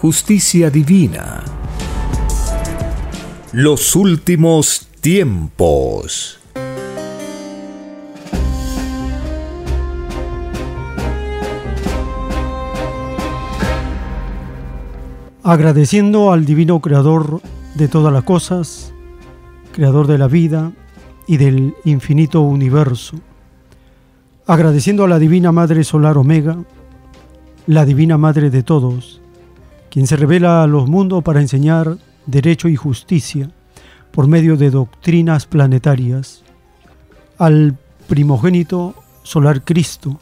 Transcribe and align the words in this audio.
justicia 0.00 0.70
divina. 0.70 1.44
Los 3.52 3.94
últimos 3.94 4.88
tiempos. 5.02 6.40
Agradeciendo 15.42 16.32
al 16.32 16.46
Divino 16.46 16.80
Creador 16.80 17.42
de 17.74 17.88
todas 17.88 18.10
las 18.10 18.24
cosas, 18.24 18.94
Creador 19.72 20.06
de 20.06 20.16
la 20.16 20.28
vida 20.28 20.72
y 21.26 21.36
del 21.36 21.74
infinito 21.84 22.40
universo. 22.40 23.16
Agradeciendo 24.46 25.04
a 25.04 25.08
la 25.08 25.18
Divina 25.18 25.52
Madre 25.52 25.84
Solar 25.84 26.16
Omega, 26.16 26.56
la 27.66 27.84
Divina 27.84 28.16
Madre 28.16 28.48
de 28.48 28.62
todos, 28.62 29.19
quien 29.90 30.06
se 30.06 30.16
revela 30.16 30.62
a 30.62 30.66
los 30.66 30.88
mundos 30.88 31.22
para 31.22 31.40
enseñar 31.40 31.98
derecho 32.26 32.68
y 32.68 32.76
justicia 32.76 33.50
por 34.12 34.26
medio 34.26 34.56
de 34.56 34.70
doctrinas 34.70 35.46
planetarias, 35.46 36.42
al 37.38 37.76
primogénito 38.08 38.94
solar 39.22 39.62
Cristo, 39.62 40.18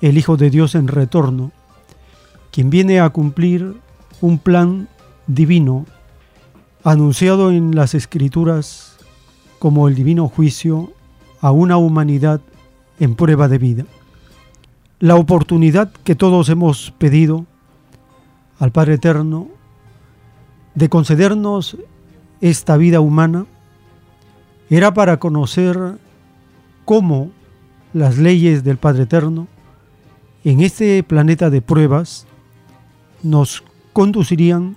el 0.00 0.18
Hijo 0.18 0.36
de 0.36 0.50
Dios 0.50 0.74
en 0.74 0.88
retorno, 0.88 1.52
quien 2.50 2.70
viene 2.70 3.00
a 3.00 3.10
cumplir 3.10 3.74
un 4.20 4.38
plan 4.38 4.88
divino 5.26 5.86
anunciado 6.82 7.50
en 7.50 7.74
las 7.74 7.94
escrituras 7.94 8.96
como 9.58 9.88
el 9.88 9.94
divino 9.94 10.28
juicio 10.28 10.92
a 11.40 11.50
una 11.50 11.76
humanidad 11.76 12.40
en 13.00 13.14
prueba 13.14 13.48
de 13.48 13.58
vida. 13.58 13.84
La 15.00 15.16
oportunidad 15.16 15.90
que 16.04 16.14
todos 16.14 16.48
hemos 16.48 16.92
pedido 16.98 17.46
al 18.58 18.72
Padre 18.72 18.94
Eterno 18.94 19.48
de 20.74 20.88
concedernos 20.88 21.76
esta 22.40 22.76
vida 22.76 23.00
humana 23.00 23.46
era 24.70 24.92
para 24.94 25.18
conocer 25.18 25.98
cómo 26.84 27.30
las 27.92 28.18
leyes 28.18 28.64
del 28.64 28.76
Padre 28.76 29.04
Eterno 29.04 29.46
en 30.44 30.60
este 30.60 31.02
planeta 31.02 31.48
de 31.48 31.62
pruebas 31.62 32.26
nos 33.22 33.62
conducirían 33.92 34.76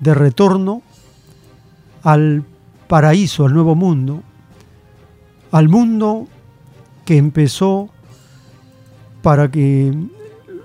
de 0.00 0.14
retorno 0.14 0.82
al 2.02 2.44
paraíso, 2.86 3.46
al 3.46 3.54
nuevo 3.54 3.74
mundo, 3.74 4.22
al 5.50 5.68
mundo 5.68 6.28
que 7.04 7.16
empezó 7.16 7.88
para 9.22 9.50
que 9.50 9.92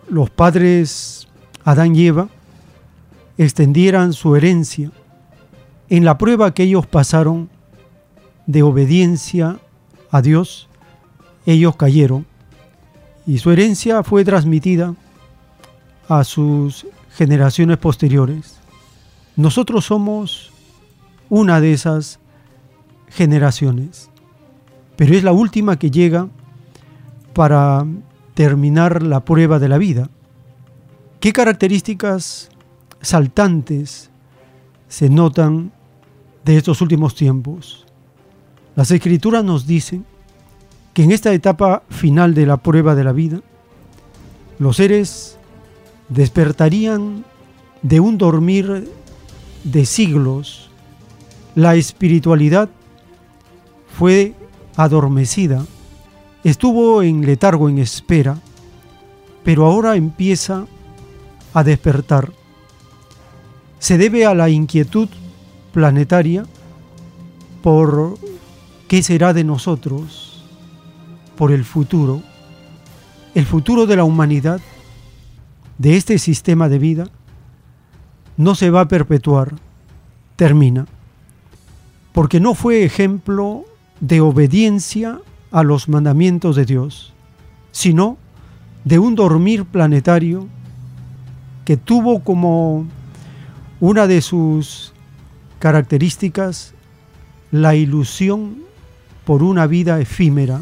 los 0.10 0.30
padres 0.30 1.23
Adán 1.64 1.96
y 1.96 2.08
Eva 2.08 2.30
extendieran 3.38 4.14
su 4.14 4.36
herencia 4.36 4.92
en 5.90 6.06
la 6.06 6.18
prueba 6.18 6.54
que 6.54 6.64
ellos 6.64 6.88
pasaron 6.88 7.50
de 8.46 8.64
obediencia 8.64 9.60
a 10.12 10.22
Dios, 10.22 10.68
ellos 11.46 11.76
cayeron 11.76 12.26
y 13.26 13.38
su 13.38 13.52
herencia 13.52 14.04
fue 14.04 14.26
transmitida 14.26 14.96
a 16.10 16.24
sus 16.24 16.86
generaciones 17.16 17.78
posteriores. 17.78 18.58
Nosotros 19.36 19.86
somos 19.86 20.52
una 21.30 21.62
de 21.62 21.74
esas 21.74 22.20
generaciones, 23.10 24.10
pero 24.96 25.16
es 25.16 25.24
la 25.24 25.32
última 25.32 25.78
que 25.78 25.92
llega 25.92 26.28
para 27.34 27.86
terminar 28.34 29.04
la 29.04 29.22
prueba 29.22 29.60
de 29.60 29.70
la 29.70 29.78
vida. 29.78 30.10
¿Qué 31.24 31.32
características 31.32 32.50
saltantes 33.00 34.10
se 34.90 35.10
notan 35.10 35.72
de 36.44 36.58
estos 36.58 36.82
últimos 36.82 37.16
tiempos? 37.16 37.86
Las 38.76 38.92
escrituras 38.92 39.42
nos 39.42 39.66
dicen 39.66 40.04
que 40.94 41.04
en 41.04 41.14
esta 41.14 41.32
etapa 41.32 41.84
final 41.90 42.34
de 42.34 42.46
la 42.46 42.58
prueba 42.58 42.94
de 42.94 43.06
la 43.06 43.14
vida, 43.14 43.40
los 44.60 44.76
seres 44.76 45.38
despertarían 46.10 47.24
de 47.84 48.02
un 48.02 48.18
dormir 48.18 48.92
de 49.64 49.86
siglos. 49.86 50.72
La 51.56 51.76
espiritualidad 51.76 52.68
fue 53.98 54.34
adormecida, 54.76 55.66
estuvo 56.44 57.02
en 57.02 57.26
letargo, 57.26 57.70
en 57.70 57.78
espera, 57.78 58.38
pero 59.46 59.66
ahora 59.66 59.96
empieza 59.96 60.68
a 61.54 61.64
despertar. 61.64 62.32
Se 63.80 63.98
debe 63.98 64.26
a 64.26 64.34
la 64.34 64.50
inquietud 64.50 65.10
planetaria 65.72 66.46
por 67.62 68.18
qué 68.88 69.04
será 69.04 69.34
de 69.34 69.44
nosotros, 69.44 70.44
por 71.36 71.52
el 71.52 71.64
futuro, 71.64 72.22
el 73.36 73.46
futuro 73.46 73.86
de 73.86 73.96
la 73.96 74.04
humanidad, 74.04 74.62
de 75.78 75.98
este 75.98 76.20
sistema 76.20 76.70
de 76.70 76.80
vida, 76.80 77.10
no 78.38 78.56
se 78.56 78.70
va 78.70 78.82
a 78.82 78.88
perpetuar, 78.88 79.56
termina, 80.36 80.86
porque 82.12 82.40
no 82.40 82.54
fue 82.54 82.84
ejemplo 82.84 83.66
de 84.00 84.22
obediencia 84.22 85.20
a 85.52 85.64
los 85.64 85.90
mandamientos 85.90 86.56
de 86.56 86.66
Dios, 86.66 87.14
sino 87.72 88.18
de 88.86 89.00
un 89.00 89.16
dormir 89.16 89.66
planetario 89.66 90.48
que 91.66 91.78
tuvo 91.78 92.24
como 92.24 92.86
una 93.80 94.08
de 94.08 94.22
sus 94.22 94.94
características 95.60 96.74
la 97.52 97.76
ilusión 97.76 98.58
por 99.26 99.44
una 99.44 99.68
vida 99.68 100.00
efímera, 100.00 100.62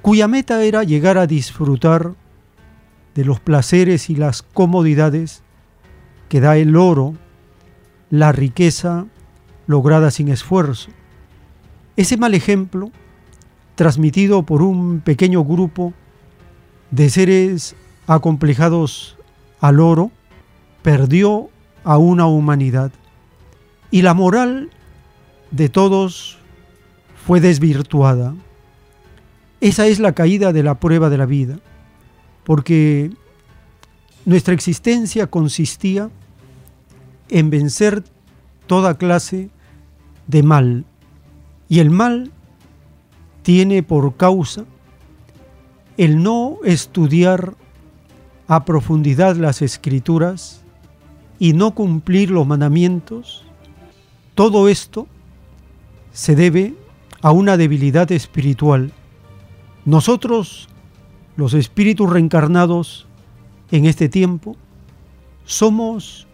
cuya 0.00 0.26
meta 0.26 0.62
era 0.64 0.82
llegar 0.82 1.18
a 1.18 1.26
disfrutar 1.26 2.14
de 3.14 3.24
los 3.24 3.40
placeres 3.40 4.10
y 4.10 4.16
las 4.16 4.42
comodidades 4.42 5.42
que 6.28 6.40
da 6.40 6.56
el 6.56 6.76
oro, 6.76 7.14
la 8.10 8.32
riqueza 8.32 9.06
lograda 9.66 10.10
sin 10.10 10.28
esfuerzo. 10.28 10.90
Ese 11.96 12.16
mal 12.16 12.34
ejemplo, 12.34 12.90
transmitido 13.74 14.42
por 14.42 14.62
un 14.62 15.00
pequeño 15.00 15.44
grupo 15.44 15.92
de 16.90 17.10
seres 17.10 17.76
acomplejados 18.06 19.16
al 19.62 19.80
oro, 19.80 20.10
perdió 20.82 21.48
a 21.84 21.96
una 21.96 22.26
humanidad. 22.26 22.92
Y 23.90 24.02
la 24.02 24.12
moral 24.12 24.70
de 25.52 25.68
todos 25.68 26.38
fue 27.24 27.40
desvirtuada. 27.40 28.34
Esa 29.60 29.86
es 29.86 30.00
la 30.00 30.12
caída 30.12 30.52
de 30.52 30.64
la 30.64 30.80
prueba 30.80 31.08
de 31.08 31.16
la 31.16 31.26
vida, 31.26 31.60
porque 32.42 33.12
nuestra 34.24 34.52
existencia 34.52 35.28
consistía 35.28 36.10
en 37.28 37.48
vencer 37.48 38.02
toda 38.66 38.98
clase 38.98 39.50
de 40.26 40.42
mal, 40.42 40.84
y 41.68 41.78
el 41.78 41.90
mal 41.90 42.32
tiene 43.42 43.84
por 43.84 44.16
causa 44.16 44.64
el 45.96 46.22
no 46.22 46.58
estudiar 46.64 47.54
a 48.54 48.66
profundidad 48.66 49.36
las 49.36 49.62
escrituras 49.62 50.60
y 51.38 51.54
no 51.54 51.70
cumplir 51.70 52.30
los 52.30 52.46
mandamientos, 52.46 53.44
todo 54.34 54.68
esto 54.68 55.06
se 56.12 56.36
debe 56.36 56.74
a 57.22 57.32
una 57.32 57.56
debilidad 57.56 58.12
espiritual. 58.12 58.92
Nosotros, 59.86 60.68
los 61.34 61.54
espíritus 61.54 62.10
reencarnados 62.10 63.06
en 63.70 63.86
este 63.86 64.10
tiempo, 64.10 64.54
somos 65.46 66.26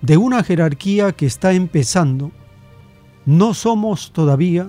de 0.00 0.16
una 0.16 0.42
jerarquía 0.42 1.12
que 1.12 1.26
está 1.26 1.52
empezando. 1.52 2.32
No 3.24 3.54
somos 3.54 4.10
todavía 4.10 4.68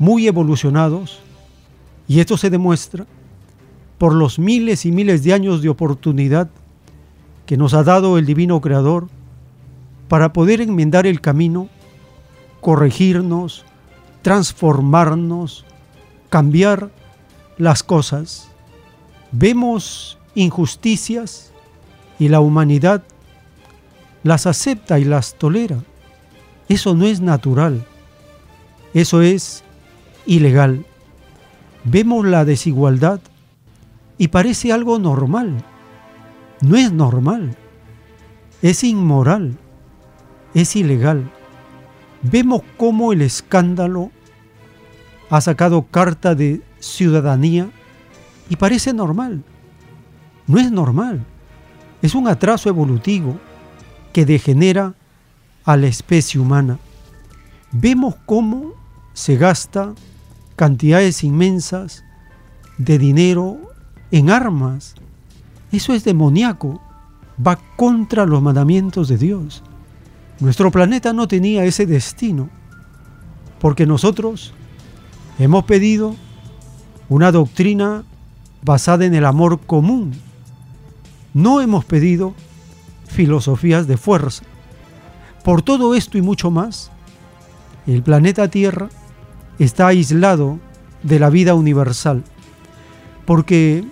muy 0.00 0.26
evolucionados 0.26 1.20
y 2.08 2.18
esto 2.18 2.36
se 2.36 2.50
demuestra 2.50 3.06
por 4.02 4.14
los 4.14 4.40
miles 4.40 4.84
y 4.84 4.90
miles 4.90 5.22
de 5.22 5.32
años 5.32 5.62
de 5.62 5.68
oportunidad 5.68 6.50
que 7.46 7.56
nos 7.56 7.72
ha 7.72 7.84
dado 7.84 8.18
el 8.18 8.26
Divino 8.26 8.60
Creador 8.60 9.06
para 10.08 10.32
poder 10.32 10.60
enmendar 10.60 11.06
el 11.06 11.20
camino, 11.20 11.68
corregirnos, 12.60 13.64
transformarnos, 14.22 15.64
cambiar 16.30 16.90
las 17.58 17.84
cosas. 17.84 18.48
Vemos 19.30 20.18
injusticias 20.34 21.52
y 22.18 22.26
la 22.26 22.40
humanidad 22.40 23.04
las 24.24 24.48
acepta 24.48 24.98
y 24.98 25.04
las 25.04 25.34
tolera. 25.34 25.78
Eso 26.68 26.96
no 26.96 27.04
es 27.04 27.20
natural, 27.20 27.86
eso 28.94 29.22
es 29.22 29.62
ilegal. 30.26 30.84
Vemos 31.84 32.26
la 32.26 32.44
desigualdad 32.44 33.20
y 34.22 34.28
parece 34.28 34.72
algo 34.72 35.00
normal. 35.00 35.64
No 36.60 36.76
es 36.76 36.92
normal, 36.92 37.56
es 38.62 38.84
inmoral, 38.84 39.58
es 40.54 40.76
ilegal. 40.76 41.28
Vemos 42.22 42.62
cómo 42.76 43.12
el 43.12 43.20
escándalo 43.20 44.12
ha 45.28 45.40
sacado 45.40 45.82
carta 45.90 46.36
de 46.36 46.62
ciudadanía 46.78 47.68
y 48.48 48.54
parece 48.54 48.92
normal. 48.92 49.42
No 50.46 50.60
es 50.60 50.70
normal, 50.70 51.26
es 52.00 52.14
un 52.14 52.28
atraso 52.28 52.68
evolutivo 52.68 53.40
que 54.12 54.24
degenera 54.24 54.94
a 55.64 55.76
la 55.76 55.88
especie 55.88 56.38
humana. 56.38 56.78
Vemos 57.72 58.14
cómo 58.24 58.74
se 59.14 59.36
gasta 59.36 59.96
cantidades 60.54 61.24
inmensas 61.24 62.04
de 62.78 62.98
dinero 62.98 63.71
en 64.12 64.30
armas. 64.30 64.94
Eso 65.72 65.94
es 65.94 66.04
demoníaco, 66.04 66.80
va 67.44 67.58
contra 67.76 68.26
los 68.26 68.40
mandamientos 68.40 69.08
de 69.08 69.18
Dios. 69.18 69.64
Nuestro 70.38 70.70
planeta 70.70 71.12
no 71.12 71.26
tenía 71.26 71.64
ese 71.64 71.86
destino, 71.86 72.48
porque 73.58 73.86
nosotros 73.86 74.52
hemos 75.38 75.64
pedido 75.64 76.14
una 77.08 77.32
doctrina 77.32 78.04
basada 78.62 79.04
en 79.04 79.14
el 79.14 79.24
amor 79.24 79.60
común. 79.60 80.12
No 81.34 81.60
hemos 81.60 81.84
pedido 81.84 82.34
filosofías 83.06 83.86
de 83.86 83.96
fuerza. 83.96 84.44
Por 85.42 85.62
todo 85.62 85.94
esto 85.94 86.18
y 86.18 86.22
mucho 86.22 86.50
más, 86.50 86.90
el 87.86 88.02
planeta 88.02 88.48
Tierra 88.48 88.88
está 89.58 89.88
aislado 89.88 90.58
de 91.02 91.18
la 91.18 91.30
vida 91.30 91.54
universal, 91.54 92.22
porque 93.24 93.84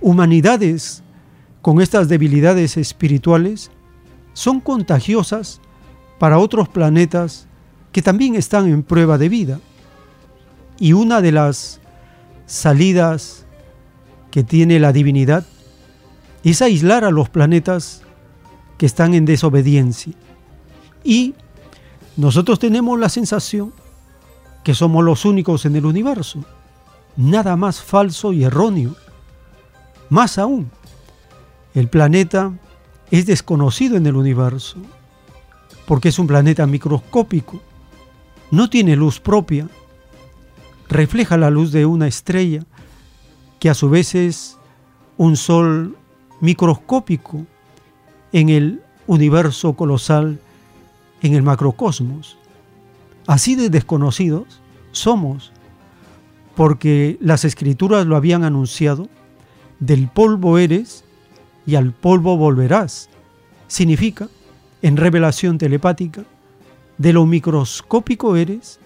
humanidades 0.00 1.02
con 1.62 1.80
estas 1.80 2.08
debilidades 2.08 2.76
espirituales 2.76 3.70
son 4.32 4.60
contagiosas 4.60 5.60
para 6.18 6.38
otros 6.38 6.68
planetas 6.68 7.46
que 7.92 8.02
también 8.02 8.34
están 8.34 8.68
en 8.68 8.82
prueba 8.82 9.18
de 9.18 9.28
vida. 9.28 9.60
Y 10.78 10.92
una 10.92 11.20
de 11.20 11.32
las 11.32 11.80
salidas 12.46 13.44
que 14.30 14.42
tiene 14.42 14.78
la 14.78 14.92
divinidad 14.92 15.44
es 16.44 16.62
aislar 16.62 17.04
a 17.04 17.10
los 17.10 17.28
planetas 17.28 18.02
que 18.78 18.86
están 18.86 19.14
en 19.14 19.24
desobediencia. 19.24 20.14
Y 21.04 21.34
nosotros 22.16 22.58
tenemos 22.58 22.98
la 22.98 23.08
sensación 23.08 23.72
que 24.64 24.74
somos 24.74 25.04
los 25.04 25.24
únicos 25.24 25.64
en 25.66 25.76
el 25.76 25.86
universo. 25.86 26.44
Nada 27.16 27.56
más 27.56 27.82
falso 27.82 28.32
y 28.32 28.44
erróneo. 28.44 28.94
Más 30.10 30.38
aún, 30.38 30.70
el 31.72 31.88
planeta 31.88 32.52
es 33.12 33.26
desconocido 33.26 33.96
en 33.96 34.06
el 34.06 34.16
universo, 34.16 34.76
porque 35.86 36.08
es 36.08 36.18
un 36.18 36.26
planeta 36.26 36.66
microscópico, 36.66 37.60
no 38.50 38.68
tiene 38.68 38.96
luz 38.96 39.20
propia, 39.20 39.68
refleja 40.88 41.36
la 41.36 41.50
luz 41.50 41.70
de 41.70 41.86
una 41.86 42.08
estrella, 42.08 42.64
que 43.60 43.70
a 43.70 43.74
su 43.74 43.88
vez 43.88 44.16
es 44.16 44.58
un 45.16 45.36
sol 45.36 45.96
microscópico 46.40 47.46
en 48.32 48.48
el 48.48 48.82
universo 49.06 49.74
colosal, 49.74 50.40
en 51.22 51.34
el 51.34 51.42
macrocosmos. 51.44 52.36
Así 53.28 53.54
de 53.54 53.70
desconocidos 53.70 54.60
somos, 54.90 55.52
porque 56.56 57.16
las 57.20 57.44
escrituras 57.44 58.06
lo 58.06 58.16
habían 58.16 58.42
anunciado, 58.42 59.08
del 59.80 60.08
polvo 60.08 60.58
eres 60.58 61.04
y 61.66 61.74
al 61.74 61.92
polvo 61.92 62.36
volverás. 62.36 63.08
Significa, 63.66 64.28
en 64.82 64.96
revelación 64.96 65.58
telepática, 65.58 66.24
de 66.98 67.12
lo 67.12 67.26
microscópico 67.26 68.36
eres 68.36 68.78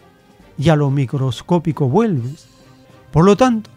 y 0.56 0.69
a 0.69 0.76
lo 0.76 0.91
microscópico 0.91 1.88
vuelves. 1.88 2.46
Por 3.10 3.24
lo 3.24 3.36
tanto, 3.36 3.70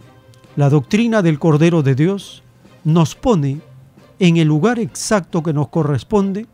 la 0.55 0.69
doctrina 0.69 1.21
del 1.21 1.39
Cordero 1.39 1.83
de 1.83 1.95
Dios 1.95 2.43
nos 2.83 3.15
pone 3.15 3.62
en 4.19 4.38
el 4.38 4.47
lugar 4.47 4.79
exacto 4.79 5.43
que 5.43 5.53
nos 5.53 5.69
corresponde, 5.69 6.47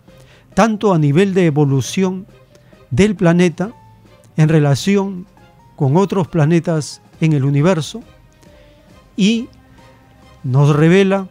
tanto 0.53 0.93
a 0.93 0.99
nivel 0.99 1.33
de 1.33 1.45
evolución 1.45 2.25
del 2.91 3.15
planeta 3.15 3.71
en 4.37 4.49
relación 4.49 5.25
con 5.75 5.97
otros 5.97 6.27
planetas 6.27 7.01
en 7.21 7.33
el 7.33 7.43
universo 7.43 8.01
y 9.15 9.47
nos 10.43 10.75
revela 10.75 11.27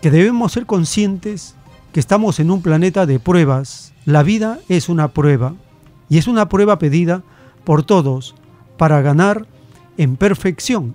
que 0.00 0.10
debemos 0.10 0.52
ser 0.52 0.66
conscientes 0.66 1.54
que 1.92 2.00
estamos 2.00 2.40
en 2.40 2.50
un 2.50 2.62
planeta 2.62 3.06
de 3.06 3.18
pruebas. 3.18 3.92
La 4.04 4.22
vida 4.22 4.58
es 4.68 4.88
una 4.88 5.08
prueba 5.08 5.54
y 6.08 6.18
es 6.18 6.26
una 6.26 6.48
prueba 6.48 6.78
pedida 6.78 7.22
por 7.64 7.84
todos 7.84 8.34
para 8.76 9.00
ganar 9.00 9.46
en 9.96 10.16
perfección. 10.16 10.94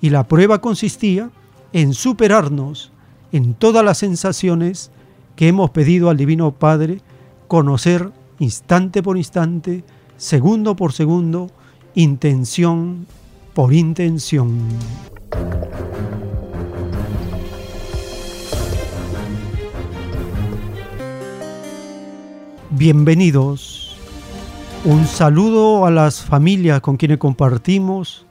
Y 0.00 0.10
la 0.10 0.26
prueba 0.26 0.60
consistía 0.60 1.30
en 1.72 1.94
superarnos 1.94 2.90
en 3.30 3.54
todas 3.54 3.84
las 3.84 3.98
sensaciones 3.98 4.90
que 5.36 5.48
hemos 5.48 5.70
pedido 5.70 6.10
al 6.10 6.16
Divino 6.16 6.52
Padre 6.52 7.00
conocer 7.48 8.10
instante 8.38 9.02
por 9.02 9.16
instante 9.16 9.84
segundo 10.16 10.76
por 10.76 10.92
segundo, 10.92 11.50
intención 11.94 13.06
por 13.54 13.74
intención. 13.74 14.56
Bienvenidos. 22.74 23.94
Un 24.86 25.06
saludo 25.06 25.84
a 25.84 25.90
las 25.90 26.22
familias 26.22 26.80
con 26.80 26.96
quienes 26.96 27.18
compartimos 27.18 28.24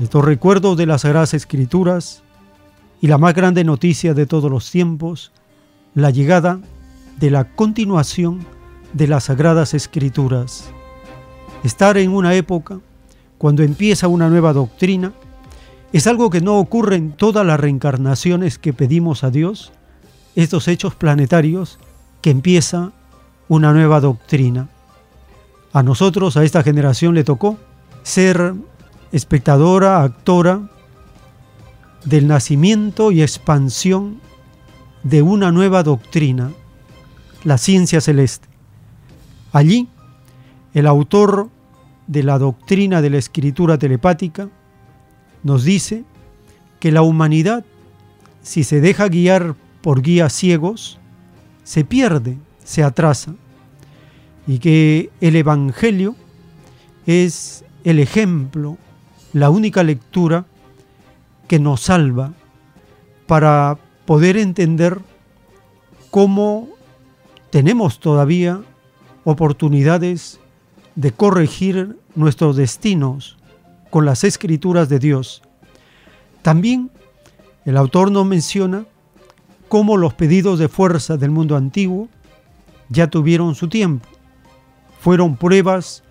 estos 0.00 0.24
recuerdos 0.24 0.76
de 0.76 0.86
las 0.86 1.00
Sagradas 1.00 1.34
Escrituras 1.34 2.22
y 3.00 3.08
la 3.08 3.18
más 3.18 3.34
grande 3.34 3.64
noticia 3.64 4.14
de 4.14 4.26
todos 4.26 4.48
los 4.52 4.70
tiempos, 4.70 5.32
la 5.94 6.10
llegada 6.10 6.60
de 7.18 7.30
la 7.32 7.42
continuación 7.42 8.46
de 8.92 9.08
las 9.08 9.24
Sagradas 9.24 9.74
Escrituras 9.74 10.70
estar 11.64 11.98
en 11.98 12.12
una 12.12 12.34
época 12.34 12.78
cuando 13.36 13.64
empieza 13.64 14.06
una 14.06 14.28
nueva 14.28 14.52
doctrina 14.52 15.12
es 15.92 16.06
algo 16.06 16.30
que 16.30 16.40
no 16.40 16.60
ocurre 16.60 16.94
en 16.94 17.10
todas 17.10 17.44
las 17.44 17.58
reencarnaciones 17.58 18.58
que 18.60 18.72
pedimos 18.72 19.24
a 19.24 19.32
Dios, 19.32 19.72
estos 20.36 20.68
hechos 20.68 20.94
planetarios, 20.94 21.80
que 22.22 22.30
empieza 22.30 22.92
una 23.50 23.74
nueva 23.74 24.00
doctrina. 24.00 24.70
A 25.74 25.82
nosotros, 25.82 26.38
a 26.38 26.44
esta 26.44 26.62
generación, 26.62 27.14
le 27.14 27.22
tocó 27.22 27.58
ser 28.02 28.54
espectadora, 29.12 30.02
actora 30.02 30.70
del 32.06 32.26
nacimiento 32.26 33.12
y 33.12 33.20
expansión 33.20 34.22
de 35.02 35.20
una 35.20 35.52
nueva 35.52 35.82
doctrina, 35.82 36.50
la 37.44 37.58
ciencia 37.58 38.00
celeste. 38.00 38.48
Allí 39.52 39.88
el 40.72 40.86
autor 40.86 41.50
de 42.06 42.22
la 42.22 42.38
doctrina 42.38 43.02
de 43.02 43.10
la 43.10 43.18
escritura 43.18 43.76
telepática 43.76 44.48
nos 45.42 45.64
dice 45.64 46.04
que 46.78 46.90
la 46.90 47.02
humanidad 47.02 47.64
si 48.42 48.64
se 48.64 48.80
deja 48.80 49.08
guiar 49.08 49.54
por 49.82 50.02
guías 50.02 50.32
ciegos, 50.32 50.98
se 51.62 51.84
pierde, 51.84 52.38
se 52.70 52.84
atrasa. 52.84 53.34
Y 54.46 54.60
que 54.60 55.10
el 55.20 55.34
Evangelio 55.34 56.14
es 57.04 57.64
el 57.82 57.98
ejemplo, 57.98 58.78
la 59.32 59.50
única 59.50 59.82
lectura 59.82 60.46
que 61.48 61.58
nos 61.58 61.80
salva 61.80 62.32
para 63.26 63.76
poder 64.06 64.36
entender 64.36 65.00
cómo 66.12 66.68
tenemos 67.50 67.98
todavía 67.98 68.60
oportunidades 69.24 70.38
de 70.94 71.10
corregir 71.10 71.98
nuestros 72.14 72.54
destinos 72.54 73.36
con 73.90 74.04
las 74.04 74.22
escrituras 74.22 74.88
de 74.88 75.00
Dios. 75.00 75.42
También 76.42 76.92
el 77.64 77.76
autor 77.76 78.12
nos 78.12 78.26
menciona 78.26 78.84
cómo 79.68 79.96
los 79.96 80.14
pedidos 80.14 80.60
de 80.60 80.68
fuerza 80.68 81.16
del 81.16 81.32
mundo 81.32 81.56
antiguo 81.56 82.08
ya 82.90 83.08
tuvieron 83.08 83.54
su 83.54 83.68
tiempo. 83.68 84.06
Fueron 85.00 85.36
pruebas 85.36 86.02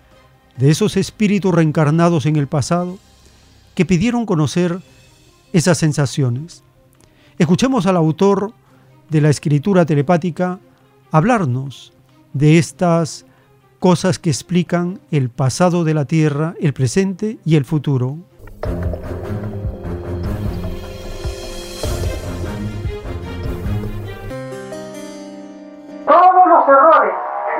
de 0.56 0.70
esos 0.70 0.96
espíritus 0.96 1.54
reencarnados 1.54 2.26
en 2.26 2.34
el 2.34 2.48
pasado 2.48 2.98
que 3.74 3.86
pidieron 3.86 4.26
conocer 4.26 4.80
esas 5.52 5.78
sensaciones. 5.78 6.64
Escuchemos 7.38 7.86
al 7.86 7.96
autor 7.96 8.52
de 9.08 9.20
la 9.20 9.30
escritura 9.30 9.86
telepática 9.86 10.58
hablarnos 11.12 11.92
de 12.32 12.58
estas 12.58 13.26
cosas 13.78 14.18
que 14.18 14.30
explican 14.30 15.00
el 15.10 15.30
pasado 15.30 15.84
de 15.84 15.94
la 15.94 16.04
Tierra, 16.04 16.54
el 16.60 16.72
presente 16.72 17.38
y 17.44 17.56
el 17.56 17.64
futuro. 17.64 18.18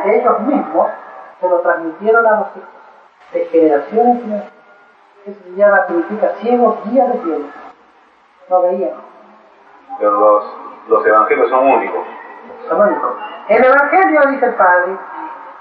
De 0.04 0.20
ellos 0.20 0.40
mismos 0.40 0.88
se 1.40 1.48
lo 1.48 1.60
transmitieron 1.60 2.26
a 2.26 2.30
los 2.30 2.48
hijos, 2.56 2.68
de 3.32 3.44
generación 3.46 4.06
en 4.06 4.20
generación. 4.22 4.60
Eso 5.26 5.40
se 5.44 5.50
llama, 5.54 5.86
significa 5.86 6.28
ciegos 6.40 6.78
guías 6.84 7.12
de 7.12 7.18
cielo. 7.20 7.46
No 8.48 8.62
veían. 8.62 8.90
Pero 9.98 10.10
los, 10.12 10.44
los 10.88 11.06
evangelios 11.06 11.50
son 11.50 11.66
únicos. 11.66 12.06
Son 12.68 12.80
únicos. 12.80 13.12
El 13.48 13.64
evangelio, 13.64 14.20
dice 14.30 14.46
el 14.46 14.54
Padre, 14.54 14.96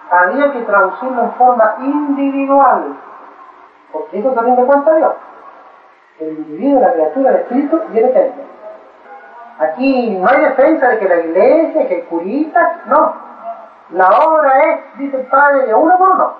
había 0.09 0.53
que 0.53 0.61
traducirlo 0.61 1.21
en 1.21 1.31
forma 1.33 1.75
individual, 1.79 2.97
porque 3.91 4.19
eso 4.19 4.31
también 4.31 4.57
me 4.57 4.65
cuenta 4.65 4.95
Dios. 4.95 5.13
El 6.19 6.29
individuo, 6.29 6.81
la 6.81 6.93
criatura, 6.93 7.29
el 7.31 7.35
espíritu 7.37 7.81
y 7.93 7.97
el 7.97 8.05
eterno. 8.05 8.43
Aquí 9.59 10.17
no 10.17 10.29
hay 10.29 10.39
defensa 10.39 10.87
de 10.87 10.99
que 10.99 11.09
la 11.09 11.19
iglesia, 11.19 11.87
que 11.87 11.99
el 11.99 12.05
curita, 12.05 12.81
no. 12.85 13.28
La 13.91 14.07
obra 14.07 14.63
es, 14.63 14.97
dice 14.99 15.17
el 15.17 15.25
Padre, 15.27 15.65
de 15.65 15.73
uno 15.73 15.97
por 15.97 16.09
uno, 16.09 16.33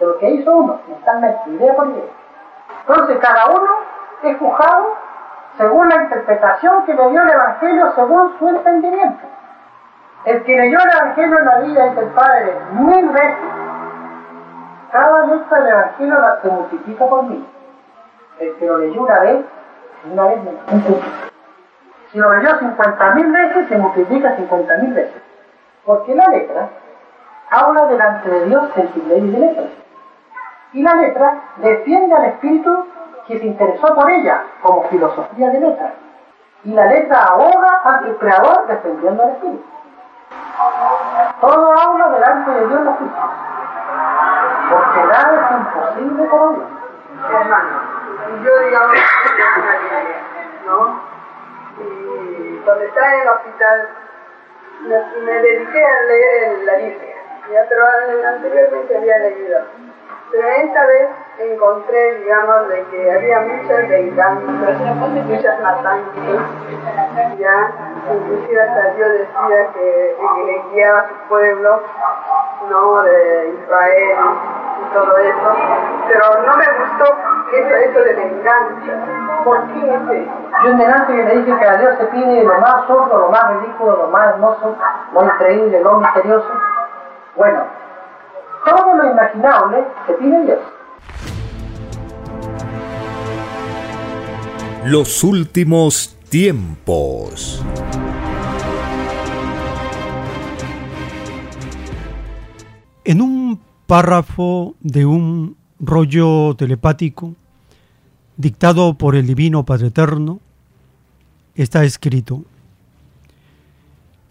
de 0.00 0.06
lo 0.06 0.18
que 0.18 0.30
hizo 0.30 0.50
uno, 0.50 0.80
mentalmente, 0.88 1.50
idea 1.50 1.74
por 1.76 1.86
idea. 1.86 2.10
Entonces 2.80 3.18
cada 3.18 3.46
uno 3.46 3.70
es 4.22 4.38
juzgado 4.38 4.96
según 5.56 5.88
la 5.88 6.02
interpretación 6.02 6.84
que 6.84 6.94
le 6.94 7.10
dio 7.10 7.22
el 7.22 7.30
Evangelio, 7.30 7.92
según 7.94 8.36
su 8.38 8.48
entendimiento. 8.48 9.24
El 10.24 10.42
que 10.42 10.56
leyó 10.56 10.78
el 10.80 10.90
Evangelio 10.90 11.38
en 11.38 11.44
la 11.44 11.58
vida 11.60 11.86
es 11.86 11.96
el 11.96 12.06
Padre 12.08 12.56
mil 12.72 13.08
veces. 13.10 13.38
Cada 14.90 15.26
letra 15.26 15.60
del 15.60 15.68
Evangelio 15.68 16.20
la 16.20 16.40
se 16.40 16.48
multiplica 16.48 17.06
por 17.06 17.22
mí. 17.24 17.48
El 18.40 18.56
que 18.56 18.66
lo 18.66 18.78
leyó 18.78 19.02
una 19.02 19.20
vez, 19.20 19.44
una 20.10 20.24
vez 20.24 20.42
menos. 20.42 21.04
Si 22.10 22.18
lo 22.18 22.32
leyó 22.34 22.58
cincuenta 22.58 23.14
mil 23.14 23.30
veces, 23.30 23.68
se 23.68 23.78
multiplica 23.78 24.34
cincuenta 24.36 24.76
mil 24.78 24.92
veces. 24.92 25.23
Porque 25.84 26.14
la 26.14 26.28
letra 26.28 26.68
habla 27.50 27.86
delante 27.86 28.30
de 28.30 28.46
Dios 28.46 28.64
en 28.76 28.92
su 28.94 29.06
ley 29.06 29.20
de 29.20 29.38
letras. 29.38 29.70
Y 30.72 30.82
la 30.82 30.94
letra 30.94 31.40
defiende 31.56 32.14
al 32.14 32.24
espíritu 32.26 32.86
que 33.26 33.38
se 33.38 33.46
interesó 33.46 33.94
por 33.94 34.10
ella 34.10 34.42
como 34.62 34.88
filosofía 34.88 35.50
de 35.50 35.60
letras. 35.60 35.92
Y 36.64 36.72
la 36.72 36.86
letra 36.86 37.24
ahoga 37.24 37.80
al 37.84 38.16
creador 38.16 38.66
defendiendo 38.66 39.22
al 39.22 39.30
espíritu. 39.30 39.64
Todo 41.40 41.72
habla 41.78 42.08
delante 42.08 42.50
de 42.50 42.66
Dios 42.66 42.80
la 42.80 42.92
justicia. 42.92 43.22
Porque 44.70 45.04
nada 45.04 45.34
es 45.34 45.50
imposible 45.58 46.24
para 46.24 46.48
Dios. 46.48 46.66
Hermano, 47.30 47.68
yo 48.42 48.58
digamos, 48.60 48.96
¿no? 50.66 51.14
Y 51.78 52.56
cuando 52.64 52.84
en 52.84 53.20
el 53.20 53.28
hospital, 53.28 53.88
me, 54.82 55.32
dediqué 55.42 55.84
a 55.84 56.02
leer 56.02 56.58
la 56.64 56.76
Biblia. 56.76 57.14
Ya, 57.52 57.66
pero 57.68 57.84
anteriormente 58.28 58.96
había 58.96 59.18
leído. 59.18 59.60
Pero 60.30 60.48
esta 60.48 60.86
vez 60.86 61.08
encontré, 61.38 62.18
digamos, 62.20 62.68
de 62.68 62.82
que 62.84 63.12
había 63.12 63.40
muchas 63.40 63.88
venganzas, 63.88 64.96
muchas 65.26 65.60
matanzas, 65.60 66.08
ya, 67.38 67.72
inclusive 68.12 68.62
hasta 68.62 68.94
Dios 68.94 69.10
decía 69.10 69.72
que, 69.74 70.16
que 70.16 70.44
le 70.44 70.62
guiaba 70.72 71.00
a 71.00 71.08
su 71.08 71.14
pueblo, 71.28 71.82
no, 72.68 73.02
de 73.02 73.54
Israel 73.62 74.16
y 74.80 74.94
todo 74.94 75.16
eso, 75.18 75.56
pero 76.08 76.42
no 76.46 76.56
me 76.56 76.66
gustó 76.78 77.16
eso, 77.52 77.74
eso 77.74 77.98
de 78.00 78.14
venganza. 78.14 79.44
¿Por 79.44 79.60
qué 79.68 79.94
ese? 79.94 80.28
Yo 80.64 80.70
en 80.70 80.78
delante 80.78 81.14
que 81.14 81.22
le 81.22 81.36
dije 81.36 81.58
que 81.58 81.66
a 81.66 81.76
Dios 81.76 81.98
se 81.98 82.04
pide 82.06 82.44
lo 82.44 82.58
más 82.60 82.86
sordo, 82.86 83.18
lo 83.18 83.28
más 83.30 83.44
ridículo, 83.56 83.96
lo 83.96 84.08
más 84.08 84.28
hermoso, 84.28 84.76
lo 85.12 85.24
increíble, 85.24 85.82
lo 85.82 85.98
misterioso. 85.98 86.50
Bueno, 87.36 87.64
todo 88.64 88.94
lo 88.94 89.10
imaginable 89.10 89.84
se 90.06 90.12
pide 90.14 90.36
a 90.36 90.40
Dios. 90.40 90.60
Los 94.84 95.24
últimos 95.24 96.18
tiempos. 96.30 97.64
En 103.06 103.20
un 103.20 103.33
párrafo 103.86 104.74
de 104.80 105.06
un 105.06 105.56
rollo 105.78 106.54
telepático 106.56 107.34
dictado 108.36 108.94
por 108.98 109.14
el 109.14 109.26
Divino 109.26 109.64
Padre 109.64 109.88
Eterno, 109.88 110.40
está 111.54 111.84
escrito, 111.84 112.44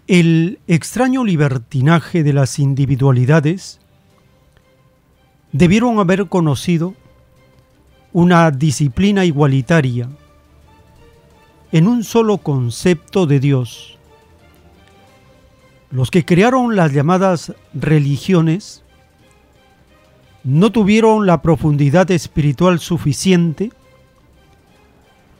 el 0.07 0.59
extraño 0.67 1.23
libertinaje 1.23 2.23
de 2.23 2.33
las 2.33 2.59
individualidades 2.59 3.79
debieron 5.53 5.99
haber 5.99 6.27
conocido 6.27 6.95
una 8.11 8.51
disciplina 8.51 9.23
igualitaria 9.23 10.09
en 11.71 11.87
un 11.87 12.03
solo 12.03 12.39
concepto 12.39 13.25
de 13.25 13.39
Dios. 13.39 13.97
Los 15.89 16.11
que 16.11 16.25
crearon 16.25 16.75
las 16.75 16.91
llamadas 16.91 17.53
religiones 17.73 18.82
no 20.43 20.71
tuvieron 20.71 21.25
la 21.25 21.41
profundidad 21.41 22.09
espiritual 22.11 22.79
suficiente 22.79 23.71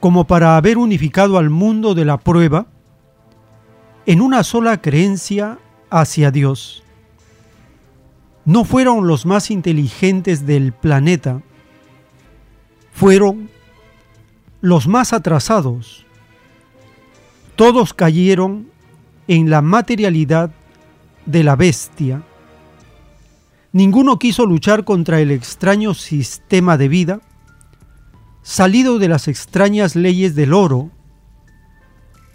como 0.00 0.24
para 0.24 0.56
haber 0.56 0.78
unificado 0.78 1.38
al 1.38 1.50
mundo 1.50 1.94
de 1.94 2.04
la 2.04 2.18
prueba 2.18 2.66
en 4.06 4.20
una 4.20 4.42
sola 4.44 4.80
creencia 4.80 5.58
hacia 5.90 6.30
Dios 6.30 6.84
no 8.44 8.64
fueron 8.64 9.06
los 9.06 9.24
más 9.26 9.50
inteligentes 9.50 10.46
del 10.46 10.72
planeta, 10.72 11.40
fueron 12.92 13.48
los 14.60 14.86
más 14.86 15.12
atrasados. 15.12 16.04
Todos 17.56 17.94
cayeron 17.94 18.68
en 19.28 19.48
la 19.48 19.62
materialidad 19.62 20.50
de 21.24 21.42
la 21.42 21.56
bestia. 21.56 22.22
Ninguno 23.74 24.20
quiso 24.20 24.46
luchar 24.46 24.84
contra 24.84 25.20
el 25.20 25.32
extraño 25.32 25.94
sistema 25.94 26.76
de 26.76 26.86
vida 26.86 27.20
salido 28.40 29.00
de 29.00 29.08
las 29.08 29.26
extrañas 29.26 29.96
leyes 29.96 30.36
del 30.36 30.54
oro. 30.54 30.92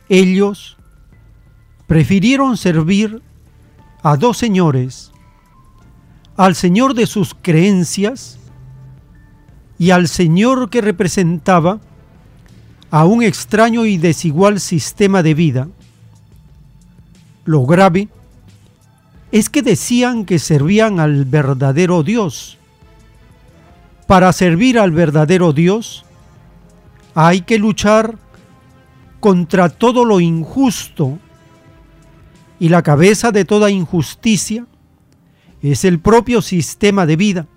Ellos 0.09 0.75
prefirieron 1.87 2.57
servir 2.57 3.21
a 4.03 4.17
dos 4.17 4.37
señores 4.37 5.13
al 6.35 6.55
Señor 6.55 6.93
de 6.93 7.07
sus 7.07 7.33
creencias 7.41 8.37
y 9.77 9.91
al 9.91 10.09
Señor 10.09 10.69
que 10.69 10.81
representaba 10.81 11.79
a 12.91 13.05
un 13.05 13.23
extraño 13.23 13.85
y 13.85 13.97
desigual 13.97 14.59
sistema 14.59 15.23
de 15.23 15.33
vida. 15.35 15.69
Lo 17.45 17.65
grave 17.65 18.09
es 19.31 19.49
que 19.49 19.61
decían 19.61 20.25
que 20.25 20.39
servían 20.39 20.99
al 20.99 21.25
verdadero 21.25 22.03
Dios. 22.03 22.57
Para 24.07 24.33
servir 24.33 24.79
al 24.79 24.91
verdadero 24.91 25.53
Dios 25.53 26.03
hay 27.13 27.41
que 27.41 27.59
luchar 27.59 28.17
contra 29.19 29.69
todo 29.69 30.05
lo 30.05 30.19
injusto 30.19 31.19
y 32.59 32.69
la 32.69 32.81
cabeza 32.81 33.31
de 33.31 33.45
toda 33.45 33.69
injusticia 33.69 34.65
es 35.61 35.85
el 35.85 35.99
propio 35.99 36.41
sistema 36.41 37.05
de 37.05 37.15
vida. 37.15 37.47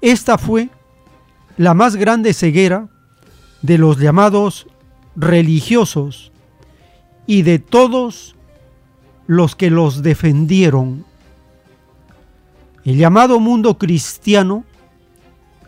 Esta 0.00 0.36
fue 0.36 0.68
la 1.56 1.74
más 1.74 1.96
grande 1.96 2.34
ceguera 2.34 2.88
de 3.60 3.78
los 3.78 3.98
llamados 3.98 4.66
religiosos 5.14 6.32
y 7.26 7.42
de 7.42 7.58
todos 7.58 8.34
los 9.36 9.56
que 9.56 9.70
los 9.70 10.02
defendieron. 10.02 11.04
El 12.84 12.98
llamado 12.98 13.40
mundo 13.40 13.78
cristiano 13.78 14.64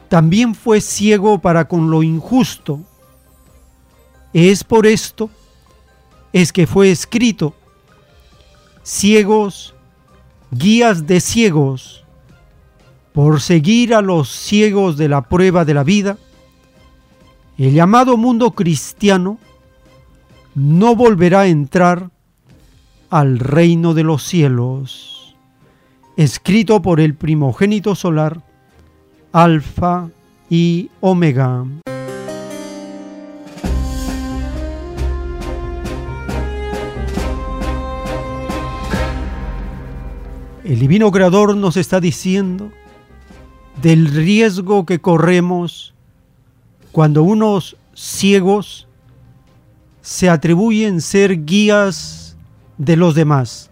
también 0.09 0.55
fue 0.55 0.81
ciego 0.81 1.39
para 1.39 1.67
con 1.67 1.91
lo 1.91 2.03
injusto. 2.03 2.81
Es 4.33 4.65
por 4.65 4.87
esto 4.87 5.31
es 6.33 6.53
que 6.53 6.67
fue 6.67 6.91
escrito, 6.91 7.55
ciegos, 8.83 9.75
guías 10.51 11.07
de 11.07 11.21
ciegos, 11.21 12.05
por 13.13 13.41
seguir 13.41 13.95
a 13.95 14.03
los 14.03 14.29
ciegos 14.29 14.97
de 14.97 15.09
la 15.09 15.23
prueba 15.23 15.65
de 15.65 15.75
la 15.75 15.85
vida, 15.85 16.19
el 17.57 17.73
llamado 17.73 18.17
mundo 18.17 18.51
cristiano 18.51 19.39
no 20.57 20.97
volverá 20.97 21.43
a 21.43 21.47
entrar 21.47 22.11
al 23.15 23.39
reino 23.39 23.95
de 23.95 24.03
los 24.03 24.25
cielos, 24.25 25.37
escrito 26.17 26.83
por 26.83 26.99
el 26.99 27.15
primogénito 27.15 27.95
solar, 27.95 28.43
Alfa 29.31 30.09
y 30.51 30.91
Omega. 31.01 31.65
El 40.65 40.81
divino 40.81 41.13
creador 41.13 41.57
nos 41.57 41.77
está 41.77 42.01
diciendo 42.01 42.73
del 43.81 44.09
riesgo 44.09 44.85
que 44.87 45.01
corremos 45.01 45.95
cuando 46.91 47.23
unos 47.23 47.77
ciegos 47.95 48.89
se 50.01 50.29
atribuyen 50.29 51.01
ser 51.01 51.45
guías 51.45 52.24
de 52.79 52.97
los 52.97 53.15
demás. 53.15 53.71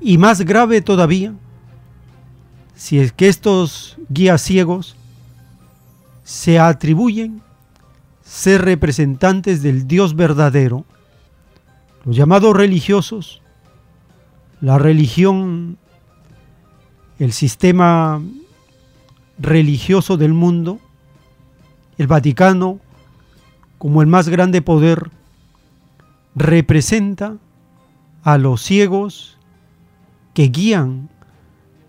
Y 0.00 0.18
más 0.18 0.40
grave 0.42 0.82
todavía, 0.82 1.34
si 2.74 2.98
es 2.98 3.12
que 3.12 3.28
estos 3.28 3.96
guías 4.08 4.42
ciegos 4.42 4.96
se 6.24 6.58
atribuyen 6.58 7.42
ser 8.22 8.62
representantes 8.62 9.62
del 9.62 9.86
Dios 9.86 10.16
verdadero, 10.16 10.84
los 12.04 12.16
llamados 12.16 12.56
religiosos 12.56 13.42
la 14.62 14.78
religión, 14.78 15.76
el 17.18 17.32
sistema 17.32 18.22
religioso 19.36 20.16
del 20.16 20.32
mundo, 20.32 20.78
el 21.98 22.06
Vaticano, 22.06 22.78
como 23.76 24.02
el 24.02 24.06
más 24.06 24.28
grande 24.28 24.62
poder, 24.62 25.10
representa 26.36 27.38
a 28.22 28.38
los 28.38 28.62
ciegos 28.62 29.36
que 30.34 30.48
guían 30.48 31.08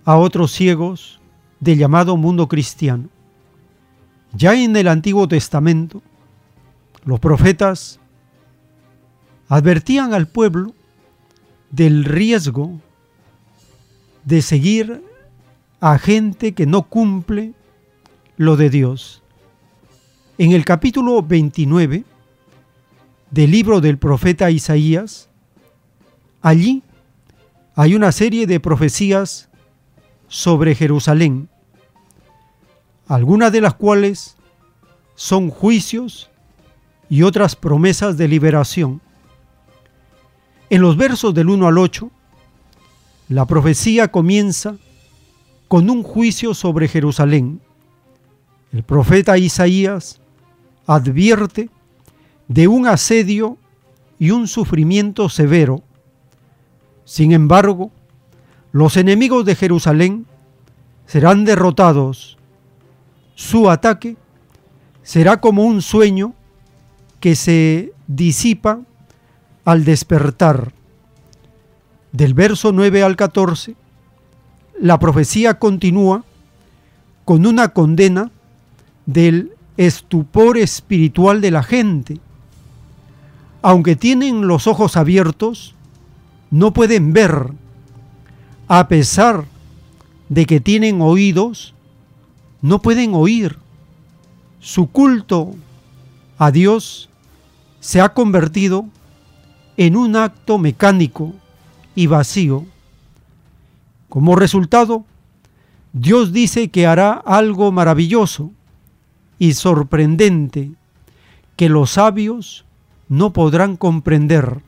a 0.06 0.18
otros 0.18 0.52
ciegos 0.52 1.20
del 1.60 1.78
llamado 1.78 2.18
mundo 2.18 2.48
cristiano. 2.48 3.10
Ya 4.34 4.56
en 4.56 4.76
el 4.76 4.88
Antiguo 4.88 5.28
Testamento, 5.28 6.02
los 7.06 7.20
profetas 7.20 8.00
advertían 9.48 10.14
al 10.14 10.28
pueblo 10.28 10.74
del 11.70 12.04
riesgo 12.04 12.80
de 14.26 14.42
seguir 14.42 15.04
a 15.80 15.98
gente 15.98 16.54
que 16.54 16.66
no 16.66 16.84
cumple 16.84 17.54
lo 18.38 18.58
de 18.58 18.70
Dios. 18.70 19.22
En 20.38 20.52
el 20.52 20.66
capítulo 20.66 21.22
29 21.22 22.04
del 23.30 23.52
libro 23.52 23.82
del 23.82 23.98
profeta 23.98 24.50
Isaías, 24.50 25.30
allí 26.44 26.84
hay 27.76 27.96
una 27.96 28.12
serie 28.12 28.46
de 28.46 28.60
profecías 28.60 29.50
sobre 30.28 30.76
Jerusalén, 30.76 31.50
algunas 33.08 33.52
de 33.52 33.62
las 33.62 33.74
cuales 33.74 34.36
son 35.16 35.50
juicios 35.50 36.30
y 37.10 37.24
otras 37.24 37.56
promesas 37.56 38.18
de 38.18 38.28
liberación. 38.28 39.02
En 40.70 40.82
los 40.82 40.98
versos 40.98 41.34
del 41.34 41.50
1 41.50 41.68
al 41.68 41.78
8, 41.78 42.12
la 43.30 43.46
profecía 43.46 44.10
comienza 44.10 44.76
con 45.68 45.90
un 45.90 46.04
juicio 46.04 46.54
sobre 46.54 46.88
Jerusalén. 46.88 47.62
El 48.72 48.84
profeta 48.84 49.38
Isaías 49.38 50.20
advierte 50.86 51.70
de 52.48 52.68
un 52.68 52.88
asedio 52.88 53.58
y 54.20 54.32
un 54.32 54.48
sufrimiento 54.48 55.30
severo. 55.30 55.84
Sin 57.06 57.32
embargo, 57.32 57.92
los 58.72 58.98
enemigos 58.98 59.46
de 59.46 59.56
Jerusalén 59.56 60.26
serán 61.06 61.46
derrotados. 61.46 62.38
Su 63.36 63.70
ataque 63.70 64.16
será 65.04 65.42
como 65.42 65.64
un 65.64 65.82
sueño 65.82 66.34
que 67.20 67.36
se 67.36 67.94
disipa 68.08 68.80
al 69.66 69.86
despertar. 69.86 70.72
Del 72.12 72.34
verso 72.34 72.72
9 72.72 73.04
al 73.04 73.16
14, 73.16 73.76
la 74.80 75.00
profecía 75.00 75.60
continúa 75.60 76.24
con 77.26 77.46
una 77.46 77.70
condena 77.70 78.32
del 79.06 79.54
estupor 79.78 80.58
espiritual 80.58 81.42
de 81.42 81.52
la 81.52 81.64
gente. 81.64 82.20
Aunque 83.62 83.96
tienen 83.96 84.48
los 84.48 84.68
ojos 84.68 84.98
abiertos, 84.98 85.76
no 86.54 86.72
pueden 86.72 87.14
ver, 87.14 87.52
a 88.68 88.88
pesar 88.88 89.46
de 90.30 90.46
que 90.46 90.60
tienen 90.60 91.02
oídos, 91.02 91.74
no 92.62 92.80
pueden 92.80 93.16
oír. 93.16 93.58
Su 94.60 94.86
culto 94.86 95.56
a 96.38 96.52
Dios 96.52 97.10
se 97.80 98.02
ha 98.02 98.14
convertido 98.14 98.86
en 99.78 99.98
un 99.98 100.16
acto 100.16 100.60
mecánico 100.60 101.34
y 101.96 102.06
vacío. 102.06 102.66
Como 104.08 104.36
resultado, 104.36 105.06
Dios 105.92 106.34
dice 106.34 106.70
que 106.70 106.86
hará 106.86 107.14
algo 107.14 107.72
maravilloso 107.72 108.52
y 109.40 109.54
sorprendente 109.54 110.72
que 111.56 111.68
los 111.68 111.90
sabios 111.90 112.64
no 113.10 113.34
podrán 113.34 113.76
comprender. 113.76 114.62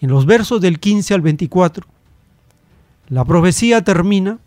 En 0.00 0.10
los 0.10 0.26
versos 0.26 0.60
del 0.60 0.78
15 0.78 1.14
al 1.14 1.20
24, 1.22 1.86
la 3.08 3.24
profecía 3.24 3.82
termina 3.82 4.38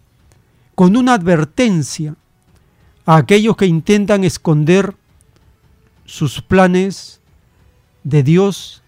con 0.75 0.95
una 0.95 1.13
advertencia 1.13 2.15
a 3.05 3.17
aquellos 3.17 3.57
que 3.57 3.65
intentan 3.65 4.23
esconder 4.23 4.95
sus 6.05 6.41
planes 6.41 7.21
de 8.03 8.23
Dios 8.23 8.83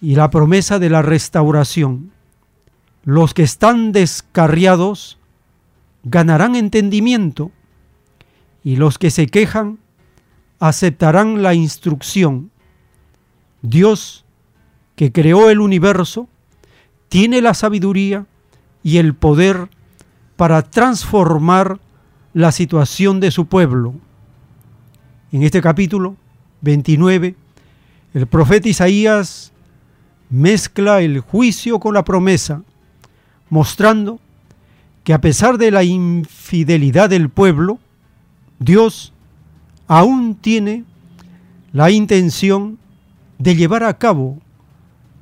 y 0.00 0.14
la 0.14 0.30
promesa 0.30 0.78
de 0.78 0.90
la 0.90 1.02
restauración. 1.02 2.12
Los 3.04 3.34
que 3.34 3.42
están 3.42 3.92
descarriados 3.92 5.18
ganarán 6.04 6.54
entendimiento 6.56 7.50
y 8.62 8.76
los 8.76 8.98
que 8.98 9.10
se 9.10 9.26
quejan 9.26 9.78
aceptarán 10.58 11.42
la 11.42 11.54
instrucción. 11.54 12.50
Dios, 13.62 14.23
que 14.96 15.12
creó 15.12 15.50
el 15.50 15.60
universo, 15.60 16.28
tiene 17.08 17.40
la 17.40 17.54
sabiduría 17.54 18.26
y 18.82 18.98
el 18.98 19.14
poder 19.14 19.68
para 20.36 20.62
transformar 20.62 21.78
la 22.32 22.52
situación 22.52 23.20
de 23.20 23.30
su 23.30 23.46
pueblo. 23.46 23.94
En 25.32 25.42
este 25.42 25.60
capítulo 25.60 26.16
29, 26.60 27.34
el 28.14 28.26
profeta 28.26 28.68
Isaías 28.68 29.52
mezcla 30.30 31.00
el 31.00 31.20
juicio 31.20 31.78
con 31.78 31.94
la 31.94 32.04
promesa, 32.04 32.62
mostrando 33.50 34.20
que 35.04 35.12
a 35.12 35.20
pesar 35.20 35.58
de 35.58 35.70
la 35.70 35.84
infidelidad 35.84 37.10
del 37.10 37.28
pueblo, 37.28 37.78
Dios 38.58 39.12
aún 39.86 40.34
tiene 40.34 40.84
la 41.72 41.90
intención 41.90 42.78
de 43.38 43.56
llevar 43.56 43.84
a 43.84 43.98
cabo 43.98 44.38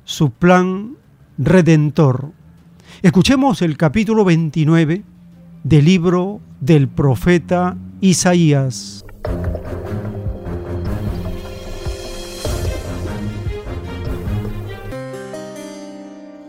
su 0.05 0.31
plan 0.31 0.97
redentor. 1.37 2.31
Escuchemos 3.01 3.61
el 3.61 3.77
capítulo 3.77 4.25
29 4.25 5.03
del 5.63 5.85
libro 5.85 6.41
del 6.59 6.87
profeta 6.87 7.77
Isaías. 8.01 9.05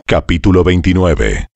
Capítulo 0.06 0.62
29 0.62 1.48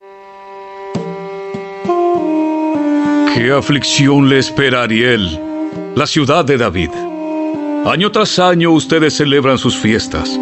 ¿Qué 3.34 3.52
aflicción 3.52 4.28
le 4.28 4.38
espera 4.38 4.80
a 4.80 4.84
Ariel, 4.84 5.38
la 5.94 6.06
ciudad 6.06 6.44
de 6.44 6.58
David? 6.58 6.90
Año 7.86 8.10
tras 8.10 8.38
año 8.38 8.72
ustedes 8.72 9.16
celebran 9.16 9.58
sus 9.58 9.76
fiestas 9.76 10.38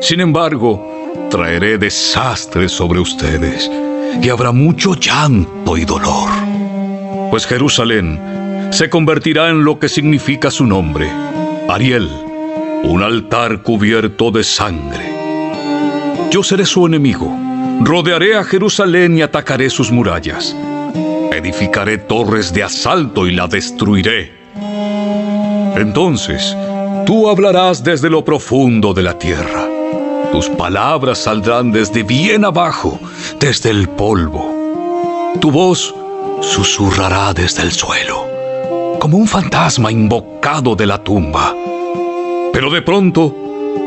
sin 0.00 0.20
embargo, 0.20 1.28
traeré 1.30 1.76
desastres 1.76 2.72
sobre 2.72 3.00
ustedes 3.00 3.70
y 4.22 4.28
habrá 4.28 4.52
mucho 4.52 4.94
llanto 4.94 5.76
y 5.76 5.84
dolor. 5.84 6.30
Pues 7.30 7.46
Jerusalén 7.46 8.68
se 8.70 8.88
convertirá 8.88 9.50
en 9.50 9.64
lo 9.64 9.78
que 9.78 9.88
significa 9.88 10.50
su 10.50 10.66
nombre, 10.66 11.10
Ariel, 11.68 12.08
un 12.84 13.02
altar 13.02 13.62
cubierto 13.62 14.30
de 14.30 14.44
sangre. 14.44 15.12
Yo 16.30 16.42
seré 16.42 16.64
su 16.64 16.86
enemigo, 16.86 17.36
rodearé 17.80 18.36
a 18.36 18.44
Jerusalén 18.44 19.18
y 19.18 19.22
atacaré 19.22 19.68
sus 19.68 19.90
murallas. 19.90 20.56
Edificaré 21.32 21.98
torres 21.98 22.52
de 22.52 22.62
asalto 22.62 23.26
y 23.26 23.32
la 23.32 23.46
destruiré. 23.46 24.32
Entonces, 25.76 26.56
tú 27.06 27.28
hablarás 27.28 27.82
desde 27.82 28.10
lo 28.10 28.24
profundo 28.24 28.94
de 28.94 29.02
la 29.02 29.18
tierra. 29.18 29.77
Tus 30.32 30.48
palabras 30.50 31.18
saldrán 31.18 31.72
desde 31.72 32.02
bien 32.02 32.44
abajo, 32.44 32.98
desde 33.40 33.70
el 33.70 33.88
polvo. 33.88 35.34
Tu 35.40 35.50
voz 35.50 35.94
susurrará 36.40 37.32
desde 37.34 37.62
el 37.62 37.72
suelo, 37.72 38.26
como 39.00 39.16
un 39.16 39.26
fantasma 39.26 39.90
invocado 39.90 40.76
de 40.76 40.86
la 40.86 41.02
tumba. 41.02 41.54
Pero 42.52 42.70
de 42.70 42.82
pronto, 42.82 43.34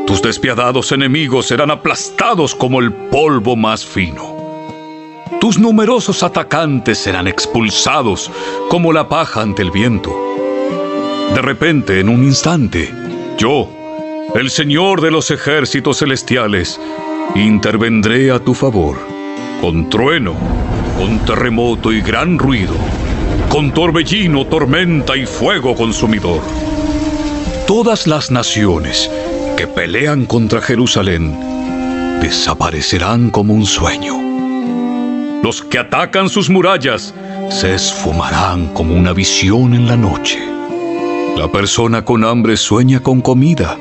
tus 0.06 0.20
despiadados 0.20 0.92
enemigos 0.92 1.46
serán 1.46 1.70
aplastados 1.70 2.54
como 2.54 2.80
el 2.80 2.92
polvo 2.92 3.56
más 3.56 3.84
fino. 3.84 4.36
Tus 5.40 5.58
numerosos 5.58 6.22
atacantes 6.22 6.98
serán 6.98 7.26
expulsados 7.26 8.30
como 8.68 8.92
la 8.92 9.08
paja 9.08 9.42
ante 9.42 9.62
el 9.62 9.70
viento. 9.70 10.14
De 11.34 11.40
repente, 11.40 12.00
en 12.00 12.08
un 12.08 12.24
instante, 12.24 12.92
yo, 13.38 13.68
el 14.34 14.50
Señor 14.50 15.02
de 15.02 15.10
los 15.10 15.30
ejércitos 15.30 15.98
celestiales, 15.98 16.80
intervendré 17.34 18.30
a 18.30 18.38
tu 18.38 18.54
favor, 18.54 18.96
con 19.60 19.90
trueno, 19.90 20.34
con 20.96 21.18
terremoto 21.26 21.92
y 21.92 22.00
gran 22.00 22.38
ruido, 22.38 22.74
con 23.50 23.72
torbellino, 23.72 24.46
tormenta 24.46 25.16
y 25.16 25.26
fuego 25.26 25.74
consumidor. 25.74 26.40
Todas 27.66 28.06
las 28.06 28.30
naciones 28.30 29.10
que 29.56 29.66
pelean 29.66 30.24
contra 30.24 30.62
Jerusalén 30.62 32.18
desaparecerán 32.20 33.30
como 33.30 33.52
un 33.52 33.66
sueño. 33.66 34.14
Los 35.42 35.60
que 35.60 35.78
atacan 35.78 36.30
sus 36.30 36.48
murallas 36.48 37.14
se 37.50 37.74
esfumarán 37.74 38.68
como 38.68 38.94
una 38.94 39.12
visión 39.12 39.74
en 39.74 39.86
la 39.86 39.96
noche. 39.96 40.38
La 41.36 41.50
persona 41.52 42.04
con 42.04 42.24
hambre 42.24 42.56
sueña 42.56 43.00
con 43.00 43.20
comida 43.20 43.76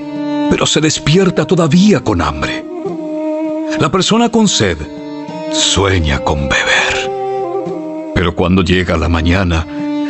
pero 0.52 0.66
se 0.66 0.82
despierta 0.82 1.48
todavía 1.48 2.02
con 2.02 2.22
hambre. 2.22 2.66
La 3.80 3.90
persona 3.90 4.30
con 4.30 4.50
sed 4.50 4.78
sueña 5.54 6.20
con 6.20 6.50
beber, 6.50 8.12
pero 8.14 8.36
cuando 8.36 8.62
llega 8.62 8.98
la 8.98 9.08
mañana 9.08 9.66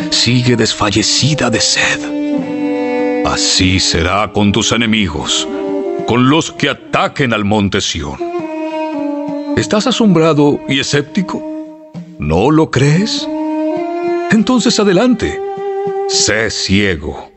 sigue 0.10 0.56
desfallecida 0.56 1.52
de 1.52 1.62
sed. 1.62 3.24
Así 3.24 3.80
será 3.80 4.32
con 4.34 4.52
tus 4.52 4.72
enemigos, 4.72 5.48
con 6.08 6.28
los 6.28 6.52
que 6.52 6.70
ataquen 6.70 7.34
al 7.34 7.46
monte 7.46 7.80
Sión. 7.80 8.18
¿Estás 9.56 9.86
asombrado 9.86 10.60
y 10.68 10.80
escéptico? 10.80 11.92
¿No 12.18 12.50
lo 12.50 12.72
crees? 12.72 13.28
Entonces 14.32 14.80
adelante, 14.80 15.40
sé 16.08 16.50
ciego. 16.50 17.30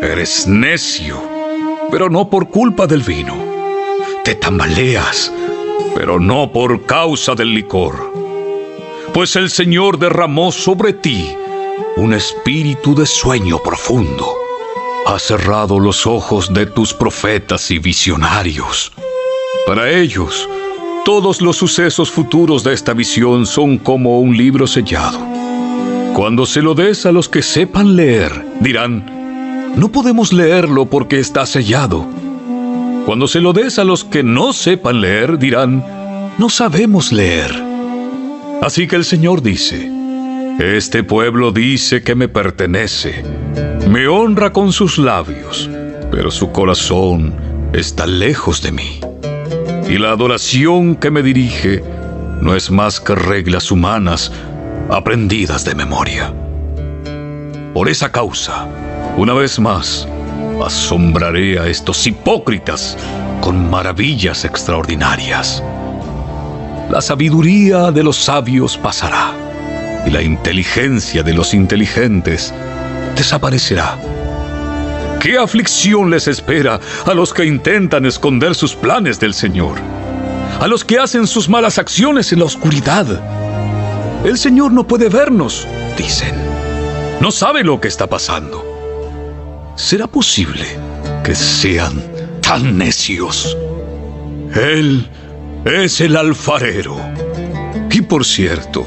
Eres 0.00 0.46
necio 0.46 1.31
pero 1.92 2.08
no 2.08 2.30
por 2.30 2.48
culpa 2.48 2.86
del 2.86 3.02
vino. 3.02 3.36
Te 4.24 4.34
tambaleas, 4.34 5.30
pero 5.94 6.18
no 6.18 6.50
por 6.50 6.86
causa 6.86 7.34
del 7.34 7.54
licor. 7.54 8.10
Pues 9.12 9.36
el 9.36 9.50
Señor 9.50 9.98
derramó 9.98 10.50
sobre 10.52 10.94
ti 10.94 11.36
un 11.98 12.14
espíritu 12.14 12.94
de 12.94 13.04
sueño 13.04 13.58
profundo. 13.62 14.26
Ha 15.04 15.18
cerrado 15.18 15.78
los 15.78 16.06
ojos 16.06 16.54
de 16.54 16.64
tus 16.64 16.94
profetas 16.94 17.70
y 17.70 17.78
visionarios. 17.78 18.90
Para 19.66 19.90
ellos, 19.90 20.48
todos 21.04 21.42
los 21.42 21.58
sucesos 21.58 22.10
futuros 22.10 22.64
de 22.64 22.72
esta 22.72 22.94
visión 22.94 23.44
son 23.44 23.76
como 23.76 24.18
un 24.20 24.34
libro 24.34 24.66
sellado. 24.66 25.18
Cuando 26.14 26.46
se 26.46 26.62
lo 26.62 26.74
des 26.74 27.04
a 27.04 27.12
los 27.12 27.28
que 27.28 27.42
sepan 27.42 27.96
leer, 27.96 28.46
dirán, 28.60 29.21
no 29.76 29.90
podemos 29.90 30.32
leerlo 30.32 30.86
porque 30.86 31.18
está 31.18 31.46
sellado. 31.46 32.06
Cuando 33.06 33.26
se 33.26 33.40
lo 33.40 33.52
des 33.52 33.78
a 33.78 33.84
los 33.84 34.04
que 34.04 34.22
no 34.22 34.52
sepan 34.52 35.00
leer, 35.00 35.38
dirán, 35.38 35.84
no 36.38 36.48
sabemos 36.48 37.12
leer. 37.12 37.50
Así 38.62 38.86
que 38.86 38.96
el 38.96 39.04
Señor 39.04 39.42
dice, 39.42 39.90
este 40.60 41.02
pueblo 41.02 41.50
dice 41.50 42.02
que 42.02 42.14
me 42.14 42.28
pertenece, 42.28 43.24
me 43.88 44.06
honra 44.06 44.52
con 44.52 44.72
sus 44.72 44.98
labios, 44.98 45.68
pero 46.10 46.30
su 46.30 46.52
corazón 46.52 47.34
está 47.72 48.06
lejos 48.06 48.62
de 48.62 48.72
mí. 48.72 49.00
Y 49.88 49.98
la 49.98 50.12
adoración 50.12 50.94
que 50.94 51.10
me 51.10 51.22
dirige 51.22 51.82
no 52.40 52.54
es 52.54 52.70
más 52.70 53.00
que 53.00 53.14
reglas 53.14 53.70
humanas 53.70 54.30
aprendidas 54.90 55.64
de 55.64 55.74
memoria. 55.74 56.32
Por 57.74 57.88
esa 57.88 58.12
causa, 58.12 58.68
una 59.16 59.34
vez 59.34 59.58
más, 59.58 60.08
asombraré 60.64 61.58
a 61.58 61.66
estos 61.66 62.06
hipócritas 62.06 62.96
con 63.40 63.70
maravillas 63.70 64.44
extraordinarias. 64.44 65.62
La 66.90 67.00
sabiduría 67.00 67.90
de 67.90 68.02
los 68.02 68.16
sabios 68.16 68.78
pasará 68.78 69.32
y 70.06 70.10
la 70.10 70.22
inteligencia 70.22 71.22
de 71.22 71.34
los 71.34 71.52
inteligentes 71.52 72.54
desaparecerá. 73.16 73.98
¿Qué 75.20 75.38
aflicción 75.38 76.10
les 76.10 76.26
espera 76.26 76.80
a 77.06 77.14
los 77.14 77.32
que 77.32 77.44
intentan 77.44 78.06
esconder 78.06 78.54
sus 78.54 78.74
planes 78.74 79.20
del 79.20 79.34
Señor? 79.34 79.76
A 80.58 80.66
los 80.66 80.84
que 80.84 80.98
hacen 80.98 81.26
sus 81.26 81.48
malas 81.48 81.78
acciones 81.78 82.32
en 82.32 82.40
la 82.40 82.46
oscuridad. 82.46 83.06
El 84.24 84.38
Señor 84.38 84.72
no 84.72 84.86
puede 84.86 85.08
vernos, 85.08 85.66
dicen. 85.96 86.34
No 87.20 87.30
sabe 87.30 87.62
lo 87.62 87.80
que 87.80 87.88
está 87.88 88.08
pasando. 88.08 88.71
¿Será 89.74 90.06
posible 90.06 90.66
que 91.24 91.34
sean 91.34 92.02
tan 92.42 92.76
necios? 92.76 93.56
Él 94.54 95.08
es 95.64 96.00
el 96.02 96.16
alfarero. 96.16 96.96
Y 97.90 98.02
por 98.02 98.26
cierto, 98.26 98.86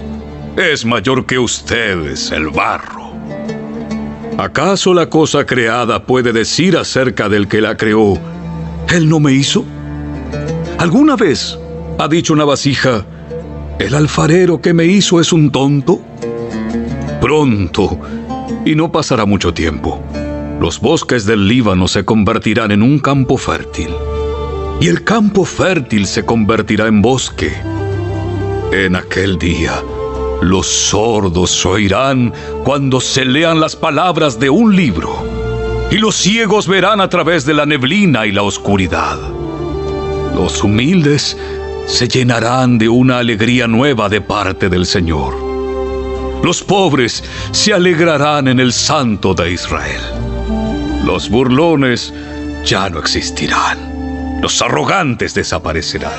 es 0.55 0.85
mayor 0.85 1.25
que 1.25 1.39
ustedes, 1.39 2.31
el 2.31 2.49
barro. 2.49 3.13
¿Acaso 4.37 4.93
la 4.93 5.09
cosa 5.09 5.45
creada 5.45 6.05
puede 6.05 6.31
decir 6.31 6.77
acerca 6.77 7.29
del 7.29 7.47
que 7.47 7.61
la 7.61 7.77
creó, 7.77 8.19
Él 8.89 9.09
no 9.09 9.19
me 9.19 9.33
hizo? 9.33 9.65
¿Alguna 10.77 11.15
vez 11.15 11.57
ha 11.97 12.07
dicho 12.07 12.33
una 12.33 12.45
vasija, 12.45 13.03
el 13.79 13.95
alfarero 13.95 14.61
que 14.61 14.73
me 14.73 14.85
hizo 14.85 15.19
es 15.19 15.33
un 15.33 15.51
tonto? 15.51 15.99
Pronto, 17.21 17.99
y 18.65 18.75
no 18.75 18.91
pasará 18.91 19.25
mucho 19.25 19.51
tiempo 19.51 20.03
los 20.59 20.79
bosques 20.79 21.25
del 21.25 21.47
Líbano 21.47 21.87
se 21.87 22.05
convertirán 22.05 22.71
en 22.71 22.81
un 22.81 22.99
campo 22.99 23.37
fértil. 23.37 23.89
Y 24.79 24.87
el 24.87 25.03
campo 25.03 25.45
fértil 25.45 26.05
se 26.05 26.25
convertirá 26.25 26.87
en 26.87 27.01
bosque. 27.01 27.53
En 28.71 28.95
aquel 28.95 29.37
día, 29.37 29.81
los 30.41 30.67
sordos 30.67 31.65
oirán 31.65 32.33
cuando 32.63 32.99
se 32.99 33.25
lean 33.25 33.59
las 33.59 33.75
palabras 33.75 34.39
de 34.39 34.49
un 34.49 34.75
libro. 34.75 35.23
Y 35.91 35.97
los 35.97 36.15
ciegos 36.15 36.67
verán 36.67 36.99
a 36.99 37.09
través 37.09 37.45
de 37.45 37.53
la 37.53 37.65
neblina 37.65 38.25
y 38.25 38.31
la 38.31 38.41
oscuridad. 38.41 39.17
Los 40.33 40.63
humildes 40.63 41.37
se 41.85 42.07
llenarán 42.07 42.77
de 42.77 42.89
una 42.89 43.19
alegría 43.19 43.67
nueva 43.67 44.09
de 44.09 44.19
parte 44.21 44.67
del 44.69 44.85
Señor. 44.85 45.35
Los 46.43 46.61
pobres 46.61 47.23
se 47.51 47.73
alegrarán 47.73 48.47
en 48.47 48.59
el 48.59 48.73
Santo 48.73 49.33
de 49.33 49.51
Israel. 49.51 50.01
Los 51.05 51.29
burlones 51.29 52.11
ya 52.65 52.89
no 52.89 52.97
existirán. 52.97 54.39
Los 54.41 54.61
arrogantes 54.61 55.35
desaparecerán. 55.35 56.11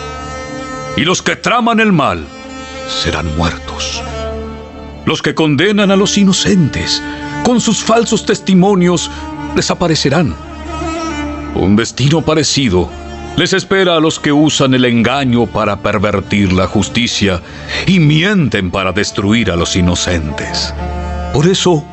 Y 0.96 1.00
los 1.00 1.22
que 1.22 1.34
traman 1.34 1.80
el 1.80 1.92
mal 1.92 2.24
serán 2.88 3.36
muertos. 3.36 4.00
Los 5.04 5.22
que 5.22 5.34
condenan 5.34 5.90
a 5.90 5.96
los 5.96 6.16
inocentes 6.16 7.02
con 7.44 7.60
sus 7.60 7.82
falsos 7.82 8.24
testimonios 8.24 9.10
desaparecerán. 9.56 10.34
Un 11.56 11.74
destino 11.74 12.22
parecido 12.22 12.88
Les 13.36 13.52
espera 13.52 13.96
a 13.96 14.00
los 14.00 14.18
que 14.18 14.32
usan 14.32 14.72
el 14.72 14.86
engaño 14.86 15.46
para 15.46 15.76
pervertir 15.76 16.54
la 16.54 16.66
justicia 16.66 17.42
y 17.86 17.98
mienten 17.98 18.70
para 18.70 18.92
destruir 18.92 19.50
a 19.50 19.56
los 19.56 19.76
inocentes. 19.76 20.72
Por 21.34 21.46
eso, 21.46 21.84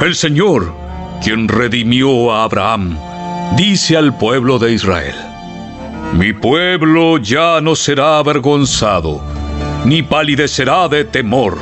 el 0.00 0.14
Señor, 0.14 0.81
quien 1.22 1.46
redimió 1.46 2.32
a 2.32 2.44
Abraham, 2.44 2.98
dice 3.56 3.96
al 3.96 4.16
pueblo 4.16 4.58
de 4.58 4.72
Israel, 4.72 5.14
Mi 6.14 6.32
pueblo 6.32 7.18
ya 7.18 7.60
no 7.60 7.76
será 7.76 8.18
avergonzado, 8.18 9.22
ni 9.84 10.02
palidecerá 10.02 10.88
de 10.88 11.04
temor, 11.04 11.58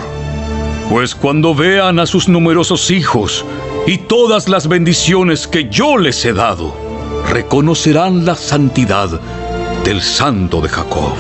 pues 0.89 1.15
cuando 1.15 1.55
vean 1.55 1.99
a 1.99 2.07
sus 2.07 2.27
numerosos 2.29 2.91
hijos 2.91 3.45
y 3.87 3.99
todas 3.99 4.49
las 4.49 4.67
bendiciones 4.67 5.47
que 5.47 5.69
yo 5.69 5.99
les 5.99 6.25
he 6.25 6.33
dado, 6.33 6.75
reconocerán 7.29 8.25
la 8.25 8.37
santidad 8.37 9.21
del 9.85 10.01
Santo 10.01 10.63
de 10.63 10.71
Jacob. 10.71 11.13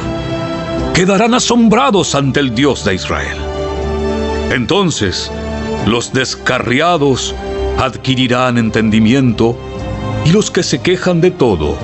Quedarán 0.95 1.35
asombrados 1.35 2.15
ante 2.15 2.41
el 2.41 2.55
Dios 2.55 2.85
de 2.85 2.95
Israel. 2.95 3.37
Entonces, 4.51 5.31
los 5.87 6.13
descarriados 6.13 7.35
adquirirán 7.81 8.59
entendimiento 8.59 9.57
y 10.27 10.33
los 10.33 10.51
que 10.51 10.63
se 10.63 10.83
quejan 10.83 11.23
de 11.23 11.31
todo 11.31 11.79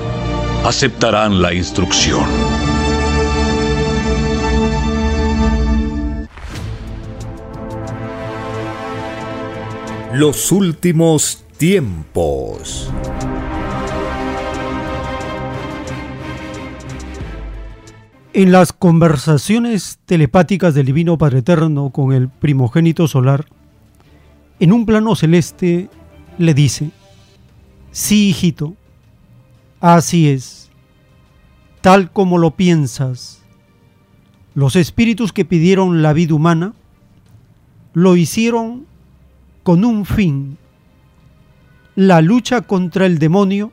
aceptarán 0.63 1.41
la 1.41 1.55
instrucción. 1.55 2.23
Los 10.13 10.51
últimos 10.51 11.43
tiempos. 11.57 12.91
En 18.33 18.51
las 18.51 18.71
conversaciones 18.71 19.97
telepáticas 20.05 20.75
del 20.75 20.85
Divino 20.85 21.17
Padre 21.17 21.39
Eterno 21.39 21.89
con 21.89 22.13
el 22.13 22.29
primogénito 22.29 23.07
solar, 23.07 23.47
en 24.59 24.73
un 24.73 24.85
plano 24.85 25.15
celeste 25.15 25.89
le 26.37 26.53
dice, 26.53 26.91
sí 27.91 28.29
hijito, 28.29 28.75
así 29.79 30.29
es, 30.29 30.69
tal 31.81 32.11
como 32.11 32.37
lo 32.37 32.51
piensas. 32.51 33.43
Los 34.55 34.75
espíritus 34.75 35.33
que 35.33 35.45
pidieron 35.45 36.01
la 36.01 36.13
vida 36.13 36.33
humana 36.33 36.73
lo 37.93 38.15
hicieron 38.15 38.85
con 39.63 39.85
un 39.85 40.05
fin, 40.05 40.57
la 41.95 42.21
lucha 42.21 42.61
contra 42.61 43.05
el 43.05 43.19
demonio 43.19 43.71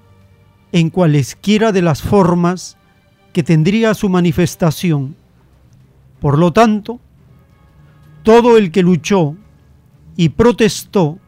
en 0.73 0.91
cualesquiera 0.91 1.73
de 1.73 1.83
las 1.83 2.03
formas 2.03 2.77
que 3.33 3.43
tendría 3.43 3.95
su 3.95 4.09
manifestación. 4.09 5.17
Por 6.21 6.39
lo 6.39 6.53
tanto, 6.53 7.01
todo 8.23 8.57
el 8.57 8.71
que 8.71 8.83
luchó 8.83 9.37
y 10.17 10.31
protestó 10.31 11.19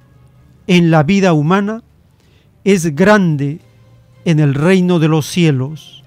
en 0.66 0.90
la 0.90 1.02
vida 1.02 1.32
humana 1.32 1.82
es 2.64 2.94
grande 2.94 3.60
en 4.24 4.40
el 4.40 4.54
reino 4.54 4.98
de 4.98 5.08
los 5.08 5.26
cielos, 5.26 6.02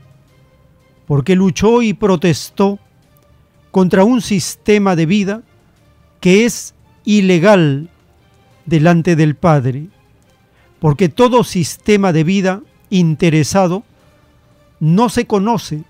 porque 1.08 1.36
luchó 1.36 1.82
y 1.82 1.94
protestó 1.94 2.80
contra 3.72 4.04
un 4.04 4.22
sistema 4.22 4.96
de 4.96 5.06
vida 5.06 5.42
que 6.20 6.46
es 6.46 6.76
ilegal 7.06 7.90
delante 8.66 9.16
del 9.16 9.36
Padre, 9.36 9.88
porque 10.80 11.10
todo 11.10 11.44
sistema 11.44 12.12
de 12.12 12.24
vida 12.24 12.62
interesado 12.90 13.84
no 14.80 15.10
se 15.10 15.26
conoce 15.26 15.84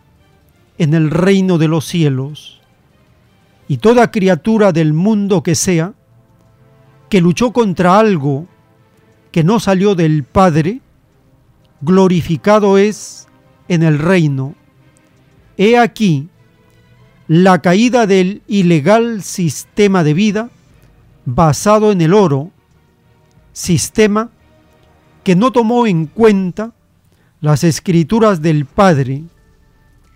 en 0.77 0.93
el 0.93 1.09
reino 1.09 1.57
de 1.57 1.67
los 1.67 1.85
cielos, 1.85 2.61
y 3.67 3.77
toda 3.77 4.11
criatura 4.11 4.71
del 4.71 4.93
mundo 4.93 5.43
que 5.43 5.55
sea, 5.55 5.93
que 7.09 7.21
luchó 7.21 7.51
contra 7.51 7.99
algo 7.99 8.47
que 9.31 9.43
no 9.43 9.59
salió 9.59 9.95
del 9.95 10.23
Padre, 10.23 10.81
glorificado 11.81 12.77
es 12.77 13.27
en 13.67 13.83
el 13.83 13.99
reino. 13.99 14.55
He 15.57 15.77
aquí 15.77 16.29
la 17.27 17.61
caída 17.61 18.07
del 18.07 18.41
ilegal 18.47 19.21
sistema 19.23 20.03
de 20.03 20.13
vida 20.13 20.49
basado 21.25 21.91
en 21.91 22.01
el 22.01 22.13
oro, 22.13 22.51
sistema 23.53 24.29
que 25.23 25.35
no 25.35 25.51
tomó 25.51 25.85
en 25.85 26.05
cuenta 26.05 26.73
las 27.41 27.63
escrituras 27.63 28.41
del 28.41 28.65
Padre, 28.65 29.23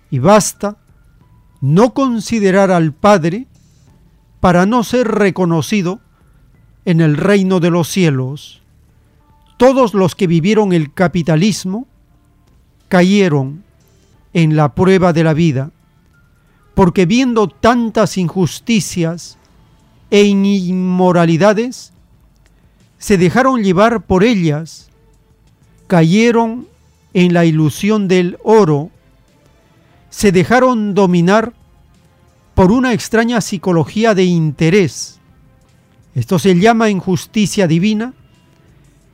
y 0.09 0.19
basta 0.19 0.77
no 1.61 1.93
considerar 1.93 2.71
al 2.71 2.93
Padre 2.93 3.47
para 4.39 4.65
no 4.65 4.83
ser 4.83 5.07
reconocido 5.07 6.01
en 6.85 7.01
el 7.01 7.17
reino 7.17 7.59
de 7.59 7.69
los 7.69 7.87
cielos. 7.87 8.61
Todos 9.57 9.93
los 9.93 10.15
que 10.15 10.27
vivieron 10.27 10.73
el 10.73 10.93
capitalismo 10.93 11.87
cayeron 12.89 13.63
en 14.33 14.55
la 14.55 14.73
prueba 14.73 15.13
de 15.13 15.23
la 15.23 15.33
vida, 15.33 15.71
porque 16.75 17.05
viendo 17.05 17.47
tantas 17.47 18.17
injusticias 18.17 19.37
e 20.09 20.23
inmoralidades, 20.23 21.93
se 22.97 23.17
dejaron 23.17 23.63
llevar 23.63 24.01
por 24.01 24.23
ellas, 24.23 24.89
cayeron 25.87 26.67
en 27.13 27.33
la 27.33 27.45
ilusión 27.45 28.07
del 28.07 28.37
oro, 28.43 28.89
se 30.09 30.31
dejaron 30.31 30.93
dominar 30.93 31.53
por 32.55 32.71
una 32.71 32.93
extraña 32.93 33.41
psicología 33.41 34.13
de 34.13 34.23
interés. 34.25 35.19
Esto 36.15 36.37
se 36.37 36.59
llama 36.59 36.89
injusticia 36.89 37.67
divina, 37.67 38.13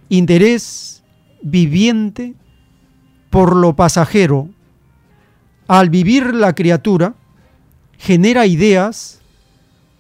interés 0.10 1.04
viviente 1.42 2.36
por 3.30 3.56
lo 3.56 3.76
pasajero. 3.76 4.50
Al 5.68 5.90
vivir 5.90 6.34
la 6.34 6.54
criatura, 6.54 7.16
genera 7.98 8.46
ideas 8.46 9.22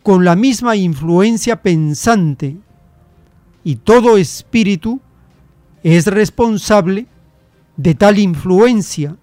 con 0.03 0.25
la 0.25 0.35
misma 0.35 0.75
influencia 0.75 1.61
pensante 1.61 2.57
y 3.63 3.75
todo 3.75 4.17
espíritu 4.17 4.99
es 5.83 6.07
responsable 6.07 7.05
de 7.77 7.95
tal 7.95 8.19
influencia, 8.19 9.15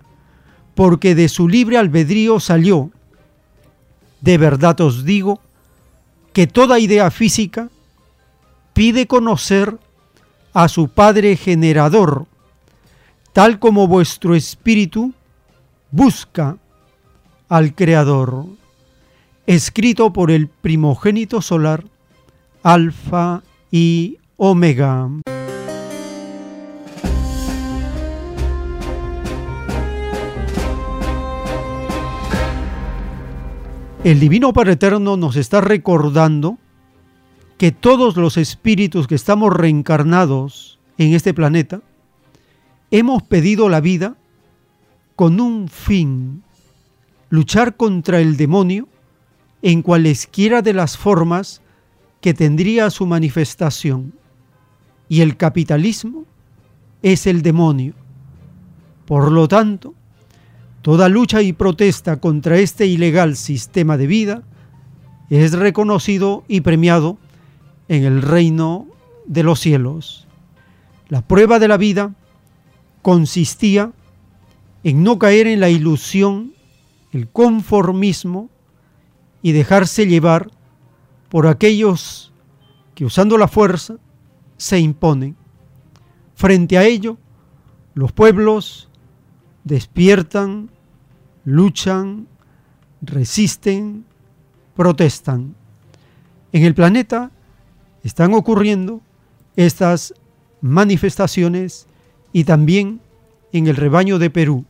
porque 0.74 1.14
de 1.14 1.28
su 1.28 1.48
libre 1.48 1.76
albedrío 1.76 2.40
salió. 2.40 2.90
De 4.20 4.38
verdad 4.38 4.80
os 4.80 5.04
digo 5.04 5.40
que 6.36 6.46
toda 6.46 6.78
idea 6.78 7.10
física 7.10 7.70
pide 8.74 9.06
conocer 9.06 9.78
a 10.52 10.68
su 10.68 10.88
Padre 10.88 11.34
generador, 11.34 12.26
tal 13.32 13.58
como 13.58 13.88
vuestro 13.88 14.34
espíritu 14.34 15.14
busca 15.90 16.58
al 17.48 17.74
Creador. 17.74 18.44
Escrito 19.46 20.12
por 20.12 20.30
el 20.30 20.48
primogénito 20.48 21.40
solar, 21.40 21.84
Alfa 22.62 23.42
y 23.70 24.18
Omega. 24.36 25.08
El 34.06 34.20
Divino 34.20 34.52
Padre 34.52 34.74
Eterno 34.74 35.16
nos 35.16 35.34
está 35.34 35.60
recordando 35.60 36.58
que 37.58 37.72
todos 37.72 38.16
los 38.16 38.36
espíritus 38.36 39.08
que 39.08 39.16
estamos 39.16 39.52
reencarnados 39.52 40.78
en 40.96 41.12
este 41.12 41.34
planeta 41.34 41.82
hemos 42.92 43.24
pedido 43.24 43.68
la 43.68 43.80
vida 43.80 44.16
con 45.16 45.40
un 45.40 45.66
fin, 45.66 46.44
luchar 47.30 47.76
contra 47.76 48.20
el 48.20 48.36
demonio 48.36 48.86
en 49.60 49.82
cualesquiera 49.82 50.62
de 50.62 50.72
las 50.72 50.96
formas 50.96 51.60
que 52.20 52.32
tendría 52.32 52.90
su 52.90 53.06
manifestación. 53.06 54.14
Y 55.08 55.22
el 55.22 55.36
capitalismo 55.36 56.26
es 57.02 57.26
el 57.26 57.42
demonio. 57.42 57.94
Por 59.04 59.32
lo 59.32 59.48
tanto, 59.48 59.95
Toda 60.86 61.08
lucha 61.08 61.42
y 61.42 61.52
protesta 61.52 62.18
contra 62.18 62.58
este 62.58 62.86
ilegal 62.86 63.34
sistema 63.34 63.96
de 63.96 64.06
vida 64.06 64.44
es 65.30 65.50
reconocido 65.52 66.44
y 66.46 66.60
premiado 66.60 67.18
en 67.88 68.04
el 68.04 68.22
reino 68.22 68.86
de 69.26 69.42
los 69.42 69.58
cielos. 69.58 70.28
La 71.08 71.22
prueba 71.22 71.58
de 71.58 71.66
la 71.66 71.76
vida 71.76 72.14
consistía 73.02 73.90
en 74.84 75.02
no 75.02 75.18
caer 75.18 75.48
en 75.48 75.58
la 75.58 75.70
ilusión, 75.70 76.52
el 77.10 77.26
conformismo 77.26 78.48
y 79.42 79.50
dejarse 79.50 80.06
llevar 80.06 80.52
por 81.30 81.48
aquellos 81.48 82.32
que 82.94 83.04
usando 83.04 83.38
la 83.38 83.48
fuerza 83.48 83.96
se 84.56 84.78
imponen. 84.78 85.34
Frente 86.36 86.78
a 86.78 86.84
ello, 86.84 87.18
los 87.94 88.12
pueblos 88.12 88.88
despiertan 89.64 90.70
luchan, 91.46 92.26
resisten, 93.00 94.04
protestan. 94.74 95.54
En 96.52 96.64
el 96.64 96.74
planeta 96.74 97.30
están 98.02 98.34
ocurriendo 98.34 99.00
estas 99.54 100.12
manifestaciones 100.60 101.86
y 102.32 102.44
también 102.44 103.00
en 103.52 103.68
el 103.68 103.76
rebaño 103.76 104.18
de 104.18 104.28
Perú. 104.28 104.64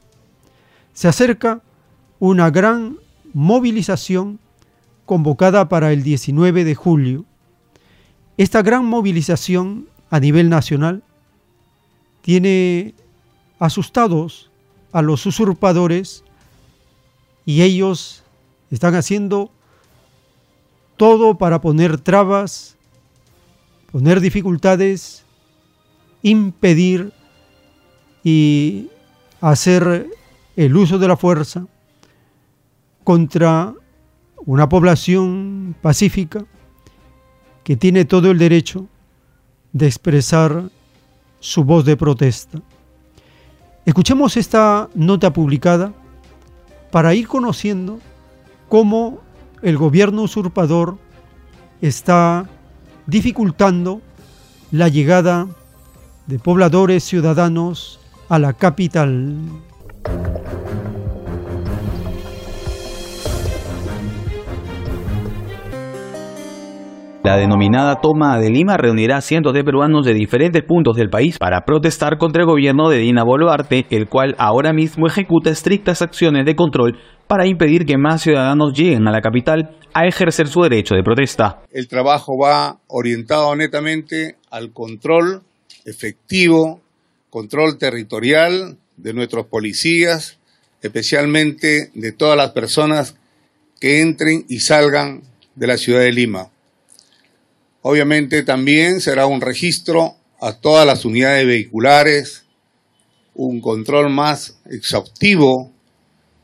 Se 0.93 1.09
acerca 1.09 1.63
una 2.19 2.51
gran 2.51 2.99
movilización 3.33 4.39
convocada 5.07 5.69
para 5.69 5.93
el 5.93 6.03
19 6.03 6.65
de 6.65 6.75
julio. 6.75 7.25
Esta 8.37 8.61
gran 8.61 8.85
movilización 8.85 9.89
a 10.11 10.21
nivel 10.21 10.51
nacional 10.51 11.03
tiene 12.21 12.95
asustados 13.59 14.51
a 14.93 15.01
los 15.01 15.25
usurpadores 15.25 16.23
y 17.47 17.63
ellos 17.63 18.25
están 18.71 18.97
haciendo 18.97 19.51
todo 20.97 21.39
para 21.39 21.61
poner 21.61 21.99
trabas, 21.99 22.77
poner 23.93 24.21
dificultades, 24.21 25.25
impedir 26.23 27.13
y 28.25 28.89
hacer 29.41 30.11
el 30.57 30.77
uso 30.77 30.99
de 30.99 31.07
la 31.09 31.17
fuerza 31.17 31.67
contra 33.05 33.73
una 34.45 34.69
población 34.69 35.77
pacífica 35.81 36.45
que 37.63 37.77
tiene 37.77 38.05
todo 38.05 38.31
el 38.33 38.39
derecho 38.39 38.87
de 39.73 39.87
expresar 39.87 40.71
su 41.39 41.63
voz 41.63 41.85
de 41.85 41.97
protesta. 41.97 42.61
Escuchemos 43.85 44.37
esta 44.37 44.89
nota 44.95 45.33
publicada 45.33 45.93
para 46.97 47.13
ir 47.13 47.29
conociendo 47.29 48.01
cómo 48.71 49.19
el 49.61 49.77
gobierno 49.77 50.23
usurpador 50.23 50.97
está 51.83 52.49
dificultando 53.07 54.01
la 54.71 54.89
llegada 54.89 55.47
de 56.27 56.39
pobladores 56.39 57.05
ciudadanos 57.05 58.01
a 58.31 58.39
la 58.39 58.55
capital. 58.55 59.37
La 67.27 67.37
denominada 67.37 68.01
toma 68.01 68.39
de 68.39 68.51
Lima 68.51 68.77
reunirá 68.77 69.17
a 69.17 69.21
cientos 69.21 69.53
de 69.53 69.65
peruanos 69.65 70.07
de 70.07 70.15
diferentes 70.15 70.63
puntos 70.63 70.97
del 70.97 71.11
país 71.11 71.39
para 71.39 71.65
protestar 71.65 72.19
contra 72.19 72.43
el 72.43 72.47
gobierno 72.47 72.89
de 72.89 72.99
Dina 72.99 73.25
Boluarte, 73.25 73.85
el 73.91 74.09
cual 74.09 74.37
ahora 74.39 74.73
mismo 74.73 75.09
ejecuta 75.09 75.51
estrictas 75.51 76.03
acciones 76.03 76.47
de 76.47 76.55
control 76.55 77.01
para 77.27 77.49
impedir 77.49 77.85
que 77.85 77.99
más 77.99 78.23
ciudadanos 78.23 78.79
lleguen 78.79 79.09
a 79.09 79.11
la 79.11 79.23
capital 79.23 79.77
a 79.93 80.07
ejercer 80.07 80.47
su 80.47 80.63
derecho 80.63 80.95
de 80.95 81.03
protesta. 81.03 81.63
El 81.73 81.89
trabajo 81.89 82.35
va 82.41 82.79
orientado 82.87 83.57
netamente 83.57 84.37
al 84.53 84.73
control 84.73 85.43
efectivo, 85.85 86.81
control 87.29 87.77
territorial 87.77 88.79
de 88.97 89.15
nuestros 89.15 89.47
policías, 89.47 90.39
especialmente 90.81 91.91
de 91.93 92.13
todas 92.13 92.37
las 92.37 92.53
personas 92.53 93.17
que 93.81 94.01
entren 94.01 94.45
y 94.49 94.61
salgan 94.61 95.23
de 95.57 95.67
la 95.67 95.77
ciudad 95.77 96.03
de 96.03 96.13
Lima. 96.13 96.51
Obviamente 97.89 98.43
también 98.43 99.01
será 99.01 99.27
un 99.27 99.41
registro 99.41 100.17
a 100.41 100.55
todas 100.55 100.85
las 100.85 101.05
unidades 101.05 101.47
vehiculares, 101.47 102.45
un 103.33 103.61
control 103.61 104.13
más 104.13 104.61
exhaustivo 104.69 105.71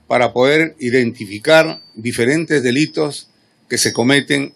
para 0.06 0.32
poder 0.32 0.76
identificar 0.78 1.80
diferentes 1.96 2.62
delitos 2.62 3.28
que 3.68 3.76
se 3.76 3.92
cometen 3.92 4.52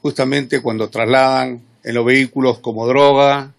justamente 0.00 0.62
cuando 0.62 0.88
trasladan 0.88 1.60
en 1.84 1.94
los 1.94 2.06
vehículos 2.06 2.60
como 2.60 2.86
droga, 2.86 3.52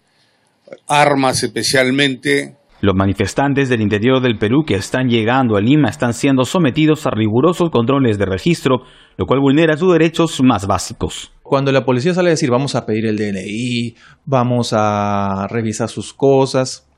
armas 0.88 1.44
especialmente. 1.44 2.56
Los 2.80 2.96
manifestantes 2.96 3.68
del 3.68 3.82
interior 3.82 4.20
del 4.20 4.36
Perú 4.36 4.64
que 4.66 4.74
están 4.74 5.06
llegando 5.06 5.56
a 5.56 5.60
Lima 5.60 5.90
están 5.90 6.12
siendo 6.12 6.44
sometidos 6.44 7.06
a 7.06 7.10
rigurosos 7.10 7.70
controles 7.70 8.18
de 8.18 8.26
registro, 8.26 8.78
lo 9.16 9.26
cual 9.26 9.38
vulnera 9.38 9.76
sus 9.76 9.92
derechos 9.92 10.42
más 10.42 10.66
básicos. 10.66 11.33
Cuando 11.44 11.70
la 11.72 11.84
policía 11.84 12.14
sale 12.14 12.30
a 12.30 12.30
decir 12.30 12.50
vamos 12.50 12.74
a 12.74 12.86
pedir 12.86 13.04
el 13.04 13.18
DNI, 13.18 13.94
vamos 14.24 14.70
a 14.72 15.46
revisar 15.50 15.90
sus 15.90 16.14
cosas, 16.14 16.88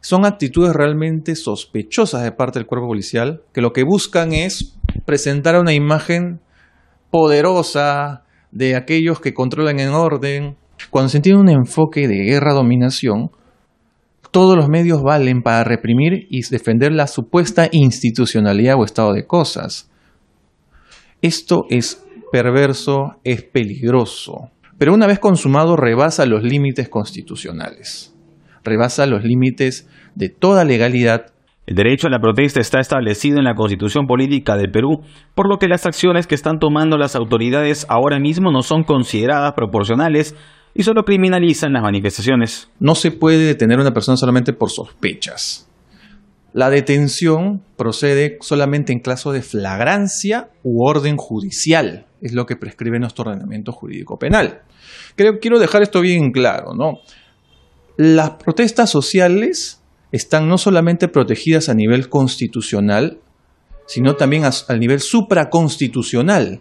son 0.00 0.24
actitudes 0.24 0.72
realmente 0.72 1.34
sospechosas 1.34 2.22
de 2.22 2.30
parte 2.30 2.60
del 2.60 2.68
cuerpo 2.68 2.86
policial 2.86 3.42
que 3.52 3.60
lo 3.60 3.72
que 3.72 3.82
buscan 3.82 4.32
es 4.32 4.78
presentar 5.04 5.58
una 5.58 5.74
imagen 5.74 6.38
poderosa 7.10 8.22
de 8.52 8.76
aquellos 8.76 9.20
que 9.20 9.34
controlan 9.34 9.80
en 9.80 9.88
orden. 9.88 10.56
Cuando 10.90 11.08
se 11.08 11.18
tiene 11.18 11.40
un 11.40 11.48
enfoque 11.48 12.06
de 12.06 12.22
guerra-dominación, 12.22 13.32
todos 14.30 14.56
los 14.56 14.68
medios 14.68 15.02
valen 15.02 15.42
para 15.42 15.64
reprimir 15.64 16.28
y 16.30 16.42
defender 16.48 16.92
la 16.92 17.08
supuesta 17.08 17.68
institucionalidad 17.72 18.76
o 18.78 18.84
estado 18.84 19.12
de 19.12 19.26
cosas. 19.26 19.90
Esto 21.20 21.64
es 21.70 22.05
perverso, 22.30 23.16
es 23.24 23.42
peligroso, 23.42 24.50
pero 24.78 24.94
una 24.94 25.06
vez 25.06 25.18
consumado 25.18 25.76
rebasa 25.76 26.26
los 26.26 26.42
límites 26.42 26.88
constitucionales, 26.88 28.14
rebasa 28.64 29.06
los 29.06 29.24
límites 29.24 29.88
de 30.14 30.28
toda 30.28 30.64
legalidad. 30.64 31.32
El 31.66 31.74
derecho 31.74 32.06
a 32.06 32.10
la 32.10 32.20
protesta 32.20 32.60
está 32.60 32.78
establecido 32.78 33.38
en 33.38 33.44
la 33.44 33.54
Constitución 33.54 34.06
Política 34.06 34.56
del 34.56 34.70
Perú, 34.70 35.02
por 35.34 35.48
lo 35.48 35.58
que 35.58 35.68
las 35.68 35.86
acciones 35.86 36.26
que 36.26 36.34
están 36.34 36.58
tomando 36.58 36.96
las 36.96 37.16
autoridades 37.16 37.86
ahora 37.88 38.20
mismo 38.20 38.52
no 38.52 38.62
son 38.62 38.84
consideradas 38.84 39.52
proporcionales 39.54 40.36
y 40.74 40.82
solo 40.82 41.04
criminalizan 41.04 41.72
las 41.72 41.82
manifestaciones. 41.82 42.70
No 42.78 42.94
se 42.94 43.10
puede 43.10 43.44
detener 43.44 43.78
a 43.78 43.82
una 43.82 43.94
persona 43.94 44.16
solamente 44.16 44.52
por 44.52 44.70
sospechas. 44.70 45.68
La 46.52 46.70
detención 46.70 47.62
procede 47.76 48.38
solamente 48.40 48.92
en 48.92 49.00
caso 49.00 49.32
de 49.32 49.42
flagrancia 49.42 50.48
u 50.62 50.86
orden 50.86 51.16
judicial, 51.18 52.05
es 52.26 52.32
lo 52.32 52.46
que 52.46 52.56
prescribe 52.56 52.98
nuestro 52.98 53.24
ordenamiento 53.24 53.72
jurídico 53.72 54.18
penal. 54.18 54.62
Creo, 55.16 55.38
quiero 55.40 55.58
dejar 55.58 55.82
esto 55.82 56.00
bien 56.00 56.30
claro, 56.30 56.74
¿no? 56.74 56.98
Las 57.96 58.30
protestas 58.30 58.90
sociales 58.90 59.82
están 60.12 60.48
no 60.48 60.58
solamente 60.58 61.08
protegidas 61.08 61.68
a 61.68 61.74
nivel 61.74 62.08
constitucional, 62.08 63.20
sino 63.86 64.14
también 64.16 64.44
a, 64.44 64.50
a 64.68 64.76
nivel 64.76 65.00
supraconstitucional. 65.00 66.60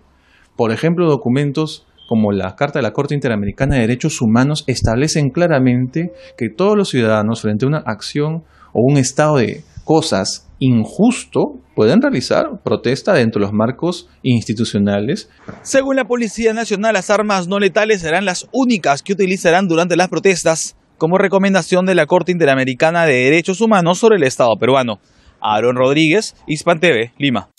Por 0.56 0.72
ejemplo, 0.72 1.08
documentos 1.08 1.86
como 2.08 2.32
la 2.32 2.56
Carta 2.56 2.80
de 2.80 2.84
la 2.84 2.94
Corte 2.94 3.16
Interamericana 3.16 3.76
de 3.76 3.82
Derechos 3.82 4.22
Humanos 4.22 4.64
establecen 4.68 5.30
claramente 5.30 6.12
que 6.38 6.50
todos 6.50 6.78
los 6.78 6.90
ciudadanos 6.90 7.42
frente 7.42 7.66
a 7.66 7.68
una 7.68 7.84
acción 7.86 8.44
o 8.74 8.82
un 8.82 8.98
estado 8.98 9.38
de 9.38 9.64
cosas 9.84 10.45
injusto, 10.60 11.60
pueden 11.76 12.02
realizar 12.02 12.62
protesta 12.64 13.14
dentro 13.14 13.40
de 13.40 13.46
los 13.46 13.54
marcos 13.54 14.10
institucionales. 14.24 15.30
Según 15.62 15.96
la 15.96 16.06
Policía 16.06 16.54
Nacional, 16.54 16.94
las 16.94 17.10
armas 17.10 17.48
no 17.48 17.60
letales 17.60 18.02
serán 18.02 18.26
las 18.26 18.48
únicas 18.52 19.02
que 19.04 19.14
utilizarán 19.14 19.68
durante 19.68 19.96
las 19.96 20.10
protestas, 20.10 20.76
como 20.98 21.18
recomendación 21.18 21.86
de 21.86 21.96
la 21.96 22.06
Corte 22.06 22.32
Interamericana 22.32 23.06
de 23.06 23.14
Derechos 23.16 23.62
Humanos 23.62 24.00
sobre 24.00 24.16
el 24.16 24.24
Estado 24.24 24.56
peruano. 24.58 25.00
Aaron 25.42 25.76
Rodríguez, 25.76 26.36
Hispan 26.48 26.80
TV, 26.80 27.12
Lima. 27.18 27.50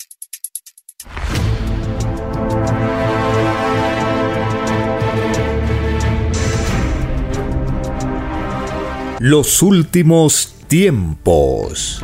Los 9.19 9.63
últimos 9.63 10.53
tiempos. 10.67 12.03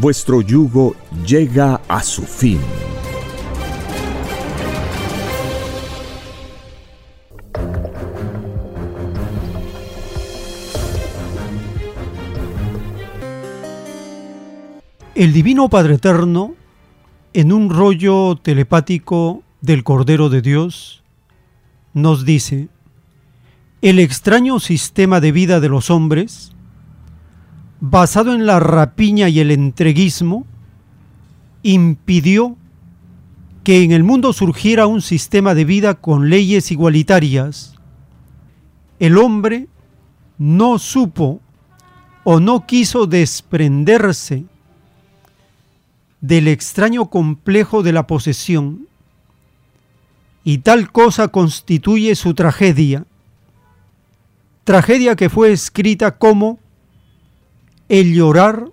vuestro 0.00 0.40
yugo 0.40 0.94
llega 1.26 1.80
a 1.88 2.02
su 2.02 2.22
fin. 2.22 2.58
El 15.14 15.32
Divino 15.32 15.68
Padre 15.68 15.94
Eterno, 15.94 16.56
en 17.34 17.52
un 17.52 17.70
rollo 17.70 18.34
telepático 18.34 19.44
del 19.60 19.84
Cordero 19.84 20.28
de 20.28 20.42
Dios, 20.42 21.04
nos 21.92 22.24
dice, 22.24 22.68
el 23.80 24.00
extraño 24.00 24.58
sistema 24.58 25.20
de 25.20 25.30
vida 25.30 25.60
de 25.60 25.68
los 25.68 25.88
hombres, 25.88 26.53
basado 27.80 28.32
en 28.34 28.46
la 28.46 28.60
rapiña 28.60 29.28
y 29.28 29.40
el 29.40 29.50
entreguismo, 29.50 30.46
impidió 31.62 32.56
que 33.62 33.82
en 33.82 33.92
el 33.92 34.04
mundo 34.04 34.32
surgiera 34.32 34.86
un 34.86 35.00
sistema 35.00 35.54
de 35.54 35.64
vida 35.64 35.94
con 35.94 36.28
leyes 36.28 36.70
igualitarias. 36.70 37.74
El 38.98 39.18
hombre 39.18 39.68
no 40.38 40.78
supo 40.78 41.40
o 42.24 42.40
no 42.40 42.66
quiso 42.66 43.06
desprenderse 43.06 44.44
del 46.20 46.48
extraño 46.48 47.10
complejo 47.10 47.82
de 47.82 47.92
la 47.92 48.06
posesión, 48.06 48.86
y 50.42 50.58
tal 50.58 50.92
cosa 50.92 51.28
constituye 51.28 52.14
su 52.14 52.34
tragedia, 52.34 53.06
tragedia 54.64 55.16
que 55.16 55.30
fue 55.30 55.52
escrita 55.52 56.18
como 56.18 56.58
el 57.88 58.14
llorar 58.14 58.70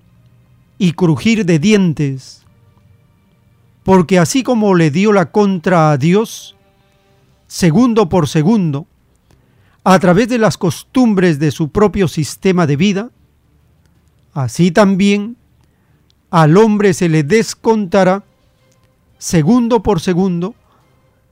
y 0.78 0.94
crujir 0.94 1.46
de 1.46 1.60
dientes, 1.60 2.46
porque 3.84 4.20
así 4.20 4.44
como 4.44 4.76
le 4.76 4.92
dio 4.92 5.12
la 5.14 5.32
contra 5.32 5.92
a 5.92 5.98
Dios, 5.98 6.56
segundo 7.48 8.10
por 8.10 8.28
segundo, 8.28 8.88
a 9.84 10.00
través 10.00 10.30
de 10.30 10.38
las 10.38 10.58
costumbres 10.58 11.40
de 11.40 11.52
su 11.52 11.70
propio 11.70 12.08
sistema 12.08 12.68
de 12.68 12.76
vida, 12.76 13.12
así 14.34 14.72
también 14.72 15.38
al 16.30 16.56
hombre 16.58 16.94
se 16.94 17.10
le 17.10 17.24
descontará 17.24 18.24
segundo 19.18 19.84
por 19.84 20.00
segundo, 20.00 20.56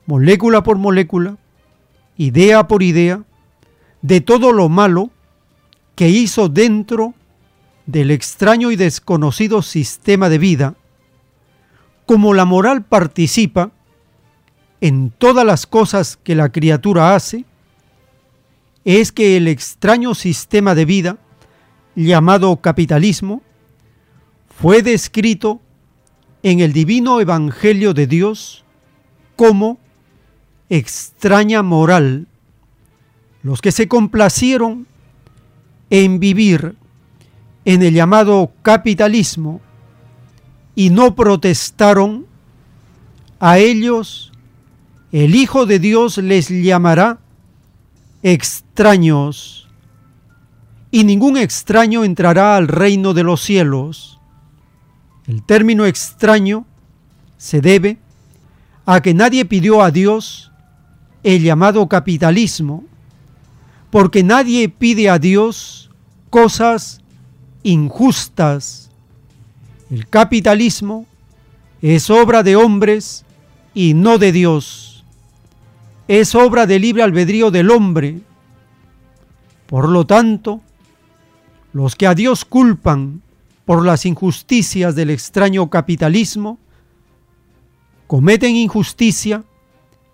molécula 0.05 0.61
por 0.61 0.77
molécula, 0.77 1.37
idea 2.17 2.67
por 2.67 2.83
idea, 2.83 3.23
de 4.01 4.21
todo 4.21 4.51
lo 4.51 4.69
malo 4.69 5.09
que 5.95 6.09
hizo 6.09 6.49
dentro 6.49 7.13
del 7.91 8.11
extraño 8.11 8.69
y 8.69 8.75
desconocido 8.75 9.63
sistema 9.63 10.29
de 10.29 10.37
vida, 10.37 10.75
como 12.05 12.35
la 12.35 12.45
moral 12.45 12.85
participa 12.85 13.71
en 14.79 15.09
todas 15.09 15.43
las 15.43 15.65
cosas 15.65 16.15
que 16.23 16.35
la 16.35 16.51
criatura 16.51 17.15
hace, 17.15 17.45
es 18.85 19.11
que 19.11 19.37
el 19.37 19.47
extraño 19.47 20.13
sistema 20.13 20.75
de 20.75 20.85
vida, 20.85 21.17
llamado 21.95 22.55
capitalismo, 22.57 23.41
fue 24.61 24.83
descrito 24.83 25.59
en 26.43 26.59
el 26.59 26.73
divino 26.73 27.19
Evangelio 27.19 27.95
de 27.95 28.05
Dios 28.05 28.65
como 29.35 29.79
extraña 30.69 31.63
moral. 31.63 32.27
Los 33.41 33.61
que 33.61 33.71
se 33.71 33.87
complacieron 33.87 34.85
en 35.89 36.19
vivir 36.19 36.75
en 37.69 37.83
el 37.83 37.93
llamado 37.93 38.51
capitalismo 38.63 39.61
y 40.73 40.89
no 40.89 41.13
protestaron, 41.13 42.25
a 43.39 43.59
ellos 43.59 44.31
el 45.11 45.35
Hijo 45.35 45.67
de 45.67 45.77
Dios 45.77 46.17
les 46.17 46.49
llamará 46.49 47.19
extraños, 48.23 49.67
y 50.89 51.03
ningún 51.03 51.37
extraño 51.37 52.03
entrará 52.03 52.55
al 52.55 52.67
reino 52.67 53.13
de 53.13 53.21
los 53.21 53.39
cielos. 53.43 54.19
El 55.27 55.43
término 55.43 55.85
extraño 55.85 56.65
se 57.37 57.61
debe 57.61 57.99
a 58.87 58.99
que 59.03 59.13
nadie 59.13 59.45
pidió 59.45 59.83
a 59.83 59.91
Dios 59.91 60.51
el 61.21 61.43
llamado 61.43 61.87
capitalismo, 61.87 62.83
porque 63.91 64.23
nadie 64.23 64.69
pide 64.69 65.07
a 65.11 65.19
Dios 65.19 65.91
cosas 66.31 67.03
injustas. 67.69 68.89
El 69.89 70.07
capitalismo 70.07 71.05
es 71.81 72.09
obra 72.09 72.43
de 72.43 72.55
hombres 72.55 73.25
y 73.73 73.93
no 73.93 74.17
de 74.17 74.31
Dios. 74.31 75.03
Es 76.07 76.35
obra 76.35 76.65
de 76.65 76.79
libre 76.79 77.03
albedrío 77.03 77.51
del 77.51 77.71
hombre. 77.71 78.19
Por 79.67 79.87
lo 79.89 80.05
tanto, 80.05 80.61
los 81.73 81.95
que 81.95 82.07
a 82.07 82.15
Dios 82.15 82.45
culpan 82.45 83.21
por 83.65 83.85
las 83.85 84.07
injusticias 84.07 84.95
del 84.95 85.11
extraño 85.11 85.69
capitalismo, 85.69 86.57
cometen 88.07 88.55
injusticia 88.55 89.43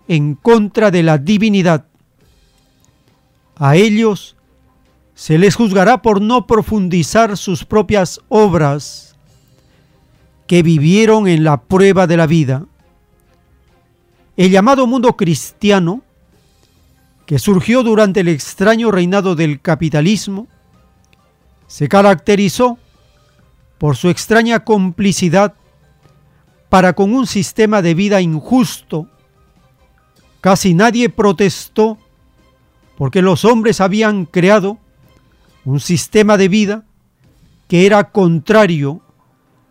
en 0.08 0.34
contra 0.34 0.90
de 0.90 1.02
la 1.02 1.16
divinidad. 1.16 1.86
A 3.56 3.76
ellos 3.76 4.35
se 5.16 5.38
les 5.38 5.56
juzgará 5.56 6.02
por 6.02 6.20
no 6.20 6.46
profundizar 6.46 7.38
sus 7.38 7.64
propias 7.64 8.20
obras 8.28 9.16
que 10.46 10.62
vivieron 10.62 11.26
en 11.26 11.42
la 11.42 11.62
prueba 11.62 12.06
de 12.06 12.18
la 12.18 12.26
vida. 12.26 12.66
El 14.36 14.50
llamado 14.50 14.86
mundo 14.86 15.16
cristiano, 15.16 16.02
que 17.24 17.38
surgió 17.38 17.82
durante 17.82 18.20
el 18.20 18.28
extraño 18.28 18.90
reinado 18.90 19.34
del 19.34 19.62
capitalismo, 19.62 20.48
se 21.66 21.88
caracterizó 21.88 22.78
por 23.78 23.96
su 23.96 24.10
extraña 24.10 24.64
complicidad 24.64 25.54
para 26.68 26.92
con 26.92 27.14
un 27.14 27.26
sistema 27.26 27.80
de 27.80 27.94
vida 27.94 28.20
injusto. 28.20 29.08
Casi 30.42 30.74
nadie 30.74 31.08
protestó 31.08 31.96
porque 32.98 33.22
los 33.22 33.46
hombres 33.46 33.80
habían 33.80 34.26
creado 34.26 34.78
un 35.66 35.80
sistema 35.80 36.36
de 36.36 36.48
vida 36.48 36.84
que 37.68 37.86
era 37.86 38.10
contrario 38.10 39.02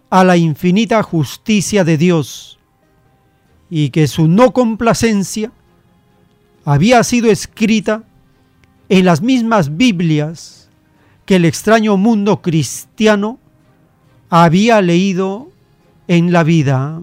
a 0.10 0.24
la 0.24 0.38
infinita 0.38 1.02
justicia 1.02 1.84
de 1.86 1.98
Dios 1.98 2.60
y 3.70 3.90
que 3.90 4.08
su 4.08 4.28
no 4.28 4.52
complacencia 4.52 5.52
había 6.66 7.02
sido 7.04 7.32
escrita 7.32 8.04
en 8.90 9.06
las 9.06 9.22
mismas 9.22 9.78
Biblias 9.78 10.70
que 11.26 11.38
el 11.38 11.46
extraño 11.46 11.96
mundo 11.96 12.42
cristiano 12.42 13.40
había 14.30 14.82
leído 14.82 15.50
en 16.08 16.34
la 16.34 16.44
vida, 16.44 17.02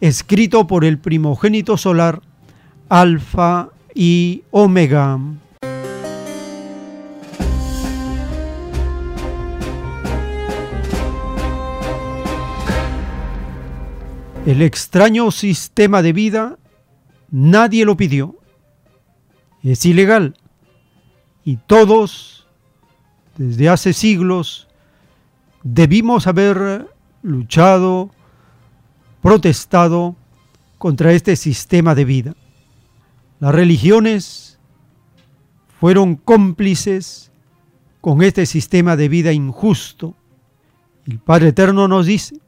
escrito 0.00 0.66
por 0.66 0.84
el 0.84 0.98
primogénito 0.98 1.76
solar, 1.78 2.20
Alfa 2.90 3.70
y 3.94 4.42
Omega. 4.50 5.18
El 14.44 14.60
extraño 14.60 15.30
sistema 15.30 16.02
de 16.02 16.12
vida 16.12 16.58
nadie 17.30 17.84
lo 17.84 17.96
pidió. 17.96 18.36
Es 19.62 19.86
ilegal. 19.86 20.34
Y 21.44 21.58
todos, 21.58 22.48
desde 23.36 23.68
hace 23.68 23.92
siglos, 23.92 24.66
debimos 25.62 26.26
haber 26.26 26.92
luchado, 27.22 28.10
protestado 29.20 30.16
contra 30.76 31.12
este 31.12 31.36
sistema 31.36 31.94
de 31.94 32.04
vida. 32.04 32.34
Las 33.38 33.54
religiones 33.54 34.58
fueron 35.78 36.16
cómplices 36.16 37.30
con 38.00 38.22
este 38.22 38.46
sistema 38.46 38.96
de 38.96 39.08
vida 39.08 39.32
injusto. 39.32 40.16
El 41.06 41.20
Padre 41.20 41.48
Eterno 41.48 41.86
nos 41.86 42.06
dice 42.06 42.40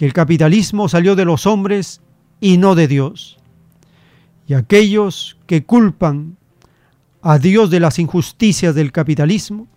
que 0.00 0.06
el 0.06 0.14
capitalismo 0.14 0.88
salió 0.88 1.14
de 1.14 1.26
los 1.26 1.44
hombres 1.44 2.00
y 2.40 2.56
no 2.56 2.74
de 2.74 2.88
Dios. 2.88 3.36
Y 4.46 4.54
aquellos 4.54 5.36
que 5.44 5.66
culpan 5.66 6.38
a 7.20 7.38
Dios 7.38 7.68
de 7.68 7.80
las 7.80 7.98
injusticias 7.98 8.74
del 8.74 8.92
capitalismo 8.92 9.68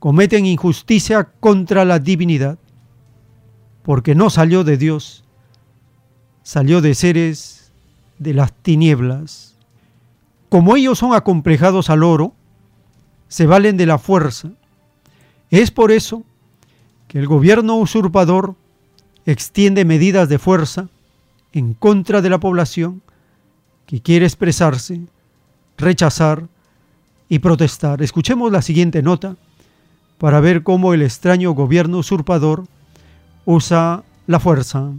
cometen 0.00 0.46
injusticia 0.46 1.28
contra 1.38 1.84
la 1.84 2.00
divinidad, 2.00 2.58
porque 3.84 4.16
no 4.16 4.30
salió 4.30 4.64
de 4.64 4.78
Dios, 4.78 5.22
salió 6.42 6.80
de 6.80 6.96
seres 6.96 7.72
de 8.18 8.34
las 8.34 8.52
tinieblas. 8.52 9.54
Como 10.48 10.74
ellos 10.74 10.98
son 10.98 11.14
acomplejados 11.14 11.88
al 11.88 12.02
oro, 12.02 12.34
se 13.28 13.46
valen 13.46 13.76
de 13.76 13.86
la 13.86 13.98
fuerza. 13.98 14.50
Es 15.50 15.70
por 15.70 15.92
eso 15.92 16.24
que 17.06 17.20
el 17.20 17.28
gobierno 17.28 17.76
usurpador 17.76 18.56
extiende 19.26 19.84
medidas 19.84 20.28
de 20.28 20.38
fuerza 20.38 20.88
en 21.52 21.74
contra 21.74 22.22
de 22.22 22.30
la 22.30 22.38
población 22.38 23.02
que 23.86 24.00
quiere 24.00 24.24
expresarse, 24.24 25.00
rechazar 25.76 26.44
y 27.28 27.40
protestar. 27.40 28.02
Escuchemos 28.02 28.50
la 28.52 28.62
siguiente 28.62 29.02
nota 29.02 29.36
para 30.18 30.40
ver 30.40 30.62
cómo 30.62 30.94
el 30.94 31.02
extraño 31.02 31.52
gobierno 31.52 31.98
usurpador 31.98 32.64
usa 33.44 34.04
la 34.26 34.40
fuerza. 34.40 34.92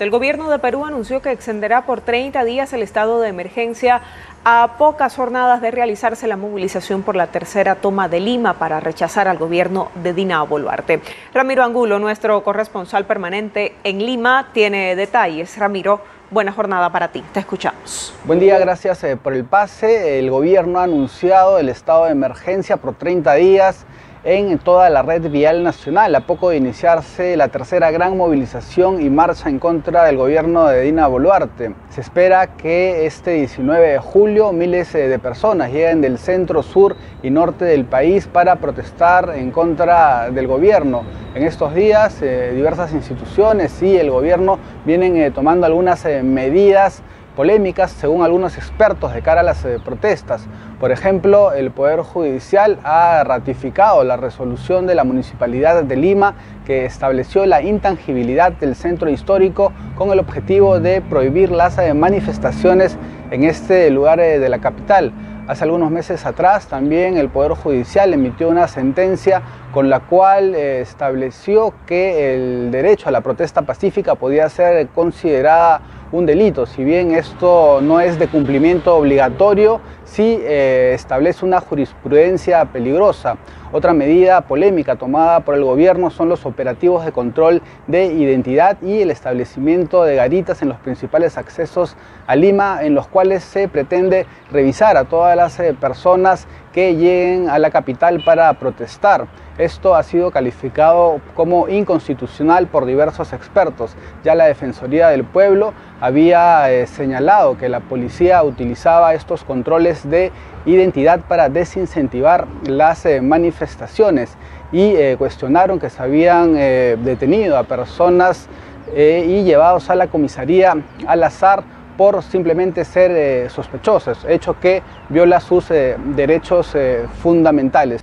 El 0.00 0.10
gobierno 0.10 0.48
de 0.48 0.58
Perú 0.58 0.86
anunció 0.86 1.20
que 1.20 1.30
extenderá 1.30 1.84
por 1.84 2.00
30 2.00 2.42
días 2.44 2.72
el 2.72 2.82
estado 2.82 3.20
de 3.20 3.28
emergencia 3.28 4.00
a 4.44 4.76
pocas 4.78 5.14
jornadas 5.16 5.60
de 5.60 5.70
realizarse 5.70 6.26
la 6.26 6.36
movilización 6.36 7.02
por 7.02 7.14
la 7.16 7.26
tercera 7.26 7.74
toma 7.74 8.08
de 8.08 8.20
Lima 8.20 8.54
para 8.54 8.80
rechazar 8.80 9.28
al 9.28 9.38
gobierno 9.38 9.90
de 10.02 10.14
Dina 10.14 10.42
Boluarte. 10.42 11.00
Ramiro 11.34 11.62
Angulo, 11.62 11.98
nuestro 11.98 12.42
corresponsal 12.42 13.04
permanente 13.04 13.74
en 13.84 13.98
Lima, 13.98 14.48
tiene 14.52 14.96
detalles. 14.96 15.58
Ramiro, 15.58 16.00
buena 16.30 16.52
jornada 16.52 16.90
para 16.90 17.08
ti. 17.08 17.22
Te 17.32 17.40
escuchamos. 17.40 18.14
Buen 18.24 18.40
día, 18.40 18.58
gracias 18.58 19.04
eh, 19.04 19.16
por 19.16 19.34
el 19.34 19.44
pase. 19.44 20.18
El 20.18 20.30
gobierno 20.30 20.78
ha 20.78 20.84
anunciado 20.84 21.58
el 21.58 21.68
estado 21.68 22.06
de 22.06 22.12
emergencia 22.12 22.78
por 22.78 22.94
30 22.94 23.34
días 23.34 23.84
en 24.22 24.58
toda 24.58 24.90
la 24.90 25.00
red 25.00 25.30
vial 25.30 25.62
nacional, 25.62 26.14
a 26.14 26.20
poco 26.20 26.50
de 26.50 26.58
iniciarse 26.58 27.38
la 27.38 27.48
tercera 27.48 27.90
gran 27.90 28.18
movilización 28.18 29.00
y 29.00 29.08
marcha 29.08 29.48
en 29.48 29.58
contra 29.58 30.04
del 30.04 30.18
gobierno 30.18 30.66
de 30.66 30.82
Dina 30.82 31.06
Boluarte. 31.06 31.74
Se 31.88 32.02
espera 32.02 32.48
que 32.56 33.06
este 33.06 33.30
19 33.30 33.92
de 33.92 33.98
julio 33.98 34.52
miles 34.52 34.92
de 34.92 35.18
personas 35.18 35.72
lleguen 35.72 36.02
del 36.02 36.18
centro, 36.18 36.62
sur 36.62 36.96
y 37.22 37.30
norte 37.30 37.64
del 37.64 37.86
país 37.86 38.26
para 38.26 38.56
protestar 38.56 39.32
en 39.34 39.50
contra 39.50 40.30
del 40.30 40.46
gobierno. 40.46 41.02
En 41.34 41.44
estos 41.44 41.74
días 41.74 42.20
eh, 42.20 42.52
diversas 42.54 42.92
instituciones 42.92 43.82
y 43.82 43.96
el 43.96 44.10
gobierno 44.10 44.58
vienen 44.84 45.16
eh, 45.16 45.30
tomando 45.30 45.64
algunas 45.64 46.04
eh, 46.04 46.22
medidas 46.22 47.02
polémicas 47.36 47.90
según 47.90 48.22
algunos 48.22 48.56
expertos 48.56 49.14
de 49.14 49.22
cara 49.22 49.40
a 49.40 49.44
las 49.44 49.66
protestas. 49.84 50.46
Por 50.78 50.92
ejemplo, 50.92 51.52
el 51.52 51.70
Poder 51.70 52.00
Judicial 52.00 52.78
ha 52.84 53.22
ratificado 53.24 54.02
la 54.04 54.16
resolución 54.16 54.86
de 54.86 54.94
la 54.94 55.04
Municipalidad 55.04 55.82
de 55.82 55.96
Lima 55.96 56.34
que 56.64 56.84
estableció 56.84 57.46
la 57.46 57.62
intangibilidad 57.62 58.52
del 58.52 58.74
centro 58.74 59.10
histórico 59.10 59.72
con 59.96 60.10
el 60.10 60.18
objetivo 60.18 60.80
de 60.80 61.00
prohibir 61.00 61.50
las 61.50 61.78
eh, 61.78 61.94
manifestaciones 61.94 62.96
en 63.30 63.44
este 63.44 63.90
lugar 63.90 64.20
eh, 64.20 64.38
de 64.38 64.48
la 64.48 64.58
capital. 64.58 65.12
Hace 65.46 65.64
algunos 65.64 65.90
meses 65.90 66.26
atrás 66.26 66.68
también 66.68 67.16
el 67.16 67.28
Poder 67.28 67.52
Judicial 67.52 68.14
emitió 68.14 68.48
una 68.48 68.68
sentencia 68.68 69.42
con 69.72 69.90
la 69.90 70.00
cual 70.00 70.54
eh, 70.54 70.80
estableció 70.80 71.74
que 71.86 72.34
el 72.34 72.70
derecho 72.70 73.08
a 73.08 73.12
la 73.12 73.20
protesta 73.20 73.62
pacífica 73.62 74.14
podía 74.14 74.48
ser 74.48 74.86
considerada 74.88 75.80
un 76.12 76.26
delito. 76.26 76.66
Si 76.66 76.84
bien 76.84 77.12
esto 77.14 77.80
no 77.80 78.00
es 78.00 78.18
de 78.18 78.26
cumplimiento 78.28 78.96
obligatorio, 78.96 79.80
sí 80.10 80.40
eh, 80.42 80.92
establece 80.94 81.44
una 81.44 81.60
jurisprudencia 81.60 82.64
peligrosa. 82.64 83.36
Otra 83.72 83.92
medida 83.92 84.40
polémica 84.40 84.96
tomada 84.96 85.40
por 85.40 85.54
el 85.54 85.62
gobierno 85.62 86.10
son 86.10 86.28
los 86.28 86.44
operativos 86.44 87.04
de 87.04 87.12
control 87.12 87.62
de 87.86 88.06
identidad 88.06 88.76
y 88.82 89.02
el 89.02 89.12
establecimiento 89.12 90.02
de 90.02 90.16
garitas 90.16 90.60
en 90.62 90.70
los 90.70 90.78
principales 90.78 91.38
accesos 91.38 91.96
a 92.26 92.34
Lima, 92.34 92.80
en 92.82 92.94
los 92.94 93.06
cuales 93.06 93.44
se 93.44 93.68
pretende 93.68 94.26
revisar 94.50 94.96
a 94.96 95.04
todas 95.04 95.36
las 95.36 95.60
eh, 95.60 95.74
personas 95.80 96.48
que 96.72 96.96
lleguen 96.96 97.48
a 97.48 97.58
la 97.58 97.70
capital 97.70 98.22
para 98.24 98.52
protestar. 98.54 99.26
Esto 99.58 99.94
ha 99.94 100.02
sido 100.02 100.30
calificado 100.30 101.20
como 101.34 101.68
inconstitucional 101.68 102.66
por 102.66 102.86
diversos 102.86 103.32
expertos. 103.32 103.94
Ya 104.24 104.34
la 104.34 104.46
Defensoría 104.46 105.08
del 105.08 105.24
Pueblo 105.24 105.74
había 106.00 106.72
eh, 106.72 106.86
señalado 106.86 107.58
que 107.58 107.68
la 107.68 107.80
policía 107.80 108.42
utilizaba 108.42 109.12
estos 109.12 109.44
controles 109.44 109.99
de 110.08 110.32
identidad 110.66 111.20
para 111.20 111.48
desincentivar 111.48 112.46
las 112.64 113.06
eh, 113.06 113.20
manifestaciones 113.20 114.30
y 114.72 114.80
eh, 114.80 115.16
cuestionaron 115.18 115.78
que 115.78 115.90
se 115.90 116.02
habían 116.02 116.54
detenido 116.54 117.58
a 117.58 117.64
personas 117.64 118.48
y 118.94 119.42
llevados 119.42 119.90
a 119.90 119.94
la 119.94 120.06
comisaría 120.06 120.76
al 121.06 121.22
azar 121.22 121.62
por 121.96 122.22
simplemente 122.22 122.84
ser 122.84 123.50
sospechosos, 123.50 124.24
hecho 124.28 124.58
que 124.58 124.82
viola 125.08 125.40
sus 125.40 125.68
derechos 125.68 126.72
fundamentales. 127.20 128.00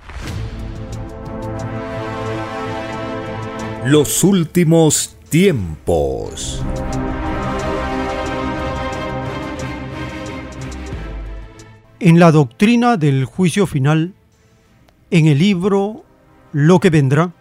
Los 3.84 4.22
últimos 4.24 5.16
tiempos. 5.30 6.62
En 12.00 12.20
la 12.20 12.30
doctrina 12.30 12.96
del 12.96 13.24
juicio 13.24 13.66
final, 13.66 14.14
en 15.10 15.26
el 15.26 15.40
libro 15.40 16.04
Lo 16.52 16.78
que 16.78 16.90
vendrá, 16.90 17.34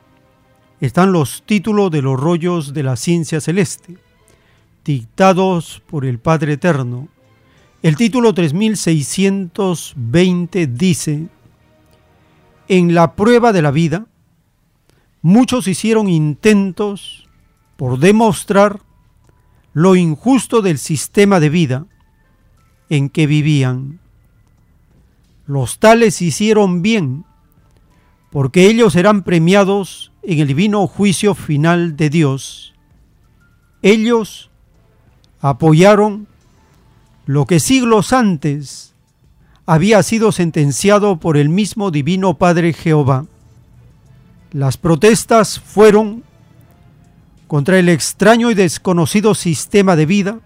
están 0.82 1.12
los 1.12 1.44
títulos 1.46 1.92
de 1.92 2.02
los 2.02 2.20
rollos 2.20 2.74
de 2.74 2.82
la 2.82 2.96
ciencia 2.96 3.40
celeste, 3.40 4.00
dictados 4.84 5.84
por 5.86 6.06
el 6.06 6.18
Padre 6.18 6.54
Eterno. 6.54 7.08
El 7.84 7.98
título 7.98 8.34
3620 8.34 10.66
dice, 10.66 11.28
En 12.68 12.96
la 12.96 13.14
prueba 13.14 13.54
de 13.54 13.62
la 13.62 13.70
vida, 13.70 14.08
muchos 15.22 15.68
hicieron 15.68 16.10
intentos 16.10 17.30
por 17.76 18.00
demostrar 18.00 18.80
lo 19.74 19.96
injusto 19.96 20.64
del 20.64 20.80
sistema 20.80 21.40
de 21.40 21.50
vida 21.50 21.86
en 22.90 23.10
que 23.10 23.28
vivían 23.28 24.00
los 25.48 25.80
tales 25.80 26.22
hicieron 26.22 26.82
bien, 26.82 27.26
porque 28.32 28.68
ellos 28.68 28.94
serán 28.94 29.24
premiados 29.24 30.12
en 30.22 30.40
el 30.40 30.48
divino 30.48 30.86
juicio 30.88 31.34
final 31.34 31.96
de 31.96 32.10
Dios. 32.10 32.74
Ellos 33.82 34.52
apoyaron 35.40 36.28
lo 37.26 37.46
que 37.46 37.60
siglos 37.60 38.14
antes 38.14 38.94
había 39.66 40.04
sido 40.04 40.32
sentenciado 40.32 41.18
por 41.18 41.38
el 41.38 41.50
mismo 41.50 41.92
Divino 41.92 42.38
Padre 42.38 42.74
Jehová. 42.74 43.26
Las 44.52 44.78
protestas 44.78 45.60
fueron 45.60 46.24
contra 47.48 47.80
el 47.80 47.90
extraño 47.90 48.52
y 48.52 48.54
desconocido 48.54 49.36
sistema 49.36 49.96
de 49.96 50.06
vida 50.06 50.40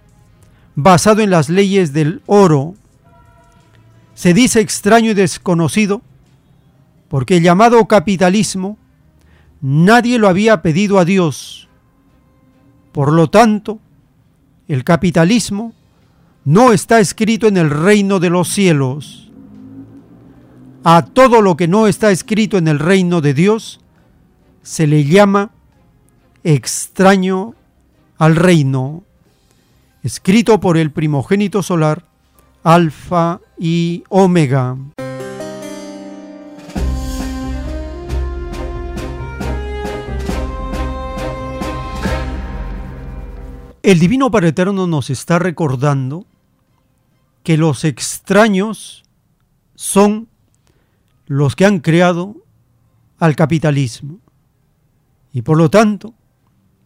basado 0.75 1.21
en 1.21 1.29
las 1.29 1.49
leyes 1.49 1.93
del 1.93 2.21
oro, 2.25 2.75
se 4.13 4.33
dice 4.33 4.59
extraño 4.59 5.11
y 5.11 5.13
desconocido 5.13 6.01
porque 7.07 7.37
el 7.37 7.43
llamado 7.43 7.85
capitalismo 7.87 8.77
nadie 9.61 10.17
lo 10.17 10.27
había 10.27 10.61
pedido 10.61 10.99
a 10.99 11.05
Dios. 11.05 11.67
Por 12.91 13.11
lo 13.11 13.29
tanto, 13.29 13.79
el 14.67 14.83
capitalismo 14.83 15.73
no 16.45 16.71
está 16.71 16.99
escrito 16.99 17.47
en 17.47 17.57
el 17.57 17.69
reino 17.69 18.19
de 18.19 18.29
los 18.29 18.49
cielos. 18.49 19.29
A 20.83 21.05
todo 21.05 21.41
lo 21.41 21.57
que 21.57 21.67
no 21.67 21.87
está 21.87 22.11
escrito 22.11 22.57
en 22.57 22.67
el 22.67 22.79
reino 22.79 23.21
de 23.21 23.33
Dios 23.33 23.81
se 24.63 24.87
le 24.87 25.03
llama 25.03 25.51
extraño 26.43 27.55
al 28.17 28.35
reino, 28.35 29.03
escrito 30.03 30.59
por 30.59 30.77
el 30.77 30.91
primogénito 30.91 31.61
solar, 31.61 32.05
Alfa 32.63 33.41
y 33.57 34.03
Omega. 34.09 34.77
El 43.81 43.97
Divino 43.97 44.29
Padre 44.29 44.49
Eterno 44.49 44.85
nos 44.85 45.09
está 45.09 45.39
recordando 45.39 46.27
que 47.41 47.57
los 47.57 47.83
extraños 47.83 49.03
son 49.73 50.27
los 51.25 51.55
que 51.55 51.65
han 51.65 51.79
creado 51.79 52.35
al 53.17 53.35
capitalismo 53.35 54.19
Y 55.33 55.41
por 55.41 55.57
lo 55.57 55.71
tanto, 55.71 56.13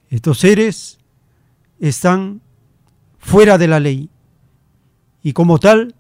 estos 0.10 0.40
seres 0.40 1.00
están 1.80 2.42
fuera 3.20 3.58
de 3.58 3.68
la 3.68 3.82
ley. 3.82 4.10
Y 5.26 5.34
como 5.34 5.58
tal, 5.58 5.96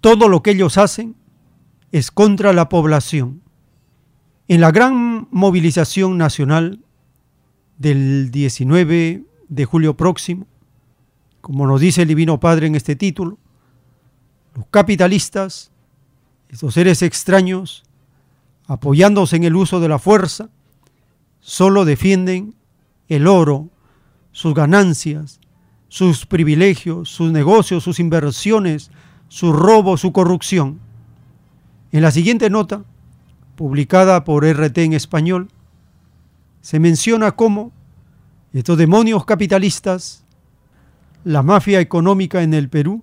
todo 0.00 0.28
lo 0.28 0.44
que 0.44 0.52
ellos 0.52 0.78
hacen 0.78 1.16
es 1.90 2.12
contra 2.12 2.52
la 2.52 2.68
población. 2.68 3.42
En 4.46 4.60
la 4.60 4.70
gran 4.70 5.26
movilización 5.32 6.16
nacional 6.16 6.78
del 7.78 8.30
19 8.30 9.24
de 9.48 9.64
julio 9.64 9.96
próximo, 9.96 10.46
como 11.40 11.66
nos 11.66 11.80
dice 11.80 12.02
el 12.02 12.08
Divino 12.08 12.38
Padre 12.38 12.68
en 12.68 12.76
este 12.76 12.94
título, 12.94 13.38
los 14.54 14.66
capitalistas, 14.70 15.72
estos 16.48 16.74
seres 16.74 17.02
extraños, 17.02 17.82
apoyándose 18.68 19.34
en 19.34 19.42
el 19.42 19.56
uso 19.56 19.80
de 19.80 19.88
la 19.88 19.98
fuerza, 19.98 20.48
solo 21.40 21.84
defienden 21.84 22.54
el 23.08 23.26
oro, 23.26 23.68
sus 24.30 24.54
ganancias, 24.54 25.40
sus 25.88 26.26
privilegios, 26.26 27.08
sus 27.08 27.32
negocios, 27.32 27.82
sus 27.82 27.98
inversiones, 27.98 28.90
su 29.28 29.52
robo, 29.52 29.96
su 29.96 30.12
corrupción. 30.12 30.78
En 31.92 32.02
la 32.02 32.10
siguiente 32.10 32.50
nota, 32.50 32.84
publicada 33.56 34.24
por 34.24 34.44
RT 34.44 34.78
en 34.78 34.92
español, 34.92 35.48
se 36.60 36.78
menciona 36.78 37.32
cómo 37.32 37.72
estos 38.52 38.78
demonios 38.78 39.24
capitalistas, 39.24 40.24
la 41.24 41.42
mafia 41.42 41.80
económica 41.80 42.42
en 42.42 42.54
el 42.54 42.68
Perú, 42.68 43.02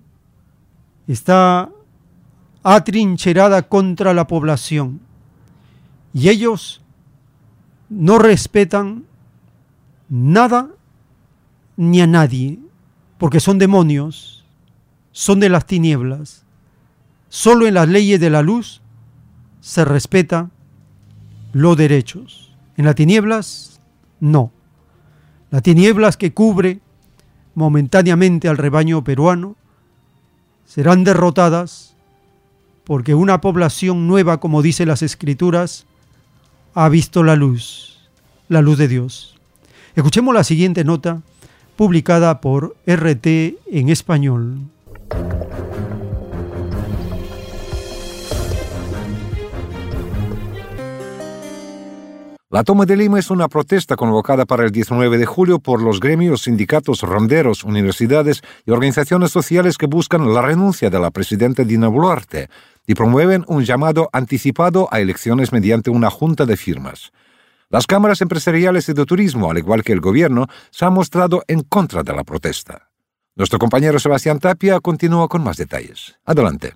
está 1.06 1.70
atrincherada 2.62 3.62
contra 3.62 4.12
la 4.12 4.26
población 4.26 5.00
y 6.12 6.30
ellos 6.30 6.82
no 7.88 8.18
respetan 8.18 9.04
nada 10.08 10.70
ni 11.76 12.00
a 12.00 12.06
nadie, 12.06 12.58
porque 13.18 13.40
son 13.40 13.58
demonios, 13.58 14.44
son 15.12 15.40
de 15.40 15.48
las 15.48 15.66
tinieblas. 15.66 16.44
Solo 17.28 17.66
en 17.66 17.74
las 17.74 17.88
leyes 17.88 18.20
de 18.20 18.30
la 18.30 18.42
luz 18.42 18.82
se 19.60 19.84
respeta 19.84 20.50
los 21.52 21.76
derechos. 21.76 22.54
En 22.76 22.84
las 22.84 22.94
tinieblas, 22.94 23.80
no. 24.20 24.52
Las 25.50 25.62
tinieblas 25.62 26.16
que 26.16 26.32
cubre 26.34 26.80
momentáneamente 27.54 28.48
al 28.48 28.58
rebaño 28.58 29.02
peruano 29.02 29.56
serán 30.66 31.04
derrotadas 31.04 31.96
porque 32.84 33.14
una 33.14 33.40
población 33.40 34.06
nueva, 34.06 34.38
como 34.38 34.62
dice 34.62 34.86
las 34.86 35.02
escrituras, 35.02 35.86
ha 36.74 36.88
visto 36.88 37.22
la 37.22 37.34
luz, 37.34 37.98
la 38.48 38.60
luz 38.60 38.78
de 38.78 38.86
Dios. 38.86 39.40
Escuchemos 39.96 40.34
la 40.34 40.44
siguiente 40.44 40.84
nota 40.84 41.22
publicada 41.76 42.40
por 42.40 42.74
RT 42.86 43.26
en 43.70 43.88
español. 43.90 44.58
La 52.48 52.64
toma 52.64 52.86
de 52.86 52.96
Lima 52.96 53.18
es 53.18 53.30
una 53.30 53.48
protesta 53.48 53.96
convocada 53.96 54.46
para 54.46 54.64
el 54.64 54.70
19 54.70 55.18
de 55.18 55.26
julio 55.26 55.58
por 55.58 55.82
los 55.82 56.00
gremios, 56.00 56.44
sindicatos, 56.44 57.02
ronderos, 57.02 57.64
universidades 57.64 58.40
y 58.64 58.70
organizaciones 58.70 59.30
sociales 59.30 59.76
que 59.76 59.86
buscan 59.86 60.32
la 60.32 60.40
renuncia 60.40 60.88
de 60.88 60.98
la 60.98 61.10
presidenta 61.10 61.64
Dina 61.64 61.88
Boluarte 61.88 62.48
y 62.86 62.94
promueven 62.94 63.44
un 63.48 63.64
llamado 63.64 64.08
anticipado 64.12 64.88
a 64.90 65.00
elecciones 65.00 65.52
mediante 65.52 65.90
una 65.90 66.08
junta 66.08 66.46
de 66.46 66.56
firmas. 66.56 67.12
Las 67.68 67.86
cámaras 67.86 68.20
empresariales 68.20 68.88
y 68.88 68.92
de 68.92 69.04
turismo, 69.04 69.50
al 69.50 69.58
igual 69.58 69.82
que 69.82 69.92
el 69.92 70.00
gobierno, 70.00 70.46
se 70.70 70.84
han 70.84 70.92
mostrado 70.92 71.42
en 71.48 71.62
contra 71.62 72.04
de 72.04 72.12
la 72.12 72.22
protesta. 72.22 72.90
Nuestro 73.34 73.58
compañero 73.58 73.98
Sebastián 73.98 74.38
Tapia 74.38 74.80
continúa 74.80 75.28
con 75.28 75.42
más 75.42 75.56
detalles. 75.56 76.14
Adelante. 76.24 76.74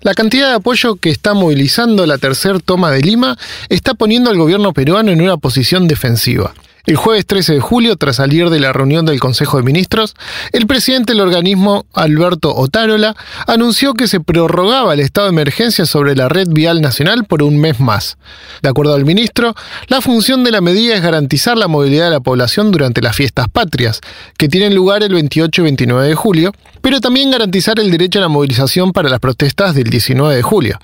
La 0.00 0.14
cantidad 0.14 0.48
de 0.48 0.54
apoyo 0.54 0.96
que 0.96 1.10
está 1.10 1.34
movilizando 1.34 2.06
la 2.06 2.18
tercera 2.18 2.60
toma 2.60 2.90
de 2.90 3.02
Lima 3.02 3.36
está 3.68 3.94
poniendo 3.94 4.30
al 4.30 4.38
gobierno 4.38 4.72
peruano 4.72 5.10
en 5.10 5.20
una 5.20 5.36
posición 5.36 5.86
defensiva. 5.86 6.54
El 6.88 6.96
jueves 6.96 7.26
13 7.26 7.52
de 7.52 7.60
julio, 7.60 7.96
tras 7.96 8.16
salir 8.16 8.48
de 8.48 8.60
la 8.60 8.72
reunión 8.72 9.04
del 9.04 9.20
Consejo 9.20 9.58
de 9.58 9.62
Ministros, 9.62 10.14
el 10.52 10.66
presidente 10.66 11.12
del 11.12 11.20
organismo, 11.20 11.84
Alberto 11.92 12.56
Otárola, 12.56 13.14
anunció 13.46 13.92
que 13.92 14.08
se 14.08 14.20
prorrogaba 14.20 14.94
el 14.94 15.00
estado 15.00 15.26
de 15.26 15.34
emergencia 15.34 15.84
sobre 15.84 16.16
la 16.16 16.30
red 16.30 16.48
vial 16.48 16.80
nacional 16.80 17.26
por 17.26 17.42
un 17.42 17.58
mes 17.58 17.78
más. 17.78 18.16
De 18.62 18.70
acuerdo 18.70 18.94
al 18.94 19.04
ministro, 19.04 19.54
la 19.88 20.00
función 20.00 20.44
de 20.44 20.50
la 20.50 20.62
medida 20.62 20.94
es 20.94 21.02
garantizar 21.02 21.58
la 21.58 21.68
movilidad 21.68 22.06
de 22.06 22.12
la 22.12 22.20
población 22.20 22.70
durante 22.70 23.02
las 23.02 23.14
fiestas 23.14 23.50
patrias, 23.50 24.00
que 24.38 24.48
tienen 24.48 24.74
lugar 24.74 25.02
el 25.02 25.12
28 25.12 25.60
y 25.60 25.64
29 25.64 26.08
de 26.08 26.14
julio, 26.14 26.52
pero 26.80 27.02
también 27.02 27.30
garantizar 27.30 27.78
el 27.80 27.90
derecho 27.90 28.18
a 28.18 28.22
la 28.22 28.28
movilización 28.28 28.92
para 28.94 29.10
las 29.10 29.20
protestas 29.20 29.74
del 29.74 29.90
19 29.90 30.36
de 30.36 30.42
julio. 30.42 30.78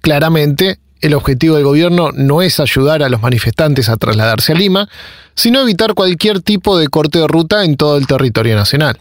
Claramente, 0.00 0.80
el 1.04 1.12
objetivo 1.12 1.56
del 1.56 1.64
gobierno 1.64 2.12
no 2.14 2.40
es 2.40 2.60
ayudar 2.60 3.02
a 3.02 3.10
los 3.10 3.20
manifestantes 3.20 3.90
a 3.90 3.98
trasladarse 3.98 4.52
a 4.52 4.54
Lima, 4.54 4.88
sino 5.34 5.60
evitar 5.60 5.92
cualquier 5.92 6.40
tipo 6.40 6.78
de 6.78 6.88
corte 6.88 7.18
de 7.18 7.28
ruta 7.28 7.62
en 7.62 7.76
todo 7.76 7.98
el 7.98 8.06
territorio 8.06 8.56
nacional. 8.56 8.98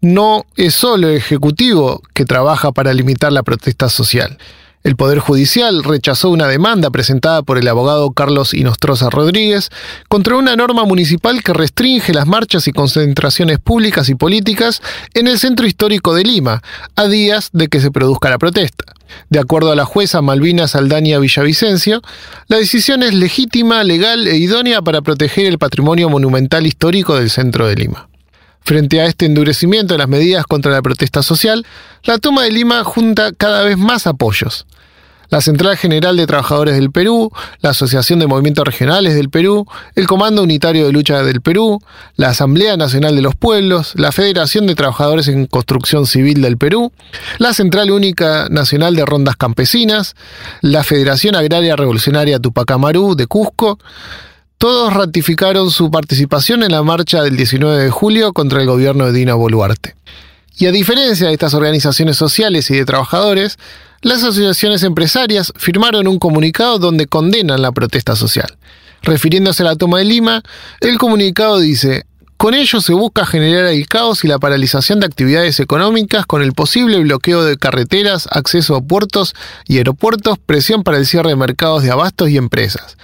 No 0.00 0.46
es 0.56 0.74
solo 0.74 1.08
el 1.08 1.16
Ejecutivo 1.16 2.02
que 2.12 2.24
trabaja 2.24 2.72
para 2.72 2.92
limitar 2.92 3.32
la 3.32 3.44
protesta 3.44 3.88
social. 3.88 4.36
El 4.82 4.96
Poder 4.96 5.20
Judicial 5.20 5.84
rechazó 5.84 6.30
una 6.30 6.48
demanda 6.48 6.90
presentada 6.90 7.42
por 7.42 7.56
el 7.56 7.68
abogado 7.68 8.10
Carlos 8.10 8.52
Inostroza 8.52 9.08
Rodríguez 9.08 9.70
contra 10.08 10.36
una 10.36 10.56
norma 10.56 10.84
municipal 10.86 11.44
que 11.44 11.52
restringe 11.52 12.12
las 12.14 12.26
marchas 12.26 12.66
y 12.66 12.72
concentraciones 12.72 13.60
públicas 13.60 14.08
y 14.08 14.16
políticas 14.16 14.82
en 15.14 15.28
el 15.28 15.38
centro 15.38 15.68
histórico 15.68 16.14
de 16.14 16.24
Lima, 16.24 16.62
a 16.96 17.06
días 17.06 17.50
de 17.52 17.68
que 17.68 17.80
se 17.80 17.92
produzca 17.92 18.28
la 18.28 18.38
protesta. 18.38 18.97
De 19.30 19.38
acuerdo 19.38 19.72
a 19.72 19.76
la 19.76 19.84
jueza 19.84 20.22
Malvina 20.22 20.68
Saldaña 20.68 21.18
Villavicencio, 21.18 22.02
la 22.46 22.58
decisión 22.58 23.02
es 23.02 23.14
legítima, 23.14 23.84
legal 23.84 24.26
e 24.26 24.36
idónea 24.36 24.82
para 24.82 25.02
proteger 25.02 25.46
el 25.46 25.58
patrimonio 25.58 26.08
monumental 26.08 26.66
histórico 26.66 27.16
del 27.16 27.30
centro 27.30 27.66
de 27.66 27.76
Lima. 27.76 28.08
Frente 28.60 29.00
a 29.00 29.06
este 29.06 29.26
endurecimiento 29.26 29.94
de 29.94 29.98
las 29.98 30.08
medidas 30.08 30.44
contra 30.46 30.72
la 30.72 30.82
protesta 30.82 31.22
social, 31.22 31.64
la 32.04 32.18
toma 32.18 32.44
de 32.44 32.52
Lima 32.52 32.84
junta 32.84 33.32
cada 33.32 33.62
vez 33.62 33.78
más 33.78 34.06
apoyos 34.06 34.66
la 35.30 35.40
Central 35.40 35.76
General 35.76 36.16
de 36.16 36.26
Trabajadores 36.26 36.74
del 36.74 36.90
Perú, 36.90 37.30
la 37.60 37.70
Asociación 37.70 38.18
de 38.18 38.26
Movimientos 38.26 38.64
Regionales 38.64 39.14
del 39.14 39.30
Perú, 39.30 39.66
el 39.94 40.06
Comando 40.06 40.42
Unitario 40.42 40.86
de 40.86 40.92
Lucha 40.92 41.22
del 41.22 41.40
Perú, 41.40 41.80
la 42.16 42.28
Asamblea 42.28 42.76
Nacional 42.76 43.16
de 43.16 43.22
los 43.22 43.34
Pueblos, 43.34 43.92
la 43.96 44.12
Federación 44.12 44.66
de 44.66 44.74
Trabajadores 44.74 45.28
en 45.28 45.46
Construcción 45.46 46.06
Civil 46.06 46.40
del 46.40 46.56
Perú, 46.56 46.92
la 47.38 47.52
Central 47.52 47.90
Única 47.90 48.48
Nacional 48.48 48.96
de 48.96 49.04
Rondas 49.04 49.36
Campesinas, 49.36 50.16
la 50.60 50.84
Federación 50.84 51.34
Agraria 51.34 51.76
Revolucionaria 51.76 52.38
Tupac 52.38 52.70
Amaru 52.70 53.14
de 53.14 53.26
Cusco, 53.26 53.78
todos 54.58 54.92
ratificaron 54.92 55.70
su 55.70 55.88
participación 55.90 56.64
en 56.64 56.72
la 56.72 56.82
marcha 56.82 57.22
del 57.22 57.36
19 57.36 57.84
de 57.84 57.90
julio 57.90 58.32
contra 58.32 58.60
el 58.60 58.66
gobierno 58.66 59.06
de 59.06 59.12
Dina 59.12 59.34
Boluarte. 59.34 59.94
Y 60.58 60.66
a 60.66 60.72
diferencia 60.72 61.28
de 61.28 61.32
estas 61.32 61.54
organizaciones 61.54 62.16
sociales 62.16 62.68
y 62.70 62.76
de 62.76 62.84
trabajadores, 62.84 63.58
las 64.02 64.24
asociaciones 64.24 64.82
empresarias 64.82 65.52
firmaron 65.56 66.08
un 66.08 66.18
comunicado 66.18 66.78
donde 66.78 67.06
condenan 67.06 67.62
la 67.62 67.70
protesta 67.70 68.16
social. 68.16 68.58
Refiriéndose 69.02 69.62
a 69.62 69.66
la 69.66 69.76
toma 69.76 69.98
de 69.98 70.04
Lima, 70.04 70.42
el 70.80 70.98
comunicado 70.98 71.60
dice, 71.60 72.06
con 72.36 72.54
ello 72.54 72.80
se 72.80 72.92
busca 72.92 73.24
generar 73.24 73.66
el 73.66 73.86
caos 73.86 74.24
y 74.24 74.28
la 74.28 74.38
paralización 74.38 74.98
de 74.98 75.06
actividades 75.06 75.60
económicas 75.60 76.26
con 76.26 76.42
el 76.42 76.52
posible 76.52 76.98
bloqueo 76.98 77.44
de 77.44 77.56
carreteras, 77.56 78.28
acceso 78.30 78.74
a 78.74 78.80
puertos 78.80 79.34
y 79.66 79.78
aeropuertos, 79.78 80.38
presión 80.38 80.82
para 80.82 80.98
el 80.98 81.06
cierre 81.06 81.30
de 81.30 81.36
mercados 81.36 81.84
de 81.84 81.90
abastos 81.92 82.30
y 82.30 82.36
empresas. 82.36 82.96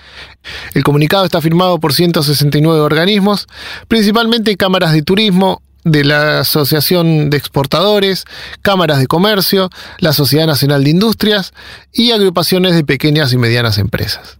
El 0.75 0.83
comunicado 0.83 1.25
está 1.25 1.41
firmado 1.41 1.79
por 1.79 1.95
169 1.95 2.81
organismos, 2.81 3.47
principalmente 3.87 4.57
cámaras 4.57 4.93
de 4.93 5.03
turismo, 5.03 5.63
de 5.85 6.05
la 6.05 6.41
Asociación 6.41 7.31
de 7.31 7.37
Exportadores, 7.37 8.25
cámaras 8.63 8.99
de 8.99 9.07
comercio, 9.07 9.71
la 9.99 10.13
Sociedad 10.13 10.47
Nacional 10.47 10.85
de 10.85 10.91
Industrias 10.91 11.53
y 11.93 12.11
agrupaciones 12.11 12.75
de 12.75 12.85
pequeñas 12.85 13.33
y 13.33 13.39
medianas 13.39 13.79
empresas. 13.79 14.39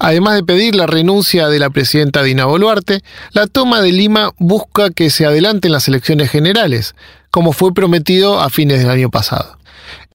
Además 0.00 0.34
de 0.34 0.44
pedir 0.44 0.74
la 0.74 0.86
renuncia 0.86 1.48
de 1.48 1.60
la 1.60 1.70
presidenta 1.70 2.24
Dina 2.24 2.44
Boluarte, 2.44 3.02
la 3.32 3.46
toma 3.46 3.80
de 3.80 3.92
Lima 3.92 4.32
busca 4.38 4.90
que 4.90 5.10
se 5.10 5.24
adelanten 5.24 5.72
las 5.72 5.86
elecciones 5.86 6.30
generales, 6.30 6.96
como 7.30 7.52
fue 7.52 7.72
prometido 7.72 8.40
a 8.40 8.50
fines 8.50 8.80
del 8.80 8.90
año 8.90 9.10
pasado. 9.10 9.58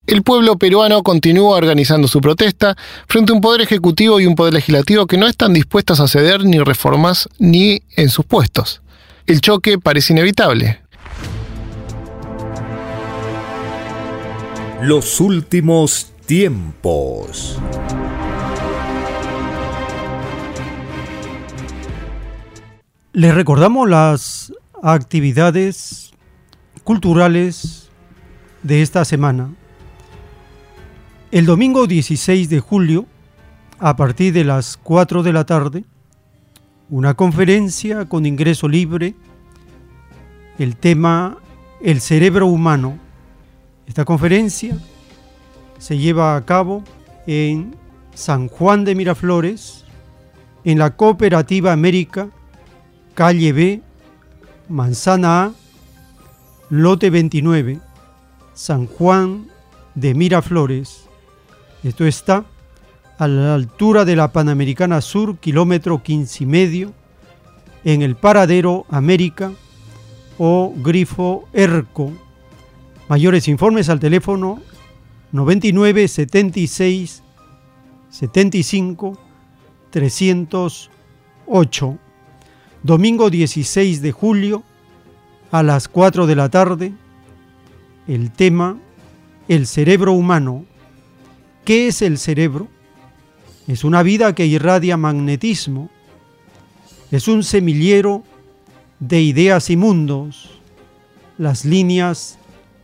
El 0.07 0.21
pueblo 0.21 0.57
peruano 0.57 1.01
continúa 1.01 1.57
organizando 1.57 2.07
su 2.07 2.21
protesta 2.21 2.75
frente 3.07 3.31
a 3.31 3.35
un 3.35 3.41
poder 3.41 3.61
ejecutivo 3.61 4.19
y 4.19 4.27
un 4.27 4.35
poder 4.35 4.53
legislativo 4.53 5.07
que 5.07 5.17
no 5.17 5.25
están 5.25 5.53
dispuestos 5.53 5.99
a 5.99 6.07
ceder 6.07 6.43
ni 6.43 6.59
reformas 6.59 7.27
ni 7.39 7.81
en 7.95 8.09
sus 8.09 8.25
puestos 8.25 8.81
el 9.27 9.41
choque 9.41 9.79
parece 9.79 10.13
inevitable. 10.13 10.81
Los 14.81 15.19
últimos 15.19 16.13
tiempos. 16.25 17.57
Les 23.13 23.33
recordamos 23.33 23.89
las 23.89 24.53
actividades 24.83 26.11
culturales 26.83 27.89
de 28.61 28.81
esta 28.81 29.05
semana. 29.05 29.49
El 31.31 31.45
domingo 31.45 31.87
16 31.87 32.49
de 32.49 32.59
julio, 32.59 33.07
a 33.79 33.95
partir 33.95 34.33
de 34.33 34.43
las 34.43 34.77
4 34.77 35.23
de 35.23 35.33
la 35.33 35.45
tarde, 35.45 35.83
una 36.89 37.13
conferencia 37.13 38.05
con 38.05 38.25
ingreso 38.25 38.67
libre, 38.67 39.15
el 40.57 40.75
tema 40.75 41.37
El 41.81 42.01
cerebro 42.01 42.47
humano. 42.47 42.97
Esta 43.87 44.05
conferencia 44.05 44.77
se 45.77 45.97
lleva 45.97 46.35
a 46.35 46.45
cabo 46.45 46.83
en 47.27 47.75
San 48.13 48.47
Juan 48.47 48.85
de 48.85 48.95
Miraflores, 48.95 49.83
en 50.63 50.79
la 50.79 50.95
Cooperativa 50.95 51.71
América 51.73 52.29
calle 53.15 53.53
B, 53.53 53.81
Manzana 54.67 55.45
A, 55.45 55.51
lote 56.69 57.09
29, 57.09 57.79
San 58.53 58.87
Juan 58.87 59.47
de 59.95 60.13
Miraflores. 60.13 61.05
Esto 61.83 62.05
está 62.05 62.45
a 63.17 63.27
la 63.27 63.55
altura 63.55 64.05
de 64.05 64.15
la 64.15 64.31
Panamericana 64.31 65.01
Sur, 65.01 65.37
kilómetro 65.37 66.03
15 66.03 66.43
y 66.43 66.47
medio, 66.47 66.93
en 67.83 68.01
el 68.01 68.15
paradero 68.15 68.85
América 68.89 69.51
o 70.37 70.73
grifo 70.77 71.47
ERCO. 71.53 72.11
Mayores 73.07 73.47
informes 73.47 73.89
al 73.89 73.99
teléfono 73.99 74.59
99 75.31 76.07
76 76.07 77.21
75 78.09 79.19
308 79.91 81.97
domingo 82.83 83.29
16 83.29 84.01
de 84.01 84.11
julio 84.11 84.63
a 85.51 85.61
las 85.63 85.87
4 85.87 86.27
de 86.27 86.35
la 86.35 86.49
tarde, 86.49 86.93
el 88.07 88.31
tema 88.31 88.77
El 89.47 89.67
cerebro 89.67 90.13
humano. 90.13 90.65
¿Qué 91.63 91.87
es 91.87 92.01
el 92.01 92.17
cerebro? 92.17 92.67
Es 93.67 93.83
una 93.83 94.03
vida 94.03 94.35
que 94.35 94.45
irradia 94.45 94.97
magnetismo. 94.97 95.89
Es 97.11 97.27
un 97.27 97.43
semillero 97.43 98.23
de 98.99 99.21
ideas 99.21 99.69
y 99.69 99.77
mundos. 99.77 100.59
Las 101.37 101.65
líneas 101.65 102.37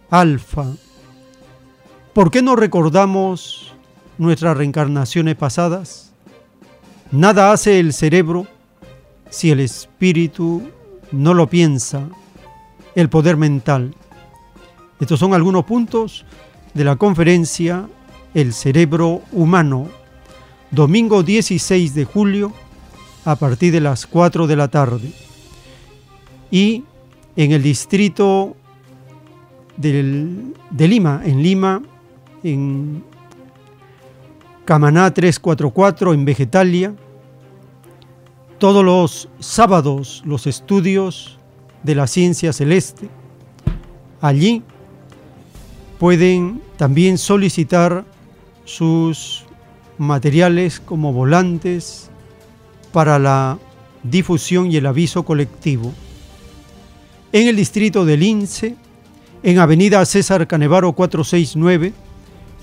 alfa. 0.10 0.66
¿Por 2.14 2.30
qué 2.30 2.42
no 2.42 2.56
recordamos 2.56 3.74
nuestras 4.18 4.58
reencarnaciones 4.58 5.36
pasadas? 5.36 6.12
Nada 7.12 7.52
hace 7.52 7.80
el 7.80 7.94
cerebro 7.94 8.48
si 9.30 9.50
el 9.52 9.62
espíritu 9.62 10.70
no 11.12 11.34
lo 11.34 11.48
piensa, 11.48 12.10
el 12.96 13.10
poder 13.10 13.38
mental. 13.38 13.96
Estos 15.00 15.20
son 15.20 15.34
algunos 15.34 15.66
puntos 15.66 16.26
de 16.74 16.84
la 16.84 16.96
conferencia 16.96 17.88
El 18.34 18.54
cerebro 18.54 19.22
humano, 19.34 19.90
domingo 20.72 21.22
16 21.22 21.94
de 21.94 22.06
julio 22.06 22.54
a 23.26 23.36
partir 23.36 23.72
de 23.72 23.82
las 23.82 24.08
4 24.08 24.48
de 24.48 24.56
la 24.56 24.68
tarde. 24.70 25.12
Y 26.50 26.84
en 27.36 27.52
el 27.52 27.62
distrito 27.62 28.56
de 29.78 30.88
Lima, 30.88 31.22
en 31.24 31.44
Lima, 31.44 31.82
en 32.44 33.04
Camaná 34.66 35.14
344, 35.14 36.14
en 36.14 36.26
Vegetalia, 36.26 36.94
todos 38.58 38.86
los 38.86 39.30
sábados 39.40 40.22
los 40.26 40.46
estudios 40.46 41.40
de 41.84 41.96
la 41.96 42.08
ciencia 42.08 42.54
celeste. 42.54 43.10
Allí 44.22 44.62
pueden 46.00 46.62
también 46.78 47.18
solicitar 47.18 48.06
sus 48.66 49.46
materiales 50.02 50.80
como 50.80 51.14
volantes 51.14 52.10
para 52.92 53.20
la 53.20 53.60
difusión 54.02 54.72
y 54.72 54.78
el 54.78 54.88
aviso 54.88 55.24
colectivo. 55.24 55.94
En 57.32 57.48
el 57.48 57.56
distrito 57.56 58.04
de 58.04 58.18
Lince, 58.18 58.76
en 59.44 59.60
Avenida 59.60 60.04
César 60.06 60.48
Canevaro 60.48 60.94
469, 60.94 61.94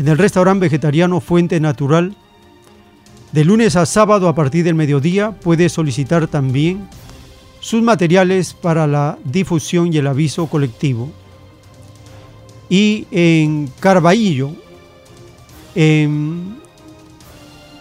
en 0.01 0.09
el 0.09 0.19
restaurante 0.19 0.67
vegetariano 0.67 1.21
Fuente 1.21 1.61
Natural, 1.61 2.17
de 3.31 3.45
lunes 3.45 3.77
a 3.77 3.87
sábado 3.87 4.27
a 4.29 4.35
partir 4.35 4.65
del 4.65 4.75
mediodía 4.75 5.31
puede 5.31 5.69
solicitar 5.69 6.27
también 6.27 6.89
sus 7.61 7.83
materiales 7.83 8.53
para 8.53 8.89
la 8.89 9.17
difusión 9.25 9.93
y 9.93 9.99
el 9.99 10.09
aviso 10.09 10.47
colectivo. 10.47 11.13
Y 12.69 13.07
en 13.13 13.71
Carballo, 13.79 14.57
en 15.77 16.58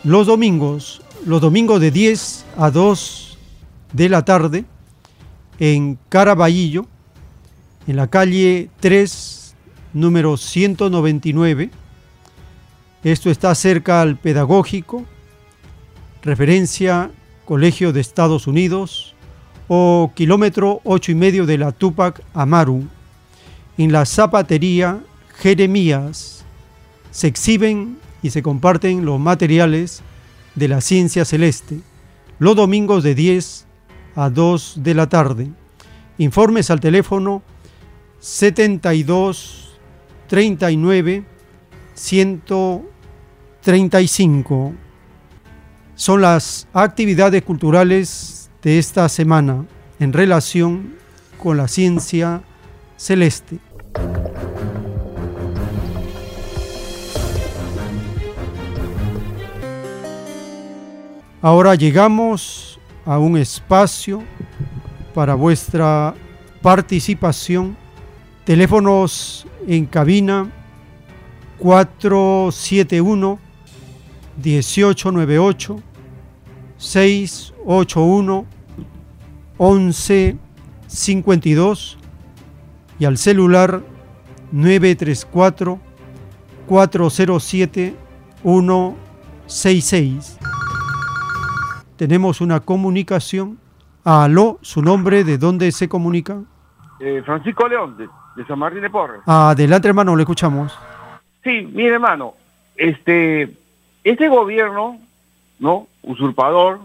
los 0.07 0.25
domingos, 0.25 1.01
los 1.25 1.41
domingos 1.41 1.81
de 1.81 1.91
10 1.91 2.45
a 2.57 2.71
2 2.71 3.37
de 3.91 4.07
la 4.07 4.23
tarde, 4.23 4.63
en 5.59 5.99
Caraballo, 6.07 6.85
en 7.87 7.97
la 7.97 8.07
calle 8.07 8.69
3, 8.79 9.53
número 9.91 10.37
199. 10.37 11.71
Esto 13.03 13.29
está 13.29 13.53
cerca 13.53 14.01
al 14.01 14.15
pedagógico 14.15 15.05
referencia 16.21 17.11
Colegio 17.43 17.91
de 17.91 17.99
Estados 17.99 18.47
Unidos 18.47 19.13
o 19.67 20.13
kilómetro 20.15 20.79
ocho 20.85 21.11
y 21.11 21.15
medio 21.15 21.45
de 21.45 21.57
la 21.57 21.73
Tupac 21.73 22.21
Amaru. 22.33 22.87
En 23.77 23.91
la 23.91 24.05
zapatería 24.05 25.01
Jeremías 25.37 26.45
se 27.11 27.27
exhiben 27.27 28.06
y 28.27 28.29
se 28.29 28.43
comparten 28.43 29.05
los 29.05 29.19
materiales 29.19 30.03
de 30.55 30.67
la 30.67 30.81
ciencia 30.81 31.25
celeste 31.25 31.79
los 32.39 32.55
domingos 32.55 33.03
de 33.03 33.13
10 33.15 33.65
a 34.15 34.29
2 34.29 34.83
de 34.83 34.93
la 34.93 35.09
tarde. 35.09 35.49
Informes 36.17 36.69
al 36.69 36.79
teléfono 36.79 37.41
72 38.19 39.79
39 40.27 41.25
135 41.93 44.73
son 45.95 46.21
las 46.21 46.67
actividades 46.73 47.41
culturales 47.43 48.51
de 48.61 48.77
esta 48.77 49.09
semana 49.09 49.65
en 49.99 50.13
relación 50.13 50.93
con 51.41 51.57
la 51.57 51.67
ciencia 51.67 52.43
celeste. 52.97 53.57
Ahora 61.41 61.75
llegamos 61.75 62.79
a 63.05 63.19
un 63.19 63.37
espacio 63.37 64.23
para 65.13 65.35
vuestra 65.35 66.15
participación. 66.63 67.77
Teléfonos 68.43 69.45
en 69.67 69.85
cabina 69.85 70.51
471 71.59 73.37
1898 74.43 75.83
681 76.77 78.45
1152 79.59 81.97
y 82.99 83.05
al 83.05 83.19
celular 83.19 83.83
934 84.51 85.79
407 86.67 87.95
166. 88.41 90.36
Tenemos 91.97 92.41
una 92.41 92.59
comunicación. 92.59 93.57
Aló, 94.03 94.59
su 94.61 94.81
nombre, 94.81 95.23
¿de 95.23 95.37
dónde 95.37 95.71
se 95.71 95.89
comunica? 95.89 96.37
Eh, 96.99 97.21
Francisco 97.25 97.67
León, 97.67 97.97
de, 97.97 98.45
San 98.45 98.59
Martín 98.59 98.81
de 98.81 98.89
Porres. 98.89 99.21
Adelante, 99.25 99.89
hermano, 99.89 100.15
le 100.15 100.21
escuchamos. 100.21 100.77
Sí, 101.43 101.67
mire, 101.73 101.95
hermano, 101.95 102.35
este, 102.75 103.57
este 104.03 104.29
gobierno, 104.29 104.97
¿no? 105.59 105.87
Usurpador, 106.03 106.79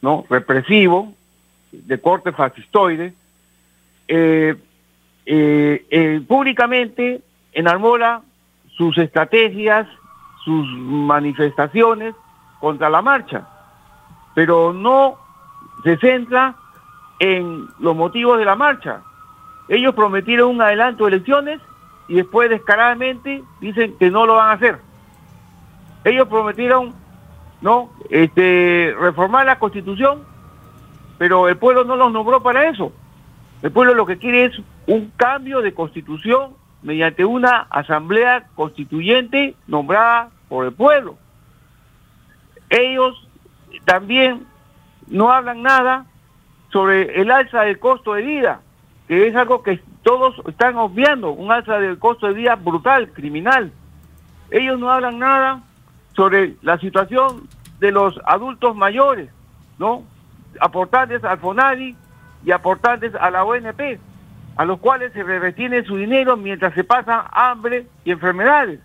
¿no? 0.00 0.24
Represivo, 0.30 1.12
de 1.72 2.00
corte 2.00 2.32
fascistoide, 2.32 3.14
eh, 4.06 4.54
eh, 5.26 5.86
eh, 5.90 6.20
públicamente 6.26 7.22
enarmola 7.52 8.22
sus 8.76 8.98
estrategias, 8.98 9.88
sus 10.44 10.66
manifestaciones 10.78 12.14
contra 12.60 12.90
la 12.90 13.00
marcha, 13.00 13.48
pero 14.34 14.72
no 14.72 15.16
se 15.82 15.96
centra 15.98 16.56
en 17.18 17.68
los 17.78 17.94
motivos 17.94 18.38
de 18.38 18.44
la 18.44 18.56
marcha. 18.56 19.02
Ellos 19.68 19.94
prometieron 19.94 20.50
un 20.50 20.62
adelanto 20.62 21.04
de 21.04 21.16
elecciones 21.16 21.60
y 22.08 22.14
después 22.14 22.50
descaradamente 22.50 23.42
dicen 23.60 23.96
que 23.98 24.10
no 24.10 24.26
lo 24.26 24.34
van 24.34 24.50
a 24.50 24.52
hacer. 24.52 24.78
Ellos 26.04 26.28
prometieron, 26.28 26.94
¿no? 27.62 27.90
Este, 28.10 28.94
reformar 28.98 29.46
la 29.46 29.58
constitución, 29.58 30.22
pero 31.16 31.48
el 31.48 31.56
pueblo 31.56 31.84
no 31.84 31.96
los 31.96 32.12
nombró 32.12 32.42
para 32.42 32.68
eso. 32.68 32.92
El 33.62 33.72
pueblo 33.72 33.94
lo 33.94 34.04
que 34.04 34.18
quiere 34.18 34.44
es 34.44 34.60
un 34.86 35.10
cambio 35.16 35.62
de 35.62 35.72
constitución 35.72 36.52
mediante 36.82 37.24
una 37.24 37.66
asamblea 37.70 38.48
constituyente 38.54 39.54
nombrada 39.66 40.28
por 40.48 40.66
el 40.66 40.72
pueblo. 40.72 41.16
Ellos 42.68 43.23
también 43.84 44.46
no 45.08 45.30
hablan 45.32 45.62
nada 45.62 46.06
sobre 46.70 47.20
el 47.20 47.30
alza 47.30 47.62
del 47.62 47.78
costo 47.78 48.14
de 48.14 48.22
vida, 48.22 48.60
que 49.06 49.28
es 49.28 49.36
algo 49.36 49.62
que 49.62 49.80
todos 50.02 50.34
están 50.48 50.76
obviando, 50.76 51.30
un 51.30 51.52
alza 51.52 51.78
del 51.78 51.98
costo 51.98 52.26
de 52.26 52.34
vida 52.34 52.56
brutal, 52.56 53.10
criminal. 53.12 53.72
Ellos 54.50 54.78
no 54.78 54.90
hablan 54.90 55.18
nada 55.18 55.62
sobre 56.14 56.54
la 56.62 56.78
situación 56.78 57.48
de 57.80 57.92
los 57.92 58.20
adultos 58.24 58.76
mayores, 58.76 59.30
¿no? 59.78 60.04
Aportantes 60.60 61.24
al 61.24 61.38
FONADI 61.38 61.96
y 62.44 62.50
aportantes 62.50 63.14
a 63.14 63.30
la 63.30 63.44
ONP, 63.44 63.98
a 64.56 64.64
los 64.64 64.78
cuales 64.78 65.12
se 65.12 65.22
retiene 65.22 65.84
su 65.84 65.96
dinero 65.96 66.36
mientras 66.36 66.74
se 66.74 66.84
pasan 66.84 67.24
hambre 67.32 67.86
y 68.04 68.12
enfermedades. 68.12 68.80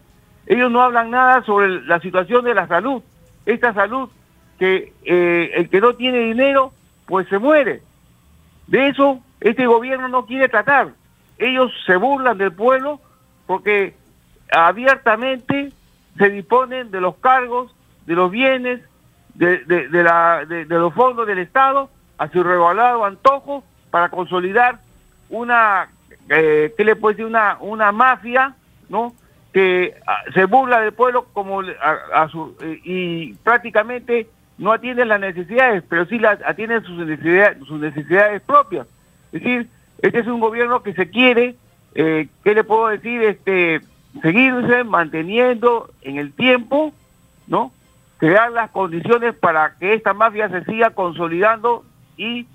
Ellos 0.47 0.71
no 0.71 0.81
hablan 0.81 1.11
nada 1.11 1.43
sobre 1.43 1.81
la 1.83 1.99
situación 1.99 2.43
de 2.43 2.55
la 2.55 2.67
salud, 2.67 3.03
esta 3.45 3.73
salud 3.73 4.09
que 4.59 4.93
eh, 5.05 5.51
el 5.55 5.69
que 5.69 5.81
no 5.81 5.95
tiene 5.95 6.19
dinero, 6.19 6.73
pues 7.05 7.27
se 7.29 7.39
muere. 7.39 7.81
De 8.67 8.89
eso 8.89 9.19
este 9.39 9.65
gobierno 9.65 10.07
no 10.09 10.25
quiere 10.25 10.49
tratar. 10.49 10.89
Ellos 11.37 11.71
se 11.85 11.95
burlan 11.95 12.37
del 12.37 12.51
pueblo 12.51 12.99
porque 13.47 13.95
abiertamente 14.51 15.71
se 16.17 16.29
disponen 16.29 16.91
de 16.91 17.01
los 17.01 17.15
cargos, 17.17 17.73
de 18.05 18.13
los 18.13 18.29
bienes, 18.29 18.81
de, 19.33 19.59
de, 19.63 20.03
la, 20.03 20.45
de, 20.45 20.65
los 20.65 20.93
fondos 20.93 21.25
del 21.25 21.39
Estado 21.39 21.89
a 22.17 22.27
su 22.27 22.43
regalado 22.43 23.05
antojo 23.05 23.63
para 23.89 24.09
consolidar 24.09 24.79
una, 25.29 25.89
eh, 26.29 26.73
¿qué 26.75 26.83
le 26.83 26.97
puede 26.97 27.15
decir? 27.15 27.25
Una, 27.25 27.57
una 27.61 27.91
mafia, 27.93 28.55
¿no? 28.89 29.13
Que 29.53 29.95
ah, 30.05 30.23
se 30.33 30.43
burla 30.45 30.81
del 30.81 30.91
pueblo 30.91 31.27
como 31.31 31.61
a, 31.61 32.27
su, 32.29 32.55
eh, 32.61 32.81
y 32.83 33.33
prácticamente 33.35 34.27
no 34.59 34.73
atiende 34.73 35.05
las 35.05 35.19
necesidades, 35.19 35.83
pero 35.89 36.05
sí 36.05 36.19
las 36.19 36.39
atienden 36.45 36.83
sus 36.83 36.97
necesidades, 36.97 37.57
sus 37.65 37.79
necesidades 37.79 38.41
propias. 38.41 38.87
Es 39.31 39.41
decir, 39.41 39.67
este 40.01 40.19
es 40.19 40.27
un 40.27 40.39
gobierno 40.39 40.83
que 40.83 40.93
se 40.93 41.09
quiere, 41.09 41.55
eh, 41.95 42.27
¿qué 42.43 42.53
le 42.53 42.63
puedo 42.63 42.89
decir? 42.89 43.23
Este, 43.23 43.79
seguirse 44.21 44.83
manteniendo 44.83 45.89
en 46.01 46.17
el 46.17 46.33
tiempo, 46.33 46.93
¿no? 47.47 47.71
Crear 48.17 48.51
las 48.51 48.69
condiciones 48.71 49.33
para 49.33 49.75
que 49.79 49.93
esta 49.93 50.13
mafia 50.13 50.49
se 50.49 50.65
siga 50.65 50.89
consolidando 50.91 51.85
y 52.17 52.45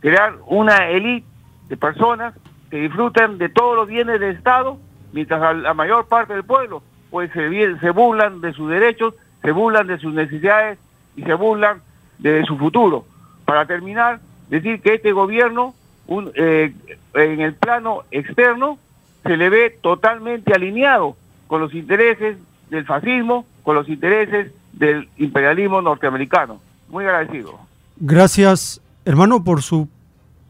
crear 0.00 0.36
una 0.46 0.88
élite 0.88 1.26
de 1.68 1.76
personas 1.76 2.34
que 2.70 2.78
disfruten 2.78 3.36
de 3.36 3.50
todos 3.50 3.76
los 3.76 3.86
bienes 3.86 4.18
del 4.18 4.34
Estado, 4.34 4.78
mientras 5.12 5.56
la 5.58 5.74
mayor 5.74 6.08
parte 6.08 6.32
del 6.32 6.44
pueblo 6.44 6.82
pues 7.10 7.30
se, 7.32 7.78
se 7.80 7.90
burlan 7.90 8.40
de 8.40 8.52
sus 8.52 8.70
derechos, 8.70 9.14
se 9.42 9.50
burlan 9.52 9.88
de 9.88 9.98
sus 9.98 10.14
necesidades 10.14 10.78
y 11.16 11.22
se 11.22 11.34
burlan 11.34 11.80
de 12.18 12.44
su 12.44 12.56
futuro. 12.56 13.04
Para 13.44 13.66
terminar, 13.66 14.20
decir 14.48 14.80
que 14.80 14.94
este 14.94 15.12
gobierno, 15.12 15.74
un, 16.06 16.30
eh, 16.34 16.72
en 17.14 17.40
el 17.40 17.54
plano 17.54 18.02
externo, 18.10 18.78
se 19.22 19.36
le 19.36 19.50
ve 19.50 19.78
totalmente 19.80 20.52
alineado 20.54 21.16
con 21.46 21.60
los 21.60 21.74
intereses 21.74 22.38
del 22.70 22.84
fascismo, 22.84 23.44
con 23.62 23.74
los 23.74 23.88
intereses 23.88 24.52
del 24.72 25.08
imperialismo 25.18 25.82
norteamericano. 25.82 26.60
Muy 26.88 27.04
agradecido. 27.04 27.58
Gracias, 27.96 28.80
hermano, 29.04 29.44
por 29.44 29.62
su 29.62 29.88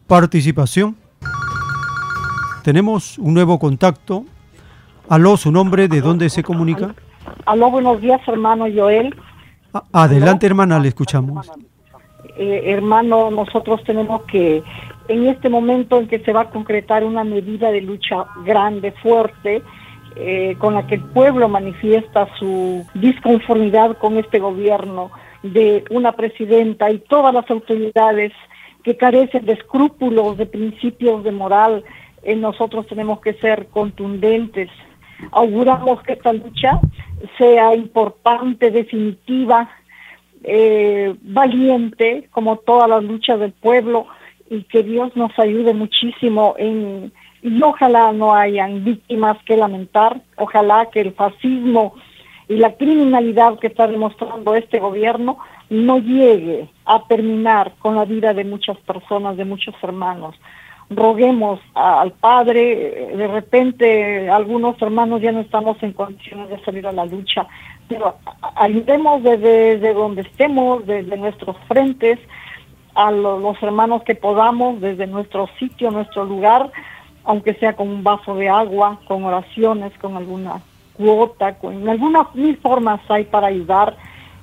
participación. 0.07 0.97
Tenemos 2.63 3.19
un 3.19 3.35
nuevo 3.35 3.59
contacto. 3.59 4.25
Aló, 5.09 5.37
su 5.37 5.51
nombre, 5.51 5.89
¿de 5.89 6.01
dónde 6.01 6.29
se 6.31 6.43
comunica? 6.43 6.95
Aló, 7.47 7.71
buenos 7.71 8.01
días, 8.01 8.21
hermano 8.29 8.67
Joel. 8.73 9.15
Adelante, 9.93 10.47
hermana, 10.47 10.79
le 10.79 10.89
escuchamos. 10.89 11.51
Eh, 12.37 12.63
hermano, 12.67 13.31
nosotros 13.31 13.83
tenemos 13.85 14.23
que, 14.23 14.63
en 15.09 15.27
este 15.27 15.49
momento 15.49 15.99
en 15.99 16.09
que 16.09 16.21
se 16.21 16.33
va 16.33 16.43
a 16.43 16.51
concretar 16.51 17.05
una 17.05 17.25
medida 17.25 17.71
de 17.71 17.81
lucha 17.81 18.27
grande, 18.45 18.93
fuerte, 18.93 19.63
eh, 20.17 20.57
con 20.59 20.75
la 20.75 20.87
que 20.87 20.97
el 20.97 21.03
pueblo 21.03 21.49
manifiesta 21.49 22.29
su 22.39 22.85
disconformidad 22.95 23.97
con 23.99 24.17
este 24.19 24.39
gobierno 24.39 25.11
de 25.43 25.85
una 25.91 26.13
presidenta 26.13 26.91
y 26.91 26.99
todas 26.99 27.33
las 27.33 27.49
autoridades 27.51 28.33
que 28.83 28.97
carecen 28.97 29.47
de 29.47 29.53
escrúpulos, 29.53 30.37
de 30.37 30.47
principios 30.47 31.23
de 31.23 31.33
moral, 31.33 31.85
eh, 32.23 32.35
nosotros 32.37 32.87
tenemos 32.87 33.21
que 33.21 33.35
ser 33.35 33.69
contundentes. 33.69 34.69
Auguramos 35.33 36.03
que 36.03 36.15
esta 36.15 36.33
lucha 36.33 36.81
sea 37.39 37.75
importante, 37.75 38.71
definitiva, 38.71 39.69
eh, 40.43 41.15
valiente, 41.23 42.29
como 42.31 42.57
todas 42.57 42.89
las 42.89 43.05
luchas 43.05 43.41
del 43.41 43.53
pueblo, 43.53 44.07
y 44.49 44.65
que 44.65 44.83
Dios 44.83 45.15
nos 45.17 45.39
ayude 45.39 45.75
muchísimo 45.75 46.55
en 46.59 47.13
y 47.43 47.63
ojalá 47.63 48.13
no 48.13 48.35
hayan 48.35 48.85
víctimas 48.85 49.39
que 49.45 49.57
lamentar, 49.57 50.21
ojalá 50.37 50.91
que 50.93 51.01
el 51.01 51.13
fascismo 51.13 51.95
y 52.49 52.57
la 52.57 52.75
criminalidad 52.75 53.59
que 53.59 53.69
está 53.69 53.87
demostrando 53.87 54.55
este 54.55 54.79
gobierno 54.79 55.39
no 55.71 55.99
llegue 55.99 56.69
a 56.85 57.03
terminar 57.07 57.73
con 57.79 57.95
la 57.95 58.05
vida 58.05 58.35
de 58.35 58.45
muchas 58.45 58.77
personas, 58.79 59.37
de 59.37 59.45
muchos 59.45 59.75
hermanos. 59.83 60.35
Roguemos 60.91 61.61
al 61.75 62.11
Padre, 62.13 63.15
de 63.17 63.29
repente 63.29 64.29
algunos 64.29 64.81
hermanos 64.83 65.23
ya 65.23 65.31
no 65.31 65.41
estamos 65.41 65.81
en 65.85 65.93
condiciones 65.93 66.51
de 66.51 66.59
salir 66.65 66.85
a 66.85 66.91
la 66.91 67.07
lucha, 67.07 67.47
pero 67.89 68.17
ayudemos 68.57 69.23
desde, 69.23 69.95
donde 69.95 70.23
estemos, 70.23 70.85
desde 70.87 71.17
nuestros 71.17 71.57
frentes, 71.69 72.19
a 72.97 73.13
los 73.13 73.63
hermanos 73.63 74.03
que 74.03 74.17
podamos, 74.17 74.81
desde 74.81 75.07
nuestro 75.07 75.49
sitio, 75.61 75.93
nuestro 75.93 76.25
lugar, 76.25 76.73
aunque 77.23 77.55
sea 77.55 77.77
con 77.77 77.89
un 77.89 78.03
vaso 78.03 78.35
de 78.35 78.49
agua, 78.49 78.99
con 79.07 79.25
oraciones, 79.25 79.93
con 79.99 80.17
alguna 80.17 80.61
cuota, 80.95 81.57
con 81.59 81.89
algunas 81.89 82.35
mil 82.35 82.57
formas 82.57 83.01
hay 83.09 83.25
para 83.25 83.47
ayudar 83.47 83.97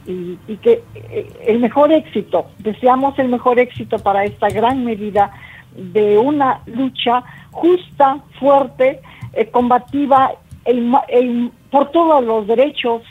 y, 0.06 0.38
que 0.62 0.82
eh, 0.96 1.28
el 1.46 1.60
mejor 1.60 1.92
éxito, 1.92 2.48
deseamos 2.60 3.20
el 3.20 3.28
mejor 3.28 3.60
éxito 3.60 4.00
para 4.00 4.24
esta 4.24 4.48
gran 4.48 4.86
medida 4.86 5.32
de 5.76 6.18
una 6.18 6.62
lucha 6.66 7.24
justa, 7.52 8.20
fuerte, 8.40 9.02
eh, 9.34 9.48
combativa 9.48 10.32
por 11.72 11.92
todos 11.92 12.24
los 12.24 12.46
derechos 12.46 13.02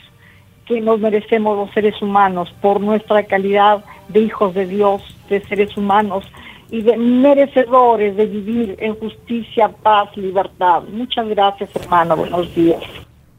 que 0.66 0.80
nos 0.80 1.00
merecemos 1.00 1.56
los 1.56 1.72
seres 1.72 2.00
humanos, 2.02 2.52
por 2.60 2.80
nuestra 2.80 3.22
calidad 3.24 3.84
de 4.08 4.20
hijos 4.20 4.54
de 4.54 4.66
Dios, 4.66 5.02
de 5.30 5.40
seres 5.46 5.76
humanos 5.76 6.24
y 6.70 6.82
de 6.82 6.96
merecedores 6.96 8.16
de 8.16 8.26
vivir 8.26 8.76
en 8.80 8.96
justicia, 8.96 9.68
paz, 9.68 10.14
libertad. 10.16 10.82
Muchas 10.92 11.28
gracias, 11.28 11.70
hermano. 11.76 12.16
Buenos 12.16 12.52
días. 12.54 12.82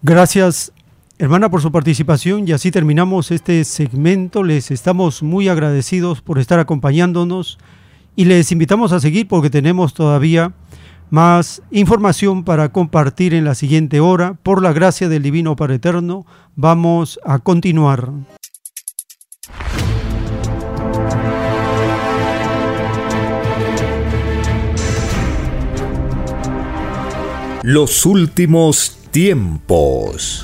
Gracias, 0.01 0.71
hermana, 1.19 1.49
por 1.49 1.61
su 1.61 1.71
participación 1.71 2.47
y 2.47 2.53
así 2.53 2.71
terminamos 2.71 3.31
este 3.31 3.63
segmento. 3.65 4.43
Les 4.43 4.71
estamos 4.71 5.21
muy 5.21 5.49
agradecidos 5.49 6.21
por 6.21 6.39
estar 6.39 6.59
acompañándonos 6.59 7.57
y 8.17 8.25
les 8.25 8.51
invitamos 8.51 8.91
a 8.91 8.99
seguir 8.99 9.27
porque 9.27 9.51
tenemos 9.51 9.93
todavía 9.93 10.51
más 11.11 11.61
información 11.69 12.43
para 12.43 12.73
compartir 12.73 13.35
en 13.35 13.45
la 13.45 13.53
siguiente 13.53 13.99
hora. 13.99 14.33
Por 14.41 14.61
la 14.63 14.73
gracia 14.73 15.07
del 15.07 15.21
Divino 15.21 15.55
Padre 15.55 15.75
Eterno, 15.75 16.25
vamos 16.55 17.19
a 17.23 17.37
continuar. 17.37 18.11
Los 27.61 28.05
últimos 28.07 28.97
tiempos. 29.11 30.43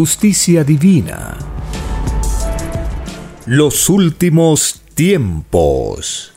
justicia 0.00 0.64
divina. 0.64 1.36
Los 3.44 3.90
últimos 3.90 4.80
tiempos. 4.94 6.32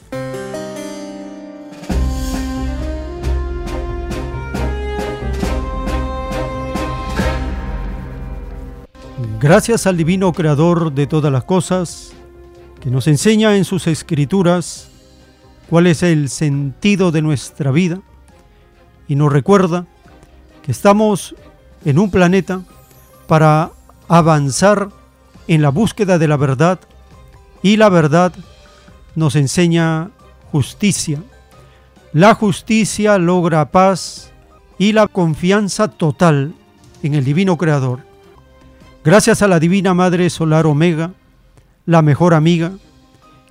Gracias 9.39 9.87
al 9.87 9.95
divino 9.95 10.33
creador 10.33 10.91
de 10.91 11.07
todas 11.07 11.31
las 11.31 11.45
cosas, 11.45 12.11
que 12.81 12.89
nos 12.89 13.07
enseña 13.07 13.55
en 13.55 13.63
sus 13.63 13.87
escrituras 13.87 14.89
cuál 15.69 15.87
es 15.87 16.03
el 16.03 16.27
sentido 16.27 17.13
de 17.13 17.21
nuestra 17.21 17.71
vida 17.71 18.01
y 19.07 19.15
nos 19.15 19.31
recuerda 19.31 19.87
que 20.63 20.73
estamos 20.73 21.33
en 21.85 21.97
un 21.97 22.11
planeta 22.11 22.63
para 23.27 23.71
avanzar 24.07 24.89
en 25.47 25.61
la 25.61 25.69
búsqueda 25.69 26.17
de 26.17 26.27
la 26.27 26.37
verdad 26.37 26.79
y 27.61 27.77
la 27.77 27.89
verdad 27.89 28.33
nos 29.15 29.35
enseña 29.35 30.11
justicia. 30.51 31.21
La 32.11 32.35
justicia 32.35 33.17
logra 33.17 33.71
paz 33.71 34.31
y 34.77 34.91
la 34.91 35.07
confianza 35.07 35.87
total 35.87 36.53
en 37.01 37.15
el 37.15 37.23
divino 37.23 37.57
creador. 37.57 37.99
Gracias 39.03 39.41
a 39.41 39.47
la 39.47 39.59
divina 39.59 39.93
Madre 39.93 40.29
Solar 40.29 40.65
Omega, 40.65 41.11
la 41.85 42.01
mejor 42.01 42.33
amiga, 42.33 42.71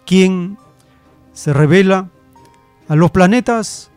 quien 0.07 0.57
se 1.33 1.53
revela 1.53 2.09
a 2.89 2.97
los 2.97 3.11
planetas 3.11 3.91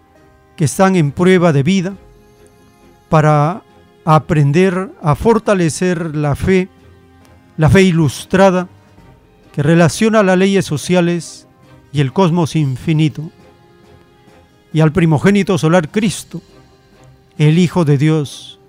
que 0.55 0.65
están 0.65 0.95
en 0.95 1.11
prueba 1.11 1.53
de 1.53 1.63
vida 1.63 1.93
para 3.09 3.61
aprender 4.05 4.91
a 5.01 5.15
fortalecer 5.15 6.15
la 6.15 6.35
fe, 6.35 6.69
la 7.57 7.69
fe 7.69 7.81
ilustrada 7.81 8.69
que 9.51 9.63
relaciona 9.63 10.21
las 10.21 10.37
leyes 10.37 10.65
sociales 10.65 11.47
y 11.91 12.01
el 12.01 12.13
cosmos 12.13 12.55
infinito, 12.55 13.31
y 14.71 14.81
al 14.81 14.91
primogénito 14.91 15.57
solar 15.57 15.89
Cristo, 15.89 16.41
el 17.37 17.57
Hijo 17.57 17.83
de 17.83 17.97
Dios, 17.97 18.59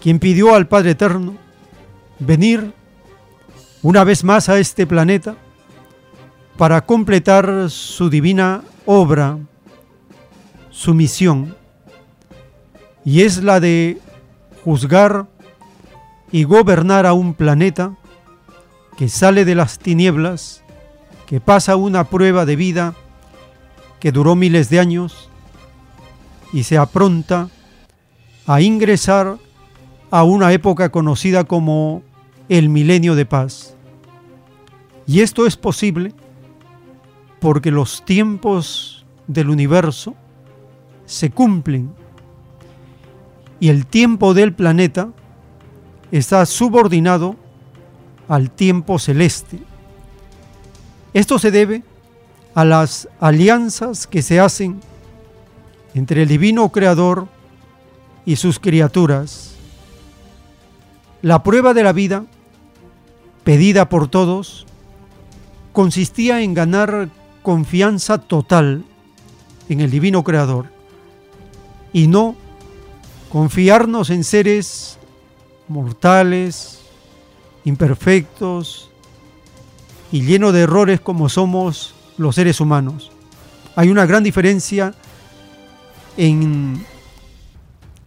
quien 0.00 0.18
pidió 0.18 0.54
al 0.54 0.68
Padre 0.68 0.90
Eterno 0.90 1.36
venir 2.18 2.72
una 3.82 4.04
vez 4.04 4.24
más 4.24 4.48
a 4.48 4.58
este 4.58 4.86
planeta 4.86 5.36
para 6.56 6.84
completar 6.84 7.70
su 7.70 8.10
divina 8.10 8.62
obra, 8.84 9.38
su 10.70 10.92
misión, 10.92 11.56
y 13.04 13.22
es 13.22 13.42
la 13.42 13.60
de 13.60 13.98
juzgar 14.64 15.26
y 16.32 16.44
gobernar 16.44 17.06
a 17.06 17.12
un 17.12 17.34
planeta 17.34 17.94
que 18.96 19.08
sale 19.08 19.44
de 19.44 19.54
las 19.54 19.78
tinieblas, 19.78 20.62
que 21.26 21.40
pasa 21.40 21.76
una 21.76 22.04
prueba 22.04 22.46
de 22.46 22.56
vida 22.56 22.94
que 24.00 24.10
duró 24.10 24.34
miles 24.34 24.70
de 24.70 24.80
años 24.80 25.28
y 26.52 26.62
se 26.64 26.78
apronta 26.78 27.48
a 28.46 28.60
ingresar 28.60 29.36
a 30.10 30.22
una 30.22 30.52
época 30.52 30.90
conocida 30.90 31.44
como 31.44 32.02
el 32.48 32.68
milenio 32.68 33.14
de 33.14 33.26
paz. 33.26 33.74
Y 35.06 35.20
esto 35.20 35.46
es 35.46 35.56
posible 35.56 36.12
porque 37.40 37.70
los 37.70 38.04
tiempos 38.04 39.04
del 39.26 39.50
universo 39.50 40.14
se 41.04 41.30
cumplen 41.30 41.92
y 43.60 43.68
el 43.68 43.86
tiempo 43.86 44.34
del 44.34 44.52
planeta 44.52 45.08
está 46.10 46.44
subordinado 46.46 47.36
al 48.28 48.50
tiempo 48.50 48.98
celeste. 48.98 49.58
Esto 51.12 51.38
se 51.38 51.50
debe 51.50 51.82
a 52.54 52.64
las 52.64 53.08
alianzas 53.20 54.06
que 54.06 54.22
se 54.22 54.40
hacen 54.40 54.80
entre 55.94 56.22
el 56.22 56.28
divino 56.28 56.70
creador 56.70 57.28
y 58.24 58.36
sus 58.36 58.58
criaturas. 58.58 59.54
La 61.22 61.42
prueba 61.42 61.74
de 61.74 61.82
la 61.82 61.92
vida, 61.92 62.24
pedida 63.44 63.88
por 63.88 64.08
todos, 64.08 64.66
consistía 65.72 66.42
en 66.42 66.54
ganar 66.54 67.08
confianza 67.42 68.18
total 68.18 68.84
en 69.68 69.80
el 69.80 69.90
divino 69.90 70.24
creador 70.24 70.66
y 71.92 72.06
no 72.06 72.36
confiarnos 73.34 74.10
en 74.10 74.22
seres 74.22 74.96
mortales, 75.66 76.78
imperfectos 77.64 78.92
y 80.12 80.22
llenos 80.22 80.52
de 80.52 80.60
errores 80.60 81.00
como 81.00 81.28
somos 81.28 81.96
los 82.16 82.36
seres 82.36 82.60
humanos. 82.60 83.10
Hay 83.74 83.88
una 83.88 84.06
gran 84.06 84.22
diferencia 84.22 84.94
en 86.16 86.86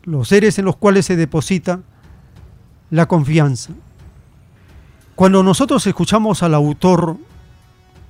los 0.03 0.30
seres 0.30 0.59
en 0.59 0.63
los 0.63 0.78
cuales 0.78 1.05
se 1.05 1.17
deposita 1.17 1.82
la 2.89 3.05
confianza. 3.05 3.73
Cuando 5.13 5.43
nosotros 5.43 5.86
escuchamos 5.88 6.41
al 6.41 6.53
autor 6.53 7.17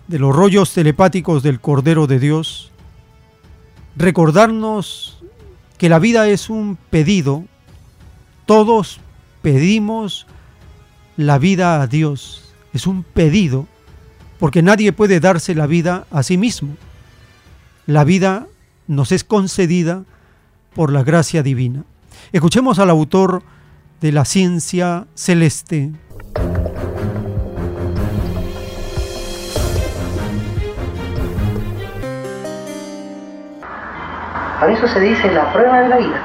de 0.08 0.20
los 0.20 0.36
rollos 0.36 0.72
telepáticos 0.72 1.42
del 1.42 1.62
Cordero 1.62 2.06
de 2.06 2.20
Dios, 2.20 2.72
recordarnos 3.96 5.17
que 5.78 5.90
la 5.90 6.00
vida 6.00 6.28
es 6.28 6.50
un 6.50 6.78
pedido, 6.90 7.46
todos 8.46 9.00
pedimos 9.42 10.28
la 11.18 11.38
vida 11.38 11.82
a 11.82 11.88
Dios, 11.88 12.54
es 12.74 12.88
un 12.88 13.04
pedido, 13.04 13.68
porque 14.40 14.62
nadie 14.62 14.92
puede 14.92 15.20
darse 15.20 15.56
la 15.56 15.68
vida 15.68 16.06
a 16.12 16.24
sí 16.24 16.38
mismo. 16.38 16.76
La 17.86 18.04
vida 18.04 18.48
nos 18.88 19.12
es 19.12 19.24
concedida 19.24 20.04
por 20.76 20.92
la 20.92 21.04
gracia 21.04 21.44
divina. 21.44 21.86
Escuchemos 22.32 22.80
al 22.80 22.90
autor 22.90 23.44
de 24.02 24.12
la 24.12 24.26
ciencia 24.26 25.08
celeste. 25.16 25.92
Por 34.60 34.70
eso 34.70 34.88
se 34.88 35.00
dice 35.00 35.32
la 35.32 35.52
prueba 35.54 35.82
de 35.82 35.90
la 35.90 35.98
vida. 35.98 36.20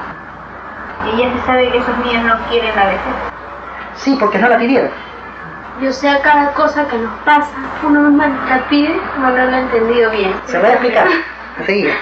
Y 1.13 1.19
ya 1.19 1.33
se 1.33 1.47
sabe 1.47 1.71
que 1.71 1.79
esos 1.79 1.99
niños 1.99 2.25
no 2.25 2.49
quieren 2.49 2.75
la 2.75 2.87
vejez. 2.87 3.15
Sí, 3.97 4.17
porque 4.19 4.39
no 4.39 4.49
la 4.49 4.59
pidieron. 4.59 4.91
Yo 5.81 5.93
sé 5.93 6.09
a 6.09 6.21
cada 6.23 6.53
cosa 6.53 6.87
que 6.87 6.97
nos 6.97 7.13
pasa, 7.25 7.51
uno 7.83 8.01
mismo 8.01 8.25
la 8.49 8.69
pide, 8.69 9.01
no 9.19 9.31
lo 9.31 9.39
he 9.39 9.59
entendido 9.59 10.11
bien. 10.11 10.35
Se 10.47 10.55
lo 10.55 10.61
voy 10.61 10.71
a 10.71 10.73
explicar. 10.75 11.07
Enseguida. 11.59 11.93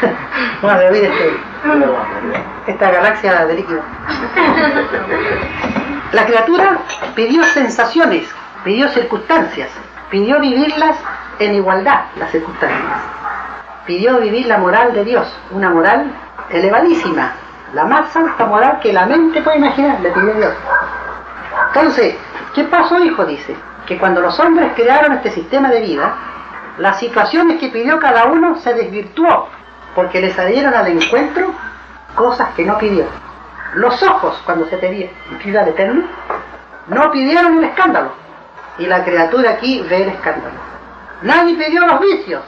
No 0.63 0.79
se 0.79 0.89
olvide 0.89 1.07
este, 1.09 1.37
esta 2.67 2.91
galaxia 2.91 3.47
de 3.47 3.55
líquido. 3.55 3.81
La 6.13 6.27
criatura 6.27 6.79
pidió 7.15 7.43
sensaciones, 7.45 8.29
pidió 8.65 8.89
circunstancias, 8.89 9.71
pidió 10.11 10.41
vivirlas 10.41 10.97
en 11.39 11.55
igualdad, 11.55 12.03
las 12.17 12.31
circunstancias. 12.31 13.01
Pidió 13.91 14.21
vivir 14.21 14.47
la 14.47 14.59
moral 14.59 14.93
de 14.93 15.05
Dios, 15.05 15.27
una 15.51 15.69
moral 15.69 16.13
elevadísima, 16.49 17.33
la 17.75 17.87
más 17.87 18.15
alta 18.15 18.47
moral 18.47 18.79
que 18.81 18.93
la 18.93 19.05
mente 19.05 19.43
puede 19.43 19.59
imaginar, 19.59 19.99
le 20.01 20.11
pidió 20.13 20.33
Dios. 20.33 20.55
Entonces, 21.75 22.15
¿qué 22.55 22.63
pasó, 22.63 23.01
hijo? 23.01 23.25
Dice, 23.25 23.57
que 23.87 23.99
cuando 23.99 24.21
los 24.21 24.39
hombres 24.39 24.75
crearon 24.77 25.15
este 25.15 25.33
sistema 25.33 25.71
de 25.71 25.81
vida, 25.81 26.15
las 26.79 27.01
situaciones 27.01 27.59
que 27.59 27.71
pidió 27.71 27.99
cada 27.99 28.27
uno 28.27 28.61
se 28.61 28.75
desvirtuó, 28.75 29.49
porque 29.97 30.21
le 30.21 30.33
salieron 30.35 30.73
al 30.73 30.87
encuentro 30.87 31.53
cosas 32.15 32.51
que 32.55 32.65
no 32.65 32.79
pidió. 32.79 33.07
Los 33.75 34.01
ojos, 34.05 34.41
cuando 34.45 34.67
se 34.67 34.77
pedía 34.77 35.11
pidió 35.43 35.63
al 35.63 35.67
Eterno, 35.67 36.05
no 36.87 37.11
pidieron 37.11 37.59
el 37.59 37.65
escándalo, 37.65 38.13
y 38.79 38.87
la 38.87 39.03
criatura 39.03 39.51
aquí 39.51 39.85
ve 39.91 40.05
el 40.05 40.11
escándalo. 40.11 40.55
Nadie 41.23 41.57
pidió 41.57 41.85
los 41.89 41.99
vicios, 41.99 42.43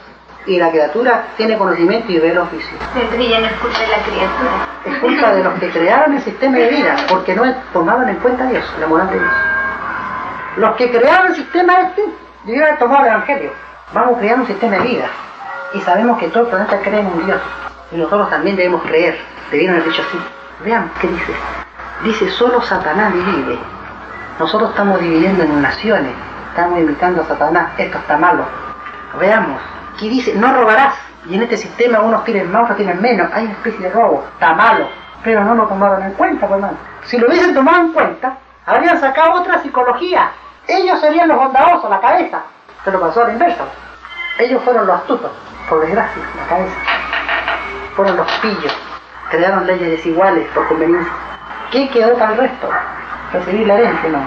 y 0.45 0.57
la 0.57 0.69
criatura 0.69 1.25
tiene 1.37 1.57
conocimiento 1.57 2.11
y 2.11 2.19
ve 2.19 2.33
los 2.33 2.51
vicios. 2.51 2.79
Entonces 2.95 3.29
ya 3.29 3.39
no 3.39 3.45
es 3.45 3.53
culpa 3.53 3.79
de 3.79 3.87
la 3.87 3.97
criatura. 4.03 4.67
Es 4.85 4.97
culpa 4.99 5.33
de 5.33 5.43
los 5.43 5.53
que 5.59 5.69
crearon 5.69 6.13
el 6.13 6.21
sistema 6.21 6.57
de 6.57 6.69
vida, 6.69 6.95
porque 7.09 7.35
no 7.35 7.43
tomaban 7.71 8.09
en 8.09 8.15
cuenta 8.17 8.45
Dios, 8.47 8.65
la 8.79 8.87
moral 8.87 9.09
de 9.09 9.19
Dios. 9.19 9.31
Los 10.57 10.75
que 10.75 10.91
crearon 10.91 11.27
el 11.27 11.35
sistema 11.35 11.81
este, 11.81 12.03
debieron 12.43 12.67
haber 12.67 12.79
tomado 12.79 13.05
el 13.05 13.11
Evangelio. 13.11 13.51
Vamos 13.93 14.17
a 14.17 14.19
crear 14.19 14.39
un 14.39 14.47
sistema 14.47 14.75
de 14.77 14.81
vida. 14.81 15.05
Y 15.73 15.81
sabemos 15.81 16.19
que 16.19 16.27
todo 16.27 16.43
el 16.43 16.49
planeta 16.49 16.79
cree 16.81 16.99
en 16.99 17.07
un 17.07 17.25
Dios. 17.25 17.41
Y 17.91 17.97
nosotros 17.97 18.29
también 18.29 18.55
debemos 18.55 18.83
creer. 18.83 19.17
Debieron 19.51 19.77
haber 19.77 19.89
dicho 19.89 20.03
así. 20.07 20.19
Vean 20.63 20.91
qué 20.99 21.07
dice. 21.07 21.33
Dice, 22.03 22.29
solo 22.29 22.61
Satanás 22.61 23.13
divide. 23.13 23.57
Nosotros 24.39 24.71
estamos 24.71 24.99
dividiendo 24.99 25.43
en 25.43 25.61
naciones. 25.61 26.11
Estamos 26.49 26.79
imitando 26.79 27.21
a 27.21 27.25
Satanás. 27.25 27.71
Esto 27.77 27.97
está 27.97 28.17
malo. 28.17 28.45
Veamos. 29.19 29.61
Aquí 29.93 30.09
dice, 30.09 30.33
no 30.35 30.53
robarás. 30.53 30.95
Y 31.29 31.35
en 31.35 31.43
este 31.43 31.57
sistema 31.57 32.01
unos 32.01 32.23
tienen 32.25 32.51
más, 32.51 32.63
otros 32.63 32.77
tienen 32.77 33.01
menos. 33.01 33.31
Hay 33.33 33.45
una 33.45 33.53
especie 33.53 33.79
de 33.79 33.89
robo. 33.91 34.25
Está 34.33 34.53
malo. 34.53 34.87
Pero 35.23 35.43
no 35.43 35.55
lo 35.55 35.67
tomaron 35.67 36.03
en 36.03 36.13
cuenta, 36.13 36.47
pues, 36.47 36.57
hermano. 36.59 36.77
Si 37.05 37.17
lo 37.17 37.27
hubiesen 37.27 37.53
tomado 37.53 37.81
en 37.81 37.93
cuenta, 37.93 38.37
habrían 38.65 38.99
sacado 38.99 39.33
otra 39.41 39.61
psicología. 39.61 40.31
Ellos 40.67 40.99
serían 40.99 41.27
los 41.27 41.37
bondadosos, 41.37 41.89
la 41.89 41.99
cabeza. 41.99 42.41
Se 42.83 42.91
lo 42.91 42.99
pasó 42.99 43.23
a 43.23 43.27
la 43.27 43.33
inversa. 43.33 43.63
Ellos 44.39 44.61
fueron 44.63 44.87
los 44.87 44.95
astutos, 44.97 45.31
por 45.69 45.81
desgracia, 45.81 46.21
la 46.37 46.47
cabeza. 46.47 46.75
Fueron 47.95 48.17
los 48.17 48.31
pillos. 48.41 48.75
Crearon 49.29 49.67
leyes 49.67 49.91
desiguales 49.91 50.47
por 50.53 50.67
conveniencia. 50.67 51.13
¿Qué 51.71 51.89
quedó 51.89 52.17
para 52.17 52.33
el 52.33 52.37
resto? 52.37 52.69
Recibir 53.31 53.67
la 53.67 53.75
herencia, 53.75 54.09
no. 54.09 54.19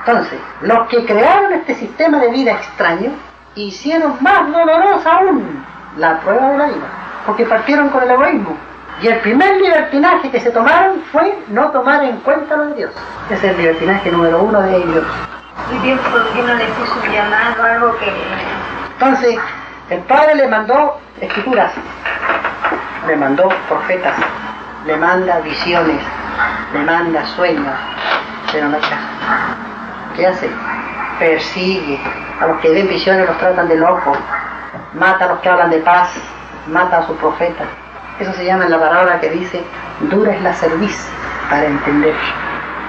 Entonces, 0.00 0.40
los 0.62 0.88
que 0.88 1.04
crearon 1.04 1.52
este 1.52 1.74
sistema 1.74 2.18
de 2.18 2.30
vida 2.30 2.52
extraño 2.52 3.12
hicieron 3.54 4.16
más 4.20 4.50
dolorosa 4.50 5.16
aún 5.16 5.64
la 5.96 6.20
prueba 6.20 6.50
de 6.50 6.58
la 6.58 6.66
vida, 6.66 6.86
porque 7.26 7.46
partieron 7.46 7.88
con 7.88 8.02
el 8.02 8.10
egoísmo. 8.10 8.56
Y 9.02 9.08
el 9.08 9.18
primer 9.20 9.56
libertinaje 9.56 10.30
que 10.30 10.40
se 10.40 10.50
tomaron 10.50 11.02
fue 11.10 11.38
no 11.48 11.70
tomar 11.70 12.04
en 12.04 12.18
cuenta 12.18 12.56
lo 12.56 12.66
de 12.66 12.74
Dios. 12.74 12.90
Ese 13.30 13.46
es 13.46 13.52
el 13.52 13.58
libertinaje 13.58 14.10
número 14.10 14.42
uno 14.42 14.60
de 14.60 14.76
ellos. 14.76 15.04
¿Y 15.72 15.78
Dios 15.86 16.00
por 16.00 16.28
qué 16.30 16.42
no 16.42 16.54
le 16.54 16.64
puso 16.66 16.94
un 17.02 17.12
llamado, 17.12 17.62
algo 17.62 17.96
que... 17.98 18.12
Entonces, 18.92 19.38
el 19.88 20.00
Padre 20.00 20.34
le 20.34 20.48
mandó 20.48 21.00
escrituras, 21.20 21.72
le 23.06 23.16
mandó 23.16 23.48
profetas, 23.68 24.14
le 24.86 24.96
manda 24.96 25.40
visiones, 25.40 26.00
le 26.72 26.80
manda 26.80 27.24
sueños, 27.34 27.74
pero 28.52 28.68
no. 28.68 28.78
¿Qué 30.14 30.26
hace? 30.26 30.50
Persigue. 31.20 32.00
A 32.40 32.46
los 32.46 32.58
que 32.60 32.70
ven 32.70 32.88
visiones 32.88 33.28
los 33.28 33.38
tratan 33.38 33.68
de 33.68 33.76
locos. 33.76 34.18
Mata 34.94 35.26
a 35.26 35.28
los 35.28 35.38
que 35.38 35.48
hablan 35.48 35.70
de 35.70 35.78
paz. 35.78 36.10
Mata 36.66 36.98
a 36.98 37.06
sus 37.06 37.16
profetas. 37.18 37.68
Eso 38.18 38.32
se 38.32 38.44
llama 38.44 38.64
en 38.64 38.72
la 38.72 38.78
palabra 38.78 39.20
que 39.20 39.30
dice, 39.30 39.62
dura 40.00 40.32
es 40.32 40.42
la 40.42 40.52
cerviz 40.52 41.08
para 41.48 41.66
entender. 41.66 42.14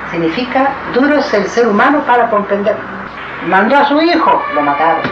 Significa, 0.09 0.71
duro 0.93 1.19
es 1.19 1.33
el 1.33 1.47
ser 1.47 1.67
humano 1.67 2.01
para 2.05 2.29
comprender. 2.29 2.75
Mandó 3.47 3.77
a 3.77 3.85
su 3.85 4.01
hijo, 4.01 4.43
lo 4.53 4.61
mataron. 4.61 5.03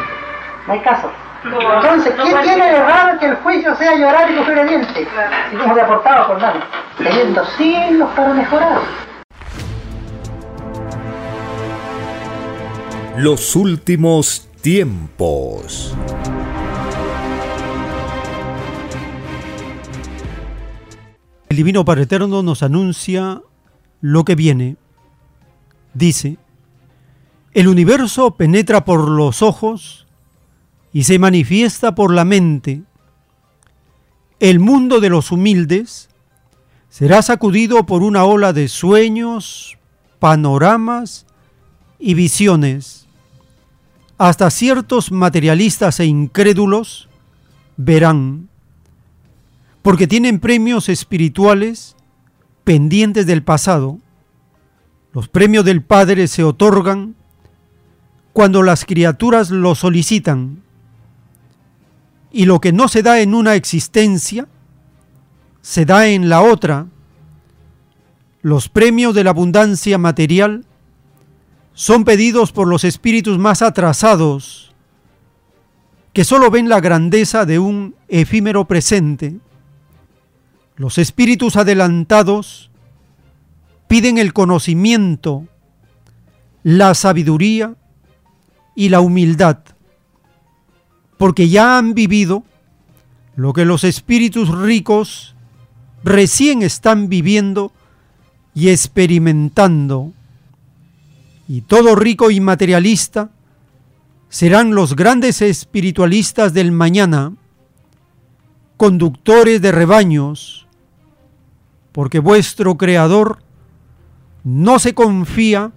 No 0.68 0.74
hay 0.74 0.80
caso. 0.82 1.10
Entonces, 1.44 2.14
¿quién 2.22 2.42
tiene 2.42 2.72
de 2.72 2.84
raro 2.84 3.18
que 3.18 3.28
el 3.28 3.36
juicio 3.38 3.74
sea 3.76 3.96
llorar 3.96 4.30
y 4.30 4.36
coger 4.36 4.58
el 4.60 4.68
diente? 4.68 5.08
Y 5.54 5.56
como 5.56 5.74
de 5.74 5.82
aportado 5.82 6.28
por 6.28 6.42
nada. 6.42 6.60
Teniendo 6.98 7.46
siglos 7.46 8.10
para 8.16 8.34
mejorar. 8.34 8.80
Los 13.22 13.58
últimos 13.58 14.48
tiempos. 14.62 15.94
El 21.50 21.58
Divino 21.58 21.84
Padre 21.84 22.04
Eterno 22.04 22.42
nos 22.44 22.64
anuncia 22.64 23.42
lo 24.00 24.24
que 24.24 24.36
viene. 24.36 24.78
Dice, 25.94 26.38
el 27.54 27.68
universo 27.68 28.38
penetra 28.38 28.86
por 28.86 29.10
los 29.10 29.42
ojos 29.42 30.08
y 30.94 31.04
se 31.04 31.20
manifiesta 31.20 31.96
por 31.96 32.14
la 32.14 32.24
mente. 32.24 32.84
El 34.40 34.62
mundo 34.62 35.02
de 35.02 35.10
los 35.10 35.34
humildes 35.34 36.08
será 36.88 37.22
sacudido 37.22 37.86
por 37.86 38.02
una 38.02 38.24
ola 38.24 38.54
de 38.54 38.70
sueños, 38.70 39.78
panoramas 40.20 41.26
y 42.00 42.14
visiones. 42.14 43.09
Hasta 44.20 44.50
ciertos 44.50 45.14
materialistas 45.14 46.02
e 46.02 46.06
incrédulos 46.06 47.08
verán, 47.78 48.50
porque 49.82 50.08
tienen 50.08 50.42
premios 50.42 50.90
espirituales 50.90 51.96
pendientes 52.66 53.26
del 53.26 53.44
pasado. 53.44 53.98
Los 55.14 55.30
premios 55.30 55.64
del 55.64 55.82
Padre 55.82 56.28
se 56.28 56.44
otorgan 56.44 57.16
cuando 58.34 58.62
las 58.62 58.84
criaturas 58.84 59.52
lo 59.52 59.74
solicitan. 59.74 60.64
Y 62.30 62.44
lo 62.44 62.60
que 62.60 62.74
no 62.74 62.90
se 62.90 63.02
da 63.02 63.22
en 63.22 63.34
una 63.34 63.56
existencia, 63.56 64.50
se 65.62 65.86
da 65.86 66.08
en 66.08 66.28
la 66.28 66.42
otra. 66.42 66.88
Los 68.42 68.68
premios 68.68 69.16
de 69.16 69.24
la 69.24 69.30
abundancia 69.30 69.98
material 69.98 70.66
son 71.80 72.04
pedidos 72.04 72.52
por 72.52 72.68
los 72.68 72.84
espíritus 72.84 73.38
más 73.38 73.62
atrasados, 73.62 74.74
que 76.12 76.26
solo 76.26 76.52
ven 76.52 76.68
la 76.68 76.82
grandeza 76.82 77.46
de 77.46 77.58
un 77.58 77.96
efímero 78.10 78.66
presente. 78.66 79.38
Los 80.76 80.98
espíritus 80.98 81.56
adelantados 81.56 82.70
piden 83.88 84.18
el 84.18 84.34
conocimiento, 84.34 85.48
la 86.64 86.94
sabiduría 86.96 87.76
y 88.76 88.90
la 88.90 89.00
humildad, 89.00 89.60
porque 91.18 91.48
ya 91.48 91.78
han 91.78 91.94
vivido 91.94 92.44
lo 93.38 93.54
que 93.54 93.64
los 93.64 93.86
espíritus 93.86 94.50
ricos 94.50 95.34
recién 96.04 96.62
están 96.62 97.08
viviendo 97.08 97.72
y 98.54 98.68
experimentando 98.68 100.12
y 101.50 101.62
todo 101.62 101.96
rico 101.96 102.30
y 102.30 102.40
materialista 102.40 103.32
serán 104.30 104.76
los 104.76 104.96
grandes 104.96 105.42
espiritualistas 105.42 106.54
del 106.54 106.72
mañana, 106.72 107.34
conductores 108.78 109.60
de 109.60 109.72
rebaños, 109.72 110.68
porque 111.92 112.20
vuestro 112.20 112.78
Creador 112.78 113.40
no 114.44 114.78
se 114.78 114.94
confía 114.94 115.72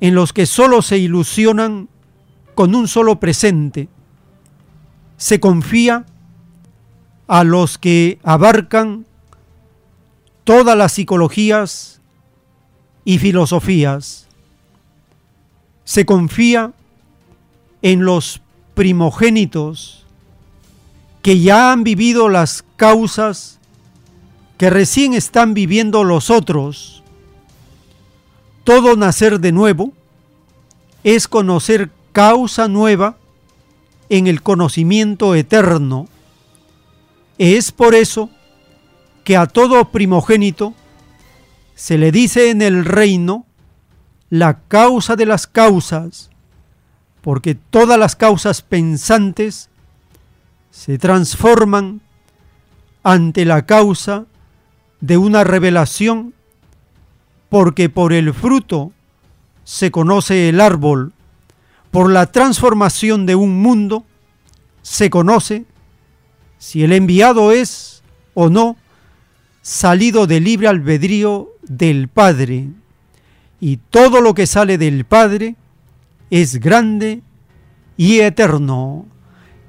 en 0.00 0.14
los 0.14 0.34
que 0.34 0.44
solo 0.44 0.82
se 0.82 0.98
ilusionan 0.98 1.88
con 2.54 2.74
un 2.74 2.86
solo 2.86 3.18
presente, 3.18 3.88
se 5.16 5.40
confía 5.40 6.04
a 7.26 7.42
los 7.42 7.78
que 7.78 8.18
abarcan 8.22 9.06
todas 10.44 10.76
las 10.76 10.92
psicologías 10.92 12.02
y 13.06 13.16
filosofías 13.16 14.24
se 15.84 16.06
confía 16.06 16.72
en 17.82 18.04
los 18.04 18.40
primogénitos 18.74 20.04
que 21.22 21.40
ya 21.40 21.72
han 21.72 21.84
vivido 21.84 22.28
las 22.28 22.64
causas 22.76 23.58
que 24.58 24.70
recién 24.70 25.14
están 25.14 25.54
viviendo 25.54 26.04
los 26.04 26.30
otros. 26.30 27.02
Todo 28.62 28.96
nacer 28.96 29.40
de 29.40 29.52
nuevo 29.52 29.92
es 31.02 31.28
conocer 31.28 31.90
causa 32.12 32.68
nueva 32.68 33.16
en 34.08 34.26
el 34.26 34.42
conocimiento 34.42 35.34
eterno. 35.34 36.08
Es 37.38 37.72
por 37.72 37.94
eso 37.94 38.30
que 39.24 39.36
a 39.36 39.46
todo 39.46 39.90
primogénito 39.90 40.74
se 41.74 41.98
le 41.98 42.12
dice 42.12 42.50
en 42.50 42.62
el 42.62 42.84
reino 42.84 43.46
la 44.30 44.60
causa 44.68 45.16
de 45.16 45.26
las 45.26 45.46
causas, 45.46 46.30
porque 47.20 47.54
todas 47.54 47.98
las 47.98 48.16
causas 48.16 48.62
pensantes 48.62 49.70
se 50.70 50.98
transforman 50.98 52.00
ante 53.02 53.44
la 53.44 53.66
causa 53.66 54.26
de 55.00 55.16
una 55.16 55.44
revelación, 55.44 56.34
porque 57.48 57.88
por 57.88 58.12
el 58.12 58.34
fruto 58.34 58.92
se 59.64 59.90
conoce 59.90 60.48
el 60.48 60.60
árbol, 60.60 61.12
por 61.90 62.10
la 62.10 62.26
transformación 62.26 63.26
de 63.26 63.36
un 63.36 63.62
mundo 63.62 64.04
se 64.82 65.10
conoce 65.10 65.64
si 66.58 66.82
el 66.82 66.92
enviado 66.92 67.52
es 67.52 68.02
o 68.34 68.50
no 68.50 68.76
salido 69.62 70.26
del 70.26 70.44
libre 70.44 70.68
albedrío 70.68 71.50
del 71.62 72.08
Padre 72.08 72.68
y 73.66 73.78
todo 73.78 74.20
lo 74.20 74.34
que 74.34 74.46
sale 74.46 74.76
del 74.76 75.06
Padre 75.06 75.56
es 76.28 76.60
grande 76.60 77.22
y 77.96 78.20
eterno, 78.20 79.06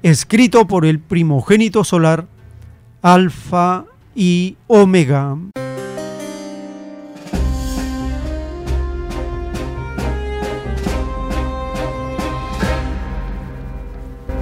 escrito 0.02 0.66
por 0.66 0.84
el 0.84 1.00
primogénito 1.00 1.82
solar, 1.82 2.26
Alfa 3.00 3.86
y 4.14 4.58
Omega. 4.66 5.38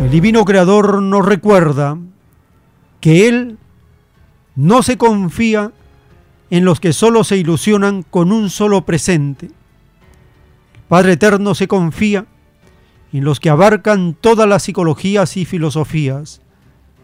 El 0.01 0.11
divino 0.11 0.45
creador 0.45 1.01
nos 1.01 1.25
recuerda 1.25 1.97
que 3.01 3.29
Él 3.29 3.57
no 4.57 4.83
se 4.83 4.99
confía 4.99 5.71
en 6.55 6.65
los 6.65 6.79
que 6.79 6.93
solo 6.93 7.25
se 7.25 7.37
ilusionan 7.37 8.05
con 8.05 8.31
un 8.31 8.49
solo 8.49 8.87
presente. 8.87 9.47
El 9.47 10.83
Padre 10.87 11.15
Eterno 11.15 11.53
se 11.57 11.67
confía 11.67 12.27
en 13.13 13.25
los 13.25 13.41
que 13.41 13.51
abarcan 13.51 14.15
todas 14.15 14.49
las 14.49 14.63
psicologías 14.63 15.37
y 15.37 15.47
filosofías. 15.47 16.43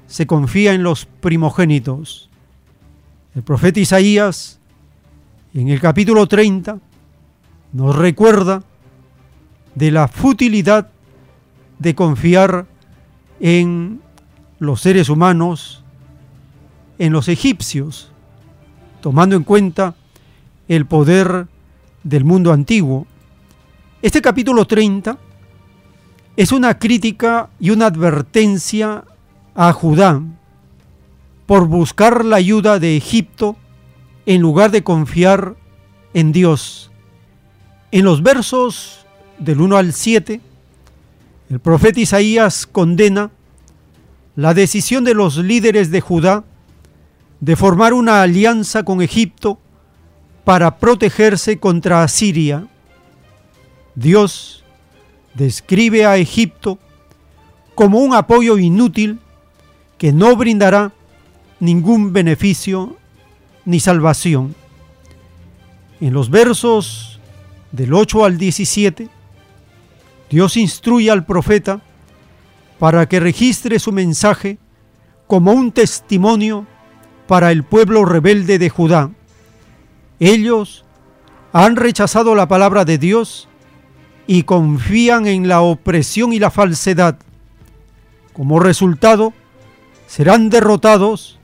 Se 0.07 0.29
confía 0.29 0.73
en 0.73 0.85
los 0.85 1.05
primogénitos. 1.05 2.31
El 3.35 3.43
profeta 3.43 3.81
Isaías, 3.81 4.61
en 5.53 5.67
el 5.67 5.81
capítulo 5.81 6.29
30, 6.29 6.79
nos 7.73 7.97
recuerda 7.97 8.63
de 9.75 9.91
la 9.91 10.07
futilidad 10.07 10.93
de 11.81 11.97
confiar 11.97 12.67
en 13.41 14.01
los 14.61 14.81
seres 14.81 15.09
humanos, 15.09 15.83
en 17.01 17.13
los 17.13 17.27
egipcios, 17.27 18.13
tomando 19.01 19.37
en 19.37 19.45
cuenta 19.45 19.95
el 20.69 20.87
poder 20.87 21.47
del 22.03 22.25
mundo 22.25 22.53
antiguo. 22.53 23.07
Este 24.03 24.23
capítulo 24.23 24.65
30 24.67 25.19
es 26.37 26.53
una 26.53 26.79
crítica 26.79 27.51
y 27.59 27.71
una 27.71 27.87
advertencia 27.87 29.05
a 29.55 29.73
Judá 29.73 30.23
por 31.47 31.67
buscar 31.67 32.25
la 32.25 32.37
ayuda 32.37 32.79
de 32.79 32.97
Egipto 32.97 33.57
en 34.27 34.41
lugar 34.41 34.71
de 34.71 34.85
confiar 34.85 35.57
en 36.15 36.33
Dios. 36.33 36.91
En 37.91 38.05
los 38.05 38.23
versos 38.23 39.05
del 39.39 39.61
1 39.61 39.77
al 39.77 39.93
7, 39.93 40.41
el 41.51 41.59
profeta 41.59 42.01
Isaías 42.01 42.67
condena 42.67 43.31
la 44.37 44.55
decisión 44.55 45.03
de 45.05 45.15
los 45.15 45.37
líderes 45.39 45.91
de 45.91 46.01
Judá 46.01 46.45
de 47.41 47.57
formar 47.57 47.93
una 47.95 48.23
alianza 48.23 48.83
con 48.83 49.01
Egipto 49.03 49.59
para 50.45 50.79
protegerse 50.79 51.59
contra 51.59 52.03
Asiria. 52.03 52.67
Dios 53.95 54.65
describe 55.35 56.05
a 56.05 56.17
Egipto 56.17 56.79
como 57.75 57.99
un 57.99 58.15
apoyo 58.15 58.59
inútil 58.59 59.21
que 59.97 60.13
no 60.13 60.37
brindará 60.37 60.93
ningún 61.61 62.13
beneficio 62.13 62.97
ni 63.65 63.81
salvación. 63.81 64.55
En 66.01 66.13
los 66.13 66.31
versos 66.31 67.21
del 67.73 67.93
8 67.93 68.25
al 68.25 68.39
17, 68.39 69.09
Dios 70.31 70.57
instruye 70.57 71.11
al 71.11 71.25
profeta 71.25 71.81
para 72.79 73.07
que 73.09 73.21
registre 73.21 73.79
su 73.79 73.93
mensaje 73.93 74.59
como 75.27 75.53
un 75.53 75.71
testimonio 75.71 76.67
para 77.31 77.53
el 77.53 77.63
pueblo 77.63 78.05
rebelde 78.05 78.59
de 78.59 78.71
Judá. 78.71 79.13
Ellos 80.19 80.85
han 81.53 81.77
rechazado 81.77 82.35
la 82.35 82.49
palabra 82.49 82.85
de 82.85 82.99
Dios 82.99 83.47
y 84.27 84.43
confían 84.43 85.29
en 85.29 85.47
la 85.47 85.61
opresión 85.61 86.33
y 86.33 86.41
la 86.41 86.51
falsedad. 86.51 87.21
Como 88.33 88.59
resultado, 88.59 89.33
serán 90.09 90.51
derrotados 90.51 91.39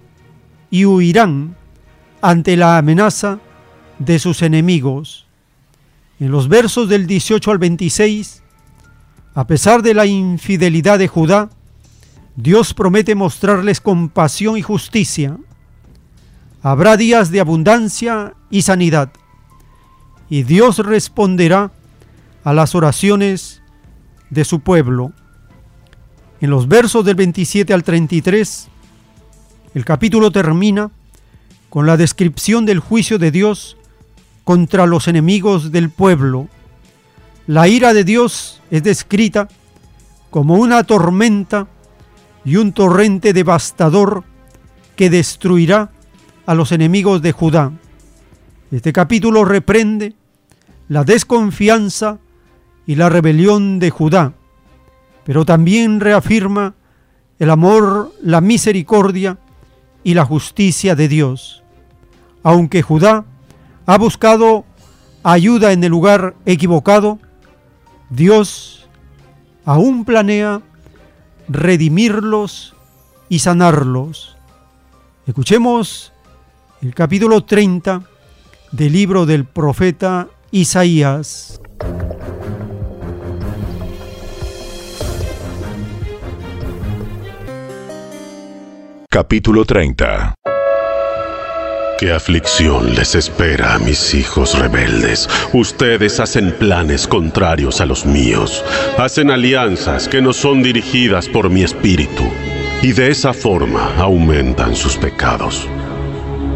y 0.73 0.87
huirán 0.87 1.55
ante 2.21 2.57
la 2.57 2.79
amenaza 2.79 3.39
de 4.01 4.19
sus 4.19 4.43
enemigos. 4.43 5.29
En 6.19 6.33
los 6.33 6.49
versos 6.49 6.89
del 6.89 7.07
18 7.07 7.49
al 7.49 7.59
26, 7.59 8.43
a 9.37 9.47
pesar 9.47 9.83
de 9.83 9.95
la 9.95 10.05
infidelidad 10.05 10.99
de 10.99 11.07
Judá, 11.07 11.49
Dios 12.35 12.75
promete 12.75 13.15
mostrarles 13.15 13.81
compasión 13.81 14.57
y 14.57 14.63
justicia 14.63 15.37
habrá 16.67 16.97
días 16.97 17.31
de 17.31 17.39
abundancia 17.39 18.35
y 18.51 18.63
sanidad, 18.63 19.13
y 20.29 20.43
Dios 20.43 20.81
responderá 20.81 21.71
a 22.43 22.53
las 22.53 22.75
oraciones 22.75 23.63
de 24.31 24.45
su 24.45 24.59
pueblo. 24.59 25.13
En 26.41 26.51
los 26.51 26.67
versos 26.67 27.05
del 27.05 27.15
27 27.15 27.73
al 27.73 27.85
33, 27.85 28.67
el 29.75 29.85
capítulo 29.85 30.33
termina 30.33 30.91
con 31.71 31.87
la 31.87 31.97
descripción 31.97 32.67
del 32.67 32.81
juicio 32.81 33.21
de 33.21 33.31
Dios 33.31 33.77
contra 34.43 34.87
los 34.87 35.07
enemigos 35.07 35.71
del 35.71 35.89
pueblo. 35.89 36.49
La 37.47 37.69
ira 37.69 37.95
de 37.95 38.03
Dios 38.03 38.61
es 38.73 38.83
descrita 38.83 39.47
como 40.31 40.55
una 40.55 40.83
tormenta 40.83 41.69
y 42.45 42.57
un 42.57 42.73
torrente 42.73 43.33
devastador 43.33 44.25
que 44.97 45.11
destruirá 45.11 45.93
a 46.47 46.55
los 46.55 46.73
enemigos 46.73 47.21
de 47.23 47.33
Judá. 47.33 47.73
Este 48.71 48.93
capítulo 48.93 49.45
reprende 49.45 50.15
la 50.89 51.05
desconfianza 51.05 52.19
y 52.87 52.95
la 52.95 53.09
rebelión 53.09 53.79
de 53.79 53.91
Judá, 53.91 54.33
pero 55.25 55.45
también 55.45 56.01
reafirma 56.01 56.75
el 57.39 57.51
amor, 57.51 58.13
la 58.23 58.41
misericordia 58.41 59.39
y 60.05 60.15
la 60.15 60.25
justicia 60.25 60.95
de 60.95 61.09
Dios. 61.09 61.63
Aunque 62.43 62.83
Judá 62.83 63.25
ha 63.87 63.99
buscado 63.99 64.65
ayuda 65.25 65.73
en 65.73 65.83
el 65.83 65.91
lugar 65.91 66.37
equivocado, 66.47 67.19
Dios 68.09 68.89
aún 69.65 70.05
planea 70.05 70.63
redimirlos 71.49 72.77
y 73.29 73.41
sanarlos. 73.41 74.37
Escuchemos 75.27 76.13
el 76.83 76.95
capítulo 76.95 77.45
30 77.45 78.03
del 78.73 78.93
libro 78.93 79.27
del 79.27 79.45
profeta 79.45 80.29
Isaías. 80.51 81.61
Capítulo 89.09 89.65
30 89.65 90.35
¿Qué 91.99 92.13
aflicción 92.13 92.95
les 92.95 93.15
espera 93.15 93.75
a 93.75 93.79
mis 93.79 94.13
hijos 94.13 94.59
rebeldes? 94.59 95.31
Ustedes 95.55 96.21
hacen 96.21 96.53
planes 96.53 97.07
contrarios 97.07 97.81
a 97.81 97.87
los 97.87 98.05
míos, 98.05 98.63
hacen 98.99 99.31
alianzas 99.31 100.07
que 100.07 100.21
no 100.21 100.35
son 100.35 100.63
dirigidas 100.63 101.27
por 101.27 101.49
mi 101.49 101.63
espíritu, 101.63 102.25
y 102.83 102.93
de 102.93 103.11
esa 103.11 103.33
forma 103.33 103.97
aumentan 103.97 104.77
sus 104.77 104.99
pecados. 104.99 105.67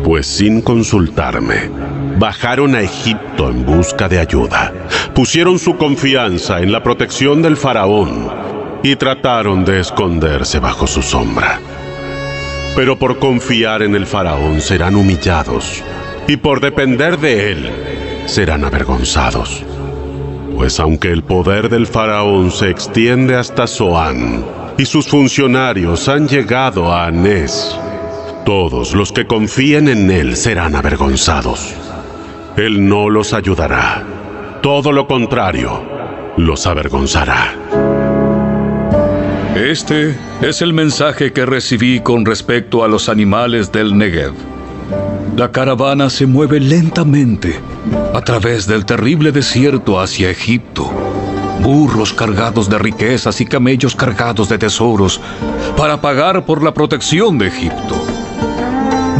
Pues 0.04 0.26
sin 0.26 0.62
consultarme, 0.62 1.70
bajaron 2.18 2.74
a 2.74 2.80
Egipto 2.80 3.50
en 3.50 3.64
busca 3.64 4.08
de 4.08 4.18
ayuda, 4.18 4.72
pusieron 5.14 5.58
su 5.58 5.76
confianza 5.76 6.60
en 6.60 6.72
la 6.72 6.82
protección 6.82 7.42
del 7.42 7.56
faraón 7.56 8.30
y 8.82 8.96
trataron 8.96 9.64
de 9.64 9.80
esconderse 9.80 10.58
bajo 10.58 10.86
su 10.86 11.02
sombra 11.02 11.60
pero 12.76 12.98
por 12.98 13.18
confiar 13.18 13.82
en 13.82 13.94
el 13.94 14.06
faraón 14.06 14.60
serán 14.60 14.94
humillados, 14.94 15.82
y 16.26 16.36
por 16.36 16.60
depender 16.60 17.18
de 17.18 17.52
él 17.52 17.70
serán 18.26 18.64
avergonzados. 18.64 19.64
Pues 20.54 20.78
aunque 20.78 21.10
el 21.10 21.22
poder 21.22 21.68
del 21.68 21.86
faraón 21.86 22.50
se 22.50 22.70
extiende 22.70 23.34
hasta 23.34 23.66
Zoán, 23.66 24.44
y 24.78 24.84
sus 24.84 25.08
funcionarios 25.08 26.08
han 26.08 26.28
llegado 26.28 26.92
a 26.92 27.06
Anés, 27.06 27.76
todos 28.44 28.94
los 28.94 29.12
que 29.12 29.26
confíen 29.26 29.88
en 29.88 30.10
él 30.10 30.36
serán 30.36 30.74
avergonzados. 30.74 31.74
Él 32.56 32.88
no 32.88 33.08
los 33.08 33.32
ayudará, 33.32 34.04
todo 34.62 34.92
lo 34.92 35.06
contrario, 35.06 35.82
los 36.36 36.66
avergonzará. 36.66 37.54
Este 39.54 40.16
es 40.42 40.62
el 40.62 40.72
mensaje 40.72 41.32
que 41.32 41.44
recibí 41.44 42.00
con 42.00 42.24
respecto 42.24 42.82
a 42.82 42.88
los 42.88 43.08
animales 43.08 43.70
del 43.72 43.96
Negev. 43.96 44.32
La 45.36 45.52
caravana 45.52 46.10
se 46.10 46.26
mueve 46.26 46.60
lentamente 46.60 47.60
a 48.14 48.20
través 48.20 48.66
del 48.66 48.84
terrible 48.84 49.32
desierto 49.32 50.00
hacia 50.00 50.30
Egipto. 50.30 50.90
Burros 51.60 52.12
cargados 52.12 52.68
de 52.68 52.78
riquezas 52.78 53.40
y 53.40 53.46
camellos 53.46 53.94
cargados 53.94 54.48
de 54.48 54.58
tesoros 54.58 55.20
para 55.76 56.00
pagar 56.00 56.44
por 56.46 56.62
la 56.62 56.72
protección 56.72 57.38
de 57.38 57.48
Egipto. 57.48 58.09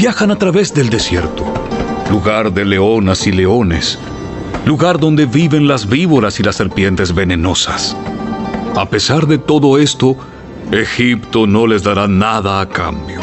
Viajan 0.01 0.31
a 0.31 0.39
través 0.39 0.73
del 0.73 0.89
desierto, 0.89 1.45
lugar 2.11 2.55
de 2.55 2.65
leonas 2.65 3.27
y 3.27 3.33
leones, 3.33 3.99
lugar 4.65 4.99
donde 4.99 5.27
viven 5.27 5.69
las 5.69 5.87
víboras 5.87 6.41
y 6.41 6.43
las 6.43 6.57
serpientes 6.57 7.15
venenosas. 7.15 7.95
A 8.77 8.89
pesar 8.89 9.27
de 9.27 9.37
todo 9.37 9.77
esto, 9.77 10.17
Egipto 10.73 11.47
no 11.47 11.67
les 11.67 11.83
dará 11.83 12.09
nada 12.09 12.63
a 12.63 12.69
cambio. 12.71 13.21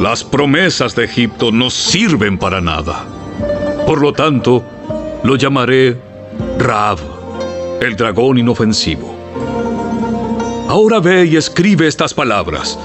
Las 0.00 0.24
promesas 0.24 0.94
de 0.94 1.04
Egipto 1.04 1.52
no 1.52 1.68
sirven 1.68 2.38
para 2.38 2.62
nada. 2.62 3.04
Por 3.86 4.00
lo 4.00 4.14
tanto, 4.14 4.64
lo 5.22 5.36
llamaré 5.36 6.00
Rab, 6.58 6.96
el 7.82 7.94
dragón 7.94 8.38
inofensivo. 8.38 9.14
Ahora 10.66 10.98
ve 10.98 11.26
y 11.26 11.36
escribe 11.36 11.86
estas 11.86 12.14
palabras. 12.14 12.78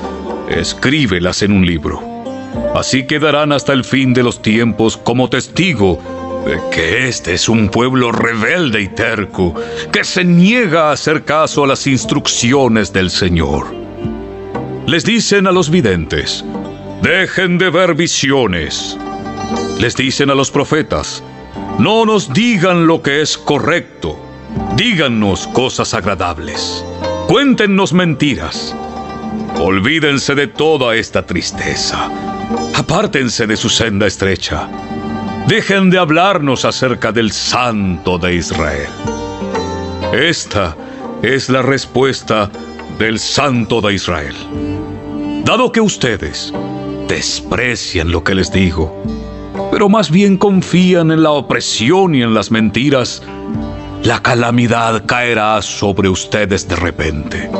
Escríbelas 0.49 1.43
en 1.43 1.53
un 1.53 1.65
libro. 1.65 2.12
Así 2.73 3.05
quedarán 3.05 3.51
hasta 3.51 3.73
el 3.73 3.83
fin 3.83 4.13
de 4.13 4.23
los 4.23 4.41
tiempos 4.41 4.97
como 4.97 5.29
testigo 5.29 5.99
de 6.45 6.59
que 6.71 7.07
este 7.07 7.33
es 7.33 7.47
un 7.47 7.69
pueblo 7.69 8.11
rebelde 8.11 8.81
y 8.81 8.87
terco, 8.87 9.53
que 9.91 10.03
se 10.03 10.23
niega 10.23 10.89
a 10.89 10.93
hacer 10.93 11.23
caso 11.23 11.63
a 11.63 11.67
las 11.67 11.87
instrucciones 11.87 12.91
del 12.91 13.09
Señor. 13.09 13.73
Les 14.87 15.05
dicen 15.05 15.47
a 15.47 15.51
los 15.51 15.69
videntes, 15.69 16.43
dejen 17.01 17.57
de 17.57 17.69
ver 17.69 17.93
visiones. 17.93 18.97
Les 19.79 19.95
dicen 19.95 20.29
a 20.29 20.35
los 20.35 20.51
profetas, 20.51 21.23
no 21.79 22.05
nos 22.05 22.33
digan 22.33 22.87
lo 22.87 23.01
que 23.01 23.21
es 23.21 23.37
correcto, 23.37 24.19
díganos 24.75 25.47
cosas 25.47 25.93
agradables, 25.93 26.83
cuéntenos 27.27 27.93
mentiras. 27.93 28.75
Olvídense 29.59 30.35
de 30.35 30.47
toda 30.47 30.95
esta 30.95 31.25
tristeza, 31.25 32.09
apártense 32.75 33.47
de 33.47 33.57
su 33.57 33.69
senda 33.69 34.07
estrecha 34.07 34.69
Dejen 35.47 35.89
de 35.89 35.99
hablarnos 35.99 36.63
acerca 36.63 37.11
del 37.11 37.31
Santo 37.31 38.17
de 38.17 38.35
Israel. 38.35 38.87
Esta 40.13 40.75
es 41.21 41.49
la 41.49 41.61
respuesta 41.61 42.49
del 42.97 43.19
Santo 43.19 43.81
de 43.81 43.93
Israel. 43.93 44.35
Dado 45.43 45.69
que 45.71 45.81
ustedes 45.81 46.53
desprecian 47.09 48.09
lo 48.09 48.23
que 48.23 48.35
les 48.35 48.53
digo, 48.53 49.03
pero 49.69 49.89
más 49.89 50.09
bien 50.09 50.37
confían 50.37 51.11
en 51.11 51.23
la 51.23 51.31
opresión 51.31 52.15
y 52.15 52.23
en 52.23 52.33
las 52.33 52.49
mentiras, 52.49 53.21
la 54.03 54.21
calamidad 54.23 55.05
caerá 55.05 55.61
sobre 55.61 56.07
ustedes 56.07 56.69
de 56.69 56.77
repente, 56.77 57.51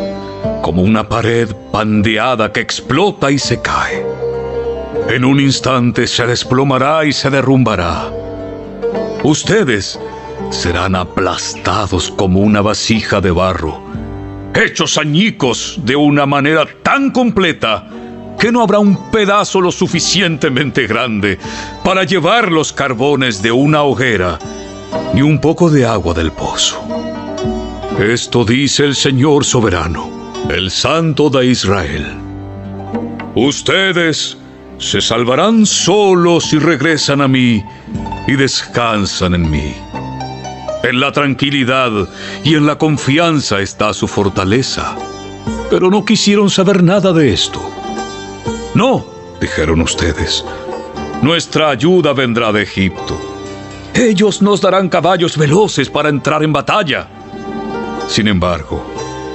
como 0.62 0.84
una 0.84 1.10
pared 1.10 1.50
pandeada 1.72 2.54
que 2.54 2.62
explota 2.62 3.30
y 3.30 3.40
se 3.40 3.62
cae 3.62 4.13
en 5.10 5.26
un 5.26 5.40
instante 5.40 6.08
se 6.08 6.26
desplomará 6.26 7.06
y 7.06 7.14
se 7.14 7.30
derrumbará. 7.30 8.10
Ustedes 9.24 10.00
serán 10.50 10.96
aplastados 10.96 12.12
como 12.12 12.40
una 12.40 12.62
vasija 12.62 13.22
de 13.22 13.32
barro, 13.32 13.82
hechos 14.56 14.98
añicos 14.98 15.80
de 15.84 15.96
una 15.96 16.26
manera 16.26 16.66
tan 16.84 17.12
completa 17.12 17.88
que 18.40 18.52
no 18.52 18.62
habrá 18.62 18.80
un 18.80 19.10
pedazo 19.12 19.62
lo 19.62 19.72
suficientemente 19.72 20.88
grande 20.88 21.40
para 21.84 22.04
llevar 22.04 22.52
los 22.52 22.74
carbones 22.74 23.42
de 23.42 23.52
una 23.52 23.84
hoguera, 23.84 24.38
ni 25.14 25.22
un 25.22 25.40
poco 25.40 25.70
de 25.70 25.86
agua 25.86 26.14
del 26.14 26.32
pozo. 26.32 26.82
Esto 28.00 28.44
dice 28.44 28.84
el 28.84 28.96
Señor 28.96 29.46
soberano, 29.46 30.10
el 30.50 30.72
Santo 30.72 31.30
de 31.30 31.46
Israel. 31.46 32.06
Ustedes 33.36 34.38
se 34.84 35.02
salvarán 35.02 35.66
solos 35.66 36.46
si 36.50 36.60
regresan 36.60 37.22
a 37.22 37.28
mí 37.28 37.64
y 38.28 38.34
descansan 38.34 39.34
en 39.34 39.50
mí. 39.50 39.74
En 40.84 41.00
la 41.00 41.12
tranquilidad 41.12 41.92
y 42.44 42.56
en 42.56 42.66
la 42.66 42.78
confianza 42.78 43.62
está 43.62 43.94
su 43.94 44.08
fortaleza. 44.08 44.96
Pero 45.70 45.90
no 45.90 46.04
quisieron 46.04 46.50
saber 46.50 46.84
nada 46.84 47.14
de 47.14 47.34
esto. 47.34 47.62
No, 48.76 49.06
dijeron 49.40 49.82
ustedes, 49.82 50.44
nuestra 51.22 51.70
ayuda 51.70 52.14
vendrá 52.14 52.52
de 52.52 52.64
Egipto. 52.64 53.20
Ellos 53.94 54.42
nos 54.42 54.62
darán 54.62 54.90
caballos 54.90 55.38
veloces 55.38 55.90
para 55.90 56.10
entrar 56.10 56.44
en 56.44 56.52
batalla. 56.52 57.08
Sin 58.08 58.28
embargo, 58.28 58.86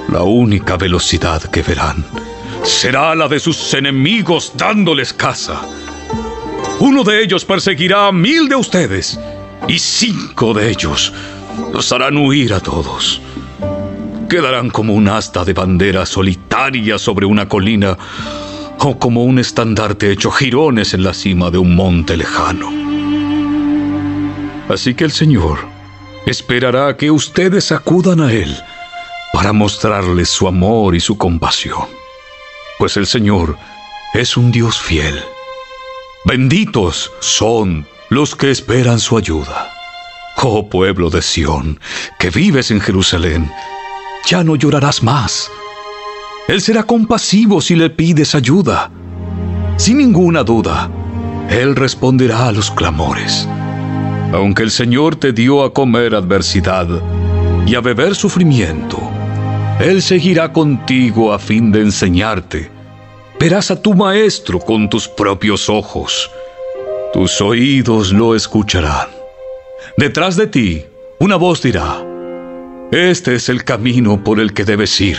la 0.09 0.23
única 0.23 0.77
velocidad 0.77 1.41
que 1.43 1.61
verán 1.63 2.05
será 2.69 3.15
la 3.15 3.27
de 3.27 3.39
sus 3.39 3.73
enemigos 3.73 4.53
dándoles 4.55 5.13
caza. 5.13 5.61
Uno 6.79 7.03
de 7.03 7.23
ellos 7.23 7.43
perseguirá 7.43 8.07
a 8.07 8.11
mil 8.11 8.47
de 8.47 8.55
ustedes 8.55 9.19
y 9.67 9.79
cinco 9.79 10.53
de 10.53 10.69
ellos 10.69 11.11
los 11.73 11.91
harán 11.91 12.17
huir 12.17 12.53
a 12.53 12.59
todos. 12.59 13.21
Quedarán 14.29 14.69
como 14.69 14.93
un 14.93 15.07
asta 15.07 15.43
de 15.43 15.53
bandera 15.53 16.05
solitaria 16.05 16.97
sobre 16.97 17.25
una 17.25 17.49
colina 17.49 17.97
o 18.79 18.97
como 18.97 19.23
un 19.23 19.39
estandarte 19.39 20.11
hecho 20.11 20.31
jirones 20.31 20.93
en 20.93 21.03
la 21.03 21.13
cima 21.13 21.51
de 21.51 21.57
un 21.57 21.75
monte 21.75 22.15
lejano. 22.15 22.69
Así 24.69 24.93
que 24.93 25.03
el 25.03 25.11
Señor 25.11 25.59
esperará 26.25 26.95
que 26.95 27.09
ustedes 27.11 27.71
acudan 27.71 28.21
a 28.21 28.31
Él 28.31 28.55
para 29.33 29.51
mostrarles 29.51 30.29
su 30.29 30.47
amor 30.47 30.95
y 30.95 30.99
su 30.99 31.17
compasión, 31.17 31.87
pues 32.79 32.97
el 32.97 33.05
Señor 33.05 33.57
es 34.13 34.37
un 34.37 34.51
Dios 34.51 34.79
fiel. 34.79 35.21
Benditos 36.25 37.11
son 37.19 37.85
los 38.09 38.35
que 38.35 38.49
esperan 38.49 38.99
su 38.99 39.17
ayuda. 39.17 39.69
Oh 40.41 40.69
pueblo 40.69 41.09
de 41.09 41.21
Sión, 41.21 41.79
que 42.17 42.29
vives 42.29 42.71
en 42.71 42.79
Jerusalén, 42.79 43.51
ya 44.25 44.43
no 44.43 44.55
llorarás 44.55 45.03
más. 45.03 45.51
Él 46.47 46.61
será 46.61 46.83
compasivo 46.83 47.59
si 47.59 47.75
le 47.75 47.89
pides 47.89 48.33
ayuda. 48.33 48.89
Sin 49.75 49.97
ninguna 49.97 50.43
duda, 50.43 50.89
Él 51.49 51.75
responderá 51.75 52.47
a 52.47 52.51
los 52.53 52.71
clamores. 52.71 53.47
Aunque 54.33 54.63
el 54.63 54.71
Señor 54.71 55.17
te 55.17 55.33
dio 55.33 55.63
a 55.63 55.73
comer 55.73 56.15
adversidad 56.15 56.87
y 57.67 57.75
a 57.75 57.81
beber 57.81 58.15
sufrimiento, 58.15 59.08
Él 59.79 60.01
seguirá 60.01 60.51
contigo 60.51 61.31
a 61.31 61.39
fin 61.39 61.71
de 61.71 61.79
enseñarte. 61.79 62.69
Verás 63.39 63.71
a 63.71 63.81
tu 63.81 63.93
maestro 63.93 64.59
con 64.59 64.89
tus 64.89 65.07
propios 65.07 65.69
ojos. 65.69 66.29
Tus 67.13 67.39
oídos 67.39 68.11
lo 68.11 68.35
escucharán. 68.35 69.07
Detrás 69.95 70.35
de 70.35 70.47
ti, 70.47 70.83
una 71.19 71.37
voz 71.37 71.61
dirá, 71.61 72.05
Este 72.91 73.35
es 73.35 73.47
el 73.47 73.63
camino 73.63 74.21
por 74.21 74.41
el 74.41 74.53
que 74.53 74.65
debes 74.65 74.99
ir, 74.99 75.17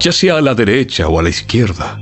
ya 0.00 0.12
sea 0.12 0.38
a 0.38 0.40
la 0.40 0.54
derecha 0.54 1.06
o 1.06 1.18
a 1.18 1.22
la 1.22 1.28
izquierda. 1.28 1.98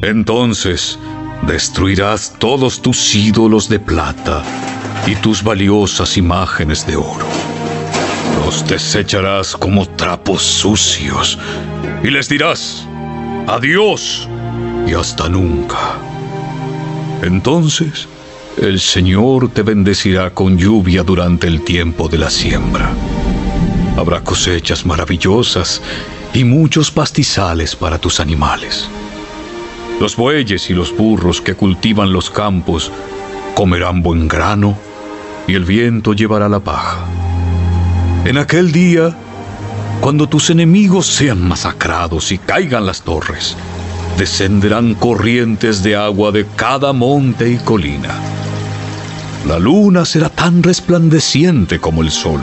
Entonces 0.00 0.98
destruirás 1.42 2.34
todos 2.38 2.80
tus 2.80 3.14
ídolos 3.14 3.68
de 3.68 3.78
plata 3.78 4.42
y 5.06 5.16
tus 5.16 5.42
valiosas 5.42 6.16
imágenes 6.16 6.86
de 6.86 6.96
oro. 6.96 7.26
Los 8.48 8.66
desecharás 8.66 9.54
como 9.54 9.86
trapos 9.86 10.40
sucios 10.40 11.38
y 12.02 12.08
les 12.08 12.30
dirás, 12.30 12.82
adiós 13.46 14.26
y 14.86 14.94
hasta 14.94 15.28
nunca. 15.28 15.98
Entonces, 17.20 18.08
el 18.56 18.80
Señor 18.80 19.50
te 19.50 19.62
bendecirá 19.62 20.30
con 20.30 20.56
lluvia 20.56 21.02
durante 21.02 21.46
el 21.46 21.62
tiempo 21.62 22.08
de 22.08 22.16
la 22.16 22.30
siembra. 22.30 22.90
Habrá 23.98 24.22
cosechas 24.24 24.86
maravillosas 24.86 25.82
y 26.32 26.42
muchos 26.44 26.90
pastizales 26.90 27.76
para 27.76 27.98
tus 27.98 28.18
animales. 28.18 28.88
Los 30.00 30.16
bueyes 30.16 30.70
y 30.70 30.72
los 30.72 30.96
burros 30.96 31.42
que 31.42 31.54
cultivan 31.54 32.14
los 32.14 32.30
campos 32.30 32.90
comerán 33.54 34.02
buen 34.02 34.26
grano 34.26 34.74
y 35.46 35.54
el 35.54 35.66
viento 35.66 36.14
llevará 36.14 36.48
la 36.48 36.60
paja. 36.60 37.04
En 38.28 38.36
aquel 38.36 38.72
día, 38.72 39.16
cuando 40.02 40.28
tus 40.28 40.50
enemigos 40.50 41.06
sean 41.06 41.48
masacrados 41.48 42.30
y 42.30 42.36
caigan 42.36 42.84
las 42.84 43.00
torres, 43.00 43.56
descenderán 44.18 44.94
corrientes 44.96 45.82
de 45.82 45.96
agua 45.96 46.30
de 46.30 46.44
cada 46.44 46.92
monte 46.92 47.50
y 47.50 47.56
colina. 47.56 48.20
La 49.46 49.58
luna 49.58 50.04
será 50.04 50.28
tan 50.28 50.62
resplandeciente 50.62 51.80
como 51.80 52.02
el 52.02 52.10
sol, 52.10 52.42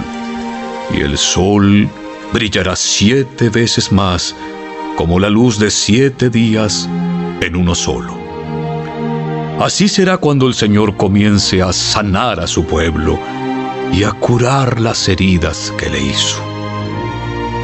y 0.91 1.01
el 1.01 1.19
sol 1.19 1.87
brillará 2.33 2.75
siete 2.75 3.49
veces 3.49 3.91
más 3.91 4.35
como 4.97 5.19
la 5.19 5.29
luz 5.29 5.59
de 5.59 5.69
siete 5.69 6.31
días 6.31 6.89
en 7.41 7.55
uno 7.55 7.75
solo. 7.75 8.17
Así 9.59 9.87
será 9.87 10.17
cuando 10.17 10.47
el 10.47 10.55
Señor 10.55 10.97
comience 10.97 11.61
a 11.61 11.71
sanar 11.71 12.39
a 12.39 12.47
su 12.47 12.65
pueblo 12.65 13.19
y 13.93 14.03
a 14.03 14.11
curar 14.11 14.79
las 14.79 15.07
heridas 15.07 15.73
que 15.77 15.89
le 15.89 16.01
hizo. 16.01 16.41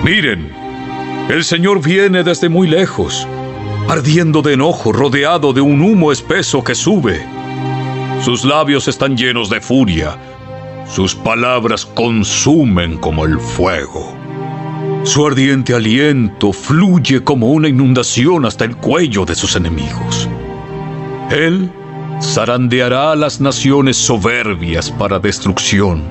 Miren, 0.04 0.52
el 1.30 1.44
Señor 1.44 1.82
viene 1.82 2.24
desde 2.24 2.50
muy 2.50 2.68
lejos, 2.68 3.28
ardiendo 3.88 4.42
de 4.42 4.54
enojo, 4.54 4.92
rodeado 4.92 5.54
de 5.54 5.62
un 5.62 5.82
humo 5.82 6.12
espeso 6.12 6.64
que 6.64 6.76
sube. 6.76 7.22
Sus 8.22 8.44
labios 8.44 8.88
están 8.88 9.18
llenos 9.18 9.50
de 9.50 9.62
furia, 9.62 10.18
sus 10.88 11.16
palabras 11.16 11.86
consumen 11.86 12.98
como 12.98 13.26
el 13.26 13.40
fuego. 13.40 14.14
Su 15.04 15.26
ardiente 15.26 15.74
aliento 15.74 16.52
fluye 16.52 17.24
como 17.24 17.48
una 17.48 17.68
inundación 17.68 18.46
hasta 18.46 18.66
el 18.66 18.76
cuello 18.76 19.26
de 19.26 19.36
sus 19.36 19.56
enemigos. 19.56 20.30
Él 21.32 21.72
zarandeará 22.22 23.12
a 23.12 23.16
las 23.16 23.42
naciones 23.42 23.98
soberbias 23.98 24.92
para 24.92 25.20
destrucción. 25.20 26.04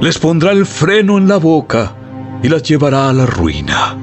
Les 0.00 0.18
pondrá 0.18 0.52
el 0.52 0.66
freno 0.66 1.18
en 1.18 1.28
la 1.28 1.38
boca 1.38 1.94
y 2.42 2.48
las 2.48 2.62
llevará 2.62 3.08
a 3.08 3.12
la 3.12 3.26
ruina. 3.26 3.96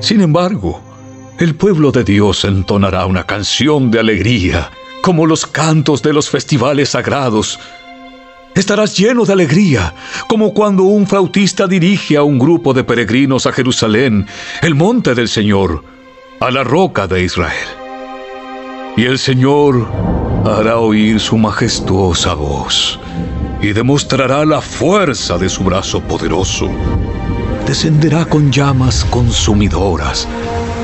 Sin 0.00 0.20
embargo, 0.20 0.80
el 1.38 1.54
pueblo 1.54 1.92
de 1.92 2.04
Dios 2.04 2.44
entonará 2.44 3.06
una 3.06 3.24
canción 3.24 3.90
de 3.90 4.00
alegría, 4.00 4.70
como 5.02 5.26
los 5.26 5.46
cantos 5.46 6.02
de 6.02 6.12
los 6.12 6.28
festivales 6.28 6.90
sagrados. 6.90 7.58
Estarás 8.54 8.96
lleno 8.96 9.24
de 9.24 9.32
alegría, 9.32 9.94
como 10.28 10.52
cuando 10.52 10.82
un 10.82 11.06
flautista 11.06 11.66
dirige 11.66 12.16
a 12.16 12.22
un 12.22 12.38
grupo 12.38 12.74
de 12.74 12.84
peregrinos 12.84 13.46
a 13.46 13.52
Jerusalén, 13.52 14.26
el 14.62 14.74
monte 14.74 15.14
del 15.14 15.28
Señor, 15.28 15.84
a 16.40 16.50
la 16.50 16.64
roca 16.64 17.06
de 17.06 17.22
Israel. 17.22 17.68
Y 18.96 19.04
el 19.04 19.18
Señor 19.18 19.86
hará 20.58 20.78
oír 20.78 21.20
su 21.20 21.38
majestuosa 21.38 22.34
voz 22.34 22.98
y 23.62 23.72
demostrará 23.72 24.44
la 24.44 24.60
fuerza 24.60 25.38
de 25.38 25.48
su 25.48 25.62
brazo 25.62 26.00
poderoso. 26.00 26.68
Descenderá 27.66 28.24
con 28.24 28.50
llamas 28.50 29.04
consumidoras, 29.04 30.26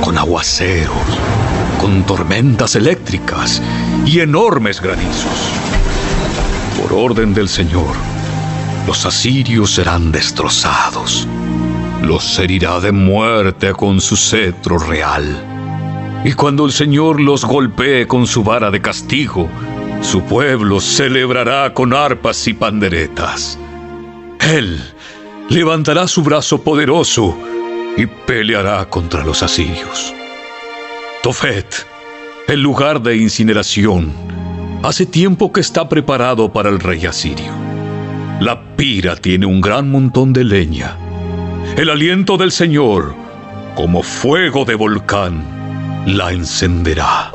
con 0.01 0.19
aguaceros, 0.19 0.97
con 1.81 2.05
tormentas 2.05 2.77
eléctricas 2.77 3.63
y 4.05 4.21
enormes 4.21 4.81
granizos. 4.81 5.51
Por 6.81 6.93
orden 6.93 7.35
del 7.35 7.49
Señor, 7.49 7.97
los 8.87 9.05
asirios 9.05 9.73
serán 9.73 10.13
destrozados. 10.13 11.27
Los 12.03 12.39
herirá 12.39 12.79
de 12.79 12.93
muerte 12.93 13.73
con 13.73 14.01
su 14.01 14.17
cetro 14.17 14.79
real. 14.79 15.56
Y 16.25 16.33
cuando 16.33 16.67
el 16.67 16.73
Señor 16.73 17.21
los 17.21 17.45
golpee 17.45 18.07
con 18.07 18.27
su 18.27 18.43
vara 18.43 18.71
de 18.71 18.81
castigo, 18.81 19.49
su 20.03 20.23
pueblo 20.23 20.81
celebrará 20.81 21.73
con 21.73 21.93
arpas 21.93 22.47
y 22.49 22.55
panderetas. 22.55 23.59
Él 24.41 24.81
levantará 25.49 26.09
su 26.09 26.23
brazo 26.23 26.63
poderoso 26.63 27.37
y 27.97 28.07
peleará 28.07 28.89
contra 28.89 29.25
los 29.25 29.43
asirios. 29.43 30.15
Tofet, 31.23 31.87
el 32.49 32.61
lugar 32.61 33.03
de 33.03 33.17
incineración, 33.17 34.13
hace 34.83 35.07
tiempo 35.07 35.53
que 35.53 35.61
está 35.61 35.89
preparado 35.89 36.53
para 36.53 36.69
el 36.69 36.79
rey 36.79 37.07
asirio. 37.07 37.53
La 38.41 38.77
pira 38.77 39.17
tiene 39.17 39.47
un 39.47 39.61
gran 39.61 39.91
montón 39.91 40.33
de 40.33 40.45
leña. 40.45 40.97
El 41.77 41.91
aliento 41.91 42.37
del 42.37 42.53
Señor, 42.53 43.15
como 43.75 44.03
fuego 44.03 44.65
de 44.65 44.75
volcán, 44.75 45.56
la 46.07 46.31
encenderá. 46.31 47.33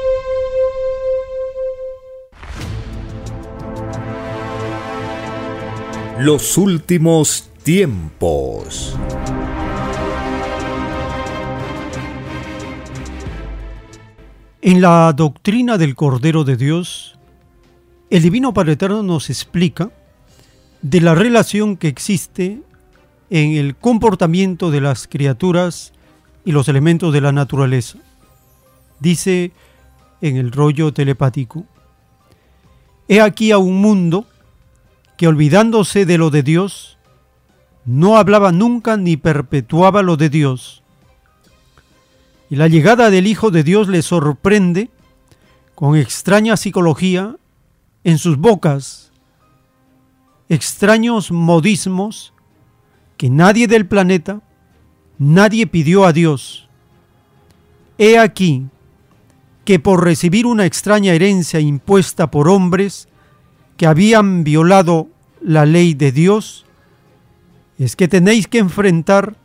Los 6.19 6.57
últimos 6.57 7.49
tiempos. 7.63 8.95
En 14.61 14.79
la 14.79 15.11
doctrina 15.11 15.77
del 15.77 15.95
Cordero 15.95 16.45
de 16.45 16.55
Dios, 16.55 17.19
el 18.09 18.21
Divino 18.21 18.53
Padre 18.53 18.73
Eterno 18.73 19.03
nos 19.03 19.29
explica 19.29 19.91
de 20.81 21.01
la 21.01 21.13
relación 21.13 21.75
que 21.75 21.89
existe 21.89 22.61
en 23.29 23.51
el 23.51 23.75
comportamiento 23.75 24.71
de 24.71 24.79
las 24.79 25.09
criaturas 25.09 25.91
y 26.45 26.53
los 26.53 26.69
elementos 26.69 27.11
de 27.11 27.19
la 27.19 27.33
naturaleza. 27.33 27.97
Dice 29.01 29.51
en 30.21 30.37
el 30.37 30.51
rollo 30.51 30.93
telepático, 30.93 31.65
He 33.07 33.19
aquí 33.19 33.51
a 33.51 33.57
un 33.57 33.81
mundo 33.81 34.25
que 35.17 35.27
olvidándose 35.27 36.05
de 36.05 36.17
lo 36.17 36.29
de 36.29 36.43
Dios, 36.43 36.97
no 37.83 38.17
hablaba 38.17 38.51
nunca 38.51 38.95
ni 38.95 39.17
perpetuaba 39.17 40.03
lo 40.03 40.15
de 40.15 40.29
Dios. 40.29 40.83
Y 42.49 42.55
la 42.55 42.67
llegada 42.67 43.09
del 43.09 43.27
Hijo 43.27 43.49
de 43.51 43.63
Dios 43.63 43.87
le 43.87 44.01
sorprende 44.01 44.89
con 45.73 45.97
extraña 45.97 46.55
psicología 46.55 47.35
en 48.03 48.19
sus 48.19 48.37
bocas, 48.37 49.11
extraños 50.47 51.31
modismos 51.31 52.33
que 53.17 53.29
nadie 53.29 53.67
del 53.67 53.87
planeta, 53.87 54.41
nadie 55.17 55.65
pidió 55.65 56.05
a 56.05 56.13
Dios. 56.13 56.67
He 57.97 58.17
aquí 58.17 58.67
que 59.65 59.79
por 59.79 60.03
recibir 60.03 60.45
una 60.45 60.65
extraña 60.65 61.13
herencia 61.13 61.59
impuesta 61.59 62.31
por 62.31 62.49
hombres 62.49 63.07
que 63.77 63.87
habían 63.87 64.43
violado 64.43 65.07
la 65.41 65.65
ley 65.65 65.93
de 65.93 66.11
Dios, 66.11 66.65
es 67.77 67.95
que 67.95 68.07
tenéis 68.07 68.47
que 68.47 68.59
enfrentar 68.59 69.35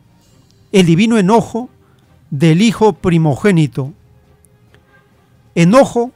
el 0.71 0.85
divino 0.85 1.17
enojo 1.17 1.69
del 2.29 2.61
Hijo 2.61 2.93
primogénito. 2.93 3.93
Enojo 5.55 6.11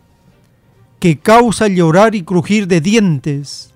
que 1.00 1.18
causa 1.18 1.68
llorar 1.68 2.14
y 2.14 2.22
crujir 2.22 2.68
de 2.68 2.80
dientes. 2.80 3.74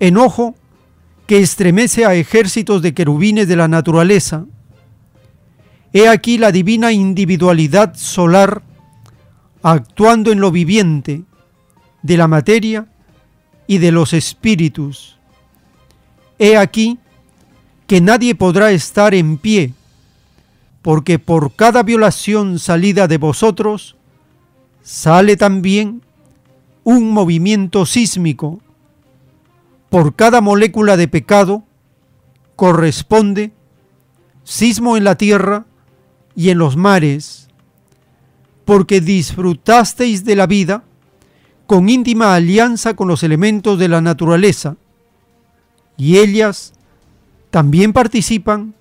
Enojo 0.00 0.56
que 1.26 1.38
estremece 1.38 2.04
a 2.04 2.14
ejércitos 2.14 2.82
de 2.82 2.94
querubines 2.94 3.46
de 3.46 3.54
la 3.54 3.68
naturaleza. 3.68 4.46
He 5.92 6.08
aquí 6.08 6.38
la 6.38 6.50
divina 6.50 6.90
individualidad 6.90 7.94
solar 7.94 8.62
actuando 9.62 10.32
en 10.32 10.40
lo 10.40 10.50
viviente 10.50 11.24
de 12.02 12.16
la 12.16 12.28
materia 12.28 12.88
y 13.66 13.78
de 13.78 13.92
los 13.92 14.12
espíritus. 14.12 15.18
He 16.38 16.56
aquí 16.56 16.98
que 17.86 18.00
nadie 18.00 18.34
podrá 18.34 18.70
estar 18.70 19.14
en 19.14 19.38
pie, 19.38 19.72
porque 20.82 21.18
por 21.18 21.54
cada 21.54 21.82
violación 21.82 22.58
salida 22.58 23.08
de 23.08 23.18
vosotros, 23.18 23.96
sale 24.82 25.36
también 25.36 26.02
un 26.84 27.10
movimiento 27.10 27.84
sísmico. 27.86 28.60
Por 29.90 30.14
cada 30.14 30.40
molécula 30.40 30.96
de 30.96 31.08
pecado 31.08 31.64
corresponde 32.56 33.52
sismo 34.44 34.96
en 34.96 35.04
la 35.04 35.16
tierra 35.16 35.66
y 36.34 36.50
en 36.50 36.58
los 36.58 36.76
mares, 36.76 37.47
porque 38.68 39.00
disfrutasteis 39.00 40.26
de 40.26 40.36
la 40.36 40.46
vida 40.46 40.84
con 41.66 41.88
íntima 41.88 42.34
alianza 42.34 42.92
con 42.92 43.08
los 43.08 43.22
elementos 43.22 43.78
de 43.78 43.88
la 43.88 44.02
naturaleza, 44.02 44.76
y 45.96 46.18
ellas 46.18 46.74
también 47.48 47.94
participan 47.94 48.74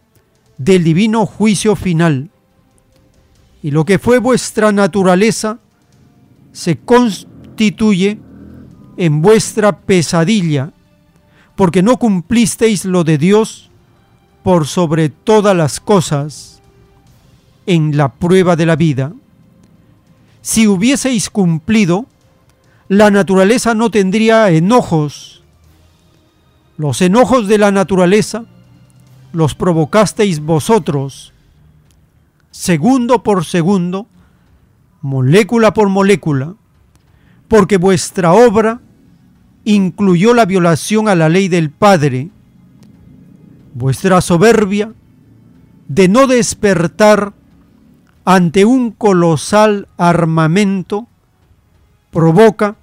del 0.58 0.84
divino 0.84 1.26
juicio 1.26 1.78
final. 1.78 2.30
Y 3.64 3.72
lo 3.72 3.86
que 3.86 3.98
fue 3.98 4.20
vuestra 4.20 4.74
naturaleza 4.74 5.60
se 6.52 6.78
constituye 6.80 8.20
en 8.98 9.22
vuestra 9.22 9.80
pesadilla, 9.80 10.74
porque 11.56 11.82
no 11.82 11.96
cumplisteis 11.96 12.84
lo 12.84 13.06
de 13.06 13.18
Dios 13.18 13.72
por 14.44 14.68
sobre 14.68 15.08
todas 15.08 15.56
las 15.56 15.80
cosas 15.80 16.62
en 17.66 17.96
la 17.96 18.12
prueba 18.12 18.58
de 18.58 18.66
la 18.66 18.76
vida. 18.76 19.14
Si 20.42 20.68
hubieseis 20.68 21.30
cumplido, 21.30 22.06
la 22.88 23.12
naturaleza 23.12 23.74
no 23.74 23.92
tendría 23.92 24.50
enojos. 24.50 25.44
Los 26.78 27.02
enojos 27.02 27.48
de 27.48 27.58
la 27.58 27.72
naturaleza 27.72 28.46
los 29.34 29.56
provocasteis 29.56 30.40
vosotros, 30.40 31.34
segundo 32.52 33.24
por 33.24 33.46
segundo, 33.46 34.08
molécula 35.02 35.74
por 35.74 35.90
molécula, 35.90 36.56
porque 37.48 37.78
vuestra 37.78 38.34
obra 38.34 38.82
incluyó 39.64 40.34
la 40.34 40.46
violación 40.46 41.08
a 41.08 41.16
la 41.16 41.30
ley 41.30 41.50
del 41.50 41.70
Padre, 41.70 42.30
vuestra 43.74 44.22
soberbia 44.22 44.94
de 45.88 46.08
no 46.08 46.26
despertar 46.26 47.34
ante 48.30 48.66
un 48.66 48.92
colosal 48.92 49.88
armamento 49.96 51.08
provoca 52.12 52.76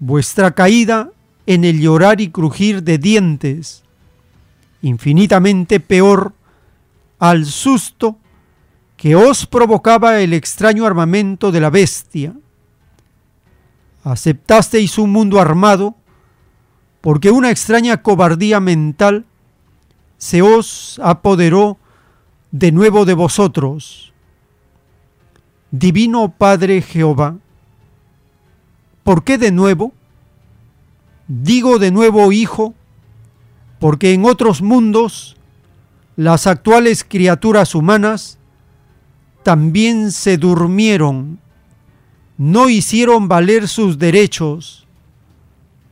vuestra 0.00 0.56
caída 0.56 1.10
en 1.46 1.64
el 1.64 1.80
llorar 1.80 2.20
y 2.20 2.30
crujir 2.30 2.82
de 2.82 2.98
dientes, 2.98 3.84
infinitamente 4.82 5.78
peor 5.78 6.32
al 7.20 7.46
susto 7.46 8.18
que 8.96 9.14
os 9.14 9.46
provocaba 9.46 10.18
el 10.18 10.32
extraño 10.32 10.84
armamento 10.84 11.52
de 11.52 11.60
la 11.60 11.70
bestia. 11.70 12.34
Aceptasteis 14.02 14.98
un 14.98 15.12
mundo 15.12 15.40
armado 15.40 15.94
porque 17.02 17.30
una 17.30 17.52
extraña 17.52 18.02
cobardía 18.02 18.58
mental 18.58 19.26
se 20.18 20.42
os 20.42 21.00
apoderó 21.04 21.78
de 22.50 22.72
nuevo 22.72 23.04
de 23.04 23.14
vosotros. 23.14 24.12
Divino 25.78 26.30
Padre 26.30 26.80
Jehová, 26.80 27.36
¿Por 29.06 29.22
qué 29.22 29.38
de 29.38 29.52
nuevo? 29.52 29.92
Digo 31.28 31.78
de 31.78 31.92
nuevo 31.92 32.32
hijo, 32.32 32.74
porque 33.78 34.14
en 34.14 34.24
otros 34.24 34.62
mundos 34.62 35.36
las 36.16 36.48
actuales 36.48 37.04
criaturas 37.04 37.76
humanas 37.76 38.38
también 39.44 40.10
se 40.10 40.38
durmieron, 40.38 41.38
no 42.36 42.68
hicieron 42.68 43.28
valer 43.28 43.68
sus 43.68 43.98
derechos, 43.98 44.88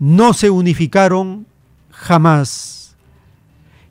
no 0.01 0.32
se 0.32 0.51
unificaron 0.51 1.47
jamás. 1.90 2.97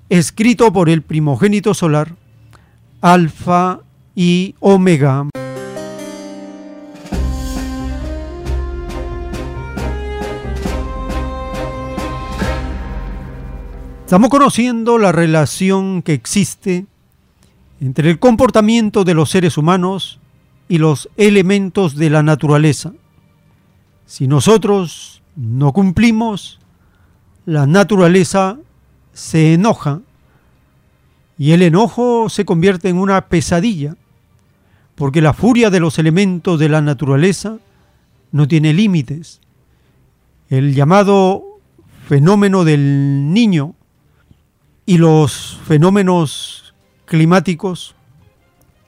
Escrito 0.10 0.74
por 0.74 0.90
el 0.90 1.02
primogénito 1.02 1.74
solar, 1.74 2.16
Alfa 3.00 3.80
y 4.16 4.56
Omega. 4.60 5.28
Estamos 14.14 14.30
conociendo 14.30 15.00
la 15.00 15.12
relación 15.12 16.04
que 16.04 16.14
existe 16.14 16.86
entre 17.82 18.12
el 18.12 18.20
comportamiento 18.20 19.04
de 19.04 19.16
los 19.16 19.32
seres 19.32 19.58
humanos 19.58 20.20
y 20.70 20.78
los 20.78 21.10
elementos 21.18 21.96
de 21.96 22.12
la 22.12 22.22
naturaleza. 22.22 22.94
Si 24.06 24.28
nosotros 24.28 25.24
no 25.36 25.74
cumplimos, 25.74 26.60
la 27.48 27.66
naturaleza 27.66 28.60
se 29.14 29.56
enoja 29.56 30.02
y 31.40 31.54
el 31.54 31.64
enojo 31.64 32.30
se 32.30 32.46
convierte 32.46 32.90
en 32.90 33.00
una 33.00 33.30
pesadilla, 33.30 33.96
porque 34.94 35.24
la 35.24 35.34
furia 35.34 35.72
de 35.72 35.80
los 35.80 35.98
elementos 35.98 36.60
de 36.60 36.70
la 36.70 36.82
naturaleza 36.82 37.58
no 38.32 38.48
tiene 38.48 38.74
límites. 38.74 39.42
El 40.52 40.76
llamado 40.76 41.44
fenómeno 42.08 42.64
del 42.64 43.34
niño 43.34 43.74
y 44.86 44.98
los 44.98 45.60
fenómenos 45.66 46.74
climáticos 47.06 47.96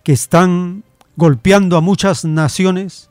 que 0.03 0.13
están 0.13 0.83
golpeando 1.15 1.77
a 1.77 1.81
muchas 1.81 2.25
naciones 2.25 3.09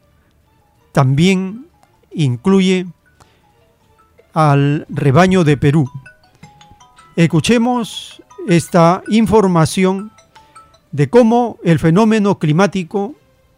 también 0.92 1.66
incluye 2.12 2.86
al 4.32 4.86
rebaño 4.88 5.44
de 5.44 5.56
Perú. 5.56 5.90
Escuchemos 7.16 8.22
esta 8.48 9.02
información 9.08 10.12
de 10.92 11.08
cómo 11.08 11.58
el 11.64 11.78
fenómeno 11.78 12.38
climático 12.38 13.14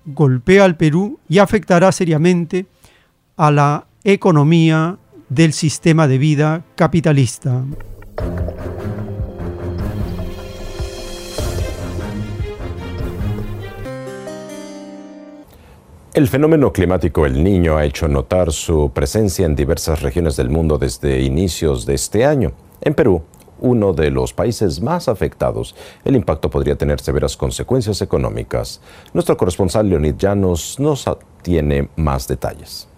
golpea 0.06 0.64
al 0.64 0.76
Perú 0.76 1.18
y 1.28 1.38
afectará 1.38 1.90
seriamente 1.92 2.66
a 3.36 3.50
la 3.50 3.86
economía 4.04 4.96
del 5.28 5.52
sistema 5.52 6.06
de 6.06 6.18
vida 6.18 6.64
capitalista. 6.76 7.64
El 16.16 16.28
fenómeno 16.28 16.72
climático 16.72 17.26
El 17.26 17.44
Niño 17.44 17.76
ha 17.76 17.84
hecho 17.84 18.08
notar 18.08 18.50
su 18.50 18.90
presencia 18.94 19.44
en 19.44 19.54
diversas 19.54 20.00
regiones 20.00 20.34
del 20.34 20.48
mundo 20.48 20.78
desde 20.78 21.20
inicios 21.20 21.84
de 21.84 21.92
este 21.92 22.24
año. 22.24 22.52
En 22.80 22.94
Perú, 22.94 23.20
uno 23.60 23.92
de 23.92 24.10
los 24.10 24.32
países 24.32 24.80
más 24.80 25.08
afectados, 25.08 25.74
el 26.06 26.16
impacto 26.16 26.48
podría 26.48 26.74
tener 26.76 27.00
severas 27.00 27.36
consecuencias 27.36 28.00
económicas. 28.00 28.80
Nuestro 29.12 29.36
corresponsal 29.36 29.90
Leonid 29.90 30.14
Llanos 30.14 30.80
nos 30.80 31.04
tiene 31.42 31.90
más 31.96 32.26
detalles. 32.26 32.88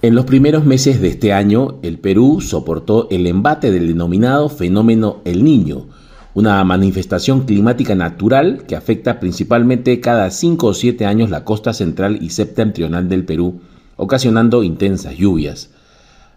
En 0.00 0.14
los 0.14 0.26
primeros 0.26 0.64
meses 0.64 1.00
de 1.00 1.08
este 1.08 1.32
año, 1.32 1.78
el 1.82 1.98
Perú 1.98 2.40
soportó 2.40 3.08
el 3.10 3.26
embate 3.26 3.72
del 3.72 3.88
denominado 3.88 4.48
fenómeno 4.48 5.16
El 5.24 5.42
Niño, 5.42 5.86
una 6.34 6.62
manifestación 6.64 7.46
climática 7.46 7.94
natural 7.94 8.64
que 8.66 8.76
afecta 8.76 9.20
principalmente 9.20 10.00
cada 10.00 10.30
5 10.30 10.66
o 10.66 10.74
7 10.74 11.06
años 11.06 11.30
la 11.30 11.44
costa 11.44 11.72
central 11.72 12.18
y 12.20 12.30
septentrional 12.30 13.08
del 13.08 13.24
Perú, 13.24 13.60
ocasionando 13.96 14.62
intensas 14.62 15.16
lluvias. 15.16 15.70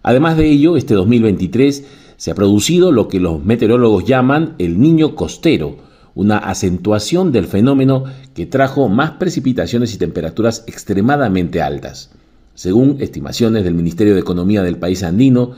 Además 0.04 0.38
de 0.38 0.50
ello, 0.50 0.78
este 0.78 0.94
2023 0.96 1.86
se 2.18 2.32
ha 2.32 2.36
producido 2.36 2.92
lo 2.92 3.08
que 3.08 3.20
los 3.20 3.44
meteorólogos 3.44 4.06
llaman 4.06 4.56
el 4.58 4.80
niño 4.80 5.16
costero, 5.16 5.78
una 6.16 6.38
acentuación 6.38 7.32
del 7.32 7.46
fenómeno 7.46 8.06
que 8.34 8.46
trajo 8.46 8.90
más 8.90 9.12
precipitaciones 9.12 9.94
y 9.94 9.98
temperaturas 9.98 10.64
extremadamente 10.68 11.62
altas. 11.62 12.12
Según 12.54 12.98
estimaciones 13.00 13.64
del 13.64 13.76
Ministerio 13.76 14.14
de 14.14 14.20
Economía 14.20 14.62
del 14.62 14.78
país 14.78 15.04
andino, 15.04 15.54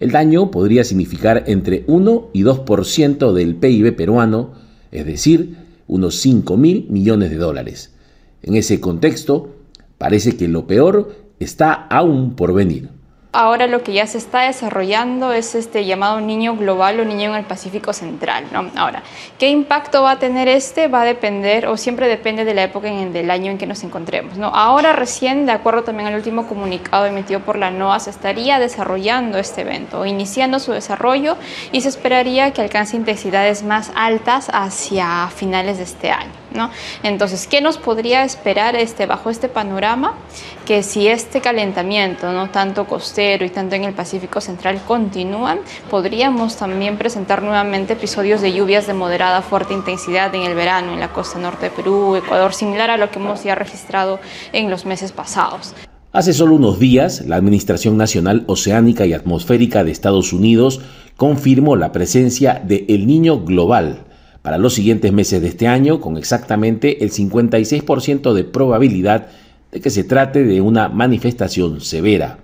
el 0.00 0.10
daño 0.10 0.50
podría 0.50 0.84
significar 0.84 1.44
entre 1.46 1.84
1 1.86 2.28
y 2.32 2.42
2% 2.42 3.32
del 3.32 3.56
PIB 3.56 3.96
peruano, 3.96 4.52
es 4.92 5.04
decir, 5.06 5.56
unos 5.86 6.16
5 6.16 6.56
mil 6.56 6.86
millones 6.88 7.30
de 7.30 7.36
dólares. 7.36 7.92
En 8.42 8.54
ese 8.54 8.80
contexto, 8.80 9.56
parece 9.98 10.36
que 10.36 10.48
lo 10.48 10.66
peor 10.66 11.14
está 11.40 11.72
aún 11.72 12.36
por 12.36 12.54
venir. 12.54 12.90
Ahora 13.30 13.66
lo 13.66 13.82
que 13.82 13.92
ya 13.92 14.06
se 14.06 14.16
está 14.16 14.40
desarrollando 14.40 15.34
es 15.34 15.54
este 15.54 15.84
llamado 15.84 16.18
niño 16.18 16.56
global 16.56 16.98
o 16.98 17.04
niño 17.04 17.28
en 17.30 17.36
el 17.36 17.44
Pacífico 17.44 17.92
Central. 17.92 18.46
¿no? 18.52 18.70
Ahora, 18.74 19.02
¿qué 19.38 19.50
impacto 19.50 20.02
va 20.02 20.12
a 20.12 20.18
tener 20.18 20.48
este? 20.48 20.88
Va 20.88 21.02
a 21.02 21.04
depender 21.04 21.66
o 21.66 21.76
siempre 21.76 22.08
depende 22.08 22.46
de 22.46 22.54
la 22.54 22.62
época 22.62 22.88
en 22.88 23.12
del 23.12 23.30
año 23.30 23.50
en 23.52 23.58
que 23.58 23.66
nos 23.66 23.84
encontremos. 23.84 24.38
¿no? 24.38 24.46
Ahora 24.46 24.94
recién, 24.94 25.44
de 25.44 25.52
acuerdo 25.52 25.84
también 25.84 26.08
al 26.08 26.14
último 26.14 26.46
comunicado 26.46 27.04
emitido 27.04 27.40
por 27.40 27.58
la 27.58 27.70
NOAA, 27.70 28.00
se 28.00 28.10
estaría 28.10 28.58
desarrollando 28.58 29.36
este 29.36 29.60
evento, 29.60 30.06
iniciando 30.06 30.58
su 30.58 30.72
desarrollo 30.72 31.36
y 31.70 31.82
se 31.82 31.90
esperaría 31.90 32.54
que 32.54 32.62
alcance 32.62 32.96
intensidades 32.96 33.62
más 33.62 33.92
altas 33.94 34.48
hacia 34.54 35.28
finales 35.28 35.76
de 35.76 35.84
este 35.84 36.10
año. 36.10 36.37
¿No? 36.52 36.70
Entonces, 37.02 37.46
¿qué 37.46 37.60
nos 37.60 37.78
podría 37.78 38.24
esperar 38.24 38.76
este, 38.76 39.06
bajo 39.06 39.30
este 39.30 39.48
panorama? 39.48 40.14
Que 40.66 40.82
si 40.82 41.08
este 41.08 41.40
calentamiento, 41.40 42.32
¿no? 42.32 42.50
tanto 42.50 42.86
costero 42.86 43.44
y 43.44 43.50
tanto 43.50 43.74
en 43.74 43.84
el 43.84 43.94
Pacífico 43.94 44.40
Central, 44.40 44.80
continúan, 44.86 45.60
podríamos 45.90 46.56
también 46.56 46.96
presentar 46.98 47.42
nuevamente 47.42 47.94
episodios 47.94 48.40
de 48.40 48.52
lluvias 48.52 48.86
de 48.86 48.94
moderada 48.94 49.42
fuerte 49.42 49.74
intensidad 49.74 50.34
en 50.34 50.42
el 50.42 50.54
verano 50.54 50.92
en 50.92 51.00
la 51.00 51.12
costa 51.12 51.38
norte 51.38 51.66
de 51.66 51.70
Perú, 51.70 52.16
Ecuador, 52.16 52.52
similar 52.54 52.90
a 52.90 52.96
lo 52.96 53.10
que 53.10 53.18
hemos 53.18 53.44
ya 53.44 53.54
registrado 53.54 54.20
en 54.52 54.70
los 54.70 54.84
meses 54.84 55.12
pasados. 55.12 55.74
Hace 56.10 56.32
solo 56.32 56.56
unos 56.56 56.78
días, 56.78 57.24
la 57.26 57.36
Administración 57.36 57.98
Nacional 57.98 58.44
Oceánica 58.46 59.04
y 59.04 59.12
Atmosférica 59.12 59.84
de 59.84 59.90
Estados 59.90 60.32
Unidos 60.32 60.80
confirmó 61.16 61.76
la 61.76 61.92
presencia 61.92 62.62
de 62.64 62.86
El 62.88 63.06
Niño 63.06 63.40
Global, 63.44 64.06
para 64.42 64.58
los 64.58 64.74
siguientes 64.74 65.12
meses 65.12 65.40
de 65.42 65.48
este 65.48 65.66
año 65.66 66.00
con 66.00 66.16
exactamente 66.16 67.04
el 67.04 67.10
56% 67.10 68.32
de 68.32 68.44
probabilidad 68.44 69.28
de 69.72 69.80
que 69.80 69.90
se 69.90 70.04
trate 70.04 70.44
de 70.44 70.60
una 70.60 70.88
manifestación 70.88 71.80
severa. 71.80 72.38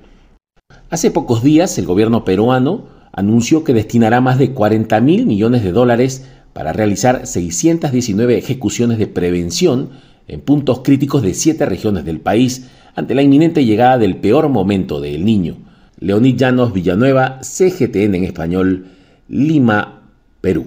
Hace 0.90 1.10
pocos 1.10 1.42
días 1.42 1.78
el 1.78 1.86
gobierno 1.86 2.24
peruano 2.24 2.86
anunció 3.12 3.64
que 3.64 3.74
destinará 3.74 4.20
más 4.20 4.38
de 4.38 4.52
40 4.52 5.00
mil 5.00 5.26
millones 5.26 5.62
de 5.62 5.72
dólares 5.72 6.26
para 6.52 6.72
realizar 6.72 7.26
619 7.26 8.38
ejecuciones 8.38 8.98
de 8.98 9.06
prevención 9.06 9.90
en 10.28 10.40
puntos 10.40 10.80
críticos 10.82 11.22
de 11.22 11.34
siete 11.34 11.66
regiones 11.66 12.04
del 12.04 12.20
país 12.20 12.68
ante 12.94 13.14
la 13.14 13.22
inminente 13.22 13.64
llegada 13.64 13.98
del 13.98 14.16
peor 14.16 14.48
momento 14.48 15.00
del 15.00 15.24
niño. 15.24 15.56
Leonid 15.98 16.36
Llanos 16.36 16.72
Villanueva, 16.72 17.40
CGTN 17.42 18.14
en 18.14 18.24
español, 18.24 18.86
Lima, 19.28 20.02
Perú. 20.40 20.66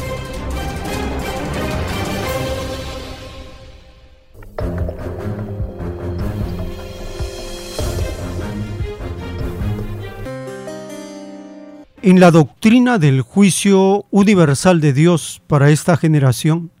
En 12.03 12.19
la 12.19 12.31
doctrina 12.31 12.97
del 12.97 13.21
juicio 13.21 14.07
universal 14.09 14.81
de 14.81 14.91
Dios 14.91 15.39
para 15.45 15.69
esta 15.69 15.97
generación, 15.97 16.71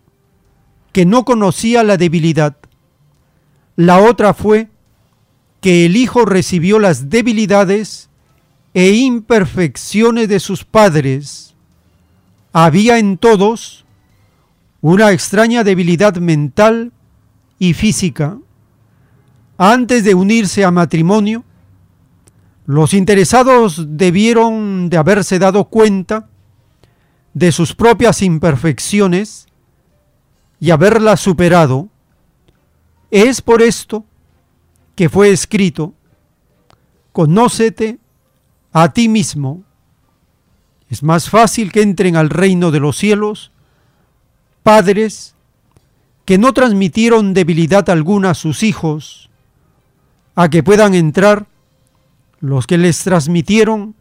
que 0.92 1.06
no 1.06 1.24
conocía 1.24 1.82
la 1.84 1.96
debilidad. 1.96 2.54
La 3.76 3.98
otra 3.98 4.34
fue 4.34 4.68
que 5.62 5.86
el 5.86 5.96
hijo 5.96 6.26
recibió 6.26 6.78
las 6.78 7.08
debilidades 7.08 8.10
e 8.74 8.90
imperfecciones 8.90 10.28
de 10.28 10.38
sus 10.38 10.64
padres. 10.64 11.54
Había 12.52 12.98
en 12.98 13.16
todos 13.16 13.86
una 14.82 15.12
extraña 15.12 15.64
debilidad 15.64 16.16
mental 16.16 16.92
y 17.58 17.72
física. 17.72 18.36
Antes 19.56 20.04
de 20.04 20.14
unirse 20.14 20.62
a 20.62 20.70
matrimonio, 20.70 21.42
los 22.66 22.94
interesados 22.94 23.96
debieron 23.96 24.90
de 24.90 24.96
haberse 24.96 25.38
dado 25.38 25.66
cuenta 25.66 26.28
de 27.32 27.52
sus 27.52 27.74
propias 27.74 28.22
imperfecciones 28.22 29.46
y 30.58 30.72
haberlas 30.72 31.20
superado. 31.20 31.88
Es 33.12 33.40
por 33.40 33.62
esto 33.62 34.04
que 34.96 35.08
fue 35.08 35.30
escrito, 35.30 35.94
conócete 37.12 38.00
a 38.72 38.92
ti 38.92 39.08
mismo. 39.08 39.62
Es 40.90 41.04
más 41.04 41.30
fácil 41.30 41.70
que 41.70 41.82
entren 41.82 42.16
al 42.16 42.30
reino 42.30 42.72
de 42.72 42.80
los 42.80 42.96
cielos 42.96 43.52
padres 44.64 45.36
que 46.24 46.38
no 46.38 46.52
transmitieron 46.52 47.32
debilidad 47.32 47.88
alguna 47.88 48.30
a 48.30 48.34
sus 48.34 48.64
hijos, 48.64 49.30
a 50.34 50.50
que 50.50 50.64
puedan 50.64 50.96
entrar 50.96 51.46
los 52.40 52.66
que 52.66 52.78
les 52.78 53.02
transmitieron 53.02 53.94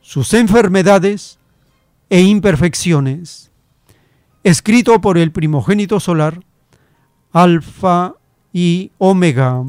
sus 0.00 0.34
enfermedades 0.34 1.38
e 2.10 2.22
imperfecciones, 2.22 3.50
escrito 4.44 5.00
por 5.00 5.18
el 5.18 5.32
primogénito 5.32 5.98
solar, 5.98 6.40
Alfa 7.32 8.14
y 8.52 8.92
Omega. 8.98 9.62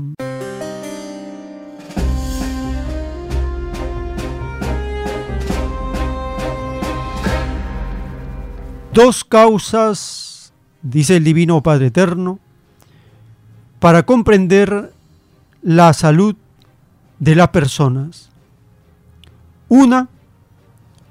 Dos 8.94 9.24
causas, 9.24 10.54
dice 10.82 11.18
el 11.18 11.24
Divino 11.24 11.62
Padre 11.62 11.88
Eterno, 11.88 12.40
para 13.80 14.04
comprender 14.04 14.92
la 15.62 15.94
salud 15.94 16.36
de 17.20 17.36
las 17.36 17.50
personas. 17.50 18.30
Una 19.70 20.08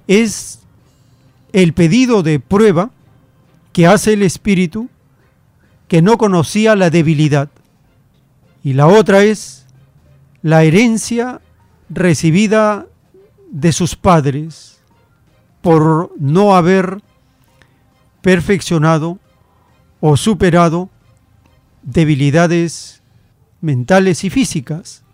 es 0.07 0.61
el 1.53 1.73
pedido 1.73 2.23
de 2.23 2.41
prueba 2.41 2.91
que 3.73 3.87
hace 3.87 4.15
el 4.15 4.23
espíritu 4.23 4.89
que 5.89 6.03
no 6.03 6.19
conocía 6.19 6.77
la 6.77 6.91
debilidad. 6.91 7.51
Y 8.62 8.73
la 8.73 8.87
otra 8.87 9.23
es 9.23 9.66
la 10.43 10.65
herencia 10.65 11.41
recibida 11.89 12.87
de 13.51 13.73
sus 13.73 13.97
padres 13.97 14.81
por 15.62 16.12
no 16.19 16.57
haber 16.57 17.01
perfeccionado 18.23 19.19
o 20.01 20.16
superado 20.16 20.91
debilidades 21.83 23.03
mentales 23.61 24.24
y 24.24 24.31
físicas. 24.31 25.06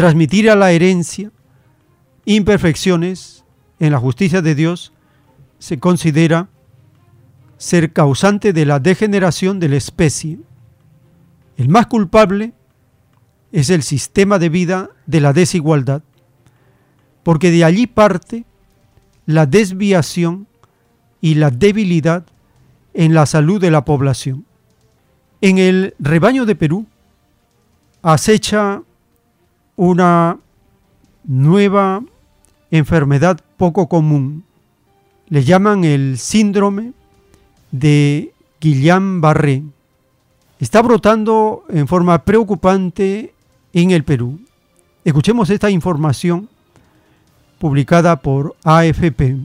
Transmitir 0.00 0.48
a 0.48 0.56
la 0.56 0.72
herencia 0.72 1.30
imperfecciones 2.24 3.44
en 3.78 3.92
la 3.92 3.98
justicia 3.98 4.40
de 4.40 4.54
Dios 4.54 4.94
se 5.58 5.78
considera 5.78 6.48
ser 7.58 7.92
causante 7.92 8.54
de 8.54 8.64
la 8.64 8.78
degeneración 8.78 9.60
de 9.60 9.68
la 9.68 9.76
especie. 9.76 10.38
El 11.58 11.68
más 11.68 11.86
culpable 11.86 12.54
es 13.52 13.68
el 13.68 13.82
sistema 13.82 14.38
de 14.38 14.48
vida 14.48 14.88
de 15.04 15.20
la 15.20 15.34
desigualdad, 15.34 16.02
porque 17.22 17.50
de 17.50 17.64
allí 17.64 17.86
parte 17.86 18.46
la 19.26 19.44
desviación 19.44 20.46
y 21.20 21.34
la 21.34 21.50
debilidad 21.50 22.24
en 22.94 23.12
la 23.12 23.26
salud 23.26 23.60
de 23.60 23.70
la 23.70 23.84
población. 23.84 24.46
En 25.42 25.58
el 25.58 25.94
rebaño 25.98 26.46
de 26.46 26.54
Perú 26.54 26.86
acecha 28.00 28.80
una 29.80 30.36
nueva 31.24 32.02
enfermedad 32.70 33.40
poco 33.56 33.88
común. 33.88 34.44
Le 35.30 35.42
llaman 35.42 35.84
el 35.84 36.18
síndrome 36.18 36.92
de 37.70 38.34
Guillain-Barré. 38.60 39.62
Está 40.58 40.82
brotando 40.82 41.64
en 41.70 41.88
forma 41.88 42.26
preocupante 42.26 43.32
en 43.72 43.90
el 43.92 44.04
Perú. 44.04 44.40
Escuchemos 45.02 45.48
esta 45.48 45.70
información 45.70 46.50
publicada 47.58 48.16
por 48.16 48.56
AFP. 48.62 49.38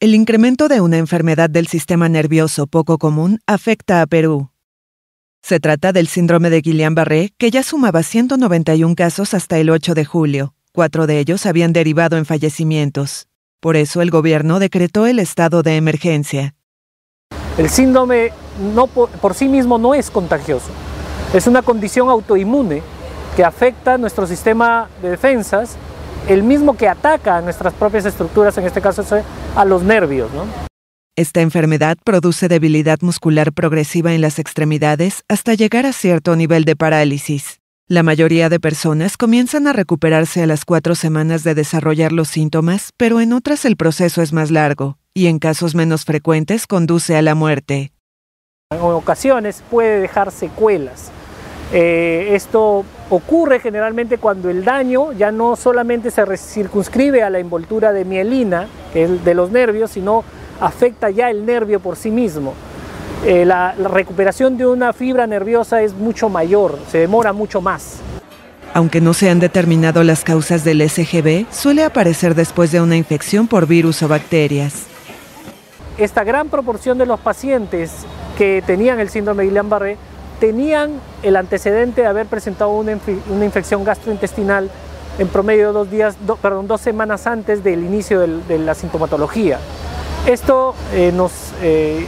El 0.00 0.14
incremento 0.14 0.68
de 0.68 0.80
una 0.80 0.96
enfermedad 0.96 1.50
del 1.50 1.66
sistema 1.66 2.08
nervioso 2.08 2.68
poco 2.68 2.98
común 2.98 3.40
afecta 3.48 4.00
a 4.00 4.06
Perú. 4.06 4.50
Se 5.42 5.58
trata 5.58 5.92
del 5.92 6.06
síndrome 6.06 6.50
de 6.50 6.62
Guillain-Barré, 6.62 7.32
que 7.36 7.50
ya 7.50 7.64
sumaba 7.64 8.04
191 8.04 8.94
casos 8.94 9.34
hasta 9.34 9.58
el 9.58 9.70
8 9.70 9.94
de 9.94 10.04
julio. 10.04 10.54
Cuatro 10.72 11.08
de 11.08 11.18
ellos 11.18 11.46
habían 11.46 11.72
derivado 11.72 12.16
en 12.16 12.26
fallecimientos. 12.26 13.26
Por 13.58 13.74
eso 13.74 14.00
el 14.00 14.12
gobierno 14.12 14.60
decretó 14.60 15.04
el 15.08 15.18
estado 15.18 15.64
de 15.64 15.74
emergencia. 15.74 16.54
El 17.56 17.68
síndrome 17.68 18.30
por, 18.94 19.10
por 19.10 19.34
sí 19.34 19.48
mismo 19.48 19.78
no 19.78 19.94
es 19.96 20.12
contagioso. 20.12 20.70
Es 21.34 21.48
una 21.48 21.62
condición 21.62 22.08
autoinmune 22.08 22.82
que 23.34 23.42
afecta 23.42 23.98
nuestro 23.98 24.28
sistema 24.28 24.88
de 25.02 25.10
defensas 25.10 25.76
el 26.28 26.42
mismo 26.42 26.76
que 26.76 26.88
ataca 26.88 27.38
a 27.38 27.40
nuestras 27.40 27.72
propias 27.72 28.04
estructuras, 28.04 28.56
en 28.58 28.64
este 28.66 28.80
caso 28.80 29.04
a 29.56 29.64
los 29.64 29.82
nervios. 29.82 30.30
¿no? 30.32 30.44
Esta 31.16 31.40
enfermedad 31.40 31.96
produce 32.04 32.48
debilidad 32.48 32.98
muscular 33.00 33.52
progresiva 33.52 34.14
en 34.14 34.20
las 34.20 34.38
extremidades 34.38 35.24
hasta 35.28 35.54
llegar 35.54 35.86
a 35.86 35.92
cierto 35.92 36.36
nivel 36.36 36.64
de 36.64 36.76
parálisis. 36.76 37.60
La 37.88 38.02
mayoría 38.02 38.50
de 38.50 38.60
personas 38.60 39.16
comienzan 39.16 39.66
a 39.66 39.72
recuperarse 39.72 40.42
a 40.42 40.46
las 40.46 40.66
cuatro 40.66 40.94
semanas 40.94 41.42
de 41.42 41.54
desarrollar 41.54 42.12
los 42.12 42.28
síntomas, 42.28 42.92
pero 42.98 43.20
en 43.20 43.32
otras 43.32 43.64
el 43.64 43.76
proceso 43.76 44.20
es 44.20 44.34
más 44.34 44.50
largo 44.50 44.98
y 45.14 45.26
en 45.26 45.38
casos 45.38 45.74
menos 45.74 46.04
frecuentes 46.04 46.66
conduce 46.66 47.16
a 47.16 47.22
la 47.22 47.34
muerte. 47.34 47.92
En 48.70 48.80
ocasiones 48.80 49.62
puede 49.70 50.00
dejar 50.00 50.30
secuelas. 50.30 51.10
Eh, 51.72 52.32
esto 52.34 52.84
ocurre 53.10 53.60
generalmente 53.60 54.18
cuando 54.18 54.50
el 54.50 54.64
daño 54.64 55.12
ya 55.12 55.32
no 55.32 55.56
solamente 55.56 56.10
se 56.10 56.24
circunscribe 56.36 57.22
a 57.22 57.30
la 57.30 57.38
envoltura 57.38 57.92
de 57.92 58.04
mielina, 58.04 58.68
que 58.92 59.04
es 59.04 59.24
de 59.24 59.34
los 59.34 59.50
nervios, 59.50 59.90
sino 59.90 60.24
afecta 60.60 61.10
ya 61.10 61.30
el 61.30 61.46
nervio 61.46 61.80
por 61.80 61.96
sí 61.96 62.10
mismo. 62.10 62.54
Eh, 63.24 63.44
la, 63.44 63.74
la 63.78 63.88
recuperación 63.88 64.56
de 64.56 64.66
una 64.66 64.92
fibra 64.92 65.26
nerviosa 65.26 65.82
es 65.82 65.94
mucho 65.94 66.28
mayor, 66.28 66.78
se 66.90 66.98
demora 66.98 67.32
mucho 67.32 67.60
más. 67.60 68.00
Aunque 68.74 69.00
no 69.00 69.14
se 69.14 69.30
han 69.30 69.40
determinado 69.40 70.04
las 70.04 70.24
causas 70.24 70.62
del 70.62 70.88
SGB, 70.88 71.46
suele 71.50 71.84
aparecer 71.84 72.34
después 72.34 72.70
de 72.70 72.80
una 72.80 72.96
infección 72.96 73.48
por 73.48 73.66
virus 73.66 74.02
o 74.02 74.08
bacterias. 74.08 74.86
Esta 75.96 76.22
gran 76.22 76.48
proporción 76.48 76.96
de 76.98 77.06
los 77.06 77.18
pacientes 77.18 77.90
que 78.36 78.62
tenían 78.64 79.00
el 79.00 79.08
síndrome 79.08 79.44
de 79.44 79.50
Guillain-Barré 79.50 79.96
tenían 80.40 81.00
el 81.22 81.36
antecedente 81.36 82.02
de 82.02 82.06
haber 82.06 82.26
presentado 82.26 82.70
una, 82.70 82.98
una 83.30 83.44
infección 83.44 83.84
gastrointestinal 83.84 84.70
en 85.18 85.28
promedio 85.28 85.72
dos, 85.72 85.90
días, 85.90 86.16
perdón, 86.40 86.68
dos 86.68 86.80
semanas 86.80 87.26
antes 87.26 87.64
del 87.64 87.84
inicio 87.84 88.20
de 88.20 88.58
la 88.58 88.74
sintomatología. 88.74 89.58
Esto 90.26 90.74
eh, 90.92 91.12
nos 91.14 91.32
eh, 91.62 92.04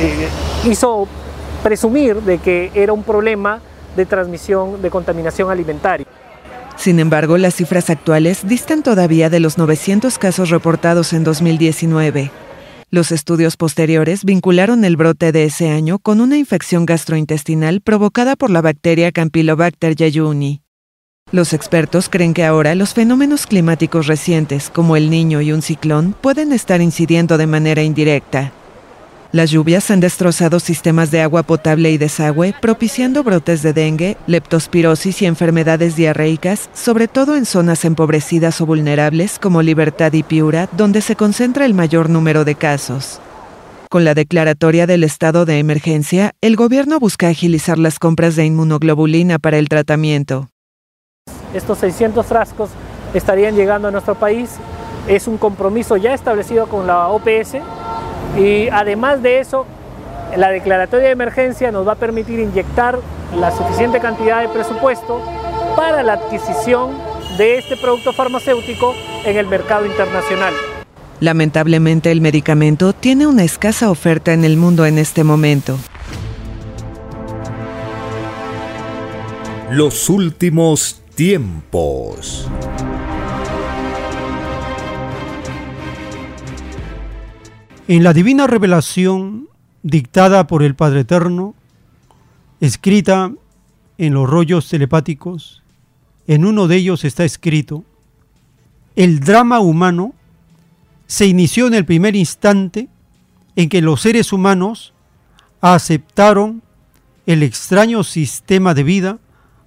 eh, 0.00 0.28
hizo 0.64 1.06
presumir 1.62 2.16
de 2.22 2.38
que 2.38 2.70
era 2.74 2.92
un 2.92 3.02
problema 3.02 3.60
de 3.96 4.06
transmisión 4.06 4.80
de 4.82 4.90
contaminación 4.90 5.50
alimentaria. 5.50 6.06
Sin 6.76 7.00
embargo, 7.00 7.36
las 7.38 7.54
cifras 7.54 7.90
actuales 7.90 8.46
distan 8.46 8.82
todavía 8.82 9.30
de 9.30 9.40
los 9.40 9.58
900 9.58 10.18
casos 10.18 10.50
reportados 10.50 11.12
en 11.12 11.24
2019. 11.24 12.30
Los 12.90 13.12
estudios 13.12 13.58
posteriores 13.58 14.24
vincularon 14.24 14.82
el 14.82 14.96
brote 14.96 15.30
de 15.30 15.44
ese 15.44 15.68
año 15.68 15.98
con 15.98 16.22
una 16.22 16.38
infección 16.38 16.86
gastrointestinal 16.86 17.82
provocada 17.82 18.34
por 18.34 18.48
la 18.48 18.62
bacteria 18.62 19.12
Campylobacter 19.12 19.94
jejuni. 19.94 20.62
Los 21.30 21.52
expertos 21.52 22.08
creen 22.08 22.32
que 22.32 22.46
ahora 22.46 22.74
los 22.74 22.94
fenómenos 22.94 23.46
climáticos 23.46 24.06
recientes, 24.06 24.70
como 24.70 24.96
el 24.96 25.10
niño 25.10 25.42
y 25.42 25.52
un 25.52 25.60
ciclón, 25.60 26.14
pueden 26.18 26.50
estar 26.52 26.80
incidiendo 26.80 27.36
de 27.36 27.46
manera 27.46 27.82
indirecta. 27.82 28.52
Las 29.30 29.50
lluvias 29.50 29.90
han 29.90 30.00
destrozado 30.00 30.58
sistemas 30.58 31.10
de 31.10 31.20
agua 31.20 31.42
potable 31.42 31.90
y 31.90 31.98
desagüe, 31.98 32.54
propiciando 32.62 33.22
brotes 33.22 33.60
de 33.62 33.74
dengue, 33.74 34.16
leptospirosis 34.26 35.20
y 35.20 35.26
enfermedades 35.26 35.96
diarreicas, 35.96 36.70
sobre 36.72 37.08
todo 37.08 37.36
en 37.36 37.44
zonas 37.44 37.84
empobrecidas 37.84 38.58
o 38.62 38.66
vulnerables 38.66 39.38
como 39.38 39.60
Libertad 39.60 40.14
y 40.14 40.22
Piura, 40.22 40.66
donde 40.72 41.02
se 41.02 41.14
concentra 41.14 41.66
el 41.66 41.74
mayor 41.74 42.08
número 42.08 42.46
de 42.46 42.54
casos. 42.54 43.20
Con 43.90 44.04
la 44.04 44.14
declaratoria 44.14 44.86
del 44.86 45.04
estado 45.04 45.44
de 45.44 45.58
emergencia, 45.58 46.32
el 46.40 46.56
gobierno 46.56 46.98
busca 46.98 47.28
agilizar 47.28 47.76
las 47.76 47.98
compras 47.98 48.34
de 48.34 48.46
inmunoglobulina 48.46 49.38
para 49.38 49.58
el 49.58 49.68
tratamiento. 49.68 50.48
Estos 51.52 51.78
600 51.78 52.24
frascos 52.24 52.70
estarían 53.12 53.56
llegando 53.56 53.88
a 53.88 53.90
nuestro 53.90 54.14
país. 54.14 54.52
Es 55.06 55.26
un 55.28 55.36
compromiso 55.36 55.98
ya 55.98 56.14
establecido 56.14 56.66
con 56.66 56.86
la 56.86 57.08
OPS 57.08 57.56
y 58.36 58.68
además 58.68 59.22
de 59.22 59.40
eso, 59.40 59.66
la 60.36 60.50
declaratoria 60.50 61.06
de 61.06 61.12
emergencia 61.12 61.72
nos 61.72 61.86
va 61.86 61.92
a 61.92 61.96
permitir 61.96 62.38
inyectar 62.38 62.98
la 63.34 63.50
suficiente 63.50 64.00
cantidad 64.00 64.40
de 64.40 64.48
presupuesto 64.48 65.22
para 65.76 66.02
la 66.02 66.14
adquisición 66.14 66.98
de 67.36 67.58
este 67.58 67.76
producto 67.76 68.12
farmacéutico 68.12 68.94
en 69.24 69.36
el 69.36 69.46
mercado 69.46 69.86
internacional. 69.86 70.54
Lamentablemente 71.20 72.12
el 72.12 72.20
medicamento 72.20 72.92
tiene 72.92 73.26
una 73.26 73.42
escasa 73.42 73.90
oferta 73.90 74.32
en 74.32 74.44
el 74.44 74.56
mundo 74.56 74.86
en 74.86 74.98
este 74.98 75.24
momento. 75.24 75.78
Los 79.70 80.08
últimos 80.08 81.02
tiempos. 81.14 82.48
En 87.90 88.04
la 88.04 88.12
divina 88.12 88.46
revelación 88.46 89.48
dictada 89.82 90.46
por 90.46 90.62
el 90.62 90.74
Padre 90.74 91.00
Eterno, 91.00 91.54
escrita 92.60 93.32
en 93.96 94.12
los 94.12 94.28
rollos 94.28 94.68
telepáticos. 94.68 95.62
En 96.26 96.44
uno 96.44 96.68
de 96.68 96.76
ellos 96.76 97.06
está 97.06 97.24
escrito, 97.24 97.84
el 98.94 99.20
drama 99.20 99.60
humano 99.60 100.12
se 101.06 101.28
inició 101.28 101.66
en 101.66 101.72
el 101.72 101.86
primer 101.86 102.14
instante 102.14 102.90
en 103.56 103.70
que 103.70 103.80
los 103.80 104.02
seres 104.02 104.34
humanos 104.34 104.92
aceptaron 105.62 106.60
el 107.24 107.42
extraño 107.42 108.04
sistema 108.04 108.74
de 108.74 108.84
vida 108.84 109.18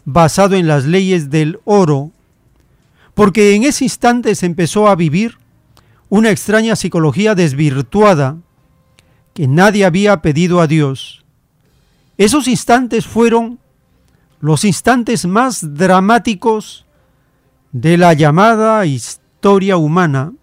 basado 0.05 0.55
en 0.55 0.67
las 0.67 0.85
leyes 0.85 1.31
del 1.31 1.59
oro, 1.63 2.11
porque 3.15 3.55
en 3.55 3.63
ese 3.63 3.85
instante 3.85 4.35
se 4.35 4.45
empezó 4.45 4.89
a 4.89 4.95
vivir 4.95 5.40
una 6.11 6.29
extraña 6.29 6.75
psicología 6.75 7.35
desvirtuada 7.35 8.35
que 9.33 9.47
nadie 9.47 9.85
había 9.85 10.21
pedido 10.21 10.59
a 10.59 10.67
Dios. 10.67 11.23
Esos 12.17 12.49
instantes 12.49 13.07
fueron 13.07 13.59
los 14.41 14.65
instantes 14.65 15.25
más 15.25 15.73
dramáticos 15.77 16.85
de 17.71 17.97
la 17.97 18.11
llamada 18.11 18.85
historia 18.85 19.77
humana, 19.77 20.33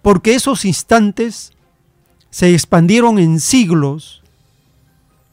porque 0.00 0.34
esos 0.34 0.64
instantes 0.64 1.52
se 2.30 2.54
expandieron 2.54 3.18
en 3.18 3.40
siglos, 3.40 4.22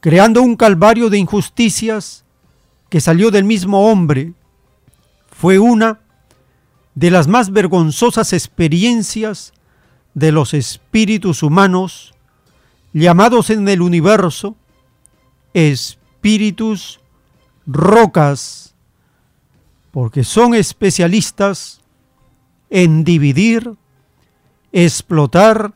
creando 0.00 0.42
un 0.42 0.54
calvario 0.54 1.08
de 1.08 1.16
injusticias 1.16 2.26
que 2.90 3.00
salió 3.00 3.30
del 3.30 3.44
mismo 3.44 3.90
hombre. 3.90 4.34
Fue 5.30 5.58
una 5.58 6.00
de 6.94 7.10
las 7.10 7.28
más 7.28 7.50
vergonzosas 7.50 8.32
experiencias 8.32 9.52
de 10.14 10.32
los 10.32 10.54
espíritus 10.54 11.42
humanos, 11.42 12.14
llamados 12.92 13.50
en 13.50 13.68
el 13.68 13.82
universo 13.82 14.56
espíritus 15.54 17.00
rocas, 17.66 18.74
porque 19.90 20.24
son 20.24 20.54
especialistas 20.54 21.80
en 22.70 23.04
dividir, 23.04 23.74
explotar 24.72 25.74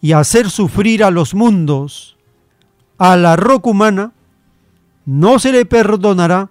y 0.00 0.12
hacer 0.12 0.50
sufrir 0.50 1.04
a 1.04 1.10
los 1.10 1.34
mundos. 1.34 2.16
A 2.98 3.16
la 3.16 3.36
roca 3.36 3.70
humana 3.70 4.12
no 5.04 5.38
se 5.38 5.52
le 5.52 5.66
perdonará 5.66 6.50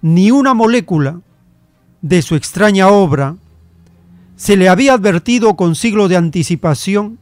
ni 0.00 0.30
una 0.30 0.54
molécula 0.54 1.20
de 2.02 2.22
su 2.22 2.34
extraña 2.34 2.88
obra. 2.88 3.36
Se 4.36 4.56
le 4.56 4.68
había 4.68 4.94
advertido 4.94 5.56
con 5.56 5.74
siglo 5.74 6.08
de 6.08 6.16
anticipación 6.16 7.18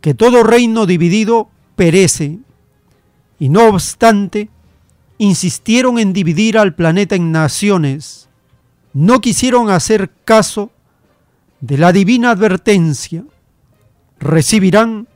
que 0.00 0.14
todo 0.14 0.42
reino 0.42 0.86
dividido 0.86 1.48
perece, 1.74 2.38
y 3.38 3.48
no 3.48 3.68
obstante, 3.68 4.48
insistieron 5.18 5.98
en 5.98 6.12
dividir 6.12 6.58
al 6.58 6.74
planeta 6.74 7.16
en 7.16 7.32
naciones, 7.32 8.28
no 8.92 9.20
quisieron 9.20 9.70
hacer 9.70 10.10
caso 10.24 10.70
de 11.60 11.78
la 11.78 11.92
divina 11.92 12.30
advertencia, 12.30 13.24
recibirán 14.18 15.08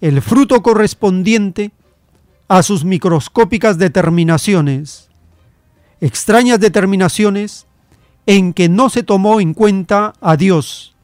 el 0.00 0.22
fruto 0.22 0.62
correspondiente 0.62 1.72
a 2.48 2.62
sus 2.62 2.84
microscópicas 2.84 3.78
determinaciones, 3.78 5.08
extrañas 6.00 6.60
determinaciones 6.60 7.66
en 8.28 8.52
que 8.52 8.68
no 8.68 8.90
se 8.90 9.02
tomó 9.02 9.40
en 9.40 9.54
cuenta 9.54 10.12
a 10.20 10.36
Dios, 10.36 10.94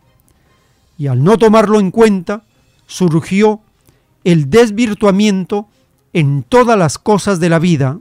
y 0.99 1.07
al 1.07 1.25
no 1.25 1.39
tomarlo 1.39 1.81
en 1.81 1.91
cuenta 1.91 2.45
surgió 2.87 3.63
el 4.25 4.51
desvirtuamiento 4.51 5.67
en 6.13 6.43
todas 6.43 6.77
las 6.77 6.99
cosas 6.99 7.41
de 7.41 7.49
la 7.49 7.59
vida, 7.59 7.99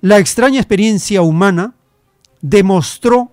la 0.00 0.18
extraña 0.18 0.60
experiencia 0.60 1.22
humana 1.22 1.74
demostró 2.40 3.32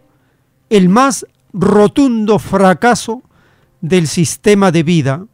el 0.71 0.89
más 0.89 1.27
rotundo 1.53 2.39
fracaso 2.39 3.21
del 3.81 4.07
sistema 4.07 4.71
de 4.71 4.81
vida 4.81 5.27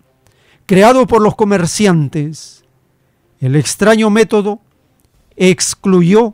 creado 0.65 1.07
por 1.07 1.21
los 1.21 1.35
comerciantes. 1.37 2.65
El 3.39 3.55
extraño 3.55 4.09
método 4.09 4.59
excluyó 5.37 6.33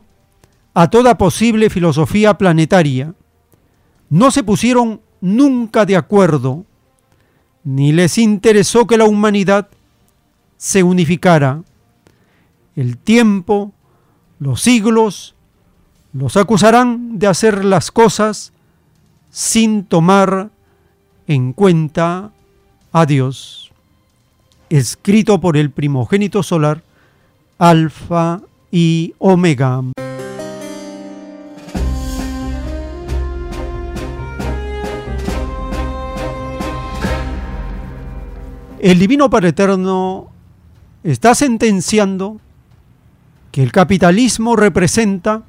a 0.78 0.88
toda 0.90 1.18
posible 1.18 1.70
filosofía 1.70 2.38
planetaria. 2.38 3.12
No 4.10 4.30
se 4.30 4.44
pusieron 4.44 5.00
nunca 5.20 5.84
de 5.84 5.96
acuerdo, 5.96 6.66
ni 7.64 7.90
les 7.90 8.16
interesó 8.16 8.86
que 8.86 8.96
la 8.96 9.04
humanidad 9.04 9.66
se 10.56 10.84
unificara. 10.84 11.64
El 12.76 12.96
tiempo 12.96 13.72
los 14.38 14.60
siglos 14.60 15.34
los 16.12 16.36
acusarán 16.36 17.18
de 17.18 17.26
hacer 17.26 17.64
las 17.64 17.90
cosas 17.90 18.52
sin 19.30 19.84
tomar 19.84 20.50
en 21.26 21.54
cuenta 21.54 22.30
a 22.92 23.04
Dios. 23.04 23.72
Escrito 24.70 25.40
por 25.40 25.56
el 25.56 25.72
primogénito 25.72 26.44
solar, 26.44 26.84
Alfa 27.58 28.42
y 28.70 29.14
Omega. 29.18 29.82
El 38.80 39.00
Divino 39.00 39.28
Padre 39.28 39.48
Eterno 39.48 40.28
está 41.02 41.34
sentenciando 41.34 42.40
que 43.50 43.64
el 43.64 43.72
capitalismo 43.72 44.54
representa 44.54 45.42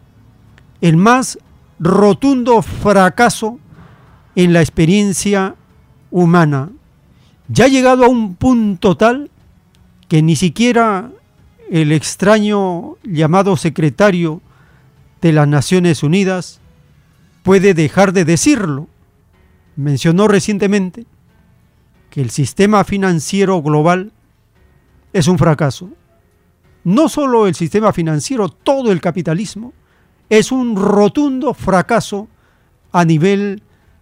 el 0.81 0.97
más 0.97 1.37
rotundo 1.79 2.63
fracaso 2.63 3.59
en 4.35 4.51
la 4.51 4.61
experiencia 4.61 5.55
humana. 6.09 6.71
Ya 7.49 7.65
ha 7.65 7.67
llegado 7.67 8.05
a 8.05 8.09
un 8.09 8.33
punto 8.33 8.97
tal 8.97 9.29
que 10.07 10.23
ni 10.23 10.35
siquiera 10.35 11.11
el 11.69 11.91
extraño 11.91 12.95
llamado 13.03 13.57
secretario 13.57 14.41
de 15.21 15.33
las 15.33 15.47
Naciones 15.47 16.01
Unidas 16.01 16.61
puede 17.43 17.75
dejar 17.75 18.11
de 18.11 18.25
decirlo. 18.25 18.87
Mencionó 19.75 20.27
recientemente 20.27 21.05
que 22.09 22.21
el 22.21 22.29
sistema 22.29 22.83
financiero 22.83 23.61
global 23.61 24.11
es 25.13 25.27
un 25.27 25.37
fracaso 25.37 25.89
no 26.83 27.09
solo 27.09 27.47
el 27.47 27.55
sistema 27.55 27.93
financiero, 27.93 28.49
todo 28.49 28.91
el 28.91 29.01
capitalismo, 29.01 29.73
es 30.29 30.51
un 30.51 30.75
rotundo 30.75 31.53
fracaso 31.53 32.27
a 32.91 33.05
nivel 33.05 33.61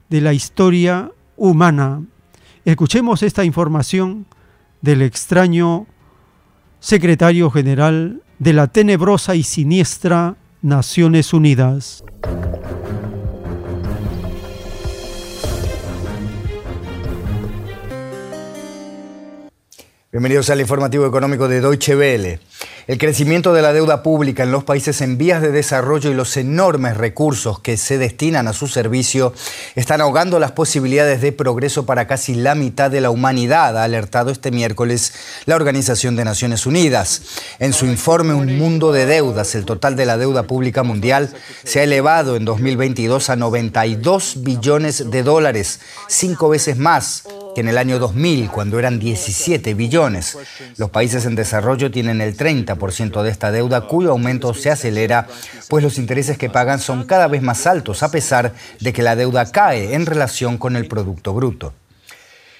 de 0.10 0.22
la 0.22 0.34
historia 0.34 1.12
humana. 1.36 2.04
Escuchemos 2.66 3.24
esta 3.24 3.44
información 3.44 4.26
del 4.82 5.02
extraño 5.02 5.88
secretario 6.80 7.50
general 7.50 8.22
de 8.40 8.54
la 8.54 8.68
tenebrosa 8.68 9.36
y 9.36 9.44
siniestra 9.44 10.36
Naciones 10.62 11.34
Unidas. 11.34 12.04
Bienvenidos 20.10 20.50
al 20.50 20.62
informativo 20.62 21.06
económico 21.06 21.50
de 21.50 21.60
Deutsche 21.60 21.94
Welle. 21.94 22.40
El 22.88 22.98
crecimiento 22.98 23.54
de 23.54 23.62
la 23.62 23.74
deuda 23.74 24.02
pública 24.02 24.44
en 24.44 24.52
los 24.52 24.64
países 24.64 25.02
en 25.02 25.18
vías 25.18 25.42
de 25.42 25.52
desarrollo 25.52 26.10
y 26.10 26.14
los 26.14 26.38
enormes 26.38 26.96
recursos 26.96 27.60
que 27.60 27.76
se 27.76 27.98
destinan 27.98 28.48
a 28.48 28.54
su 28.54 28.68
servicio 28.68 29.34
están 29.76 30.00
ahogando 30.00 30.40
las 30.40 30.54
posibilidades 30.54 31.20
de 31.20 31.34
progreso 31.34 31.86
para 31.86 32.08
casi 32.08 32.34
la 32.34 32.56
mitad 32.56 32.90
de 32.90 33.02
la 33.02 33.10
humanidad, 33.10 33.78
ha 33.78 33.84
alertado 33.84 34.32
este 34.32 34.52
miércoles 34.52 35.12
la 35.46 35.58
Organización 35.58 36.16
de 36.16 36.24
Naciones 36.24 36.66
Unidas. 36.66 37.24
En 37.60 37.74
su 37.74 37.86
informe 37.86 38.34
Un 38.34 38.58
mundo 38.58 38.94
de 38.94 39.06
deudas, 39.06 39.54
el 39.56 39.66
total 39.66 39.98
de 39.98 40.06
la 40.06 40.18
deuda 40.18 40.44
pública 40.44 40.84
mundial 40.84 41.30
se 41.66 41.82
ha 41.82 41.84
elevado 41.84 42.38
en 42.38 42.46
2022 42.46 43.30
a 43.30 43.36
92 43.36 44.44
billones 44.44 45.12
de 45.12 45.24
dólares, 45.24 45.82
cinco 46.08 46.48
veces 46.48 46.78
más 46.78 47.24
que 47.54 47.62
en 47.62 47.68
el 47.68 47.78
año 47.78 48.00
2000, 48.00 48.50
cuando 48.50 48.80
eran 48.80 49.00
17 49.00 49.74
billones. 49.74 50.38
Los 50.78 50.90
países 50.90 51.26
en 51.26 51.36
desarrollo 51.36 51.92
tienen 51.92 52.22
el 52.22 52.38
30% 52.38 52.57
de 52.66 53.30
esta 53.30 53.52
deuda, 53.52 53.82
cuyo 53.82 54.12
aumento 54.12 54.54
se 54.54 54.72
acelera, 54.72 55.28
pues 55.70 55.84
los 55.84 55.98
intereses 55.98 56.38
que 56.38 56.50
pagan 56.50 56.80
son 56.80 57.06
cada 57.06 57.28
vez 57.28 57.42
más 57.42 57.68
altos, 57.68 58.04
a 58.04 58.12
pesar 58.12 58.54
de 58.80 58.94
que 58.94 59.04
la 59.04 59.16
deuda 59.16 59.52
cae 59.52 59.94
en 59.94 60.06
relación 60.06 60.58
con 60.58 60.76
el 60.76 60.88
Producto 60.88 61.34
Bruto. 61.34 61.74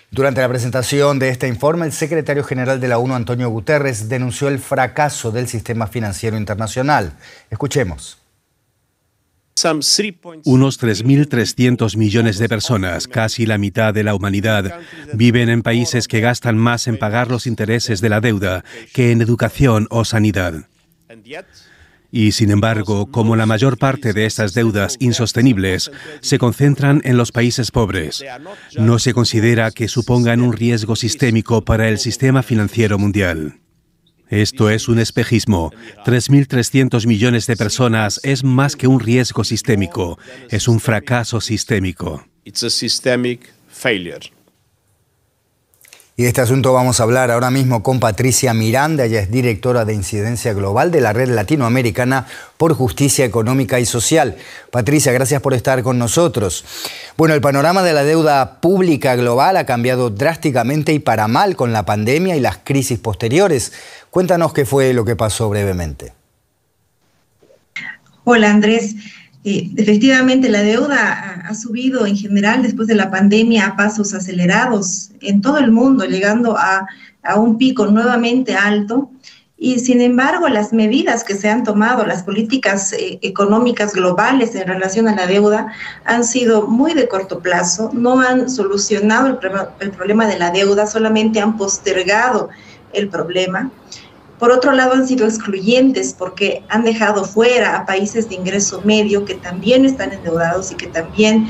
Durante 0.10 0.42
la 0.42 0.48
presentación 0.48 1.20
de 1.20 1.30
este 1.30 1.48
informe, 1.48 1.86
el 1.86 1.92
secretario 1.92 2.44
general 2.44 2.80
de 2.80 2.88
la 2.88 2.98
ONU, 2.98 3.14
Antonio 3.14 3.50
Guterres, 3.50 4.08
denunció 4.08 4.48
el 4.48 4.60
fracaso 4.60 5.32
del 5.32 5.48
sistema 5.48 5.88
financiero 5.88 6.38
internacional. 6.38 7.14
Escuchemos. 7.50 8.27
Unos 10.44 10.80
3.300 10.80 11.98
millones 11.98 12.38
de 12.38 12.48
personas, 12.48 13.08
casi 13.08 13.48
la 13.48 13.58
mitad 13.58 13.92
de 13.92 14.04
la 14.04 14.14
humanidad, 14.14 14.80
viven 15.14 15.50
en 15.50 15.64
países 15.64 16.08
que 16.08 16.20
gastan 16.20 16.58
más 16.58 16.88
en 16.88 17.00
pagar 17.00 17.32
los 17.32 17.48
intereses 17.48 18.00
de 18.00 18.10
la 18.10 18.22
deuda 18.22 18.64
que 18.94 19.12
en 19.12 19.22
educación 19.22 19.88
o 19.90 20.06
sanidad. 20.06 20.68
Y 22.12 22.32
sin 22.34 22.52
embargo, 22.52 23.12
como 23.12 23.36
la 23.36 23.48
mayor 23.48 23.78
parte 23.78 24.14
de 24.14 24.26
estas 24.26 24.54
deudas 24.54 24.96
insostenibles 25.00 25.92
se 26.22 26.38
concentran 26.38 27.02
en 27.04 27.18
los 27.18 27.32
países 27.32 27.72
pobres, 27.72 28.24
no 28.78 29.00
se 29.00 29.14
considera 29.14 29.72
que 29.72 29.88
supongan 29.88 30.42
un 30.42 30.54
riesgo 30.54 30.96
sistémico 30.96 31.66
para 31.66 31.90
el 31.90 31.98
sistema 31.98 32.44
financiero 32.44 33.00
mundial. 33.00 33.60
Esto 34.30 34.70
es 34.70 34.88
un 34.88 35.00
espejismo. 35.00 35.72
3.300 36.06 37.08
millones 37.08 37.48
de 37.48 37.56
personas 37.56 38.20
es 38.24 38.44
más 38.44 38.76
que 38.76 38.88
un 38.88 39.00
riesgo 39.00 39.44
sistémico, 39.44 40.20
es 40.50 40.68
un 40.68 40.80
fracaso 40.80 41.42
sistémico. 41.42 42.26
Y 46.20 46.24
de 46.24 46.30
este 46.30 46.42
asunto 46.42 46.74
vamos 46.74 47.00
a 47.00 47.04
hablar 47.04 47.30
ahora 47.30 47.52
mismo 47.52 47.84
con 47.84 48.00
Patricia 48.00 48.52
Miranda, 48.56 49.06
ella 49.06 49.20
es 49.22 49.30
directora 49.30 49.86
de 49.86 49.94
incidencia 49.94 50.52
global 50.52 50.90
de 50.90 51.00
la 51.00 51.14
Red 51.14 51.30
Latinoamericana 51.30 52.26
por 52.58 52.74
Justicia 52.74 53.24
Económica 53.24 53.80
y 53.80 53.86
Social. 53.86 54.36
Patricia, 54.72 55.12
gracias 55.12 55.44
por 55.44 55.54
estar 55.54 55.84
con 55.84 56.00
nosotros. 56.00 56.66
Bueno, 57.18 57.36
el 57.36 57.42
panorama 57.42 57.84
de 57.84 57.94
la 57.94 58.04
deuda 58.04 58.60
pública 58.62 59.16
global 59.16 59.58
ha 59.58 59.68
cambiado 59.68 60.10
drásticamente 60.10 60.92
y 60.92 60.98
para 60.98 61.28
mal 61.28 61.56
con 61.56 61.72
la 61.72 61.86
pandemia 61.86 62.36
y 62.36 62.40
las 62.40 62.58
crisis 62.64 62.98
posteriores. 62.98 63.74
Cuéntanos 64.10 64.54
qué 64.54 64.66
fue 64.66 64.94
lo 64.94 65.06
que 65.06 65.16
pasó 65.16 65.52
brevemente. 65.52 66.14
Hola 68.24 68.50
Andrés. 68.50 68.96
Eh, 69.44 69.72
efectivamente, 69.78 70.50
la 70.50 70.62
deuda 70.62 71.44
ha, 71.48 71.54
subido 71.54 72.06
en 72.06 72.18
general 72.18 72.64
después 72.64 72.88
de 72.88 72.96
la 72.96 73.10
pandemia 73.10 73.68
a 73.68 73.76
pasos 73.76 74.14
acelerados 74.14 75.12
en 75.22 75.42
todo 75.42 75.58
el 75.58 75.72
mundo, 75.72 76.06
llegando 76.06 76.58
a, 76.58 76.88
un 77.36 77.58
pico 77.58 77.86
nuevamente 77.88 78.56
alto. 78.56 79.10
Y 79.58 79.80
sin 79.80 80.02
embargo, 80.02 80.48
las 80.48 80.72
medidas 80.72 81.24
que 81.24 81.36
se 81.36 81.50
han 81.50 81.64
tomado, 81.64 82.06
las 82.06 82.24
políticas 82.24 82.94
eh, 82.94 83.20
económicas 83.22 83.94
globales 83.94 84.56
en 84.56 84.68
relación 84.68 85.08
a 85.08 85.16
la 85.16 85.28
deuda, 85.28 85.74
han 86.06 86.24
sido 86.24 86.68
muy 86.68 86.94
de 86.94 87.08
corto 87.08 87.40
plazo, 87.40 87.90
no 87.94 88.22
han 88.22 88.50
solucionado 88.50 89.28
el, 89.28 89.40
el 89.80 89.92
problema 89.92 90.26
de 90.28 90.40
la 90.40 90.52
deuda, 90.52 90.88
solamente 90.88 91.42
han 91.42 91.58
postergado 91.58 92.50
el 92.94 93.10
problema. 93.10 93.72
Por 94.40 94.52
otro 94.52 94.72
lado, 94.72 94.94
han 94.94 95.08
sido 95.08 95.26
excluyentes 95.26 96.14
porque 96.14 96.64
han 96.70 96.84
dejado 96.84 97.26
fuera 97.26 97.76
a 97.76 97.86
países 97.86 98.30
de 98.30 98.36
ingreso 98.36 98.82
medio 98.84 99.26
que 99.26 99.36
también 99.36 99.86
están 99.86 100.14
endeudados 100.14 100.72
y 100.72 100.76
que 100.76 100.88
también 100.88 101.48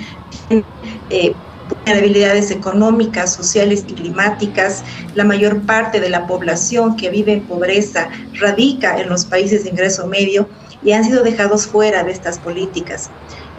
tienen 0.48 0.66
eh, 1.10 1.34
vulnerabilidades 1.70 2.50
económicas, 2.52 3.34
sociales 3.34 3.84
y 3.88 3.94
climáticas. 3.94 4.84
La 5.16 5.26
mayor 5.26 5.62
parte 5.64 6.00
de 6.00 6.10
la 6.10 6.28
población 6.28 6.96
que 6.96 7.10
vive 7.10 7.34
en 7.34 7.42
pobreza 7.42 8.10
radica 8.40 9.00
en 9.00 9.10
los 9.10 9.26
países 9.26 9.66
de 9.66 9.72
ingreso 9.72 10.08
medio 10.08 10.48
y 10.84 10.94
han 10.94 11.04
sido 11.04 11.24
dejados 11.24 11.68
fuera 11.68 12.04
de 12.04 12.12
estas 12.12 12.40
políticas. 12.40 13.10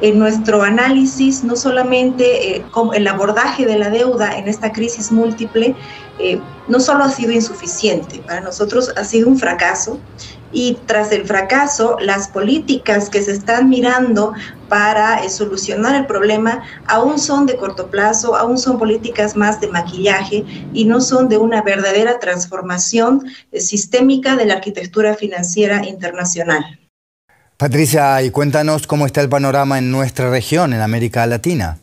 En 0.01 0.17
nuestro 0.19 0.63
análisis, 0.63 1.43
no 1.43 1.57
solamente 1.57 2.57
eh, 2.57 2.65
el 2.95 3.09
abordaje 3.09 3.67
de 3.67 3.79
la 3.79 3.91
deuda 3.91 4.39
en 4.39 4.47
esta 4.47 4.73
crisis 4.73 5.11
múltiple, 5.11 5.75
eh, 6.21 6.41
no 6.69 6.79
solo 6.79 7.03
ha 7.03 7.11
sido 7.11 7.33
insuficiente, 7.33 8.21
para 8.21 8.41
nosotros 8.41 8.93
ha 8.97 9.03
sido 9.03 9.29
un 9.29 9.39
fracaso 9.39 9.99
y 10.53 10.79
tras 10.87 11.11
el 11.11 11.27
fracaso, 11.27 11.97
las 12.01 12.29
políticas 12.29 13.11
que 13.11 13.23
se 13.23 13.33
están 13.33 13.69
mirando 13.69 14.35
para 14.69 15.25
eh, 15.25 15.31
solucionar 15.31 15.97
el 15.97 16.07
problema 16.07 16.63
aún 16.87 17.19
son 17.19 17.47
de 17.47 17.57
corto 17.57 17.89
plazo, 17.89 18.37
aún 18.37 18.57
son 18.57 18.79
políticas 18.79 19.35
más 19.37 19.61
de 19.61 19.67
maquillaje 19.67 20.45
y 20.73 20.85
no 20.85 21.01
son 21.01 21.29
de 21.29 21.39
una 21.39 21.63
verdadera 21.63 22.21
transformación 22.21 23.27
sistémica 23.53 24.37
de 24.37 24.47
la 24.47 24.55
arquitectura 24.55 25.15
financiera 25.15 25.85
internacional. 25.85 26.79
Patricia, 27.59 28.23
y 28.23 28.31
cuéntanos 28.31 28.87
cómo 28.87 29.05
está 29.05 29.21
el 29.21 29.29
panorama 29.29 29.79
en 29.79 29.91
nuestra 29.91 30.31
región, 30.31 30.73
en 30.73 30.81
América 30.81 31.27
Latina. 31.27 31.77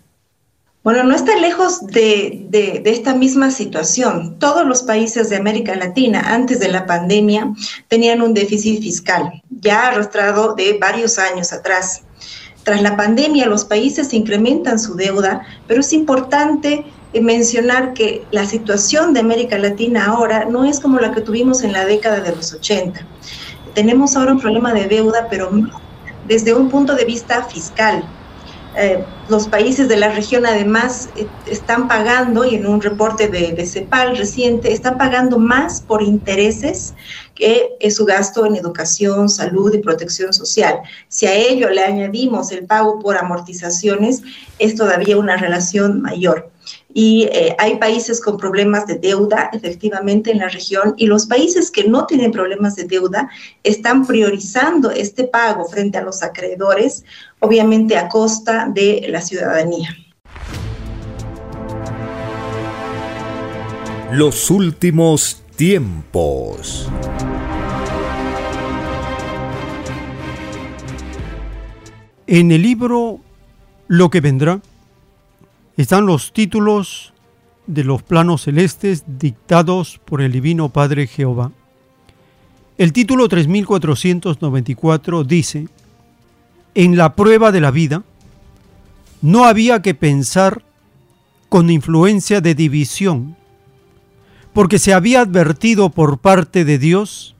Bueno, 0.85 1.03
no 1.03 1.13
está 1.13 1.35
lejos 1.35 1.85
de, 1.87 2.81
esta 2.85 3.13
misma 3.13 3.51
situación. 3.51 4.39
Todos 4.39 4.65
los 4.65 4.83
países 4.83 5.29
de 5.29 5.35
América 5.35 5.75
Latina 5.75 6.33
antes 6.33 6.61
de 6.61 6.69
la 6.69 6.85
pandemia 6.85 7.51
tenían 7.89 8.21
un 8.21 8.33
déficit 8.33 8.81
fiscal, 8.81 9.43
ya 9.49 9.87
arrastrado 9.87 10.55
de 10.55 10.77
varios 10.79 11.19
años 11.19 11.51
atrás. 11.51 12.03
Tras 12.63 12.81
la 12.81 12.95
pandemia, 12.95 13.45
los 13.45 13.65
países 13.65 14.13
incrementan 14.13 14.79
su 14.79 14.95
deuda, 14.95 15.41
pero 15.67 15.81
es 15.81 15.91
importante 15.91 16.85
eh, 17.11 17.19
mencionar 17.19 17.93
que 17.93 18.23
la 18.31 18.45
situación 18.45 19.13
de 19.13 19.19
América 19.19 19.57
Latina 19.57 20.05
ahora 20.05 20.45
no 20.45 20.63
es 20.63 20.79
como 20.79 20.99
la 20.99 21.11
que 21.11 21.19
tuvimos 21.19 21.63
en 21.63 21.73
la 21.73 21.83
década 21.83 22.21
de 22.21 22.33
los 22.33 22.53
80. 22.53 23.05
Tenemos 23.75 24.15
ahora 24.15 24.31
un 24.31 24.39
problema 24.39 24.73
de 24.73 24.87
deuda, 24.87 25.27
pero 25.29 25.51
desde 26.27 26.53
un 26.53 26.69
punto 26.69 26.95
de 26.95 27.05
vista 27.05 27.43
fiscal 27.43 28.03
eh, 28.77 29.05
los 29.29 29.47
países 29.47 29.87
de 29.87 29.95
la 29.95 30.09
región 30.09 30.45
además 30.45 31.09
eh, 31.15 31.27
están 31.45 31.87
pagando, 31.87 32.43
y 32.43 32.55
en 32.55 32.67
un 32.67 32.81
reporte 32.81 33.29
de, 33.29 33.65
CEPAL 33.65 34.17
reciente, 34.17 34.73
están 34.73 34.97
pagando 34.97 35.39
más 35.39 35.79
por 35.79 36.03
intereses 36.03 36.93
que 37.35 37.69
es 37.79 37.95
su 37.95 38.05
gasto 38.05 38.45
en 38.45 38.55
educación, 38.55 39.29
salud 39.29 39.73
y 39.73 39.77
protección 39.77 40.33
social. 40.33 40.79
Si 41.07 41.25
a 41.25 41.33
ello 41.33 41.69
le 41.69 41.83
añadimos 41.83 42.51
el 42.51 42.65
pago 42.65 42.99
por 42.99 43.17
amortizaciones, 43.17 44.23
es 44.59 44.75
todavía 44.75 45.17
una 45.17 45.37
relación 45.37 46.01
mayor 46.01 46.51
y 46.97 47.23
eh, 47.23 47.53
hay 47.59 47.75
países 47.75 48.21
con 48.21 48.37
problemas 48.37 48.87
de 48.87 48.95
deuda 48.97 49.49
efectivamente 49.51 50.31
en 50.31 50.37
la 50.37 50.47
región 50.47 50.93
y 50.95 51.07
los 51.07 51.25
países 51.25 51.69
que 51.69 51.83
no 51.83 52.05
tienen 52.05 52.31
problemas 52.31 52.77
de 52.77 52.85
deuda 52.85 53.29
están 53.63 54.07
priorizando 54.07 54.91
este 54.91 55.25
pago 55.25 55.65
frente 55.65 55.97
a 55.97 56.01
los 56.01 56.23
acreedores, 56.23 57.03
obviamente 57.39 57.97
a 57.97 58.07
costa 58.07 58.71
de 58.73 59.07
la 59.09 59.19
ciudadanía. 59.19 59.89
Los 64.13 64.49
últimos 64.49 65.43
tiempos. 65.57 66.87
En 72.25 72.51
el 72.51 72.61
libro 72.61 73.19
Lo 73.89 74.09
que 74.09 74.21
vendrá, 74.21 74.61
están 75.77 76.05
los 76.05 76.31
títulos 76.31 77.13
de 77.67 77.83
los 77.83 78.01
planos 78.03 78.43
celestes 78.43 79.03
dictados 79.07 79.99
por 80.05 80.21
el 80.21 80.31
Divino 80.31 80.69
Padre 80.69 81.07
Jehová. 81.07 81.51
El 82.77 82.93
título 82.93 83.27
3494 83.27 85.23
dice, 85.23 85.67
en 86.75 86.97
la 86.97 87.15
prueba 87.15 87.51
de 87.51 87.61
la 87.61 87.71
vida, 87.71 88.03
no 89.21 89.45
había 89.45 89.81
que 89.81 89.95
pensar 89.95 90.63
con 91.49 91.69
influencia 91.69 92.41
de 92.41 92.53
división, 92.53 93.35
porque 94.53 94.79
se 94.79 94.93
había 94.93 95.21
advertido 95.21 95.89
por 95.89 96.19
parte 96.19 96.63
de 96.63 96.77
Dios 96.77 97.35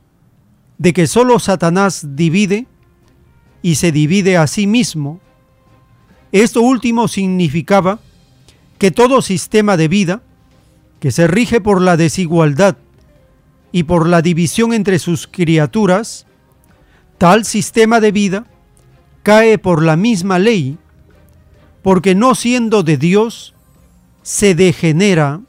de 0.78 0.94
que 0.94 1.08
sólo 1.08 1.40
Satanás 1.40 2.16
divide 2.16 2.68
y 3.62 3.76
se 3.76 3.92
divide 3.92 4.38
a 4.38 4.48
sí 4.48 4.68
mismo. 4.68 5.20
Esto 6.32 6.62
último 6.62 7.08
significaba 7.08 8.00
que 8.78 8.92
todo 8.92 9.22
sistema 9.22 9.78
de 9.78 9.88
vida 9.88 10.22
que 11.00 11.12
se 11.12 11.28
rige 11.28 11.62
por 11.62 11.82
la 11.82 11.98
desigualdad 11.98 12.78
y 13.72 13.84
por 13.84 14.08
la 14.08 14.22
división 14.22 14.74
entre 14.74 15.00
sus 15.00 15.28
criaturas, 15.28 16.26
tal 17.18 17.46
sistema 17.46 18.00
de 18.00 18.12
vida 18.12 18.46
cae 19.24 19.58
por 19.58 19.84
la 19.84 19.96
misma 19.96 20.40
ley, 20.40 20.78
porque 21.82 22.16
no 22.16 22.36
siendo 22.36 22.84
de 22.84 22.98
Dios, 22.98 23.54
se 24.24 24.56
degenera. 24.56 25.42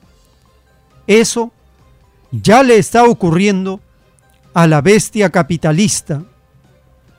Eso 1.06 1.52
ya 2.30 2.62
le 2.62 2.78
está 2.78 3.04
ocurriendo 3.04 3.80
a 4.54 4.66
la 4.66 4.80
bestia 4.80 5.30
capitalista. 5.30 6.24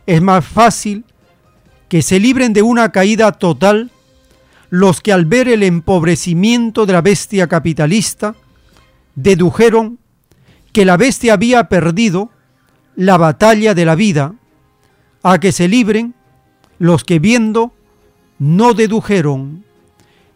Es 0.06 0.22
más 0.22 0.46
fácil 0.46 1.06
que 1.90 2.02
se 2.02 2.20
libren 2.20 2.54
de 2.54 2.62
una 2.62 2.92
caída 2.92 3.32
total 3.32 3.92
los 4.70 5.02
que 5.02 5.14
al 5.14 5.26
ver 5.26 5.48
el 5.48 5.64
empobrecimiento 5.64 6.86
de 6.86 6.94
la 6.94 7.02
bestia 7.02 7.48
capitalista, 7.48 8.36
dedujeron 9.16 10.00
que 10.74 10.86
la 10.86 10.98
bestia 10.98 11.34
había 11.34 11.70
perdido 11.70 12.30
la 12.96 13.18
batalla 13.18 13.74
de 13.74 13.86
la 13.86 13.96
vida, 13.96 14.36
a 15.24 15.40
que 15.40 15.52
se 15.52 15.68
libren 15.68 16.14
los 16.80 17.04
que 17.04 17.20
viendo 17.20 17.74
no 18.40 18.74
dedujeron, 18.74 19.64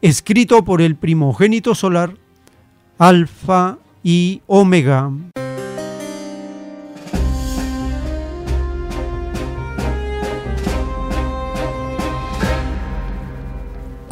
escrito 0.01 0.63
por 0.63 0.81
el 0.81 0.95
primogénito 0.95 1.75
solar, 1.75 2.15
Alfa 2.97 3.77
y 4.03 4.41
Omega. 4.47 5.11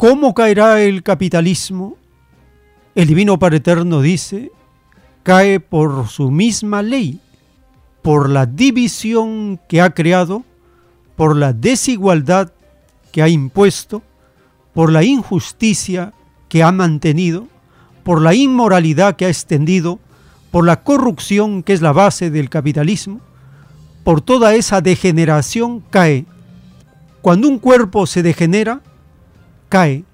¿Cómo 0.00 0.32
caerá 0.32 0.80
el 0.80 1.02
capitalismo? 1.02 1.98
El 2.94 3.06
Divino 3.06 3.38
Padre 3.38 3.58
Eterno 3.58 4.00
dice, 4.00 4.50
cae 5.22 5.60
por 5.60 6.08
su 6.08 6.30
misma 6.30 6.80
ley. 6.80 7.20
por 8.00 8.30
la 8.30 8.46
división 8.46 9.60
que 9.68 9.82
ha 9.82 9.90
creado, 9.90 10.42
por 11.16 11.36
la 11.36 11.52
desigualdad 11.52 12.50
que 13.12 13.20
ha 13.22 13.28
impuesto, 13.28 14.02
por 14.72 14.90
la 14.90 15.04
injusticia 15.04 16.14
que 16.48 16.62
ha 16.62 16.72
mantenido, 16.72 17.46
por 18.02 18.22
la 18.22 18.32
inmoralidad 18.32 19.16
que 19.16 19.26
ha 19.26 19.28
extendido, 19.28 19.98
por 20.50 20.64
la 20.64 20.82
corrupción 20.82 21.62
que 21.62 21.74
es 21.74 21.82
la 21.82 21.92
base 21.92 22.30
del 22.30 22.48
capitalismo, 22.48 23.20
por 24.02 24.22
toda 24.22 24.54
esa 24.54 24.80
degeneración 24.80 25.80
cae. 25.90 26.24
Cuando 27.20 27.48
un 27.48 27.58
cuerpo 27.58 28.06
se 28.06 28.22
degenera, 28.22 28.80
cae. 29.70 30.04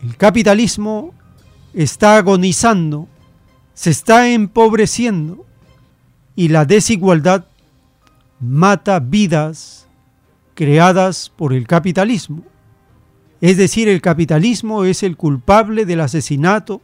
El 0.00 0.16
capitalismo 0.16 1.12
está 1.74 2.18
agonizando, 2.18 3.08
se 3.74 3.90
está 3.90 4.28
empobreciendo 4.28 5.44
y 6.36 6.48
la 6.48 6.64
desigualdad 6.64 7.46
mata 8.38 9.00
vidas 9.00 9.88
creadas 10.54 11.32
por 11.34 11.52
el 11.52 11.66
capitalismo. 11.66 12.44
Es 13.40 13.56
decir, 13.56 13.88
el 13.88 14.00
capitalismo 14.00 14.84
es 14.84 15.02
el 15.02 15.16
culpable 15.16 15.84
del 15.86 16.00
asesinato, 16.00 16.80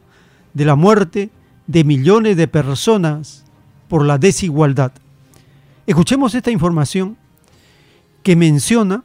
de 0.53 0.65
la 0.65 0.75
muerte 0.75 1.29
de 1.67 1.83
millones 1.83 2.35
de 2.35 2.47
personas 2.47 3.45
por 3.87 4.03
la 4.03 4.17
desigualdad. 4.17 4.91
Escuchemos 5.85 6.33
esta 6.35 6.51
información 6.51 7.17
que 8.23 8.35
menciona 8.35 9.03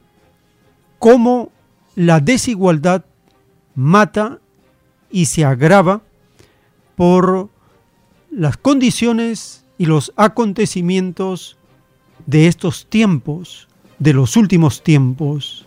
cómo 0.99 1.51
la 1.95 2.19
desigualdad 2.19 3.05
mata 3.73 4.39
y 5.09 5.25
se 5.25 5.45
agrava 5.45 6.01
por 6.95 7.49
las 8.31 8.57
condiciones 8.57 9.65
y 9.77 9.85
los 9.85 10.13
acontecimientos 10.15 11.57
de 12.25 12.47
estos 12.47 12.87
tiempos, 12.87 13.67
de 13.99 14.13
los 14.13 14.35
últimos 14.35 14.83
tiempos. 14.83 15.65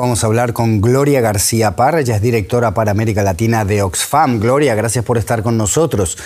Vamos 0.00 0.24
a 0.24 0.28
hablar 0.28 0.54
con 0.54 0.80
Gloria 0.80 1.20
García 1.20 1.76
Parra, 1.76 2.00
ella 2.00 2.16
es 2.16 2.22
directora 2.22 2.72
para 2.72 2.90
América 2.90 3.22
Latina 3.22 3.66
de 3.66 3.82
Oxfam. 3.82 4.40
Gloria, 4.40 4.74
gracias 4.74 5.04
por 5.04 5.18
estar 5.18 5.42
con 5.42 5.58
nosotros. 5.58 6.16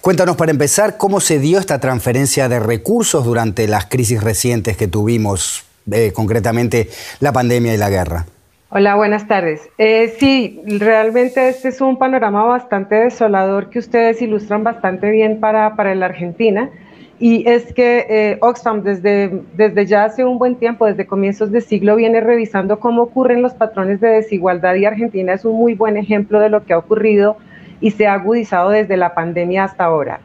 Cuéntanos 0.00 0.36
para 0.36 0.52
empezar 0.52 0.96
cómo 0.98 1.18
se 1.18 1.40
dio 1.40 1.58
esta 1.58 1.80
transferencia 1.80 2.48
de 2.48 2.60
recursos 2.60 3.24
durante 3.24 3.66
las 3.66 3.86
crisis 3.86 4.22
recientes 4.22 4.76
que 4.76 4.86
tuvimos, 4.86 5.64
eh, 5.90 6.12
concretamente 6.14 6.88
la 7.18 7.32
pandemia 7.32 7.74
y 7.74 7.76
la 7.76 7.90
guerra. 7.90 8.24
Hola, 8.70 8.94
buenas 8.94 9.26
tardes. 9.26 9.62
Eh, 9.78 10.14
sí, 10.20 10.62
realmente 10.66 11.48
este 11.48 11.70
es 11.70 11.80
un 11.80 11.98
panorama 11.98 12.44
bastante 12.44 12.94
desolador 12.94 13.68
que 13.68 13.80
ustedes 13.80 14.22
ilustran 14.22 14.62
bastante 14.62 15.10
bien 15.10 15.40
para, 15.40 15.74
para 15.74 15.92
la 15.96 16.06
Argentina 16.06 16.70
y 17.18 17.48
es 17.48 17.72
que 17.72 18.06
eh, 18.08 18.38
Oxfam 18.40 18.82
desde, 18.82 19.42
desde 19.56 19.86
ya 19.86 20.04
hace 20.04 20.24
un 20.24 20.38
buen 20.38 20.56
tiempo, 20.56 20.86
desde 20.86 21.06
comienzos 21.06 21.52
de 21.52 21.60
siglo, 21.60 21.96
viene 21.96 22.20
revisando 22.20 22.80
cómo 22.80 23.02
ocurren 23.02 23.40
los 23.40 23.54
patrones 23.54 24.00
de 24.00 24.08
desigualdad 24.08 24.74
y 24.74 24.84
Argentina 24.84 25.32
es 25.32 25.44
un 25.44 25.56
muy 25.56 25.74
buen 25.74 25.96
ejemplo 25.96 26.40
de 26.40 26.48
lo 26.48 26.64
que 26.64 26.72
ha 26.72 26.78
ocurrido 26.78 27.36
y 27.80 27.92
se 27.92 28.06
ha 28.06 28.14
agudizado 28.14 28.70
desde 28.70 28.96
la 28.96 29.14
pandemia 29.14 29.64
hasta 29.64 29.84
ahora. 29.84 30.20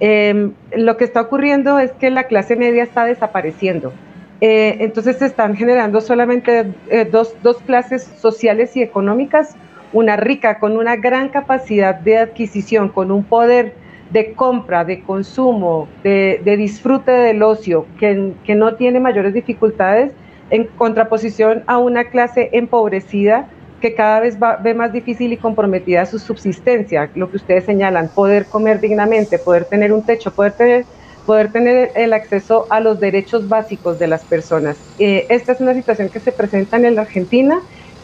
Em, 0.00 0.52
lo 0.76 0.96
que 0.96 1.04
está 1.04 1.22
ocurriendo 1.22 1.78
es 1.78 1.92
que 1.92 2.10
la 2.10 2.24
clase 2.24 2.56
media 2.56 2.82
está 2.82 3.06
desapareciendo. 3.06 3.92
Eh, 4.40 4.76
entonces 4.80 5.16
se 5.16 5.26
están 5.26 5.56
generando 5.56 6.00
solamente 6.00 6.66
eh, 6.90 7.08
dos, 7.10 7.34
dos 7.42 7.58
clases 7.58 8.02
sociales 8.18 8.76
y 8.76 8.82
económicas, 8.82 9.56
una 9.92 10.16
rica 10.16 10.58
con 10.58 10.76
una 10.76 10.96
gran 10.96 11.28
capacidad 11.28 11.94
de 11.94 12.18
adquisición, 12.18 12.88
con 12.88 13.10
un 13.10 13.24
poder 13.24 13.74
de 14.14 14.32
compra, 14.32 14.84
de 14.84 15.02
consumo, 15.02 15.88
de, 16.04 16.40
disfrute 16.56 17.10
del 17.10 17.42
ocio, 17.42 17.84
que, 17.98 18.32
que, 18.44 18.54
no 18.54 18.76
tiene 18.76 19.00
mayores 19.00 19.34
dificultades, 19.34 20.12
en 20.50 20.68
contraposición 20.78 21.64
a 21.66 21.78
una 21.78 22.04
clase 22.04 22.48
empobrecida 22.52 23.48
que 23.80 23.96
cada 23.96 24.20
vez 24.20 24.40
va, 24.40 24.54
ve 24.56 24.72
más 24.72 24.92
difícil 24.92 25.32
y 25.32 25.36
comprometida 25.36 26.06
su 26.06 26.20
subsistencia, 26.20 27.10
lo 27.16 27.28
que 27.28 27.38
ustedes 27.38 27.64
señalan, 27.64 28.08
poder 28.08 28.46
comer 28.46 28.80
dignamente, 28.80 29.40
poder 29.40 29.64
tener 29.64 29.92
un 29.92 30.02
techo, 30.02 30.30
poder 30.30 30.52
tener, 30.52 30.84
poder 31.26 31.50
tener 31.50 31.90
el 31.96 32.12
acceso 32.12 32.68
a 32.70 32.78
los 32.78 33.00
derechos 33.00 33.48
básicos 33.48 33.98
de 33.98 34.06
las 34.06 34.22
personas. 34.22 34.76
Eh, 35.00 35.26
esta 35.28 35.50
es 35.50 35.60
una 35.60 35.74
situación 35.74 36.08
que 36.08 36.20
se 36.20 36.30
presenta 36.30 36.76
en 36.76 36.94
la 36.94 37.02
Argentina 37.02 37.60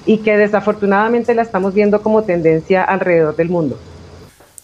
y 0.07 0.19
que 0.19 0.37
desafortunadamente 0.37 1.37
la 1.37 1.43
estamos 1.43 1.73
viendo 1.73 2.03
como 2.03 2.25
tendencia 2.25 2.83
alrededor 2.83 3.37
del 3.37 3.49
mundo. 3.49 3.79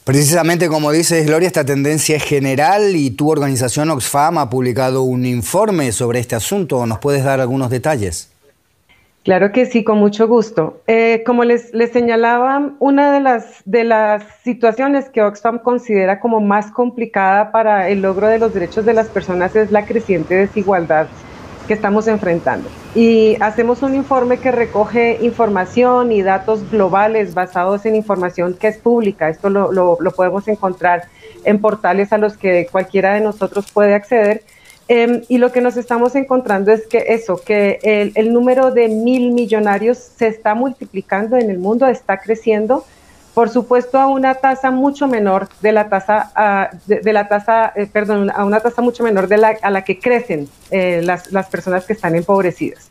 Precisamente 0.07 0.69
como 0.69 0.93
dices, 0.93 1.27
Gloria, 1.27 1.49
esta 1.49 1.65
tendencia 1.65 2.15
es 2.15 2.23
general 2.23 2.95
y 2.95 3.11
tu 3.11 3.29
organización 3.29 3.91
Oxfam 3.91 4.39
ha 4.39 4.49
publicado 4.49 5.03
un 5.03 5.27
informe 5.27 5.91
sobre 5.91 6.21
este 6.21 6.37
asunto. 6.37 6.87
¿Nos 6.87 7.01
puedes 7.01 7.25
dar 7.25 7.41
algunos 7.41 7.71
detalles? 7.71 8.31
Claro 9.25 9.51
que 9.51 9.67
sí, 9.67 9.83
con 9.83 9.99
mucho 9.99 10.29
gusto. 10.29 10.81
Eh, 10.87 11.25
como 11.27 11.43
les, 11.43 11.75
les, 11.75 11.91
señalaba, 11.91 12.71
una 12.79 13.13
de 13.13 13.19
las, 13.19 13.63
de 13.65 13.83
las 13.83 14.23
situaciones 14.45 15.09
que 15.09 15.23
Oxfam 15.23 15.59
considera 15.59 16.21
como 16.21 16.41
más 16.41 16.71
complicada 16.71 17.51
para 17.51 17.89
el 17.89 18.03
logro 18.03 18.29
de 18.29 18.39
los 18.39 18.55
derechos 18.55 18.87
de 18.87 18.95
las 18.95 19.09
personas 19.09 19.57
es 19.57 19.73
la 19.73 19.87
creciente 19.87 20.37
desigualdad 20.37 21.09
que 21.67 21.75
estamos 21.75 22.09
enfrentando. 22.09 22.69
Y 22.95 23.37
hacemos 23.41 23.83
un 23.83 23.95
informe 23.95 24.39
que 24.39 24.53
recoge 24.53 25.19
información 25.21 26.13
y 26.13 26.23
datos 26.23 26.71
globales 26.71 27.35
basados 27.35 27.85
en 27.87 27.97
información 27.97 28.55
que 28.55 28.69
es 28.69 28.79
pública. 28.79 29.29
Esto 29.29 29.51
lo, 29.51 29.73
lo, 29.73 30.11
podemos 30.13 30.49
encontrar 30.49 31.09
en 31.45 31.61
portales 31.61 32.13
a 32.13 32.19
los 32.19 32.37
que 32.37 32.67
cualquiera 32.71 33.15
de 33.15 33.21
nosotros 33.21 33.71
puede 33.73 33.95
acceder. 33.95 34.43
Em, 34.89 35.23
y 35.29 35.39
lo 35.39 35.51
que 35.51 35.61
nos 35.61 35.77
estamos 35.77 36.15
encontrando 36.15 36.71
es 36.71 36.87
que 36.87 37.07
eso, 37.09 37.41
que 37.45 37.81
el, 37.83 38.13
el 38.15 38.33
número 38.33 38.71
de 38.71 38.89
mil 38.89 39.33
millonarios 39.33 39.99
se 39.99 40.29
está 40.29 40.55
multiplicando 40.55 41.37
en 41.37 41.51
el 41.51 41.59
mundo, 41.59 41.87
está 41.89 42.19
creciendo 42.19 42.85
por 43.37 43.51
supuesto 43.51 43.99
a 43.99 44.07
una 44.07 44.37
tasa 44.37 44.71
mucho 44.71 45.07
menor 45.09 45.51
de 45.61 45.71
la 45.71 45.91
tasa, 45.91 46.33
ah, 46.35 46.71
de, 46.87 47.13
la 47.13 47.29
tasa, 47.29 47.71
eh, 47.77 47.87
perdón, 47.87 48.31
a 48.35 48.47
una 48.47 48.61
tasa 48.61 48.81
mucho 48.81 49.05
menor 49.05 49.29
de 49.29 49.37
la, 49.37 49.59
a 49.61 49.69
la 49.69 49.85
que 49.85 49.99
crecen 49.99 50.49
eh, 50.71 51.03
las, 51.05 51.31
las, 51.33 51.47
personas 51.51 51.85
que 51.85 51.93
están 51.93 52.17
empobrecidas. 52.17 52.91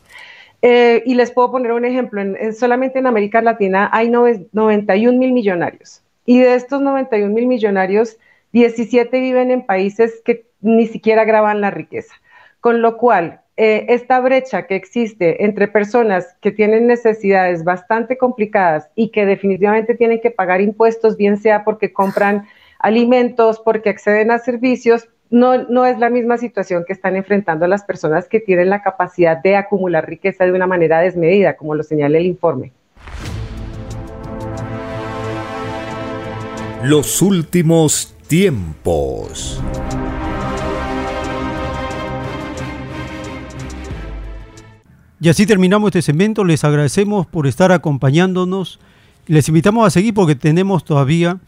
Eh, 0.62 1.02
y 1.04 1.16
les 1.16 1.32
puedo 1.32 1.50
poner 1.50 1.72
un 1.72 1.84
ejemplo, 1.84 2.20
en, 2.20 2.54
solamente 2.54 3.00
en 3.00 3.08
América 3.08 3.42
Latina 3.42 3.90
hay 3.92 4.08
91 4.08 5.18
mil 5.18 5.32
millonarios 5.32 6.04
y 6.24 6.38
de 6.38 6.54
estos 6.54 6.80
91 6.80 7.34
mil 7.34 7.48
millonarios, 7.48 8.16
17 8.52 9.18
viven 9.18 9.50
en 9.50 9.66
países 9.66 10.22
que 10.24 10.46
ni 10.60 10.86
siquiera 10.86 11.24
graban 11.24 11.60
la 11.60 11.72
riqueza. 11.72 12.14
Con 12.60 12.82
lo 12.82 12.98
cual, 12.98 13.40
eh, 13.58 13.86
esta 13.88 14.20
brecha 14.20 14.66
que 14.66 14.76
existe 14.76 15.44
entre 15.44 15.66
personas 15.66 16.36
que 16.42 16.50
tienen 16.50 16.86
necesidades 16.86 17.64
bastante 17.64 18.18
complicadas 18.18 18.90
y 18.94 19.08
que 19.08 19.24
definitivamente 19.24 19.94
tienen 19.94 20.20
que 20.20 20.30
pagar 20.30 20.60
impuestos, 20.60 21.16
bien 21.16 21.38
sea 21.38 21.64
porque 21.64 21.90
compran 21.90 22.46
alimentos, 22.78 23.58
porque 23.64 23.88
acceden 23.88 24.30
a 24.30 24.38
servicios, 24.38 25.08
no, 25.30 25.64
no 25.68 25.86
es 25.86 25.98
la 25.98 26.10
misma 26.10 26.36
situación 26.36 26.84
que 26.86 26.92
están 26.92 27.16
enfrentando 27.16 27.66
las 27.66 27.82
personas 27.82 28.28
que 28.28 28.40
tienen 28.40 28.68
la 28.68 28.82
capacidad 28.82 29.38
de 29.38 29.56
acumular 29.56 30.06
riqueza 30.06 30.44
de 30.44 30.52
una 30.52 30.66
manera 30.66 31.00
desmedida, 31.00 31.56
como 31.56 31.74
lo 31.74 31.82
señala 31.82 32.18
el 32.18 32.26
informe. 32.26 32.72
Los 36.84 37.22
últimos 37.22 38.14
tiempos. 38.28 39.62
Y 45.20 45.28
así 45.28 45.46
terminamos 45.46 45.88
este 45.88 46.02
segmento. 46.02 46.44
Les 46.44 46.64
agradecemos 46.64 47.26
por 47.26 47.46
estar 47.46 47.72
acompañándonos. 47.72 48.78
Les 49.26 49.48
invitamos 49.48 49.86
a 49.86 49.90
seguir 49.90 50.14
porque 50.14 50.34
tenemos 50.34 50.84
todavía 50.84 51.38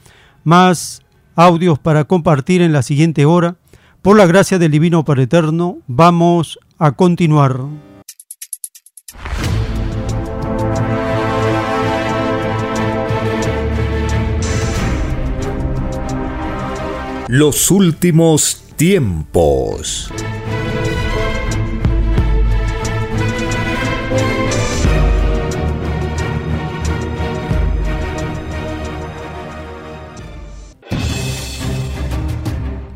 más 0.44 1.02
audios 1.36 1.78
para 1.78 2.04
compartir 2.04 2.62
en 2.62 2.72
la 2.72 2.82
siguiente 2.82 3.24
hora. 3.24 3.56
Por 4.02 4.16
la 4.16 4.26
gracia 4.26 4.58
del 4.58 4.70
Divino 4.70 5.04
Padre 5.04 5.24
Eterno, 5.24 5.78
vamos 5.86 6.58
a 6.78 6.92
continuar. 6.92 7.60
Los 17.28 17.70
últimos 17.70 18.64
tiempos. 18.76 20.10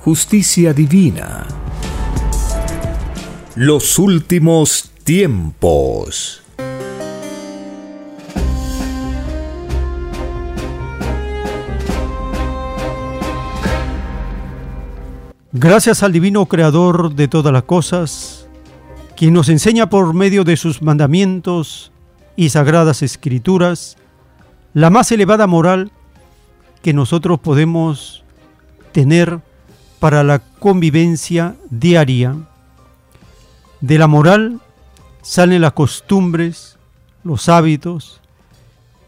justicia 0.00 0.72
divina. 0.72 1.46
Los 3.54 3.98
últimos 3.98 4.90
tiempos. 5.04 6.42
Gracias 15.52 16.02
al 16.02 16.12
divino 16.12 16.46
creador 16.46 17.14
de 17.14 17.28
todas 17.28 17.52
las 17.52 17.64
cosas, 17.64 18.48
quien 19.16 19.34
nos 19.34 19.50
enseña 19.50 19.90
por 19.90 20.14
medio 20.14 20.44
de 20.44 20.56
sus 20.56 20.80
mandamientos 20.80 21.92
y 22.36 22.48
sagradas 22.48 23.02
escrituras 23.02 23.98
la 24.72 24.88
más 24.88 25.12
elevada 25.12 25.46
moral 25.46 25.92
que 26.80 26.94
nosotros 26.94 27.38
podemos 27.38 28.24
tener 28.92 29.40
para 30.00 30.24
la 30.24 30.40
convivencia 30.40 31.54
diaria. 31.70 32.36
De 33.80 33.98
la 33.98 34.08
moral 34.08 34.60
salen 35.22 35.60
las 35.60 35.74
costumbres, 35.74 36.78
los 37.22 37.48
hábitos, 37.48 38.20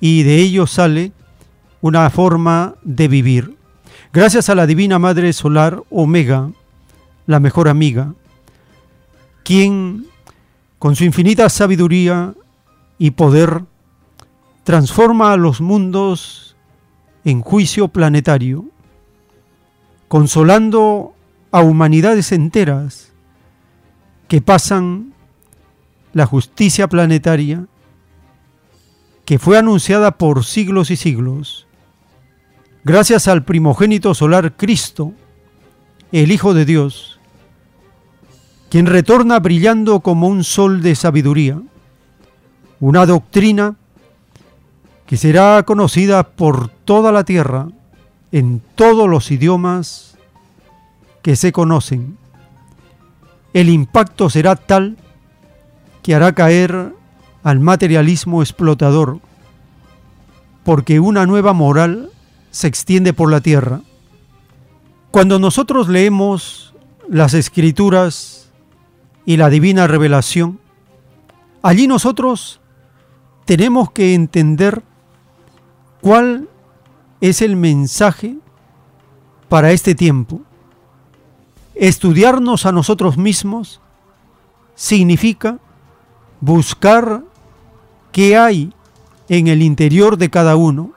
y 0.01 0.23
de 0.23 0.37
ello 0.37 0.67
sale 0.67 1.13
una 1.81 2.09
forma 2.11 2.75
de 2.83 3.09
vivir. 3.09 3.57
Gracias 4.13 4.49
a 4.51 4.55
la 4.55 4.67
Divina 4.67 4.99
Madre 4.99 5.33
Solar 5.33 5.83
Omega, 5.91 6.51
la 7.27 7.41
mejor 7.41 7.69
amiga, 7.69 8.13
quien 9.43 10.07
con 10.79 10.95
su 10.95 11.05
infinita 11.05 11.49
sabiduría 11.49 12.35
y 12.99 13.13
poder 13.13 13.65
transforma 14.65 15.33
a 15.33 15.37
los 15.37 15.61
mundos 15.61 16.55
en 17.25 17.41
juicio 17.41 17.89
planetario 17.89 18.67
consolando 20.13 21.15
a 21.53 21.63
humanidades 21.63 22.33
enteras 22.33 23.15
que 24.29 24.43
pasan 24.43 25.15
la 26.13 26.27
justicia 26.27 26.87
planetaria 26.87 27.65
que 29.25 29.39
fue 29.39 29.57
anunciada 29.57 30.19
por 30.19 30.45
siglos 30.45 30.91
y 30.91 30.97
siglos, 30.97 31.67
gracias 32.85 33.27
al 33.27 33.43
primogénito 33.47 34.13
solar 34.13 34.55
Cristo, 34.55 35.15
el 36.13 36.31
Hijo 36.31 36.53
de 36.53 36.67
Dios, 36.67 37.19
quien 38.69 38.85
retorna 38.85 39.41
brillando 39.41 40.01
como 40.01 40.29
un 40.29 40.45
sol 40.45 40.83
de 40.83 40.95
sabiduría, 40.95 41.59
una 42.81 43.07
doctrina 43.07 43.77
que 45.07 45.17
será 45.17 45.63
conocida 45.63 46.23
por 46.23 46.69
toda 46.69 47.13
la 47.13 47.25
tierra 47.25 47.69
en 48.33 48.63
todos 48.75 49.09
los 49.09 49.31
idiomas 49.31 50.17
que 51.23 51.37
se 51.37 51.53
conocen. 51.53 52.17
El 53.53 53.69
impacto 53.69 54.31
será 54.31 54.57
tal 54.57 54.97
que 56.03 56.15
hará 56.15 56.33
caer 56.35 56.95
al 57.45 57.61
materialismo 57.61 58.43
explotador, 58.43 59.21
porque 60.65 60.99
una 60.99 61.27
nueva 61.27 61.53
moral 61.53 62.11
se 62.51 62.67
extiende 62.67 63.13
por 63.13 63.31
la 63.31 63.41
tierra. 63.41 63.83
Cuando 65.11 65.39
nosotros 65.39 65.89
leemos 65.89 66.75
las 67.09 67.35
escrituras 67.35 68.51
y 69.27 69.37
la 69.37 69.51
divina 69.51 69.87
revelación, 69.87 70.59
allí 71.63 71.87
nosotros 71.87 72.61
tenemos 73.45 73.91
que 73.91 74.15
entender 74.15 74.83
cuál 76.01 76.49
es 77.23 77.41
el 77.41 77.55
mensaje 77.57 78.37
para 79.49 79.71
este 79.71 79.95
tiempo. 79.95 80.43
Estudiarnos 81.75 82.67
a 82.67 82.73
nosotros 82.73 83.17
mismos 83.17 83.81
significa 84.75 85.59
buscar 86.41 87.23
qué 88.11 88.37
hay 88.37 88.75
en 89.29 89.47
el 89.47 89.63
interior 89.63 90.19
de 90.19 90.31
cada 90.31 90.57
uno, 90.57 90.91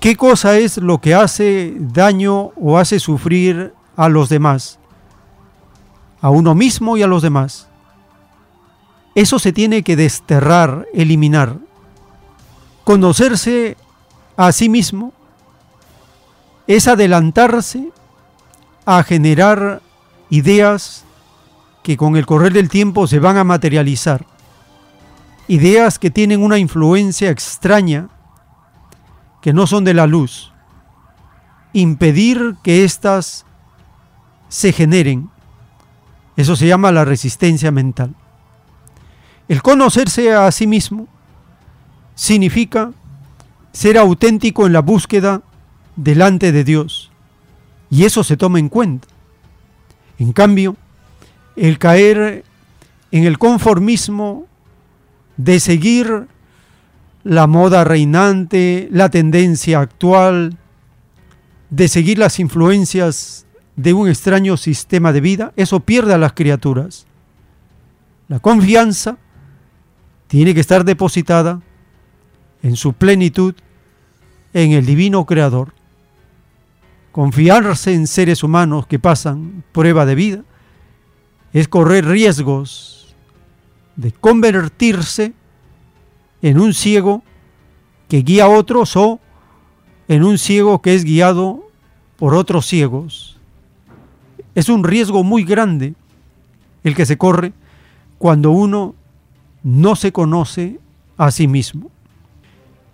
qué 0.00 0.16
cosa 0.16 0.56
es 0.56 0.78
lo 0.78 0.98
que 0.98 1.14
hace 1.14 1.74
daño 1.78 2.50
o 2.56 2.78
hace 2.78 2.98
sufrir 2.98 3.74
a 3.96 4.08
los 4.08 4.30
demás, 4.30 4.78
a 6.22 6.30
uno 6.30 6.54
mismo 6.54 6.96
y 6.96 7.02
a 7.02 7.06
los 7.06 7.20
demás. 7.20 7.68
Eso 9.14 9.38
se 9.38 9.52
tiene 9.52 9.82
que 9.82 9.94
desterrar, 9.94 10.86
eliminar. 10.94 11.58
Conocerse 12.84 13.76
a 14.36 14.52
sí 14.52 14.68
mismo 14.68 15.12
es 16.66 16.88
adelantarse 16.88 17.90
a 18.84 19.02
generar 19.02 19.82
ideas 20.30 21.04
que 21.82 21.96
con 21.96 22.16
el 22.16 22.26
correr 22.26 22.52
del 22.52 22.68
tiempo 22.68 23.06
se 23.06 23.18
van 23.18 23.36
a 23.36 23.44
materializar. 23.44 24.24
Ideas 25.48 25.98
que 25.98 26.10
tienen 26.10 26.42
una 26.42 26.58
influencia 26.58 27.30
extraña, 27.30 28.08
que 29.40 29.52
no 29.52 29.66
son 29.66 29.84
de 29.84 29.94
la 29.94 30.06
luz. 30.06 30.52
Impedir 31.72 32.56
que 32.62 32.84
éstas 32.84 33.44
se 34.48 34.72
generen. 34.72 35.30
Eso 36.36 36.56
se 36.56 36.66
llama 36.66 36.92
la 36.92 37.04
resistencia 37.04 37.70
mental. 37.70 38.14
El 39.48 39.62
conocerse 39.62 40.32
a 40.32 40.50
sí 40.52 40.66
mismo 40.66 41.08
significa 42.14 42.92
ser 43.72 43.98
auténtico 43.98 44.66
en 44.66 44.72
la 44.72 44.80
búsqueda 44.80 45.42
delante 45.96 46.52
de 46.52 46.64
Dios. 46.64 47.10
Y 47.90 48.04
eso 48.04 48.24
se 48.24 48.36
toma 48.36 48.58
en 48.58 48.68
cuenta. 48.68 49.08
En 50.18 50.32
cambio, 50.32 50.76
el 51.56 51.78
caer 51.78 52.44
en 53.10 53.24
el 53.24 53.38
conformismo 53.38 54.46
de 55.36 55.60
seguir 55.60 56.26
la 57.24 57.46
moda 57.46 57.84
reinante, 57.84 58.88
la 58.90 59.10
tendencia 59.10 59.80
actual, 59.80 60.56
de 61.70 61.88
seguir 61.88 62.18
las 62.18 62.38
influencias 62.38 63.46
de 63.76 63.92
un 63.92 64.08
extraño 64.08 64.56
sistema 64.56 65.12
de 65.12 65.20
vida, 65.20 65.52
eso 65.56 65.80
pierde 65.80 66.14
a 66.14 66.18
las 66.18 66.32
criaturas. 66.32 67.06
La 68.28 68.40
confianza 68.40 69.18
tiene 70.26 70.54
que 70.54 70.60
estar 70.60 70.84
depositada 70.84 71.60
en 72.62 72.76
su 72.76 72.92
plenitud 72.92 73.54
en 74.52 74.72
el 74.72 74.86
divino 74.86 75.24
creador. 75.26 75.74
Confiarse 77.10 77.92
en 77.92 78.06
seres 78.06 78.42
humanos 78.42 78.86
que 78.86 78.98
pasan 78.98 79.64
prueba 79.72 80.06
de 80.06 80.14
vida 80.14 80.42
es 81.52 81.68
correr 81.68 82.06
riesgos 82.06 83.14
de 83.96 84.12
convertirse 84.12 85.34
en 86.40 86.58
un 86.58 86.72
ciego 86.72 87.22
que 88.08 88.22
guía 88.22 88.44
a 88.44 88.48
otros 88.48 88.96
o 88.96 89.20
en 90.08 90.24
un 90.24 90.38
ciego 90.38 90.80
que 90.80 90.94
es 90.94 91.04
guiado 91.04 91.68
por 92.16 92.34
otros 92.34 92.66
ciegos. 92.66 93.38
Es 94.54 94.68
un 94.68 94.84
riesgo 94.84 95.24
muy 95.24 95.44
grande 95.44 95.94
el 96.84 96.94
que 96.94 97.06
se 97.06 97.18
corre 97.18 97.52
cuando 98.18 98.50
uno 98.50 98.94
no 99.62 99.96
se 99.96 100.12
conoce 100.12 100.78
a 101.16 101.30
sí 101.30 101.46
mismo. 101.46 101.91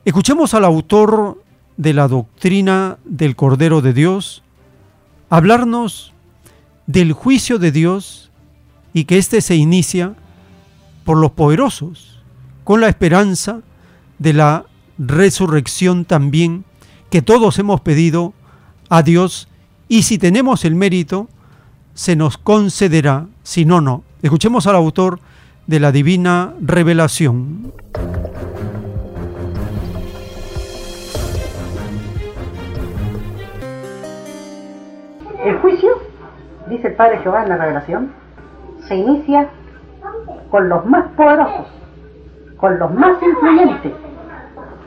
Escuchemos 0.09 0.55
al 0.55 0.64
autor 0.64 1.44
de 1.76 1.93
la 1.93 2.09
doctrina 2.09 2.97
del 3.05 3.36
Cordero 3.36 3.82
de 3.82 3.93
Dios 3.93 4.43
hablarnos 5.28 6.14
del 6.86 7.12
juicio 7.12 7.59
de 7.59 7.72
Dios 7.72 8.30
y 8.94 9.05
que 9.05 9.18
éste 9.18 9.43
se 9.43 9.55
inicia 9.56 10.14
por 11.05 11.18
los 11.18 11.32
poderosos, 11.32 12.22
con 12.64 12.80
la 12.80 12.89
esperanza 12.89 13.60
de 14.18 14.32
la 14.32 14.64
resurrección 14.97 16.06
también 16.06 16.64
que 17.10 17.20
todos 17.20 17.59
hemos 17.59 17.82
pedido 17.82 18.32
a 18.89 19.02
Dios 19.02 19.47
y 19.90 20.05
si 20.05 20.16
tenemos 20.16 20.64
el 20.64 20.74
mérito, 20.74 21.28
se 21.93 22.16
nos 22.16 22.39
concederá, 22.39 23.26
si 23.43 23.66
no, 23.66 23.82
no. 23.82 24.05
Escuchemos 24.22 24.66
al 24.66 24.76
autor 24.76 25.20
de 25.66 25.80
la 25.80 25.93
divina 25.93 26.55
revelación. 26.62 27.74
El 35.49 35.57
juicio, 35.61 35.89
dice 36.66 36.89
el 36.89 36.95
Padre 36.95 37.20
Jehová 37.20 37.43
en 37.43 37.49
la 37.49 37.57
revelación, 37.57 38.12
se 38.81 38.97
inicia 38.97 39.49
con 40.51 40.69
los 40.69 40.85
más 40.85 41.07
poderosos, 41.16 41.66
con 42.59 42.79
los 42.79 42.93
más 42.93 43.16
influyentes 43.23 43.93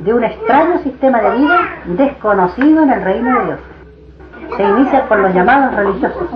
de 0.02 0.14
un 0.14 0.24
extraño 0.24 0.78
sistema 0.84 1.20
de 1.20 1.38
vida 1.40 1.58
desconocido 1.98 2.84
en 2.84 2.92
el 2.92 3.04
reino 3.04 3.40
de 3.40 3.46
Dios. 3.46 3.60
Se 4.56 4.64
inicia 4.64 5.08
con 5.08 5.24
los 5.24 5.34
llamados 5.34 5.76
religiosos. 5.76 6.30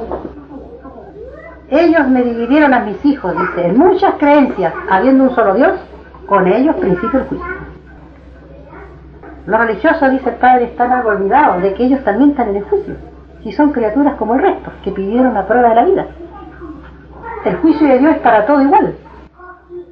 Ellos 1.69 2.07
me 2.07 2.23
dividieron 2.23 2.73
a 2.73 2.79
mis 2.79 3.05
hijos, 3.05 3.31
dice, 3.37 3.67
en 3.67 3.77
muchas 3.77 4.15
creencias, 4.15 4.73
habiendo 4.89 5.25
un 5.25 5.35
solo 5.35 5.53
Dios, 5.53 5.79
con 6.25 6.47
ellos 6.47 6.75
principio 6.77 7.19
el 7.19 7.27
juicio. 7.27 7.47
Los 9.45 9.59
religiosos, 9.59 10.09
dice 10.09 10.29
el 10.31 10.35
Padre, 10.37 10.63
están 10.63 10.91
algo 10.91 11.09
olvidados 11.09 11.61
de 11.61 11.75
que 11.75 11.83
ellos 11.83 12.03
también 12.03 12.31
están 12.31 12.49
en 12.49 12.55
el 12.55 12.63
juicio, 12.63 12.95
si 13.45 13.51
son 13.51 13.71
criaturas 13.71 14.15
como 14.15 14.33
el 14.33 14.41
resto, 14.41 14.71
que 14.83 14.91
pidieron 14.91 15.35
la 15.35 15.45
prueba 15.45 15.69
de 15.69 15.75
la 15.75 15.85
vida. 15.85 16.07
El 17.45 17.57
juicio 17.57 17.87
de 17.87 17.99
Dios 17.99 18.15
es 18.15 18.21
para 18.21 18.43
todo 18.47 18.59
igual, 18.59 18.95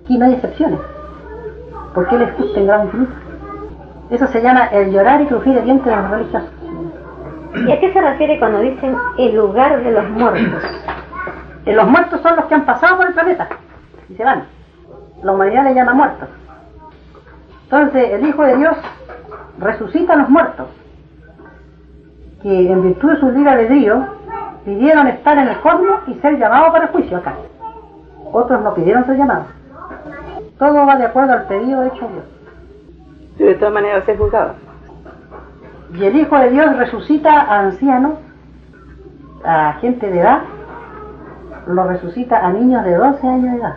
y 0.07 0.17
no 0.17 0.25
hay 0.25 0.33
excepciones, 0.33 0.79
porque 1.93 2.15
Él 2.15 2.23
es 2.23 2.33
justo 2.33 2.59
en 2.59 2.65
grado 2.65 2.85
infinito. 2.85 3.13
Eso 4.09 4.25
se 4.25 4.41
llama 4.41 4.65
el 4.71 4.91
llorar 4.91 5.21
y 5.21 5.27
crujir 5.27 5.53
de 5.53 5.61
dientes 5.61 5.85
de 5.85 5.95
los 5.95 6.09
religiosos. 6.09 6.49
¿Y 7.67 7.71
a 7.71 7.79
qué 7.79 7.93
se 7.93 8.01
refiere 8.01 8.39
cuando 8.39 8.59
dicen 8.59 8.97
el 9.19 9.35
lugar 9.35 9.83
de 9.83 9.91
los 9.91 10.09
muertos? 10.09 10.63
Los 11.67 11.87
muertos 11.87 12.21
son 12.21 12.35
los 12.35 12.45
que 12.45 12.55
han 12.55 12.65
pasado 12.65 12.97
por 12.97 13.05
el 13.05 13.13
planeta 13.13 13.49
y 14.09 14.15
se 14.15 14.23
van. 14.23 14.45
La 15.21 15.31
humanidad 15.31 15.65
le 15.65 15.75
llama 15.75 15.93
muertos. 15.93 16.27
Entonces 17.65 18.13
el 18.13 18.27
Hijo 18.27 18.41
de 18.41 18.57
Dios 18.57 18.77
resucita 19.59 20.13
a 20.13 20.15
los 20.15 20.29
muertos, 20.29 20.69
que 22.43 22.71
en 22.71 22.83
virtud 22.83 23.11
de 23.11 23.19
su 23.19 23.31
libre 23.31 23.49
albedrío 23.51 24.05
pidieron 24.65 25.07
estar 25.07 25.37
en 25.37 25.47
el 25.47 25.59
cosmos 25.61 26.01
y 26.07 26.13
ser 26.15 26.37
llamados 26.37 26.71
para 26.71 26.85
el 26.85 26.91
juicio 26.91 27.17
acá. 27.17 27.33
Otros 28.31 28.61
no 28.61 28.73
pidieron 28.73 29.05
ser 29.05 29.17
llamados. 29.17 29.47
Todo 30.59 30.85
va 30.85 30.95
de 30.97 31.05
acuerdo 31.05 31.33
al 31.33 31.45
pedido 31.47 31.83
hecho 31.83 32.05
a 32.05 32.09
Dios. 32.09 32.23
De 33.37 33.55
todas 33.55 33.73
maneras 33.73 34.03
ser 34.05 34.17
juzgado. 34.17 34.53
Y 35.93 36.03
el 36.05 36.15
Hijo 36.17 36.37
de 36.37 36.49
Dios 36.49 36.75
resucita 36.77 37.41
a 37.41 37.59
ancianos, 37.61 38.13
a 39.45 39.73
gente 39.73 40.09
de 40.09 40.19
edad, 40.19 40.41
lo 41.67 41.83
resucita 41.87 42.45
a 42.45 42.49
niños 42.51 42.83
de 42.83 42.95
12 42.95 43.27
años 43.27 43.51
de 43.53 43.57
edad. 43.59 43.75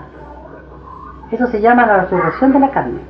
Eso 1.30 1.46
se 1.48 1.60
llama 1.60 1.86
la 1.86 2.02
resurrección 2.02 2.52
de 2.52 2.60
la 2.60 2.70
carne. 2.70 3.00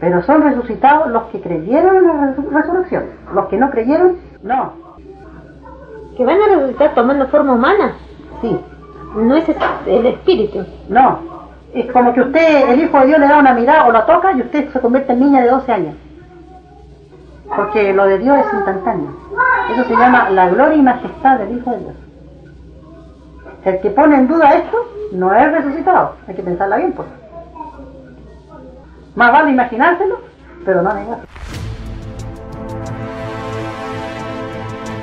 Pero 0.00 0.22
son 0.22 0.42
resucitados 0.42 1.08
los 1.10 1.24
que 1.24 1.40
creyeron 1.40 1.96
en 1.96 2.06
la 2.06 2.12
resu- 2.36 2.48
resurrección. 2.50 3.04
Los 3.34 3.46
que 3.46 3.56
no 3.58 3.68
creyeron, 3.70 4.16
no. 4.42 4.72
¿Que 6.18 6.24
van 6.24 6.42
a 6.42 6.46
resucitar 6.48 6.94
tomando 6.96 7.28
forma 7.28 7.52
humana? 7.52 7.92
Sí. 8.42 8.58
No 9.14 9.36
es 9.36 9.44
el 9.86 10.06
espíritu. 10.06 10.66
No. 10.88 11.20
Es 11.72 11.90
como 11.92 12.12
que 12.12 12.22
usted, 12.22 12.70
el 12.70 12.82
Hijo 12.82 12.98
de 12.98 13.06
Dios, 13.06 13.20
le 13.20 13.28
da 13.28 13.38
una 13.38 13.54
mirada 13.54 13.86
o 13.86 13.92
la 13.92 14.04
toca 14.04 14.32
y 14.32 14.40
usted 14.40 14.68
se 14.72 14.80
convierte 14.80 15.12
en 15.12 15.20
niña 15.20 15.42
de 15.42 15.50
12 15.50 15.72
años. 15.72 15.94
Porque 17.54 17.92
lo 17.92 18.04
de 18.06 18.18
Dios 18.18 18.36
es 18.36 18.52
instantáneo. 18.52 19.10
Eso 19.72 19.84
se 19.84 19.96
llama 19.96 20.28
la 20.30 20.48
gloria 20.48 20.76
y 20.76 20.82
majestad 20.82 21.38
del 21.38 21.56
Hijo 21.56 21.70
de 21.70 21.78
Dios. 21.78 21.94
El 23.64 23.80
que 23.80 23.90
pone 23.90 24.16
en 24.16 24.26
duda 24.26 24.54
esto 24.54 24.76
no 25.12 25.32
es 25.32 25.52
resucitado. 25.52 26.16
Hay 26.26 26.34
que 26.34 26.42
pensarla 26.42 26.78
bien, 26.78 26.94
pues. 26.94 27.06
Más 29.14 29.30
vale 29.30 29.52
imaginárselo, 29.52 30.18
pero 30.64 30.82
no 30.82 30.92
negarlo. 30.92 31.24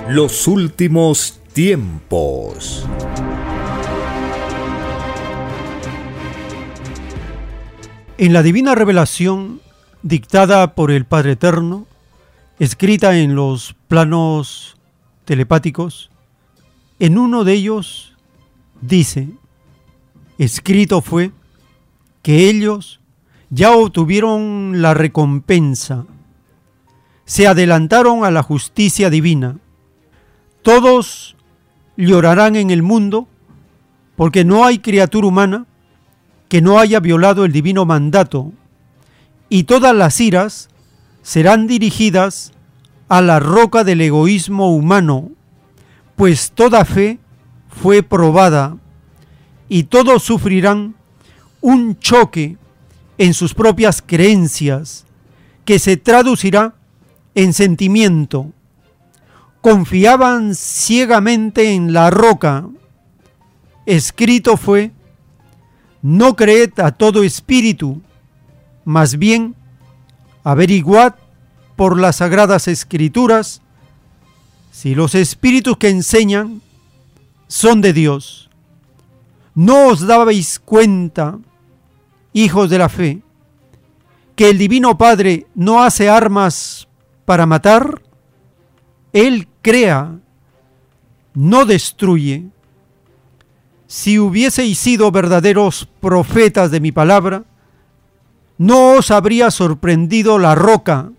Los 0.07 0.47
últimos 0.47 1.39
tiempos. 1.53 2.85
En 8.19 8.31
la 8.31 8.43
divina 8.43 8.75
revelación 8.75 9.61
dictada 10.03 10.75
por 10.75 10.91
el 10.91 11.05
Padre 11.05 11.31
Eterno, 11.31 11.87
escrita 12.59 13.17
en 13.17 13.33
los 13.33 13.75
planos 13.87 14.77
telepáticos, 15.25 16.11
en 16.99 17.17
uno 17.17 17.43
de 17.43 17.53
ellos 17.53 18.15
dice, 18.81 19.29
escrito 20.37 21.01
fue 21.01 21.31
que 22.21 22.47
ellos 22.47 22.99
ya 23.49 23.71
obtuvieron 23.71 24.83
la 24.83 24.93
recompensa, 24.93 26.05
se 27.25 27.47
adelantaron 27.47 28.23
a 28.23 28.29
la 28.29 28.43
justicia 28.43 29.09
divina. 29.09 29.57
Todos 30.65 31.35
llorarán 31.95 32.55
en 32.55 32.71
el 32.71 32.81
mundo 32.81 33.27
porque 34.15 34.43
no 34.43 34.65
hay 34.65 34.79
criatura 34.79 35.27
humana 35.27 35.67
que 36.49 36.59
no 36.59 36.79
haya 36.79 36.99
violado 36.99 37.45
el 37.45 37.51
divino 37.51 37.85
mandato 37.85 38.51
y 39.47 39.65
todas 39.65 39.95
las 39.95 40.19
iras 40.19 40.69
serán 41.21 41.67
dirigidas 41.67 42.51
a 43.09 43.21
la 43.21 43.39
roca 43.39 43.83
del 43.83 44.01
egoísmo 44.01 44.75
humano, 44.75 45.29
pues 46.15 46.51
toda 46.51 46.83
fe 46.83 47.19
fue 47.69 48.01
probada 48.01 48.75
y 49.69 49.83
todos 49.83 50.23
sufrirán 50.23 50.95
un 51.61 51.99
choque 51.99 52.57
en 53.19 53.35
sus 53.35 53.53
propias 53.53 54.01
creencias 54.01 55.05
que 55.63 55.77
se 55.77 55.95
traducirá 55.95 56.73
en 57.35 57.53
sentimiento. 57.53 58.51
Confiaban 59.65 60.53
ciegamente 60.53 61.73
en 61.73 61.91
la 61.91 62.11
roca. 62.11 62.67
Escrito 63.87 64.57
fue, 64.57 64.91
no 66.03 66.35
creed 66.35 66.79
a 66.79 66.91
todo 66.91 67.23
espíritu, 67.23 67.99
más 68.83 69.17
bien 69.17 69.55
averiguad 70.43 71.15
por 71.75 71.99
las 71.99 72.17
sagradas 72.17 72.67
escrituras 72.67 73.63
si 74.69 74.93
los 74.93 75.15
espíritus 75.15 75.77
que 75.77 75.89
enseñan 75.89 76.61
son 77.47 77.81
de 77.81 77.91
Dios. 77.91 78.51
¿No 79.55 79.87
os 79.87 80.05
dabais 80.05 80.59
cuenta, 80.59 81.39
hijos 82.33 82.69
de 82.69 82.77
la 82.77 82.87
fe, 82.87 83.23
que 84.35 84.51
el 84.51 84.59
Divino 84.59 84.95
Padre 84.95 85.47
no 85.55 85.81
hace 85.81 86.07
armas 86.07 86.87
para 87.25 87.47
matar? 87.47 88.04
Él 89.15 89.47
crea, 89.61 90.19
no 91.33 91.63
destruye. 91.63 92.47
Si 93.87 94.19
hubieseis 94.19 94.77
sido 94.77 95.09
verdaderos 95.09 95.87
profetas 96.01 96.69
de 96.69 96.81
mi 96.81 96.91
palabra, 96.91 97.45
no 98.57 98.95
os 98.95 99.11
habría 99.11 99.51
sorprendido 99.51 100.37
la 100.37 100.53
roca. 100.53 101.13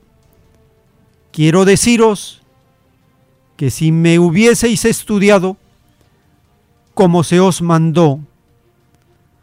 Quiero 1.32 1.64
deciros 1.64 2.42
que 3.56 3.70
si 3.70 3.92
me 3.92 4.18
hubieseis 4.18 4.84
estudiado 4.84 5.56
como 6.92 7.24
se 7.24 7.40
os 7.40 7.62
mandó, 7.62 8.20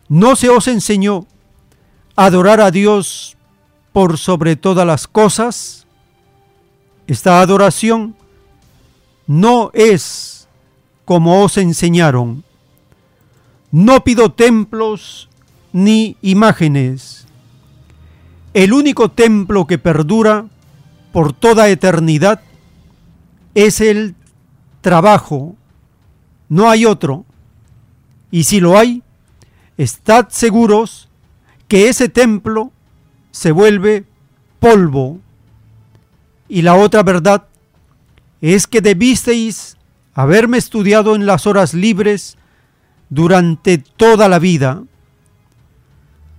no 0.09 0.35
se 0.35 0.49
os 0.49 0.67
enseñó 0.67 1.25
a 2.15 2.25
adorar 2.25 2.61
a 2.61 2.69
Dios 2.69 3.35
por 3.93 4.19
sobre 4.19 4.55
todas 4.55 4.85
las 4.85 5.07
cosas, 5.07 5.87
esta 7.07 7.41
adoración 7.41 8.15
no 9.27 9.71
es 9.73 10.47
como 11.05 11.43
os 11.43 11.57
enseñaron. 11.57 12.43
No 13.71 14.03
pido 14.03 14.31
templos 14.31 15.29
ni 15.71 16.17
imágenes 16.21 17.23
el 18.53 18.71
único 18.71 19.09
templo 19.09 19.65
que 19.65 19.79
perdura 19.79 20.45
por 21.11 21.33
toda 21.33 21.69
eternidad 21.69 22.41
es 23.55 23.81
el 23.81 24.15
trabajo. 24.81 25.55
No 26.49 26.69
hay 26.69 26.85
otro. 26.85 27.25
Y 28.29 28.43
si 28.43 28.59
lo 28.59 28.77
hay, 28.77 29.01
estad 29.77 30.29
seguros 30.29 31.09
que 31.67 31.89
ese 31.89 32.09
templo 32.09 32.71
se 33.31 33.51
vuelve 33.51 34.05
polvo. 34.59 35.19
Y 36.47 36.61
la 36.61 36.75
otra 36.75 37.01
verdad 37.01 37.47
es 38.51 38.67
que 38.67 38.81
debisteis 38.81 39.77
haberme 40.13 40.57
estudiado 40.57 41.15
en 41.15 41.25
las 41.25 41.47
horas 41.47 41.73
libres 41.73 42.37
durante 43.09 43.77
toda 43.77 44.27
la 44.27 44.39
vida 44.39 44.83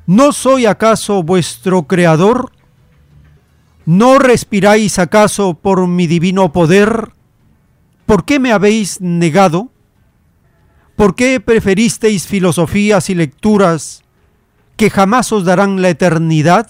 ¿No 0.06 0.32
soy 0.32 0.66
acaso 0.66 1.22
vuestro 1.22 1.84
creador? 1.84 2.52
¿No 3.86 4.18
respiráis 4.18 4.98
acaso 4.98 5.54
por 5.54 5.86
mi 5.86 6.06
divino 6.06 6.52
poder? 6.52 7.12
¿Por 8.04 8.26
qué 8.26 8.38
me 8.38 8.52
habéis 8.52 9.00
negado? 9.00 9.70
¿Por 10.94 11.14
qué 11.14 11.40
preferisteis 11.40 12.26
filosofías 12.26 13.08
y 13.08 13.14
lecturas 13.14 14.02
que 14.76 14.90
jamás 14.90 15.32
os 15.32 15.46
darán 15.46 15.80
la 15.80 15.88
eternidad? 15.88 16.68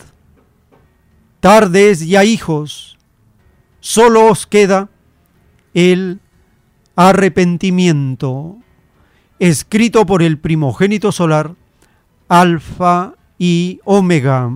Tardes 1.40 2.06
ya 2.06 2.22
hijos, 2.22 2.96
solo 3.80 4.26
os 4.26 4.46
queda 4.46 4.90
el 5.74 6.20
arrepentimiento, 6.96 8.56
escrito 9.40 10.06
por 10.06 10.22
el 10.22 10.38
primogénito 10.38 11.12
solar, 11.12 11.54
Alfa 12.28 13.14
y 13.38 13.80
Omega. 13.84 14.50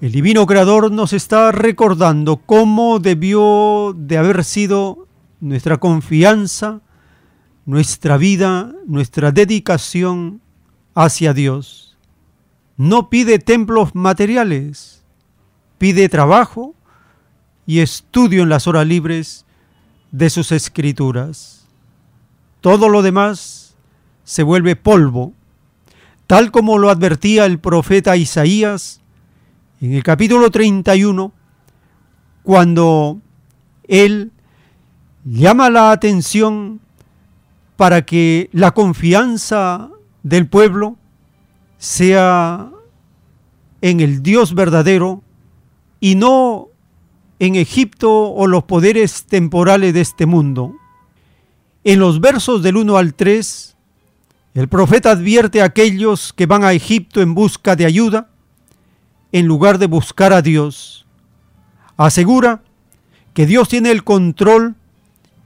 El 0.00 0.12
divino 0.12 0.46
creador 0.46 0.90
nos 0.90 1.12
está 1.12 1.52
recordando 1.52 2.38
cómo 2.38 3.00
debió 3.00 3.94
de 3.94 4.16
haber 4.16 4.44
sido 4.44 5.06
nuestra 5.40 5.76
confianza, 5.76 6.80
nuestra 7.66 8.16
vida, 8.16 8.72
nuestra 8.86 9.30
dedicación 9.30 10.40
hacia 10.94 11.34
Dios. 11.34 11.89
No 12.80 13.10
pide 13.10 13.38
templos 13.38 13.94
materiales, 13.94 15.02
pide 15.76 16.08
trabajo 16.08 16.74
y 17.66 17.80
estudio 17.80 18.42
en 18.42 18.48
las 18.48 18.66
horas 18.66 18.86
libres 18.86 19.44
de 20.12 20.30
sus 20.30 20.50
escrituras. 20.50 21.68
Todo 22.62 22.88
lo 22.88 23.02
demás 23.02 23.76
se 24.24 24.42
vuelve 24.42 24.76
polvo, 24.76 25.34
tal 26.26 26.50
como 26.50 26.78
lo 26.78 26.88
advertía 26.88 27.44
el 27.44 27.58
profeta 27.58 28.16
Isaías 28.16 29.02
en 29.82 29.92
el 29.92 30.02
capítulo 30.02 30.50
31, 30.50 31.34
cuando 32.42 33.20
él 33.88 34.32
llama 35.26 35.68
la 35.68 35.92
atención 35.92 36.80
para 37.76 38.06
que 38.06 38.48
la 38.54 38.70
confianza 38.70 39.90
del 40.22 40.48
pueblo 40.48 40.96
sea 41.80 42.70
en 43.80 44.00
el 44.00 44.22
Dios 44.22 44.54
verdadero 44.54 45.22
y 45.98 46.14
no 46.14 46.68
en 47.38 47.56
Egipto 47.56 48.30
o 48.32 48.46
los 48.46 48.64
poderes 48.64 49.24
temporales 49.24 49.94
de 49.94 50.02
este 50.02 50.26
mundo. 50.26 50.76
En 51.82 51.98
los 51.98 52.20
versos 52.20 52.62
del 52.62 52.76
1 52.76 52.98
al 52.98 53.14
3, 53.14 53.76
el 54.52 54.68
profeta 54.68 55.12
advierte 55.12 55.62
a 55.62 55.64
aquellos 55.64 56.34
que 56.34 56.44
van 56.44 56.64
a 56.64 56.74
Egipto 56.74 57.22
en 57.22 57.34
busca 57.34 57.74
de 57.76 57.86
ayuda, 57.86 58.28
en 59.32 59.46
lugar 59.46 59.78
de 59.78 59.86
buscar 59.86 60.34
a 60.34 60.42
Dios. 60.42 61.06
Asegura 61.96 62.62
que 63.32 63.46
Dios 63.46 63.70
tiene 63.70 63.90
el 63.90 64.04
control 64.04 64.74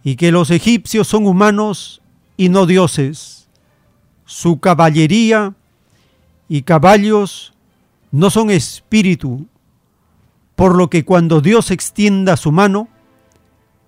y 0.02 0.16
que 0.16 0.32
los 0.32 0.50
egipcios 0.50 1.06
son 1.06 1.28
humanos 1.28 2.02
y 2.36 2.48
no 2.48 2.66
dioses. 2.66 3.48
Su 4.24 4.58
caballería 4.58 5.54
y 6.54 6.62
caballos 6.62 7.52
no 8.12 8.30
son 8.30 8.48
espíritu, 8.48 9.48
por 10.54 10.76
lo 10.76 10.88
que 10.88 11.04
cuando 11.04 11.40
Dios 11.40 11.72
extienda 11.72 12.36
su 12.36 12.52
mano, 12.52 12.86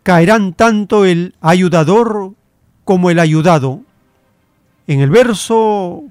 caerán 0.02 0.52
tanto 0.52 1.04
el 1.04 1.36
ayudador 1.40 2.32
como 2.82 3.10
el 3.10 3.20
ayudado. 3.20 3.82
En 4.88 4.98
el 4.98 5.10
verso 5.10 6.06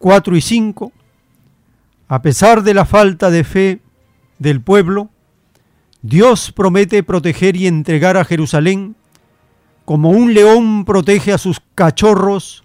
4 0.00 0.36
y 0.36 0.40
5, 0.40 0.90
a 2.08 2.20
pesar 2.20 2.64
de 2.64 2.74
la 2.74 2.84
falta 2.84 3.30
de 3.30 3.44
fe 3.44 3.80
del 4.40 4.60
pueblo, 4.60 5.08
Dios 6.02 6.50
promete 6.50 7.04
proteger 7.04 7.54
y 7.54 7.68
entregar 7.68 8.16
a 8.16 8.24
Jerusalén 8.24 8.96
como 9.84 10.10
un 10.10 10.34
león 10.34 10.84
protege 10.84 11.32
a 11.32 11.38
sus 11.38 11.62
cachorros 11.76 12.61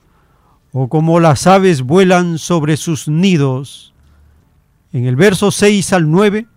o 0.72 0.88
como 0.90 1.20
las 1.20 1.48
aves 1.48 1.82
vuelan 1.82 2.38
sobre 2.38 2.78
sus 2.78 3.08
nidos. 3.08 3.94
En 4.94 5.06
el 5.06 5.16
verso 5.16 5.52
6 5.52 5.94
al 5.94 6.10
9, 6.12 6.48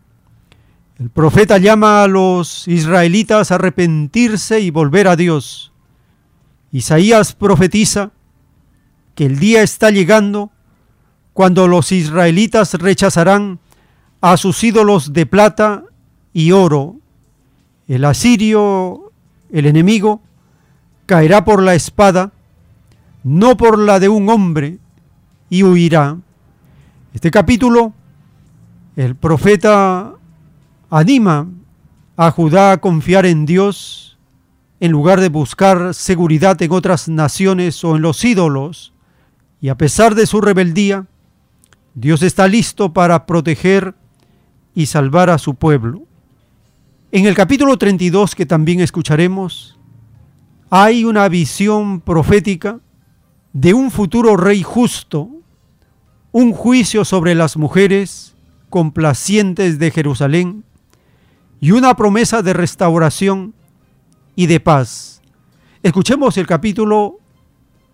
El 0.99 1.11
profeta 1.11 1.59
llama 1.59 2.03
a 2.03 2.09
los 2.09 2.69
israelitas 2.69 3.51
a 3.51 3.55
arrepentirse 3.55 4.61
y 4.61 4.71
volver 4.71 5.09
a 5.09 5.17
Dios. 5.17 5.73
Isaías 6.73 7.35
profetiza 7.35 8.11
que 9.15 9.27
el 9.27 9.39
día 9.39 9.63
está 9.63 9.91
llegando 9.91 10.51
cuando 11.33 11.69
los 11.69 11.91
israelitas 11.93 12.75
rechazarán 12.75 13.59
a 14.21 14.37
sus 14.37 14.63
ídolos 14.63 15.13
de 15.13 15.27
plata 15.27 15.85
y 16.33 16.53
oro. 16.53 16.97
El 17.89 18.05
asirio, 18.05 19.13
el 19.51 19.67
enemigo, 19.67 20.23
caerá 21.07 21.45
por 21.45 21.63
la 21.63 21.75
espada, 21.75 22.33
no 23.23 23.57
por 23.57 23.79
la 23.79 24.01
de 24.01 24.09
un 24.09 24.29
hombre, 24.29 24.79
y 25.51 25.65
huirá. 25.65 26.17
Este 27.13 27.31
capítulo, 27.31 27.93
el 28.97 29.17
profeta 29.17 30.13
anima 30.89 31.49
a 32.17 32.31
Judá 32.31 32.73
a 32.73 32.79
confiar 32.79 33.27
en 33.27 33.47
Dios 33.47 34.19
en 34.79 34.93
lugar 34.93 35.21
de 35.21 35.29
buscar 35.29 35.93
seguridad 35.93 36.61
en 36.63 36.73
otras 36.73 37.09
naciones 37.09 37.85
o 37.85 37.97
en 37.97 38.03
los 38.03 38.25
ídolos. 38.25 38.95
Y 39.61 39.69
a 39.69 39.77
pesar 39.77 40.15
de 40.15 40.27
su 40.27 40.41
rebeldía, 40.41 41.07
Dios 41.95 42.23
está 42.23 42.49
listo 42.49 42.93
para 42.93 43.27
proteger 43.27 43.95
y 44.75 44.87
salvar 44.87 45.29
a 45.29 45.39
su 45.39 45.55
pueblo. 45.55 46.03
En 47.13 47.27
el 47.27 47.35
capítulo 47.35 47.77
32 47.77 48.35
que 48.35 48.47
también 48.47 48.81
escucharemos, 48.81 49.79
hay 50.71 51.05
una 51.05 51.29
visión 51.29 52.01
profética 52.01 52.79
de 53.53 53.75
un 53.75 53.91
futuro 53.91 54.37
rey 54.37 54.63
justo, 54.63 55.29
un 56.33 56.53
juicio 56.53 57.05
sobre 57.05 57.35
las 57.35 57.57
mujeres 57.57 58.37
complacientes 58.69 59.79
de 59.79 59.91
Jerusalén 59.91 60.65
y 61.61 61.73
una 61.73 61.95
promesa 61.97 62.43
de 62.43 62.53
restauración 62.53 63.55
y 64.37 64.47
de 64.47 64.61
paz. 64.61 65.21
Escuchemos 65.83 66.37
el 66.37 66.47
capítulo 66.47 67.19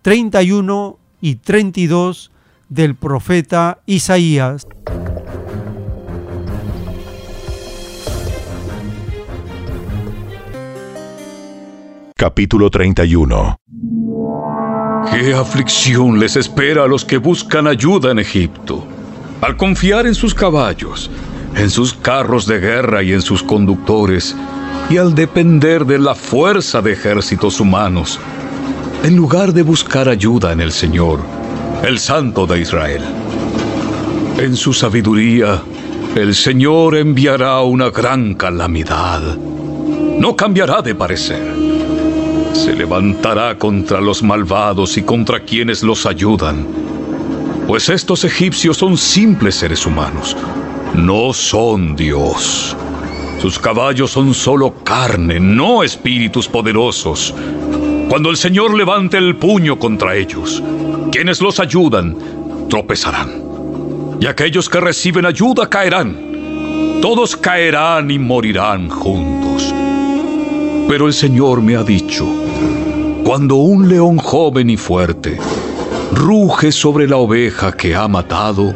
31 0.03 0.99
y 1.21 1.35
32 1.35 2.31
del 2.69 2.95
profeta 2.95 3.79
Isaías. 3.85 4.67
Capítulo 12.15 12.69
31 12.69 13.57
¿Qué 15.11 15.33
aflicción 15.33 16.19
les 16.19 16.35
espera 16.35 16.83
a 16.83 16.87
los 16.87 17.05
que 17.05 17.17
buscan 17.17 17.67
ayuda 17.67 18.11
en 18.11 18.19
Egipto? 18.19 18.85
Al 19.41 19.55
confiar 19.55 20.05
en 20.05 20.15
sus 20.15 20.33
caballos, 20.33 21.09
en 21.55 21.69
sus 21.69 21.93
carros 21.93 22.45
de 22.45 22.59
guerra 22.59 23.01
y 23.03 23.13
en 23.13 23.21
sus 23.21 23.41
conductores, 23.41 24.35
y 24.89 24.97
al 24.97 25.15
depender 25.15 25.85
de 25.85 25.99
la 25.99 26.15
fuerza 26.15 26.81
de 26.81 26.93
ejércitos 26.93 27.59
humanos, 27.59 28.19
en 29.03 29.15
lugar 29.15 29.53
de 29.53 29.63
buscar 29.63 30.09
ayuda 30.09 30.51
en 30.51 30.61
el 30.61 30.71
Señor, 30.71 31.19
el 31.83 31.99
Santo 31.99 32.45
de 32.45 32.61
Israel. 32.61 33.03
En 34.37 34.55
su 34.55 34.73
sabiduría, 34.73 35.61
el 36.15 36.35
Señor 36.35 36.95
enviará 36.95 37.61
una 37.61 37.89
gran 37.89 38.33
calamidad. 38.33 39.21
No 40.19 40.35
cambiará 40.35 40.81
de 40.81 40.95
parecer. 40.95 41.66
Se 42.57 42.73
levantará 42.73 43.55
contra 43.55 44.01
los 44.01 44.23
malvados 44.23 44.97
y 44.97 45.03
contra 45.03 45.39
quienes 45.39 45.83
los 45.83 46.07
ayudan. 46.07 46.65
Pues 47.67 47.87
estos 47.87 48.25
egipcios 48.25 48.77
son 48.77 48.97
simples 48.97 49.55
seres 49.55 49.85
humanos, 49.85 50.35
no 50.95 51.33
son 51.33 51.95
Dios. 51.95 52.75
Sus 53.39 53.59
caballos 53.59 54.09
son 54.09 54.33
solo 54.33 54.73
carne, 54.83 55.39
no 55.39 55.83
espíritus 55.83 56.47
poderosos. 56.47 57.31
Cuando 58.09 58.31
el 58.31 58.37
Señor 58.37 58.75
levante 58.75 59.17
el 59.17 59.35
puño 59.35 59.77
contra 59.77 60.15
ellos, 60.15 60.63
quienes 61.11 61.39
los 61.41 61.59
ayudan 61.59 62.17
tropezarán. 62.69 63.43
Y 64.19 64.25
aquellos 64.25 64.67
que 64.67 64.79
reciben 64.79 65.27
ayuda 65.27 65.69
caerán. 65.69 66.99
Todos 67.03 67.37
caerán 67.37 68.09
y 68.09 68.17
morirán 68.17 68.89
juntos. 68.89 69.71
Pero 70.87 71.05
el 71.05 71.13
Señor 71.13 71.61
me 71.61 71.75
ha 71.75 71.83
dicho, 71.83 72.25
cuando 73.27 73.55
un 73.55 73.89
león 73.89 74.15
joven 74.15 74.69
y 74.69 74.77
fuerte 74.77 75.37
ruge 76.13 76.71
sobre 76.71 77.09
la 77.09 77.17
oveja 77.17 77.73
que 77.73 77.93
ha 77.93 78.07
matado, 78.07 78.73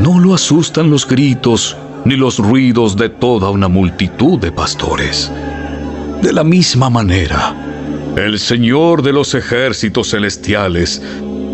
no 0.00 0.18
lo 0.18 0.34
asustan 0.34 0.90
los 0.90 1.06
gritos 1.06 1.76
ni 2.04 2.16
los 2.16 2.40
ruidos 2.40 2.96
de 2.96 3.08
toda 3.08 3.50
una 3.50 3.68
multitud 3.68 4.40
de 4.40 4.50
pastores. 4.50 5.30
De 6.20 6.32
la 6.32 6.42
misma 6.42 6.90
manera, 6.90 7.54
el 8.16 8.40
Señor 8.40 9.00
de 9.00 9.12
los 9.12 9.32
ejércitos 9.32 10.10
celestiales 10.10 11.00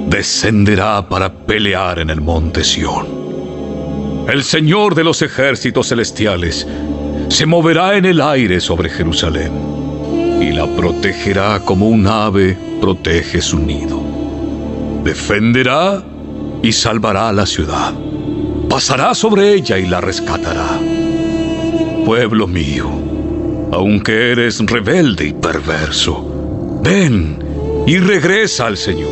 descenderá 0.08 1.06
para 1.06 1.30
pelear 1.30 1.98
en 1.98 2.08
el 2.08 2.22
monte 2.22 2.64
Sión. 2.64 4.26
El 4.26 4.44
Señor 4.44 4.94
de 4.94 5.04
los 5.04 5.20
ejércitos 5.20 5.88
celestiales 5.88 6.66
se 7.28 7.44
moverá 7.44 7.98
en 7.98 8.06
el 8.06 8.22
aire 8.22 8.60
sobre 8.60 8.88
Jerusalén 8.88 9.69
y 10.40 10.52
la 10.52 10.66
protegerá 10.66 11.60
como 11.60 11.88
un 11.88 12.06
ave 12.06 12.56
protege 12.80 13.40
su 13.40 13.58
nido. 13.58 14.00
Defenderá 15.04 16.02
y 16.62 16.72
salvará 16.72 17.32
la 17.32 17.46
ciudad 17.46 17.94
pasará 18.70 19.16
sobre 19.16 19.52
ella 19.52 19.78
y 19.78 19.86
la 19.86 20.00
rescatará. 20.00 20.78
Pueblo 22.06 22.46
mío, 22.46 22.88
aunque 23.72 24.30
eres 24.30 24.60
rebelde 24.64 25.26
y 25.26 25.32
perverso, 25.32 26.78
ven 26.80 27.36
y 27.88 27.98
regresa 27.98 28.68
al 28.68 28.76
Señor. 28.76 29.10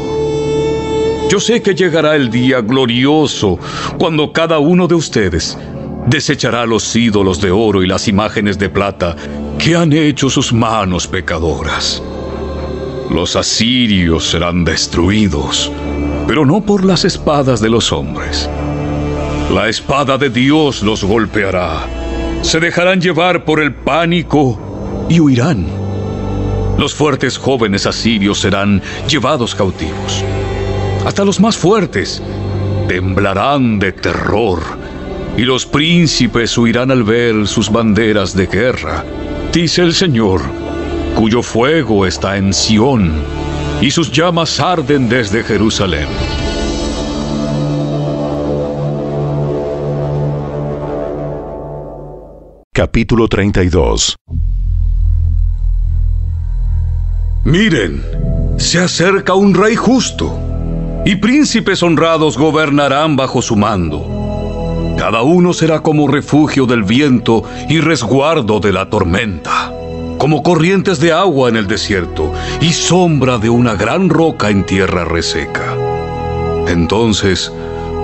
Yo 1.29 1.41
sé 1.41 1.61
que 1.61 1.75
llegará 1.75 2.15
el 2.15 2.31
día 2.31 2.61
glorioso 2.61 3.59
cuando 3.99 4.33
cada 4.33 4.61
uno 4.61 4.87
de 4.87 4.95
ustedes 4.95 5.59
desechará 6.07 6.65
los 6.65 6.95
ídolos 6.95 7.41
de 7.41 7.51
oro 7.51 7.83
y 7.83 7.89
las 7.89 8.07
imágenes 8.07 8.59
de 8.59 8.69
plata 8.69 9.17
que 9.59 9.77
han 9.77 9.93
hecho 9.93 10.31
sus 10.31 10.53
manos 10.53 11.07
pecadoras. 11.07 12.03
Los 13.11 13.37
asirios 13.37 14.29
serán 14.29 14.65
destruidos, 14.65 15.73
pero 16.27 16.45
no 16.45 16.61
por 16.61 16.85
las 16.85 17.05
espadas 17.05 17.61
de 17.61 17.71
los 17.71 17.93
hombres 17.93 18.49
la 19.53 19.67
espada 19.67 20.19
de 20.19 20.29
Dios 20.29 20.83
los 20.83 21.03
golpeará. 21.03 21.87
Se 22.43 22.61
dejarán 22.61 23.01
llevar 23.01 23.47
por 23.47 23.61
el 23.61 23.75
pánico 23.75 25.07
y 25.09 25.21
huirán. 25.21 25.67
Los 26.77 26.95
fuertes 26.95 27.39
jóvenes 27.39 27.87
asirios 27.87 28.41
serán 28.41 28.83
llevados 29.09 29.55
cautivos. 29.55 30.23
Hasta 31.07 31.25
los 31.25 31.41
más 31.41 31.57
fuertes 31.57 32.23
temblarán 32.89 33.79
de 33.79 33.93
terror 33.93 34.61
y 35.39 35.43
los 35.43 35.65
príncipes 35.65 36.57
huirán 36.59 36.91
al 36.91 37.03
ver 37.03 37.47
sus 37.47 37.71
banderas 37.71 38.37
de 38.37 38.47
guerra. 38.47 39.03
Dice 39.61 39.83
el 39.83 39.93
Señor, 39.93 40.41
cuyo 41.17 41.43
fuego 41.43 42.07
está 42.07 42.37
en 42.37 42.55
Sión 42.55 43.13
y 43.81 43.91
sus 43.91 44.13
llamas 44.13 44.61
arden 44.61 45.09
desde 45.09 45.43
Jerusalén. 45.43 46.07
Capítulo 52.73 53.27
32 53.27 54.15
Miren, 57.43 58.05
se 58.59 58.79
acerca 58.79 59.35
un 59.35 59.55
rey 59.55 59.75
justo, 59.75 60.39
y 61.05 61.17
príncipes 61.17 61.83
honrados 61.83 62.39
gobernarán 62.39 63.17
bajo 63.17 63.43
su 63.43 63.57
mando. 63.57 64.18
Cada 64.99 65.23
uno 65.23 65.53
será 65.53 65.79
como 65.79 66.09
refugio 66.09 66.67
del 66.67 66.83
viento 66.83 67.45
y 67.69 67.79
resguardo 67.79 68.59
de 68.59 68.73
la 68.73 68.91
tormenta, 68.91 69.73
como 70.19 70.43
corrientes 70.43 70.99
de 70.99 71.13
agua 71.13 71.49
en 71.49 71.57
el 71.57 71.69
desierto 71.69 72.33
y 72.61 72.73
sombra 72.73 73.39
de 73.39 73.49
una 73.49 73.77
gran 73.77 74.09
roca 74.09 74.51
en 74.51 74.67
tierra 74.67 75.05
reseca. 75.05 75.77
Entonces, 76.67 77.53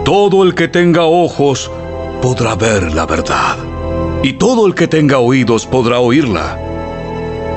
todo 0.04 0.44
el 0.44 0.54
que 0.54 0.68
tenga 0.68 1.02
ojos 1.02 1.68
podrá 2.22 2.54
ver 2.54 2.94
la 2.94 3.06
verdad 3.06 3.56
y 4.22 4.34
todo 4.34 4.64
el 4.64 4.76
que 4.76 4.86
tenga 4.86 5.18
oídos 5.18 5.66
podrá 5.66 5.98
oírla. 5.98 6.56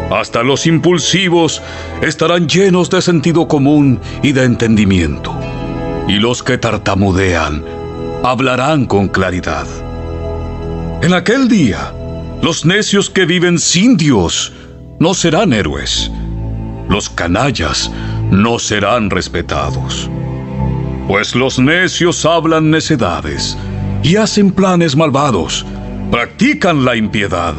Hasta 0.10 0.42
los 0.42 0.66
impulsivos 0.66 1.62
estarán 2.02 2.48
llenos 2.48 2.90
de 2.90 3.04
sentido 3.04 3.48
común 3.48 4.00
y 4.24 4.32
de 4.32 4.46
entendimiento, 4.46 5.36
y 6.08 6.14
los 6.14 6.42
que 6.42 6.58
tartamudean 6.58 7.77
hablarán 8.24 8.86
con 8.86 9.08
claridad. 9.08 9.68
En 11.02 11.14
aquel 11.14 11.48
día, 11.48 11.94
los 12.42 12.66
necios 12.66 13.10
que 13.10 13.26
viven 13.26 13.60
sin 13.60 13.98
Dios 13.98 14.54
no 15.00 15.14
serán 15.14 15.54
héroes, 15.54 16.12
los 16.90 17.10
canallas 17.10 17.92
no 18.32 18.60
serán 18.60 19.10
respetados, 19.10 20.10
pues 21.08 21.36
los 21.36 21.60
necios 21.60 22.26
hablan 22.26 22.72
necedades 22.72 23.58
y 24.04 24.16
hacen 24.16 24.52
planes 24.52 24.96
malvados 24.96 25.66
practican 26.12 26.86
la 26.86 26.96
impiedad 26.96 27.54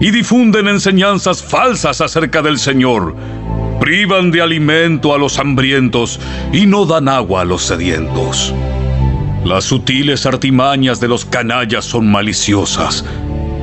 y 0.00 0.10
difunden 0.10 0.68
enseñanzas 0.68 1.42
falsas 1.42 2.00
acerca 2.00 2.42
del 2.42 2.58
Señor. 2.58 3.16
Privan 3.80 4.30
de 4.30 4.42
alimento 4.42 5.14
a 5.14 5.18
los 5.18 5.38
hambrientos 5.38 6.20
y 6.52 6.66
no 6.66 6.84
dan 6.84 7.08
agua 7.08 7.42
a 7.42 7.44
los 7.44 7.62
sedientos. 7.62 8.52
Las 9.44 9.64
sutiles 9.64 10.26
artimañas 10.26 11.00
de 11.00 11.08
los 11.08 11.24
canallas 11.24 11.84
son 11.84 12.10
maliciosas. 12.10 13.04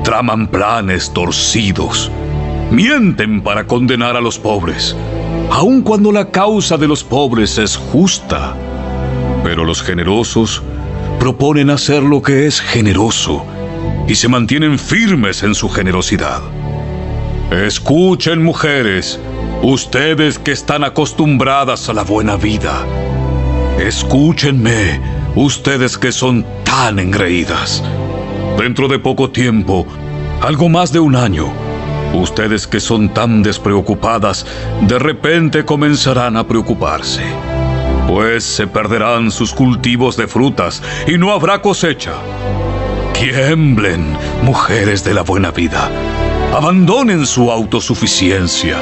Traman 0.04 0.48
planes 0.48 1.12
torcidos. 1.12 2.10
Mienten 2.70 3.42
para 3.42 3.66
condenar 3.66 4.16
a 4.16 4.20
los 4.20 4.38
pobres, 4.38 4.96
aun 5.50 5.82
cuando 5.82 6.10
la 6.10 6.30
causa 6.30 6.76
de 6.76 6.88
los 6.88 7.04
pobres 7.04 7.58
es 7.58 7.76
justa. 7.76 8.56
Pero 9.44 9.64
los 9.64 9.82
generosos 9.82 10.62
proponen 11.20 11.70
hacer 11.70 12.02
lo 12.02 12.22
que 12.22 12.46
es 12.46 12.60
generoso 12.60 13.44
y 14.08 14.14
se 14.14 14.28
mantienen 14.28 14.78
firmes 14.78 15.42
en 15.42 15.54
su 15.54 15.68
generosidad. 15.68 16.40
Escuchen 17.50 18.42
mujeres, 18.42 19.20
ustedes 19.62 20.38
que 20.38 20.52
están 20.52 20.82
acostumbradas 20.82 21.88
a 21.88 21.92
la 21.92 22.02
buena 22.02 22.36
vida. 22.36 22.84
Escúchenme, 23.78 25.00
ustedes 25.36 25.98
que 25.98 26.10
son 26.12 26.44
tan 26.64 26.98
engreídas. 26.98 27.84
Dentro 28.58 28.88
de 28.88 28.98
poco 28.98 29.30
tiempo, 29.30 29.86
algo 30.40 30.68
más 30.70 30.92
de 30.92 30.98
un 30.98 31.14
año, 31.14 31.52
ustedes 32.14 32.66
que 32.66 32.80
son 32.80 33.10
tan 33.10 33.42
despreocupadas, 33.42 34.46
de 34.80 34.98
repente 34.98 35.64
comenzarán 35.64 36.36
a 36.38 36.48
preocuparse. 36.48 37.22
Pues 38.08 38.44
se 38.44 38.66
perderán 38.66 39.30
sus 39.30 39.52
cultivos 39.52 40.16
de 40.16 40.26
frutas 40.26 40.82
y 41.06 41.18
no 41.18 41.32
habrá 41.32 41.60
cosecha. 41.60 42.14
Tiemblen, 43.12 44.16
mujeres 44.42 45.04
de 45.04 45.12
la 45.12 45.22
buena 45.22 45.50
vida. 45.50 45.90
Abandonen 46.54 47.26
su 47.26 47.50
autosuficiencia. 47.50 48.78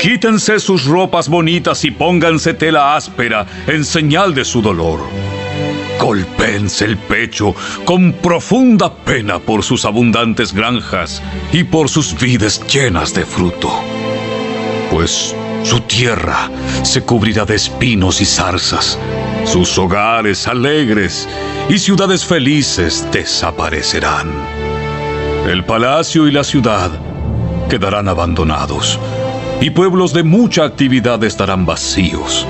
Quítense 0.00 0.58
sus 0.58 0.86
ropas 0.86 1.28
bonitas 1.28 1.84
y 1.84 1.92
pónganse 1.92 2.54
tela 2.54 2.96
áspera 2.96 3.46
en 3.68 3.84
señal 3.84 4.34
de 4.34 4.44
su 4.44 4.60
dolor. 4.60 5.00
Golpense 6.02 6.84
el 6.84 6.98
pecho 6.98 7.54
con 7.84 8.12
profunda 8.12 8.92
pena 8.92 9.38
por 9.38 9.62
sus 9.62 9.84
abundantes 9.84 10.52
granjas 10.52 11.22
y 11.52 11.62
por 11.62 11.88
sus 11.88 12.18
vides 12.18 12.60
llenas 12.66 13.14
de 13.14 13.24
fruto. 13.24 13.70
Pues 14.90 15.32
su 15.62 15.78
tierra 15.82 16.50
se 16.82 17.02
cubrirá 17.02 17.44
de 17.44 17.54
espinos 17.54 18.20
y 18.20 18.24
zarzas, 18.24 18.98
sus 19.44 19.78
hogares 19.78 20.48
alegres 20.48 21.28
y 21.68 21.78
ciudades 21.78 22.24
felices 22.24 23.06
desaparecerán. 23.12 24.28
El 25.48 25.64
palacio 25.64 26.26
y 26.26 26.32
la 26.32 26.42
ciudad 26.42 26.90
quedarán 27.70 28.08
abandonados 28.08 28.98
y 29.60 29.70
pueblos 29.70 30.12
de 30.12 30.24
mucha 30.24 30.64
actividad 30.64 31.22
estarán 31.22 31.64
vacíos. 31.64 32.44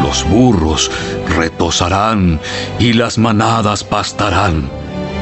Los 0.00 0.24
burros 0.28 0.90
retosarán 1.36 2.40
y 2.78 2.92
las 2.92 3.18
manadas 3.18 3.84
pastarán 3.84 4.70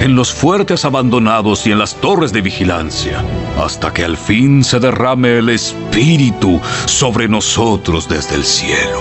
en 0.01 0.17
los 0.17 0.33
fuertes 0.33 0.87
abandonados 0.87 1.67
y 1.67 1.73
en 1.73 1.79
las 1.79 1.95
torres 1.95 2.33
de 2.33 2.41
vigilancia, 2.41 3.23
hasta 3.63 3.93
que 3.93 4.03
al 4.03 4.17
fin 4.17 4.65
se 4.65 4.81
derrame 4.81 5.39
el 5.39 5.51
Espíritu 5.51 6.59
sobre 6.87 7.29
nosotros 7.29 8.09
desde 8.09 8.37
el 8.37 8.45
cielo. 8.45 8.99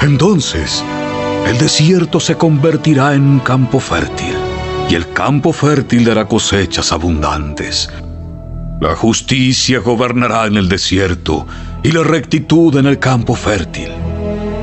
Entonces, 0.00 0.84
el 1.48 1.58
desierto 1.58 2.20
se 2.20 2.36
convertirá 2.36 3.14
en 3.14 3.22
un 3.22 3.40
campo 3.40 3.80
fértil, 3.80 4.36
y 4.88 4.94
el 4.94 5.12
campo 5.12 5.52
fértil 5.52 6.04
dará 6.04 6.26
cosechas 6.26 6.92
abundantes. 6.92 7.90
La 8.80 8.94
justicia 8.94 9.80
gobernará 9.80 10.46
en 10.46 10.56
el 10.56 10.68
desierto, 10.68 11.48
y 11.82 11.90
la 11.90 12.04
rectitud 12.04 12.76
en 12.76 12.86
el 12.86 13.00
campo 13.00 13.34
fértil. 13.34 13.90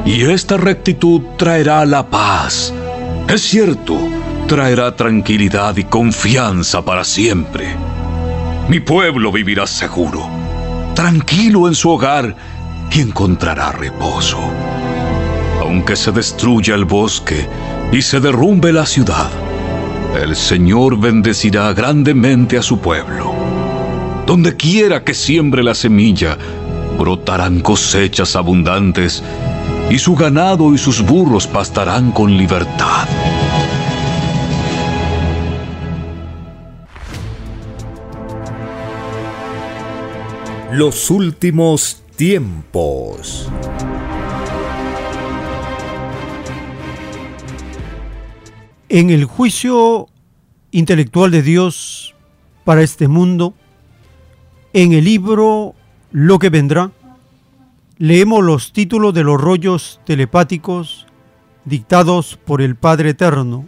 Y 0.05 0.23
esta 0.23 0.57
rectitud 0.57 1.21
traerá 1.37 1.85
la 1.85 2.07
paz. 2.07 2.73
Es 3.27 3.41
cierto, 3.41 3.97
traerá 4.47 4.95
tranquilidad 4.95 5.77
y 5.77 5.83
confianza 5.83 6.83
para 6.83 7.03
siempre. 7.03 7.75
Mi 8.67 8.79
pueblo 8.79 9.31
vivirá 9.31 9.67
seguro, 9.67 10.27
tranquilo 10.95 11.67
en 11.67 11.75
su 11.75 11.91
hogar 11.91 12.35
y 12.91 13.01
encontrará 13.01 13.71
reposo. 13.71 14.39
Aunque 15.61 15.95
se 15.95 16.11
destruya 16.11 16.73
el 16.73 16.85
bosque 16.85 17.47
y 17.91 18.01
se 18.01 18.19
derrumbe 18.19 18.73
la 18.73 18.85
ciudad, 18.85 19.29
el 20.19 20.35
Señor 20.35 20.99
bendecirá 20.99 21.71
grandemente 21.73 22.57
a 22.57 22.63
su 22.63 22.79
pueblo. 22.79 23.33
Donde 24.25 24.57
quiera 24.57 25.03
que 25.03 25.13
siembre 25.13 25.63
la 25.63 25.75
semilla, 25.75 26.37
brotarán 26.97 27.61
cosechas 27.61 28.35
abundantes 28.35 29.23
y 29.91 29.99
su 29.99 30.15
ganado 30.15 30.73
y 30.73 30.77
sus 30.77 31.01
burros 31.05 31.47
pastarán 31.47 32.13
con 32.13 32.37
libertad. 32.37 33.09
Los 40.71 41.09
últimos 41.09 42.03
tiempos. 42.15 43.49
En 48.87 49.09
el 49.09 49.25
juicio 49.25 50.07
intelectual 50.71 51.31
de 51.31 51.41
Dios 51.41 52.15
para 52.63 52.81
este 52.81 53.09
mundo, 53.09 53.53
en 54.71 54.93
el 54.93 55.03
libro 55.03 55.75
Lo 56.13 56.39
que 56.39 56.49
vendrá, 56.49 56.91
leemos 58.01 58.43
los 58.43 58.73
títulos 58.73 59.13
de 59.13 59.23
los 59.23 59.39
rollos 59.39 60.01
telepáticos 60.05 61.05
dictados 61.65 62.35
por 62.43 62.63
el 62.63 62.75
Padre 62.75 63.11
Eterno. 63.11 63.67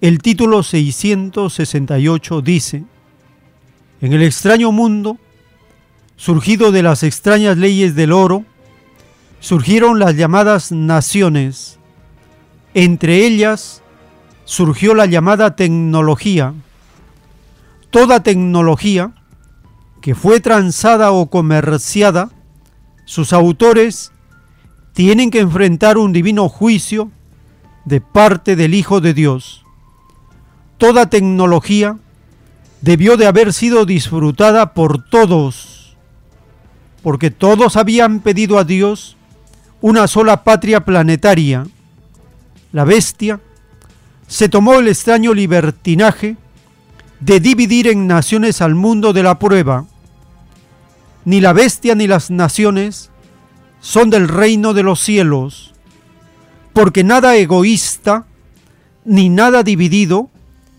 El 0.00 0.22
título 0.22 0.62
668 0.62 2.40
dice, 2.40 2.84
En 4.00 4.12
el 4.12 4.22
extraño 4.22 4.70
mundo, 4.70 5.18
surgido 6.14 6.70
de 6.70 6.84
las 6.84 7.02
extrañas 7.02 7.58
leyes 7.58 7.96
del 7.96 8.12
oro, 8.12 8.44
surgieron 9.40 9.98
las 9.98 10.14
llamadas 10.14 10.70
naciones. 10.70 11.80
Entre 12.74 13.26
ellas 13.26 13.82
surgió 14.44 14.94
la 14.94 15.06
llamada 15.06 15.56
tecnología. 15.56 16.54
Toda 17.90 18.22
tecnología 18.22 19.14
que 20.00 20.14
fue 20.14 20.38
transada 20.38 21.10
o 21.10 21.28
comerciada, 21.28 22.30
sus 23.08 23.32
autores 23.32 24.12
tienen 24.92 25.30
que 25.30 25.40
enfrentar 25.40 25.96
un 25.96 26.12
divino 26.12 26.50
juicio 26.50 27.10
de 27.86 28.02
parte 28.02 28.54
del 28.54 28.74
Hijo 28.74 29.00
de 29.00 29.14
Dios. 29.14 29.64
Toda 30.76 31.08
tecnología 31.08 31.96
debió 32.82 33.16
de 33.16 33.26
haber 33.26 33.54
sido 33.54 33.86
disfrutada 33.86 34.74
por 34.74 35.02
todos, 35.08 35.96
porque 37.02 37.30
todos 37.30 37.78
habían 37.78 38.20
pedido 38.20 38.58
a 38.58 38.64
Dios 38.64 39.16
una 39.80 40.06
sola 40.06 40.44
patria 40.44 40.84
planetaria. 40.84 41.66
La 42.72 42.84
bestia 42.84 43.40
se 44.26 44.50
tomó 44.50 44.74
el 44.74 44.86
extraño 44.86 45.32
libertinaje 45.32 46.36
de 47.20 47.40
dividir 47.40 47.88
en 47.88 48.06
naciones 48.06 48.60
al 48.60 48.74
mundo 48.74 49.14
de 49.14 49.22
la 49.22 49.38
prueba. 49.38 49.86
Ni 51.28 51.42
la 51.42 51.52
bestia 51.52 51.94
ni 51.94 52.06
las 52.06 52.30
naciones 52.30 53.10
son 53.80 54.08
del 54.08 54.28
reino 54.28 54.72
de 54.72 54.82
los 54.82 54.98
cielos, 54.98 55.74
porque 56.72 57.04
nada 57.04 57.36
egoísta 57.36 58.24
ni 59.04 59.28
nada 59.28 59.62
dividido 59.62 60.30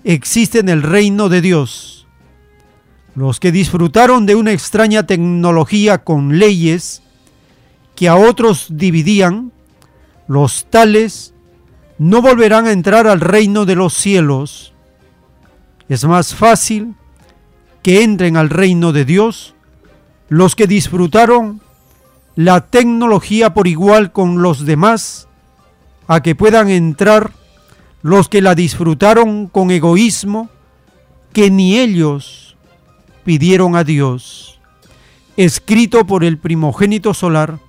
existe 0.03 0.57
en 0.57 0.69
el 0.69 0.81
reino 0.81 1.29
de 1.29 1.41
Dios. 1.41 2.07
Los 3.13 3.39
que 3.39 3.51
disfrutaron 3.51 4.25
de 4.25 4.33
una 4.33 4.51
extraña 4.51 5.05
tecnología 5.05 5.99
con 5.99 6.39
leyes 6.39 7.03
que 7.95 8.07
a 8.07 8.15
otros 8.15 8.69
dividían, 8.71 9.51
los 10.27 10.65
tales 10.71 11.35
no 11.99 12.23
volverán 12.23 12.65
a 12.65 12.71
entrar 12.71 13.05
al 13.05 13.21
reino 13.21 13.65
de 13.65 13.75
los 13.75 13.93
cielos. 13.93 14.73
Es 15.89 16.05
más 16.05 16.33
fácil 16.33 16.95
que 17.83 18.01
entren 18.01 18.35
al 18.35 18.49
reino 18.49 18.93
de 18.93 19.05
Dios 19.05 19.53
los 20.29 20.55
que 20.55 20.67
disfrutaron 20.67 21.61
la 22.35 22.67
tecnología 22.67 23.53
por 23.53 23.67
igual 23.67 24.11
con 24.11 24.41
los 24.41 24.65
demás, 24.65 25.27
a 26.07 26.21
que 26.21 26.35
puedan 26.35 26.69
entrar 26.69 27.31
los 28.01 28.29
que 28.29 28.41
la 28.41 28.55
disfrutaron 28.55 29.47
con 29.47 29.71
egoísmo, 29.71 30.49
que 31.33 31.51
ni 31.51 31.77
ellos 31.77 32.55
pidieron 33.25 33.75
a 33.75 33.83
Dios. 33.83 34.59
Escrito 35.35 36.05
por 36.05 36.23
el 36.23 36.37
primogénito 36.37 37.13
solar, 37.13 37.59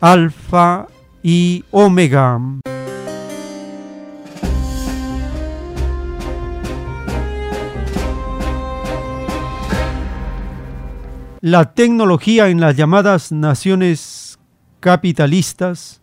Alfa 0.00 0.86
y 1.22 1.64
Omega. 1.70 2.40
La 11.42 11.74
tecnología 11.74 12.50
en 12.50 12.60
las 12.60 12.76
llamadas 12.76 13.32
naciones 13.32 14.38
capitalistas 14.78 16.00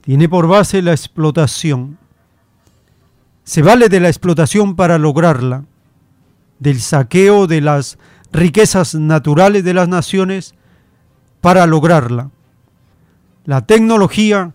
tiene 0.00 0.28
por 0.28 0.48
base 0.48 0.82
la 0.82 0.90
explotación. 0.90 1.96
Se 3.44 3.62
vale 3.62 3.88
de 3.88 4.00
la 4.00 4.08
explotación 4.08 4.74
para 4.74 4.98
lograrla, 4.98 5.64
del 6.58 6.80
saqueo 6.80 7.46
de 7.46 7.60
las 7.60 7.98
riquezas 8.32 8.96
naturales 8.96 9.62
de 9.62 9.74
las 9.74 9.88
naciones 9.88 10.56
para 11.40 11.64
lograrla. 11.68 12.32
La 13.44 13.64
tecnología 13.64 14.52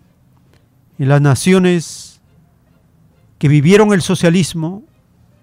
en 0.99 1.07
las 1.07 1.21
naciones 1.21 2.19
que 3.39 3.47
vivieron 3.47 3.93
el 3.93 4.01
socialismo 4.01 4.83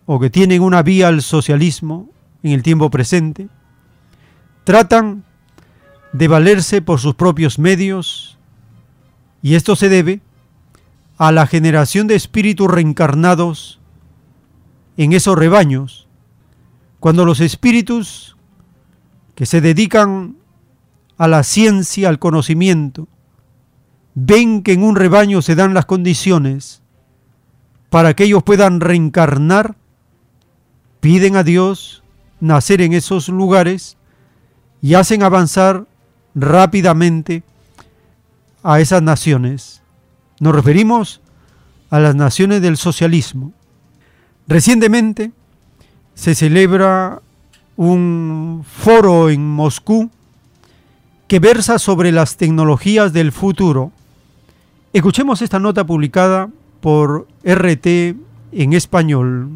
o 0.05 0.21
que 0.21 0.29
tienen 0.29 0.61
una 0.61 0.83
vía 0.83 1.09
al 1.09 1.23
socialismo 1.23 2.11
en 2.43 2.53
el 2.53 2.63
tiempo 2.63 2.91
presente, 2.91 3.49
tratan 4.65 5.25
de 6.13 6.29
valerse 6.29 6.83
por 6.83 7.01
sus 7.01 7.15
propios 7.15 7.59
medios 7.59 8.39
y 9.43 9.55
esto 9.55 9.77
se 9.77 9.89
debe 9.89 10.21
a 11.19 11.31
la 11.33 11.47
generación 11.47 12.07
de 12.07 12.15
espíritus 12.15 12.71
reencarnados 12.71 13.81
en 14.97 15.13
esos 15.13 15.37
rebaños, 15.37 16.09
cuando 16.99 17.25
los 17.25 17.41
espíritus 17.41 18.37
que 19.35 19.47
se 19.47 19.61
dedican 19.61 20.37
a 21.19 21.29
la 21.29 21.43
ciencia, 21.43 22.09
al 22.09 22.19
conocimiento, 22.19 23.09
ven 24.15 24.63
que 24.63 24.73
en 24.73 24.83
un 24.83 24.97
rebaño 24.97 25.43
se 25.43 25.55
dan 25.55 25.75
las 25.75 25.87
condiciones 25.87 26.83
para 27.91 28.15
que 28.15 28.25
ellos 28.25 28.43
puedan 28.43 28.81
reencarnar, 28.81 29.77
piden 31.01 31.37
a 31.37 31.43
Dios 31.43 32.03
nacer 32.41 32.81
en 32.81 32.93
esos 32.93 33.29
lugares 33.29 33.97
y 34.85 34.97
hacen 34.97 35.23
avanzar 35.23 35.87
rápidamente 36.35 37.43
a 38.63 38.81
esas 38.81 39.01
naciones. 39.01 39.81
Nos 40.41 40.55
referimos 40.55 41.23
a 41.89 42.01
las 42.01 42.15
naciones 42.15 42.61
del 42.61 42.77
socialismo. 42.77 43.55
Recientemente 44.47 45.33
se 46.15 46.35
celebra 46.35 47.23
un 47.79 48.63
foro 48.71 49.31
en 49.31 49.49
Moscú 49.49 50.11
que 51.29 51.39
versa 51.39 51.79
sobre 51.79 52.13
las 52.13 52.37
tecnologías 52.37 53.15
del 53.15 53.33
futuro. 53.33 53.91
Escuchemos 54.93 55.41
esta 55.41 55.59
nota 55.59 55.87
publicada 55.87 56.51
por 56.83 57.27
RT 57.43 57.87
en 58.53 58.73
español. 58.75 59.49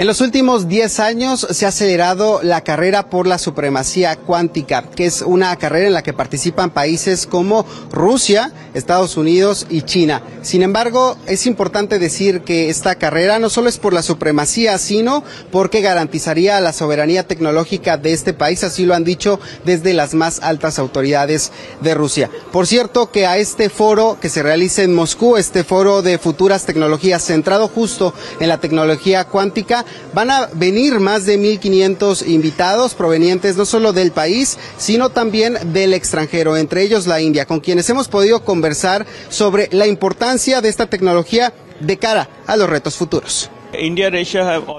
En 0.00 0.06
los 0.06 0.22
últimos 0.22 0.66
10 0.66 0.98
años 0.98 1.46
se 1.50 1.66
ha 1.66 1.68
acelerado 1.68 2.40
la 2.42 2.62
carrera 2.62 3.10
por 3.10 3.26
la 3.26 3.36
supremacía 3.36 4.16
cuántica, 4.16 4.84
que 4.96 5.04
es 5.04 5.20
una 5.20 5.54
carrera 5.56 5.88
en 5.88 5.92
la 5.92 6.02
que 6.02 6.14
participan 6.14 6.70
países 6.70 7.26
como 7.26 7.66
Rusia, 7.92 8.50
Estados 8.72 9.18
Unidos 9.18 9.66
y 9.68 9.82
China. 9.82 10.22
Sin 10.40 10.62
embargo, 10.62 11.18
es 11.26 11.44
importante 11.44 11.98
decir 11.98 12.40
que 12.44 12.70
esta 12.70 12.94
carrera 12.94 13.38
no 13.38 13.50
solo 13.50 13.68
es 13.68 13.76
por 13.76 13.92
la 13.92 14.02
supremacía, 14.02 14.78
sino 14.78 15.22
porque 15.52 15.82
garantizaría 15.82 16.58
la 16.60 16.72
soberanía 16.72 17.26
tecnológica 17.26 17.98
de 17.98 18.14
este 18.14 18.32
país, 18.32 18.64
así 18.64 18.86
lo 18.86 18.94
han 18.94 19.04
dicho 19.04 19.38
desde 19.66 19.92
las 19.92 20.14
más 20.14 20.40
altas 20.40 20.78
autoridades 20.78 21.52
de 21.82 21.92
Rusia. 21.92 22.30
Por 22.52 22.66
cierto, 22.66 23.10
que 23.10 23.26
a 23.26 23.36
este 23.36 23.68
foro 23.68 24.16
que 24.18 24.30
se 24.30 24.42
realiza 24.42 24.80
en 24.82 24.94
Moscú, 24.94 25.36
este 25.36 25.62
foro 25.62 26.00
de 26.00 26.16
futuras 26.16 26.64
tecnologías 26.64 27.22
centrado 27.22 27.68
justo 27.68 28.14
en 28.40 28.48
la 28.48 28.60
tecnología 28.60 29.24
cuántica, 29.24 29.84
Van 30.12 30.30
a 30.30 30.48
venir 30.54 30.98
más 30.98 31.24
de 31.24 31.38
1.500 31.38 32.26
invitados 32.26 32.94
provenientes 32.94 33.56
no 33.56 33.64
solo 33.64 33.92
del 33.92 34.10
país, 34.12 34.58
sino 34.76 35.10
también 35.10 35.56
del 35.72 35.94
extranjero, 35.94 36.56
entre 36.56 36.82
ellos 36.82 37.06
la 37.06 37.20
India, 37.20 37.46
con 37.46 37.60
quienes 37.60 37.88
hemos 37.90 38.08
podido 38.08 38.44
conversar 38.44 39.06
sobre 39.28 39.68
la 39.72 39.86
importancia 39.86 40.60
de 40.60 40.68
esta 40.68 40.86
tecnología 40.86 41.52
de 41.80 41.96
cara 41.98 42.28
a 42.46 42.56
los 42.56 42.68
retos 42.68 42.96
futuros. 42.96 43.50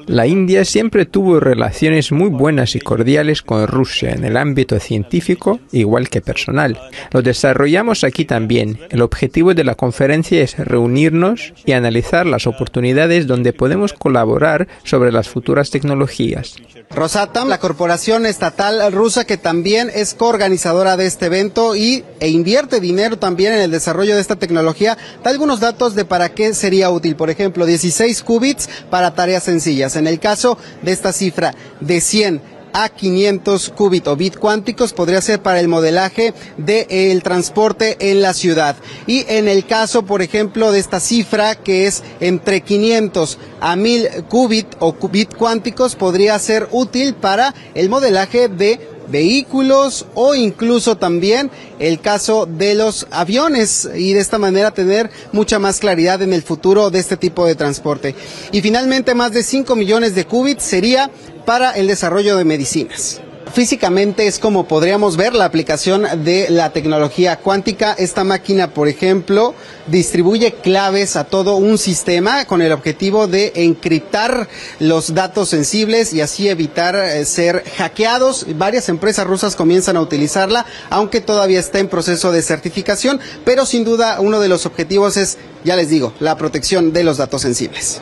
La 0.08 0.28
India 0.28 0.66
siempre 0.66 1.06
tuvo 1.06 1.40
relaciones 1.40 2.12
muy 2.12 2.30
buenas 2.30 2.76
y 2.76 2.80
cordiales 2.80 3.42
con 3.42 3.68
Rusia 3.68 4.12
en 4.12 4.26
el 4.26 4.38
ámbito 4.38 4.80
científico, 4.80 5.60
igual 5.72 6.10
que 6.10 6.22
personal. 6.22 6.80
Lo 7.12 7.22
desarrollamos 7.22 8.04
aquí 8.04 8.26
también. 8.26 8.80
El 8.90 9.02
objetivo 9.02 9.54
de 9.54 9.64
la 9.64 9.76
conferencia 9.76 10.42
es 10.42 10.58
reunirnos 10.58 11.54
y 11.66 11.72
analizar 11.74 12.26
las 12.26 12.48
oportunidades 12.48 13.28
donde 13.28 13.54
podemos 13.54 13.94
colaborar 13.94 14.68
sobre 14.84 15.12
las 15.12 15.30
futuras 15.30 15.70
tecnologías. 15.70 16.56
Rosatom, 16.94 17.48
la 17.48 17.60
corporación 17.60 18.26
estatal 18.26 18.92
rusa 18.92 19.26
que 19.26 19.38
también 19.38 19.90
es 19.94 20.14
coorganizadora 20.14 20.98
de 20.98 21.06
este 21.06 21.28
evento 21.28 21.76
y, 21.76 22.04
e 22.20 22.30
invierte 22.30 22.80
dinero 22.80 23.18
también 23.18 23.54
en 23.54 23.62
el 23.62 23.72
desarrollo 23.72 24.16
de 24.16 24.22
esta 24.22 24.36
tecnología, 24.36 24.98
da 25.24 25.32
algunos 25.32 25.60
datos 25.60 25.96
de 25.96 26.06
para 26.06 26.30
qué 26.30 26.54
sería 26.54 26.90
útil. 26.90 27.16
Por 27.16 27.30
ejemplo, 27.30 27.66
16 27.66 28.24
qubits 28.24 28.70
para 28.90 29.14
tareas 29.14 29.44
sencillas. 29.44 29.96
En 29.96 30.08
el 30.08 30.20
caso 30.20 30.58
de 30.82 30.92
esta 30.92 31.14
cifra 31.14 31.54
de 31.80 32.02
100 32.02 32.42
a 32.74 32.90
500 32.90 33.70
qubit 33.76 34.08
o 34.08 34.16
bit 34.16 34.38
cuánticos 34.38 34.94
podría 34.94 35.22
ser 35.22 35.42
para 35.42 35.60
el 35.60 35.68
modelaje 35.68 36.34
del 36.58 37.24
transporte 37.24 37.98
en 38.00 38.22
la 38.22 38.34
ciudad. 38.34 38.76
Y 39.08 39.26
en 39.28 39.48
el 39.48 39.66
caso, 39.66 40.04
por 40.04 40.22
ejemplo, 40.22 40.72
de 40.72 40.80
esta 40.80 41.00
cifra 41.00 41.56
que 41.56 41.88
es 41.88 42.04
entre 42.20 42.62
500 42.62 43.38
a 43.60 43.76
1000 43.76 44.26
qubit 44.30 44.68
o 44.80 44.94
bit 45.10 45.36
cuánticos 45.36 45.96
podría 45.96 46.38
ser 46.40 46.68
útil 46.72 47.14
para 47.14 47.54
el 47.74 47.90
modelaje 47.90 48.48
de 48.48 48.91
vehículos 49.12 50.06
o 50.16 50.34
incluso 50.34 50.98
también 50.98 51.52
el 51.80 52.00
caso 52.00 52.46
de 52.46 52.76
los 52.76 53.08
aviones 53.12 53.90
y 53.96 54.14
de 54.14 54.20
esta 54.20 54.38
manera 54.38 54.72
tener 54.72 55.10
mucha 55.32 55.60
más 55.60 55.80
claridad 55.80 56.22
en 56.22 56.34
el 56.34 56.42
futuro 56.42 56.90
de 56.90 57.00
este 57.00 57.18
tipo 57.18 57.46
de 57.46 57.56
transporte. 57.56 58.16
Y 58.52 58.62
finalmente 58.62 59.14
más 59.14 59.32
de 59.32 59.44
5 59.44 59.76
millones 59.76 60.16
de 60.16 60.26
qubits 60.26 60.64
sería 60.64 61.12
para 61.46 61.72
el 61.72 61.88
desarrollo 61.88 62.38
de 62.38 62.46
medicinas. 62.46 63.22
Físicamente 63.54 64.28
es 64.28 64.40
como 64.40 64.66
podríamos 64.66 65.18
ver 65.18 65.34
la 65.34 65.44
aplicación 65.44 66.06
de 66.24 66.50
la 66.50 66.72
tecnología 66.72 67.36
cuántica. 67.38 67.92
Esta 67.92 68.24
máquina, 68.24 68.74
por 68.74 68.88
ejemplo, 68.88 69.54
distribuye 69.88 70.54
claves 70.54 71.18
a 71.18 71.26
todo 71.26 71.58
un 71.58 71.78
sistema 71.78 72.46
con 72.46 72.62
el 72.62 72.72
objetivo 72.72 73.28
de 73.28 73.52
encriptar 73.56 74.48
los 74.80 75.14
datos 75.14 75.50
sensibles 75.50 76.14
y 76.14 76.22
así 76.22 76.48
evitar 76.48 76.96
eh, 76.96 77.26
ser 77.26 77.64
hackeados. 77.78 78.46
Varias 78.56 78.88
empresas 78.88 79.28
rusas 79.28 79.58
comienzan 79.58 79.98
a 79.98 80.02
utilizarla, 80.02 80.66
aunque 80.90 81.20
todavía 81.20 81.60
está 81.60 81.80
en 81.80 81.90
proceso 81.90 82.32
de 82.32 82.42
certificación, 82.42 83.20
pero 83.44 83.66
sin 83.66 83.84
duda 83.84 84.22
uno 84.22 84.40
de 84.40 84.48
los 84.48 84.66
objetivos 84.66 85.18
es, 85.18 85.38
ya 85.66 85.76
les 85.76 85.90
digo, 85.90 86.14
la 86.22 86.38
protección 86.38 86.94
de 86.94 87.04
los 87.04 87.18
datos 87.18 87.42
sensibles. 87.42 88.02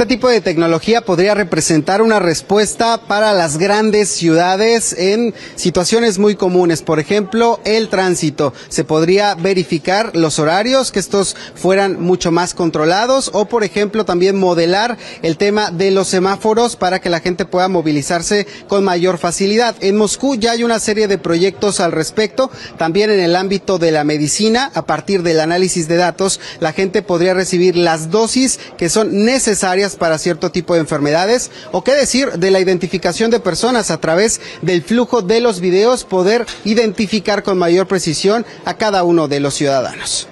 Este 0.00 0.14
tipo 0.14 0.30
de 0.30 0.40
tecnología 0.40 1.02
podría 1.02 1.34
representar 1.34 2.00
una 2.00 2.18
respuesta 2.20 3.02
para 3.06 3.34
las 3.34 3.58
grandes 3.58 4.08
ciudades 4.08 4.94
en 4.94 5.34
situaciones 5.56 6.18
muy 6.18 6.36
comunes. 6.36 6.80
Por 6.80 7.00
ejemplo, 7.00 7.60
el 7.66 7.90
tránsito. 7.90 8.54
Se 8.70 8.82
podría 8.82 9.34
verificar 9.34 10.16
los 10.16 10.38
horarios, 10.38 10.90
que 10.90 11.00
estos 11.00 11.36
fueran 11.54 12.00
mucho 12.00 12.32
más 12.32 12.54
controlados 12.54 13.30
o, 13.34 13.44
por 13.44 13.62
ejemplo, 13.62 14.06
también 14.06 14.38
modelar 14.38 14.96
el 15.20 15.36
tema 15.36 15.70
de 15.70 15.90
los 15.90 16.08
semáforos 16.08 16.76
para 16.76 17.02
que 17.02 17.10
la 17.10 17.20
gente 17.20 17.44
pueda 17.44 17.68
movilizarse 17.68 18.46
con 18.68 18.84
mayor 18.84 19.18
facilidad. 19.18 19.76
En 19.82 19.98
Moscú 19.98 20.34
ya 20.34 20.52
hay 20.52 20.64
una 20.64 20.80
serie 20.80 21.08
de 21.08 21.18
proyectos 21.18 21.78
al 21.78 21.92
respecto. 21.92 22.50
También 22.78 23.10
en 23.10 23.20
el 23.20 23.36
ámbito 23.36 23.78
de 23.78 23.90
la 23.90 24.04
medicina, 24.04 24.70
a 24.72 24.86
partir 24.86 25.22
del 25.22 25.40
análisis 25.40 25.88
de 25.88 25.96
datos, 25.96 26.40
la 26.58 26.72
gente 26.72 27.02
podría 27.02 27.34
recibir 27.34 27.76
las 27.76 28.10
dosis 28.10 28.58
que 28.78 28.88
son 28.88 29.26
necesarias 29.26 29.89
para 29.96 30.18
cierto 30.18 30.50
tipo 30.50 30.74
de 30.74 30.80
enfermedades 30.80 31.50
o 31.72 31.84
qué 31.84 31.94
decir 31.94 32.32
de 32.32 32.50
la 32.50 32.60
identificación 32.60 33.30
de 33.30 33.40
personas 33.40 33.90
a 33.90 33.98
través 33.98 34.40
del 34.62 34.82
flujo 34.82 35.22
de 35.22 35.40
los 35.40 35.60
videos, 35.60 36.04
poder 36.04 36.46
identificar 36.64 37.42
con 37.42 37.58
mayor 37.58 37.86
precisión 37.86 38.44
a 38.64 38.74
cada 38.74 39.04
uno 39.04 39.28
de 39.28 39.40
los 39.40 39.54
ciudadanos. 39.54 40.28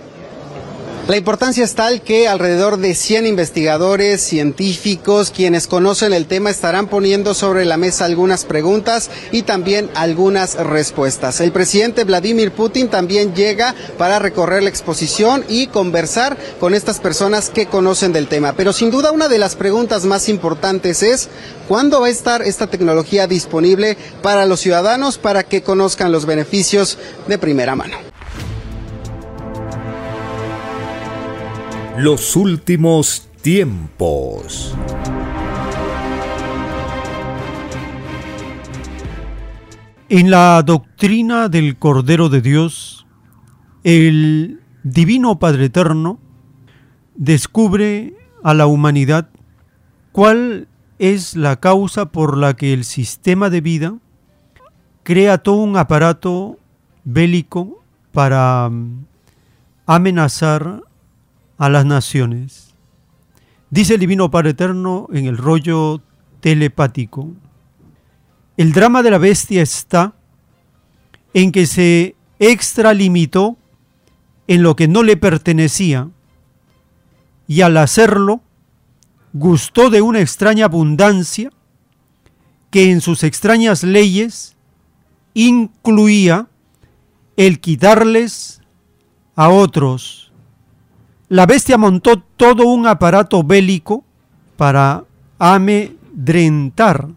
La 1.09 1.17
importancia 1.17 1.65
es 1.65 1.75
tal 1.75 2.03
que 2.03 2.29
alrededor 2.29 2.77
de 2.77 2.95
100 2.95 3.25
investigadores, 3.25 4.21
científicos, 4.21 5.33
quienes 5.35 5.67
conocen 5.67 6.13
el 6.13 6.27
tema, 6.27 6.51
estarán 6.51 6.87
poniendo 6.87 7.33
sobre 7.33 7.65
la 7.65 7.79
mesa 7.79 8.05
algunas 8.05 8.45
preguntas 8.45 9.09
y 9.33 9.41
también 9.41 9.89
algunas 9.95 10.57
respuestas. 10.57 11.41
El 11.41 11.51
presidente 11.51 12.05
Vladimir 12.05 12.53
Putin 12.53 12.89
también 12.89 13.35
llega 13.35 13.75
para 13.97 14.19
recorrer 14.19 14.63
la 14.63 14.69
exposición 14.69 15.47
y 15.49 15.69
conversar 15.69 16.37
con 16.61 16.75
estas 16.75 17.01
personas 17.01 17.49
que 17.49 17.65
conocen 17.65 18.13
del 18.13 18.29
tema. 18.29 18.53
Pero 18.53 18.75
sin 18.75 18.91
duda 18.91 19.11
una 19.11 19.29
de 19.29 19.39
las 19.39 19.57
preguntas 19.57 20.05
más 20.05 20.29
importantes 20.29 21.03
es 21.03 21.31
¿cuándo 21.69 22.03
va 22.03 22.09
a 22.09 22.11
estar 22.11 22.43
esta 22.43 22.67
tecnología 22.67 23.27
disponible 23.27 23.97
para 24.21 24.45
los 24.45 24.61
ciudadanos 24.61 25.17
para 25.17 25.43
que 25.43 25.63
conozcan 25.63 26.13
los 26.13 26.27
beneficios 26.27 26.99
de 27.29 27.39
primera 27.39 27.75
mano? 27.75 28.08
Los 32.01 32.37
últimos 32.37 33.29
tiempos. 33.43 34.73
En 40.09 40.31
la 40.31 40.63
doctrina 40.63 41.49
del 41.49 41.77
Cordero 41.77 42.29
de 42.29 42.41
Dios, 42.41 43.05
el 43.83 44.61
Divino 44.85 45.41
Padre 45.41 45.65
Eterno 45.65 46.21
descubre 47.17 48.15
a 48.45 48.55
la 48.55 48.69
humanidad 48.69 49.31
cuál 50.13 50.69
es 51.01 51.35
la 51.35 51.57
causa 51.59 52.13
por 52.13 52.37
la 52.37 52.55
que 52.55 52.75
el 52.75 52.85
sistema 52.85 53.51
de 53.51 53.61
vida 53.61 53.99
crea 55.03 55.39
todo 55.39 55.57
un 55.57 55.77
aparato 55.77 56.61
bélico 57.03 57.83
para 58.13 58.69
mm, 58.71 59.05
amenazar 59.87 60.85
a 61.59 61.69
las 61.69 61.85
naciones. 61.85 62.75
Dice 63.71 63.95
el 63.95 64.01
Divino 64.01 64.31
Padre 64.31 64.51
Eterno 64.51 65.09
en 65.13 65.27
el 65.27 65.37
rollo 65.37 66.01
telepático, 66.41 67.35
el 68.57 68.73
drama 68.73 69.03
de 69.03 69.11
la 69.11 69.19
bestia 69.19 69.63
está 69.63 70.15
en 71.35 71.53
que 71.53 71.67
se 71.67 72.17
extralimitó 72.39 73.57
en 74.47 74.63
lo 74.63 74.75
que 74.77 74.89
no 74.89 75.03
le 75.03 75.17
pertenecía 75.17 76.09
y 77.47 77.61
al 77.61 77.77
hacerlo 77.77 78.41
gustó 79.33 79.91
de 79.91 80.03
una 80.03 80.21
extraña 80.21 80.65
abundancia 80.65 81.51
que 82.71 82.91
en 82.91 83.01
sus 83.01 83.23
extrañas 83.25 83.83
leyes 83.83 84.57
incluía 85.35 86.49
el 87.37 87.61
quitarles 87.61 88.61
a 89.37 89.49
otros. 89.51 90.28
La 91.29 91.45
bestia 91.45 91.77
montó 91.77 92.19
todo 92.19 92.65
un 92.65 92.87
aparato 92.87 93.43
bélico 93.43 94.05
para 94.57 95.05
amedrentar 95.39 97.09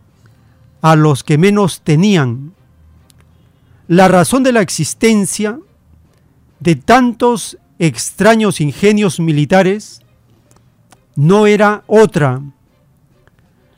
a 0.82 0.96
los 0.96 1.24
que 1.24 1.38
menos 1.38 1.82
tenían. 1.82 2.54
La 3.88 4.08
razón 4.08 4.44
de 4.44 4.52
la 4.52 4.62
existencia 4.62 5.60
de 6.60 6.76
tantos 6.76 7.58
extraños 7.80 8.62
ingenios 8.62 9.20
militares 9.20 10.02
no 11.16 11.48
era 11.48 11.84
otra. 11.88 12.42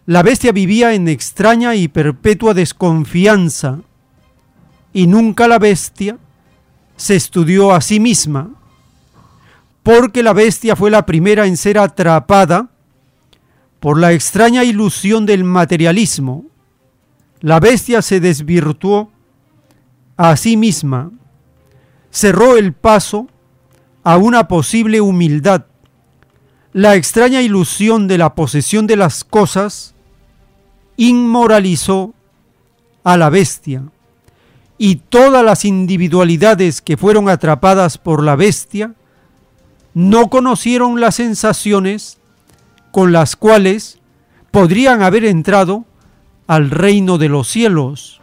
La 0.05 0.23
bestia 0.23 0.51
vivía 0.51 0.93
en 0.93 1.07
extraña 1.07 1.75
y 1.75 1.87
perpetua 1.87 2.53
desconfianza 2.53 3.79
y 4.93 5.07
nunca 5.07 5.47
la 5.47 5.59
bestia 5.59 6.17
se 6.95 7.15
estudió 7.15 7.73
a 7.73 7.81
sí 7.81 7.99
misma, 7.99 8.51
porque 9.83 10.23
la 10.23 10.33
bestia 10.33 10.75
fue 10.75 10.89
la 10.89 11.05
primera 11.05 11.45
en 11.45 11.57
ser 11.57 11.77
atrapada 11.77 12.69
por 13.79 13.99
la 13.99 14.13
extraña 14.13 14.63
ilusión 14.63 15.25
del 15.25 15.43
materialismo 15.43 16.45
la 17.43 17.59
bestia 17.59 18.01
se 18.01 18.21
desvirtuó 18.21 19.11
a 20.15 20.37
sí 20.37 20.55
misma, 20.55 21.11
cerró 22.09 22.55
el 22.55 22.71
paso 22.71 23.27
a 24.01 24.15
una 24.15 24.47
posible 24.47 25.01
humildad. 25.01 25.65
La 26.71 26.95
extraña 26.95 27.41
ilusión 27.41 28.07
de 28.07 28.17
la 28.17 28.33
posesión 28.33 28.87
de 28.87 28.95
las 28.95 29.25
cosas 29.25 29.93
inmoralizó 30.95 32.13
a 33.03 33.17
la 33.17 33.29
bestia 33.29 33.83
y 34.77 34.95
todas 34.95 35.43
las 35.43 35.65
individualidades 35.65 36.81
que 36.81 36.95
fueron 36.95 37.27
atrapadas 37.27 37.97
por 37.97 38.23
la 38.23 38.37
bestia 38.37 38.95
no 39.93 40.29
conocieron 40.29 40.99
las 40.99 41.15
sensaciones 41.15 42.17
con 42.91 43.11
las 43.11 43.35
cuales 43.35 43.99
podrían 44.51 45.01
haber 45.01 45.25
entrado 45.25 45.85
al 46.47 46.69
reino 46.69 47.17
de 47.17 47.29
los 47.29 47.47
cielos. 47.47 48.21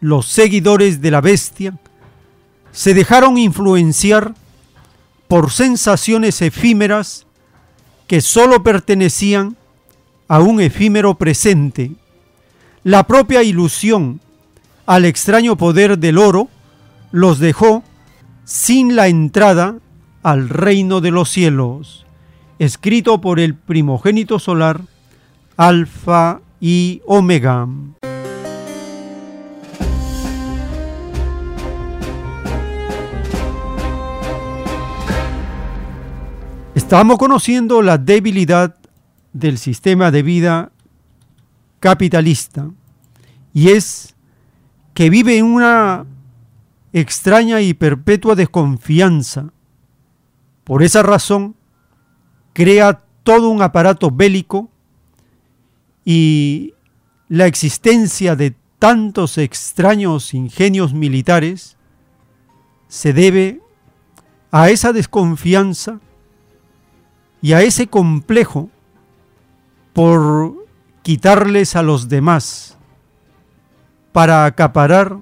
Los 0.00 0.26
seguidores 0.26 1.00
de 1.00 1.10
la 1.10 1.20
bestia 1.20 1.78
se 2.72 2.94
dejaron 2.94 3.38
influenciar 3.38 4.34
por 5.28 5.50
sensaciones 5.50 6.42
efímeras 6.42 7.26
que 8.06 8.20
sólo 8.20 8.62
pertenecían 8.62 9.56
a 10.28 10.40
un 10.40 10.60
efímero 10.60 11.16
presente. 11.16 11.92
La 12.84 13.06
propia 13.06 13.42
ilusión 13.42 14.20
al 14.86 15.04
extraño 15.04 15.56
poder 15.56 15.98
del 15.98 16.18
oro 16.18 16.48
los 17.10 17.38
dejó 17.38 17.82
sin 18.44 18.94
la 18.94 19.08
entrada 19.08 19.76
al 20.26 20.48
reino 20.48 21.00
de 21.00 21.12
los 21.12 21.28
cielos, 21.28 22.04
escrito 22.58 23.20
por 23.20 23.38
el 23.38 23.54
primogénito 23.54 24.40
solar, 24.40 24.80
Alfa 25.56 26.40
y 26.58 27.00
Omega. 27.06 27.68
Estamos 36.74 37.18
conociendo 37.18 37.80
la 37.80 37.96
debilidad 37.96 38.74
del 39.32 39.58
sistema 39.58 40.10
de 40.10 40.24
vida 40.24 40.72
capitalista 41.78 42.68
y 43.54 43.68
es 43.68 44.16
que 44.92 45.08
vive 45.08 45.38
en 45.38 45.44
una 45.44 46.04
extraña 46.92 47.60
y 47.60 47.74
perpetua 47.74 48.34
desconfianza. 48.34 49.52
Por 50.66 50.82
esa 50.82 51.04
razón, 51.04 51.54
crea 52.52 53.04
todo 53.22 53.50
un 53.50 53.62
aparato 53.62 54.10
bélico 54.10 54.68
y 56.04 56.74
la 57.28 57.46
existencia 57.46 58.34
de 58.34 58.56
tantos 58.80 59.38
extraños 59.38 60.34
ingenios 60.34 60.92
militares 60.92 61.76
se 62.88 63.12
debe 63.12 63.60
a 64.50 64.68
esa 64.70 64.92
desconfianza 64.92 66.00
y 67.40 67.52
a 67.52 67.62
ese 67.62 67.86
complejo 67.86 68.68
por 69.92 70.66
quitarles 71.02 71.76
a 71.76 71.84
los 71.84 72.08
demás 72.08 72.76
para 74.10 74.46
acaparar 74.46 75.20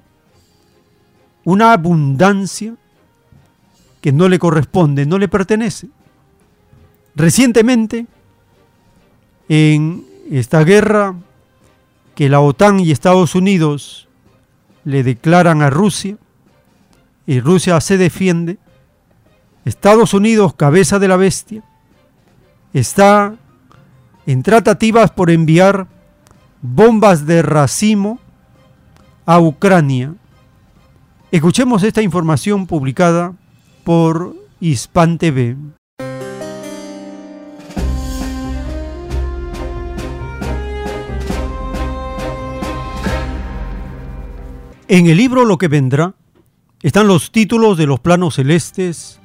una 1.43 1.71
abundancia 1.71 2.77
que 4.05 4.11
no 4.11 4.29
le 4.29 4.37
corresponde, 4.37 5.07
no 5.07 5.17
le 5.17 5.27
pertenece. 5.27 5.87
Recientemente, 7.15 8.05
en 9.49 10.05
esta 10.29 10.63
guerra 10.63 11.15
que 12.13 12.29
la 12.29 12.39
OTAN 12.39 12.79
y 12.79 12.91
Estados 12.91 13.33
Unidos 13.33 14.07
le 14.83 15.01
declaran 15.01 15.63
a 15.63 15.71
Rusia 15.71 16.17
y 17.25 17.39
Rusia 17.39 17.81
se 17.81 17.97
defiende, 17.97 18.59
Estados 19.65 20.13
Unidos, 20.13 20.53
cabeza 20.53 20.99
de 20.99 21.07
la 21.07 21.17
bestia, 21.17 21.63
está 22.73 23.33
en 24.27 24.43
tratativas 24.43 25.09
por 25.09 25.31
enviar 25.31 25.87
bombas 26.61 27.25
de 27.25 27.41
racimo 27.41 28.19
a 29.25 29.39
Ucrania. 29.39 30.13
Escuchemos 31.31 31.81
esta 31.81 32.03
información 32.03 32.67
publicada 32.67 33.33
por 33.85 34.35
Hispan 34.59 35.19
TV. 35.19 35.55
En 44.87 45.05
el 45.07 45.17
libro 45.17 45.45
Lo 45.45 45.59
que 45.59 45.67
vendrá 45.67 46.15
están 46.81 47.07
los 47.07 47.31
títulos 47.31 47.77
de 47.77 47.85
los 47.85 47.99
planos 47.99 48.35
celestes 48.35 49.21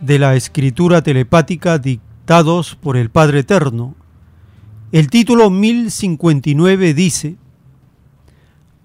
de 0.00 0.20
la 0.20 0.36
escritura 0.36 1.02
telepática 1.02 1.78
dictados 1.78 2.76
por 2.76 2.96
el 2.96 3.10
Padre 3.10 3.40
Eterno. 3.40 3.96
El 4.92 5.10
título 5.10 5.50
1059 5.50 6.94
dice, 6.94 7.36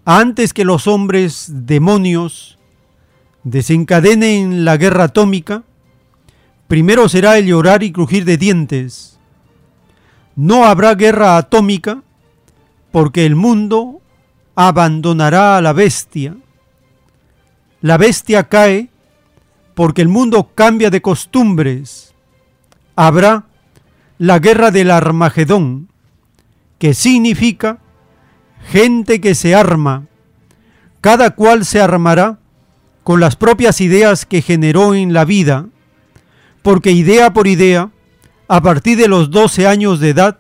antes 0.05 0.53
que 0.53 0.65
los 0.65 0.87
hombres 0.87 1.51
demonios 1.53 2.57
desencadenen 3.43 4.65
la 4.65 4.77
guerra 4.77 5.05
atómica, 5.05 5.63
primero 6.67 7.09
será 7.09 7.37
el 7.37 7.47
llorar 7.47 7.83
y 7.83 7.91
crujir 7.91 8.25
de 8.25 8.37
dientes. 8.37 9.19
No 10.35 10.65
habrá 10.65 10.95
guerra 10.95 11.37
atómica 11.37 12.01
porque 12.91 13.25
el 13.25 13.35
mundo 13.35 14.01
abandonará 14.55 15.57
a 15.57 15.61
la 15.61 15.73
bestia. 15.73 16.35
La 17.81 17.97
bestia 17.97 18.47
cae 18.47 18.89
porque 19.75 20.01
el 20.01 20.07
mundo 20.07 20.51
cambia 20.55 20.89
de 20.89 21.01
costumbres. 21.01 22.13
Habrá 22.95 23.45
la 24.17 24.39
guerra 24.39 24.71
del 24.71 24.91
Armagedón, 24.91 25.89
que 26.79 26.93
significa 26.93 27.79
gente 28.69 29.19
que 29.19 29.35
se 29.35 29.55
arma. 29.55 30.05
Cada 31.01 31.31
cual 31.31 31.65
se 31.65 31.81
armará 31.81 32.39
con 33.03 33.19
las 33.19 33.35
propias 33.35 33.81
ideas 33.81 34.25
que 34.25 34.41
generó 34.41 34.95
en 34.95 35.13
la 35.13 35.25
vida, 35.25 35.67
porque 36.61 36.91
idea 36.91 37.33
por 37.33 37.47
idea, 37.47 37.91
a 38.47 38.61
partir 38.61 38.97
de 38.97 39.07
los 39.07 39.29
12 39.29 39.67
años 39.67 39.99
de 39.99 40.09
edad, 40.09 40.39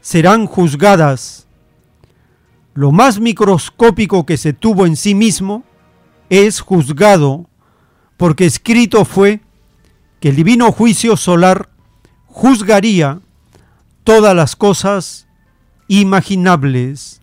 serán 0.00 0.46
juzgadas. 0.46 1.46
Lo 2.74 2.90
más 2.92 3.20
microscópico 3.20 4.26
que 4.26 4.36
se 4.36 4.52
tuvo 4.52 4.86
en 4.86 4.96
sí 4.96 5.14
mismo 5.14 5.62
es 6.28 6.60
juzgado, 6.60 7.46
porque 8.16 8.46
escrito 8.46 9.04
fue 9.04 9.40
que 10.20 10.30
el 10.30 10.36
divino 10.36 10.72
juicio 10.72 11.16
solar 11.16 11.68
juzgaría 12.26 13.20
todas 14.04 14.34
las 14.34 14.56
cosas 14.56 15.28
imaginables, 15.88 17.20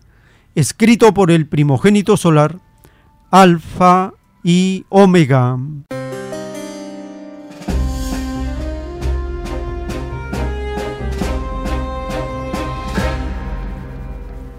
escrito 0.54 1.14
por 1.14 1.30
el 1.30 1.46
primogénito 1.46 2.16
solar, 2.16 2.60
Alfa 3.30 4.12
y 4.50 4.86
Omega. 4.88 5.58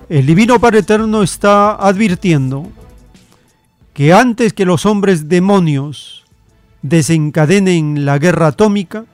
El 0.08 0.27
Divino 0.27 0.59
Padre 0.59 0.80
Eterno 0.82 1.24
está 1.24 1.74
advirtiendo 1.74 2.68
que 3.95 4.14
antes 4.14 4.53
que 4.53 4.64
los 4.64 4.85
hombres 4.85 5.27
demonios 5.27 6.24
desencadenen 6.84 8.06
la 8.06 8.19
guerra 8.19 8.45
atómica, 8.45 9.06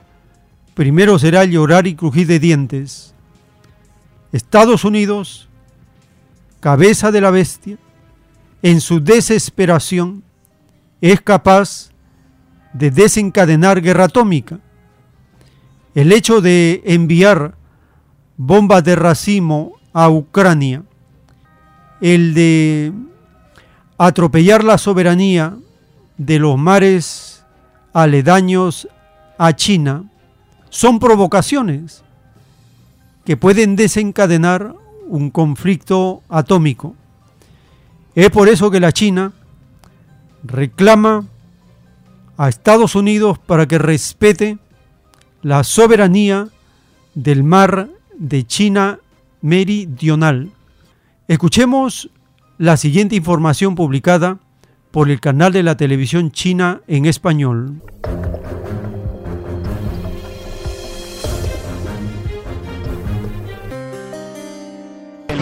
primero 0.74 1.18
será 1.18 1.46
llorar 1.46 1.86
y 1.86 1.94
crujir 1.94 2.26
de 2.26 2.38
dientes. 2.38 3.14
Estados 4.30 4.84
Unidos, 4.84 5.48
cabeza 6.60 7.10
de 7.12 7.22
la 7.22 7.30
bestia, 7.30 7.78
en 8.60 8.82
su 8.82 9.00
desesperación, 9.00 10.22
es 11.00 11.20
capaz 11.20 11.90
de 12.72 12.90
desencadenar 12.90 13.80
guerra 13.80 14.04
atómica. 14.04 14.60
El 15.94 16.12
hecho 16.12 16.40
de 16.40 16.82
enviar 16.84 17.54
bombas 18.36 18.84
de 18.84 18.96
racimo 18.96 19.72
a 19.92 20.10
Ucrania, 20.10 20.82
el 22.00 22.34
de 22.34 22.92
atropellar 23.96 24.62
la 24.62 24.76
soberanía 24.76 25.56
de 26.18 26.38
los 26.38 26.58
mares 26.58 27.44
aledaños 27.92 28.88
a 29.38 29.54
China, 29.54 30.04
son 30.68 30.98
provocaciones 30.98 32.02
que 33.24 33.36
pueden 33.36 33.76
desencadenar 33.76 34.74
un 35.08 35.30
conflicto 35.30 36.22
atómico. 36.28 36.94
Es 38.14 38.30
por 38.30 38.48
eso 38.48 38.70
que 38.70 38.80
la 38.80 38.92
China 38.92 39.32
reclama 40.46 41.24
a 42.36 42.48
Estados 42.48 42.94
Unidos 42.94 43.38
para 43.38 43.66
que 43.66 43.78
respete 43.78 44.58
la 45.42 45.64
soberanía 45.64 46.48
del 47.14 47.42
mar 47.44 47.88
de 48.18 48.46
China 48.46 48.98
meridional. 49.40 50.50
Escuchemos 51.28 52.10
la 52.58 52.76
siguiente 52.76 53.16
información 53.16 53.74
publicada 53.74 54.38
por 54.90 55.10
el 55.10 55.20
canal 55.20 55.52
de 55.52 55.62
la 55.62 55.76
televisión 55.76 56.30
china 56.30 56.80
en 56.86 57.06
español. 57.06 57.82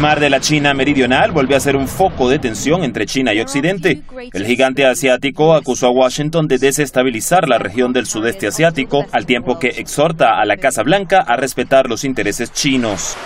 Mar 0.04 0.20
de 0.20 0.28
la 0.28 0.38
China 0.38 0.74
meridional 0.74 1.32
vuelve 1.32 1.56
a 1.56 1.60
ser 1.60 1.76
un 1.76 1.88
foco 1.88 2.28
de 2.28 2.38
tensión 2.38 2.84
entre 2.84 3.06
China 3.06 3.32
y 3.32 3.40
Occidente. 3.40 4.02
El 4.34 4.44
gigante 4.44 4.84
asiático 4.84 5.54
acusó 5.54 5.86
a 5.86 5.92
Washington 5.92 6.46
de 6.46 6.58
desestabilizar 6.58 7.48
la 7.48 7.56
región 7.56 7.94
del 7.94 8.04
sudeste 8.04 8.46
asiático, 8.46 9.06
al 9.12 9.24
tiempo 9.24 9.58
que 9.58 9.68
exhorta 9.68 10.38
a 10.38 10.44
la 10.44 10.58
Casa 10.58 10.82
Blanca 10.82 11.20
a 11.26 11.36
respetar 11.36 11.88
los 11.88 12.04
intereses 12.04 12.52
chinos. 12.52 13.16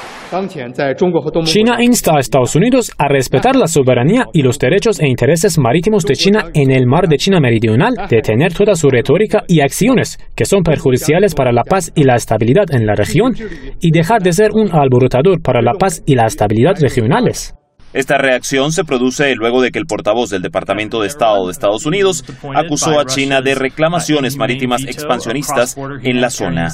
China 1.44 1.76
insta 1.80 2.12
a 2.16 2.20
Estados 2.20 2.54
Unidos 2.54 2.92
a 2.98 3.08
respetar 3.08 3.56
la 3.56 3.66
soberanía 3.66 4.26
y 4.32 4.42
los 4.42 4.58
derechos 4.58 5.00
e 5.00 5.08
intereses 5.08 5.58
marítimos 5.58 6.04
de 6.04 6.14
China 6.14 6.50
en 6.54 6.70
el 6.70 6.86
mar 6.86 7.08
de 7.08 7.16
China 7.16 7.40
Meridional, 7.40 7.94
detener 8.08 8.52
toda 8.52 8.74
su 8.74 8.88
retórica 8.88 9.44
y 9.48 9.60
acciones 9.60 10.18
que 10.34 10.44
son 10.44 10.62
perjudiciales 10.62 11.34
para 11.34 11.52
la 11.52 11.64
paz 11.64 11.92
y 11.94 12.04
la 12.04 12.16
estabilidad 12.16 12.66
en 12.70 12.86
la 12.86 12.94
región 12.94 13.34
y 13.80 13.90
dejar 13.90 14.22
de 14.22 14.32
ser 14.32 14.50
un 14.52 14.70
alborotador 14.72 15.40
para 15.42 15.62
la 15.62 15.72
paz 15.72 16.02
y 16.06 16.14
la 16.14 16.26
estabilidad 16.26 16.74
regionales. 16.80 17.57
Esta 17.92 18.18
reacción 18.18 18.72
se 18.72 18.84
produce 18.84 19.34
luego 19.34 19.62
de 19.62 19.70
que 19.70 19.78
el 19.78 19.86
portavoz 19.86 20.28
del 20.28 20.42
Departamento 20.42 21.00
de 21.00 21.08
Estado 21.08 21.46
de 21.46 21.52
Estados 21.52 21.86
Unidos 21.86 22.22
acusó 22.54 23.00
a 23.00 23.06
China 23.06 23.40
de 23.40 23.54
reclamaciones 23.54 24.36
marítimas 24.36 24.84
expansionistas 24.84 25.76
en 26.02 26.20
la 26.20 26.30
zona. 26.30 26.68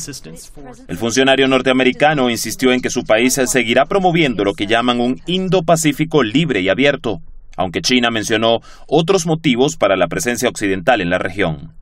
El 0.88 0.96
funcionario 0.96 1.46
norteamericano 1.46 2.30
insistió 2.30 2.72
en 2.72 2.80
que 2.80 2.90
su 2.90 3.04
país 3.04 3.40
seguirá 3.46 3.84
promoviendo 3.84 4.42
lo 4.42 4.54
que 4.54 4.66
llaman 4.66 5.00
un 5.00 5.20
Indo-Pacífico 5.26 6.22
libre 6.22 6.60
y 6.60 6.68
abierto, 6.68 7.20
aunque 7.56 7.80
China 7.80 8.10
mencionó 8.10 8.58
otros 8.88 9.26
motivos 9.26 9.76
para 9.76 9.96
la 9.96 10.06
presencia 10.06 10.48
occidental 10.48 11.00
en 11.00 11.10
la 11.10 11.18
región. 11.18 11.72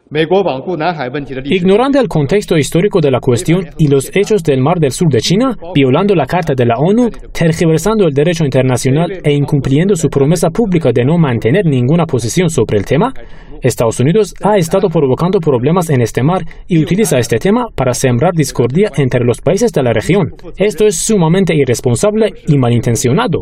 Ignorando 1.45 1.99
el 1.99 2.07
contexto 2.07 2.59
histórico 2.59 3.01
de 3.01 3.11
la 3.11 3.21
cuestión 3.21 3.65
y 3.79 3.89
los 3.89 4.15
hechos 4.15 4.43
del 4.43 4.61
Mar 4.61 4.79
del 4.79 4.91
Sur 4.91 5.09
de 5.09 5.21
China, 5.21 5.57
violando 5.75 6.15
la 6.15 6.27
Carta 6.27 6.53
de 6.55 6.67
la 6.67 6.75
ONU, 6.77 7.09
tergiversando 7.33 8.07
el 8.07 8.13
derecho 8.13 8.45
internacional 8.45 9.11
e 9.25 9.33
incumpliendo 9.33 9.97
su 9.97 10.09
promesa 10.11 10.51
pública 10.51 10.91
de 10.93 11.07
no 11.07 11.17
mantener 11.17 11.65
ninguna 11.65 12.05
posición 12.05 12.51
sobre 12.51 12.77
el 12.77 12.85
tema, 12.85 13.15
Estados 13.63 14.01
Unidos 14.01 14.35
ha 14.43 14.57
estado 14.57 14.89
provocando 14.89 15.39
problemas 15.39 15.89
en 15.89 16.03
este 16.03 16.23
mar 16.23 16.43
y 16.67 16.83
utiliza 16.83 17.19
este 17.19 17.39
tema 17.39 17.69
para 17.75 17.95
sembrar 17.95 18.33
discordia 18.35 18.91
entre 18.97 19.25
los 19.25 19.41
países 19.41 19.73
de 19.73 19.83
la 19.83 19.95
región. 19.95 20.35
Esto 20.59 20.85
es 20.85 20.99
sumamente 20.99 21.55
irresponsable 21.55 22.35
y 22.49 22.59
malintencionado. 22.59 23.41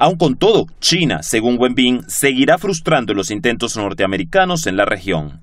Aun 0.00 0.16
con 0.16 0.36
todo, 0.36 0.66
China, 0.80 1.22
según 1.22 1.58
Wenbin, 1.58 2.02
seguirá 2.06 2.56
frustrando 2.56 3.14
los 3.14 3.32
intentos 3.32 3.76
norteamericanos 3.76 4.68
en 4.68 4.76
la 4.76 4.84
región. 4.84 5.40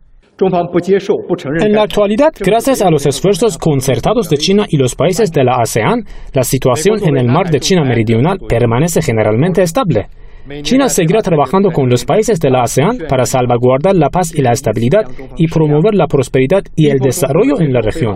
En 1.61 1.74
la 1.74 1.84
actualidad, 1.84 2.32
gracias 2.40 2.82
a 2.82 2.90
los 2.90 3.06
esfuerzos 3.06 3.58
concertados 3.58 4.30
de 4.30 4.38
China 4.38 4.66
y 4.69 4.77
los 4.77 4.95
países 4.95 5.32
de 5.32 5.43
la 5.43 5.58
ASEAN, 5.58 6.06
la 6.34 6.43
situación 6.43 7.00
en 7.03 7.17
el 7.17 7.27
mar 7.27 7.50
de 7.50 7.59
China 7.59 7.84
Meridional 7.84 8.38
permanece 8.48 9.01
generalmente 9.01 9.61
estable. 9.61 10.08
China 10.61 10.88
seguirá 10.88 11.22
trabajando 11.22 11.72
con 11.72 11.90
los 11.90 12.06
países 12.06 12.40
de 12.40 12.50
la 12.50 12.61
ASEAN 12.61 13.00
para 13.09 13.25
salvaguardar 13.25 13.95
la 13.95 14.09
paz 14.09 14.34
y 14.34 14.42
la 14.42 14.51
estabilidad 14.51 15.03
y 15.38 15.48
promover 15.48 15.95
la 15.95 16.08
prosperidad 16.08 16.64
y 16.75 16.90
el 16.90 17.00
desarrollo 17.00 17.59
en 17.59 17.74
la 17.74 17.82
región. 17.82 18.16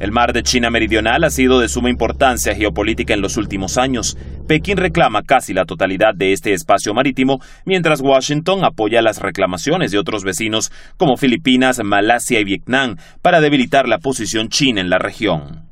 El 0.00 0.10
mar 0.10 0.32
de 0.32 0.42
China 0.42 0.70
Meridional 0.70 1.22
ha 1.22 1.30
sido 1.30 1.60
de 1.60 1.68
suma 1.68 1.88
importancia 1.88 2.54
geopolítica 2.54 3.14
en 3.14 3.20
los 3.20 3.36
últimos 3.36 3.78
años. 3.78 4.18
Pekín 4.48 4.76
reclama 4.76 5.22
casi 5.22 5.54
la 5.54 5.64
totalidad 5.64 6.14
de 6.14 6.32
este 6.32 6.52
espacio 6.52 6.92
marítimo, 6.94 7.40
mientras 7.64 8.00
Washington 8.00 8.64
apoya 8.64 9.02
las 9.02 9.20
reclamaciones 9.20 9.92
de 9.92 9.98
otros 9.98 10.24
vecinos 10.24 10.72
como 10.96 11.16
Filipinas, 11.16 11.80
Malasia 11.84 12.40
y 12.40 12.44
Vietnam 12.44 12.96
para 13.22 13.40
debilitar 13.40 13.88
la 13.88 13.98
posición 13.98 14.48
china 14.48 14.80
en 14.80 14.90
la 14.90 14.98
región. 14.98 15.70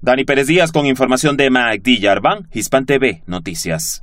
Dani 0.00 0.24
Pérez 0.24 0.48
Díaz 0.48 0.72
con 0.72 0.86
información 0.86 1.36
de 1.36 1.48
Magdi 1.48 2.00
Yarban, 2.00 2.48
Hispan 2.52 2.84
TV, 2.84 3.22
Noticias. 3.26 4.02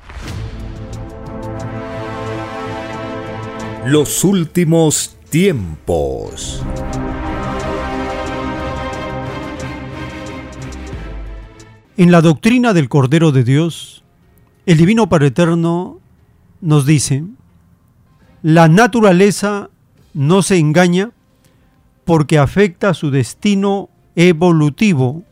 Los 3.86 4.24
últimos 4.24 5.18
tiempos. 5.30 6.64
En 12.00 12.14
la 12.14 12.22
doctrina 12.22 12.72
del 12.72 12.88
Cordero 12.88 13.34
de 13.34 13.44
Dios, 13.44 14.06
el 14.66 14.78
Divino 14.78 15.10
Padre 15.10 15.28
Eterno 15.28 16.00
nos 16.62 16.86
dice, 16.86 17.26
la 18.42 18.70
naturaleza 18.70 19.70
no 20.14 20.42
se 20.42 20.60
engaña 20.60 21.12
porque 22.06 22.38
afecta 22.38 22.94
su 22.94 23.12
destino 23.12 23.90
evolutivo. 24.16 25.24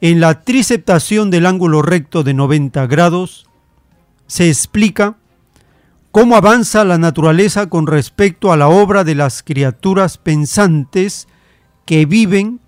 En 0.00 0.20
la 0.20 0.42
triceptación 0.42 1.32
del 1.32 1.46
ángulo 1.46 1.82
recto 1.82 2.22
de 2.22 2.32
90 2.32 2.86
grados 2.86 3.48
se 4.28 4.48
explica 4.48 5.16
cómo 6.12 6.36
avanza 6.36 6.84
la 6.84 6.96
naturaleza 6.96 7.68
con 7.68 7.88
respecto 7.88 8.52
a 8.52 8.56
la 8.56 8.68
obra 8.68 9.02
de 9.02 9.16
las 9.16 9.42
criaturas 9.42 10.16
pensantes 10.16 11.26
que 11.86 12.06
viven 12.06 12.60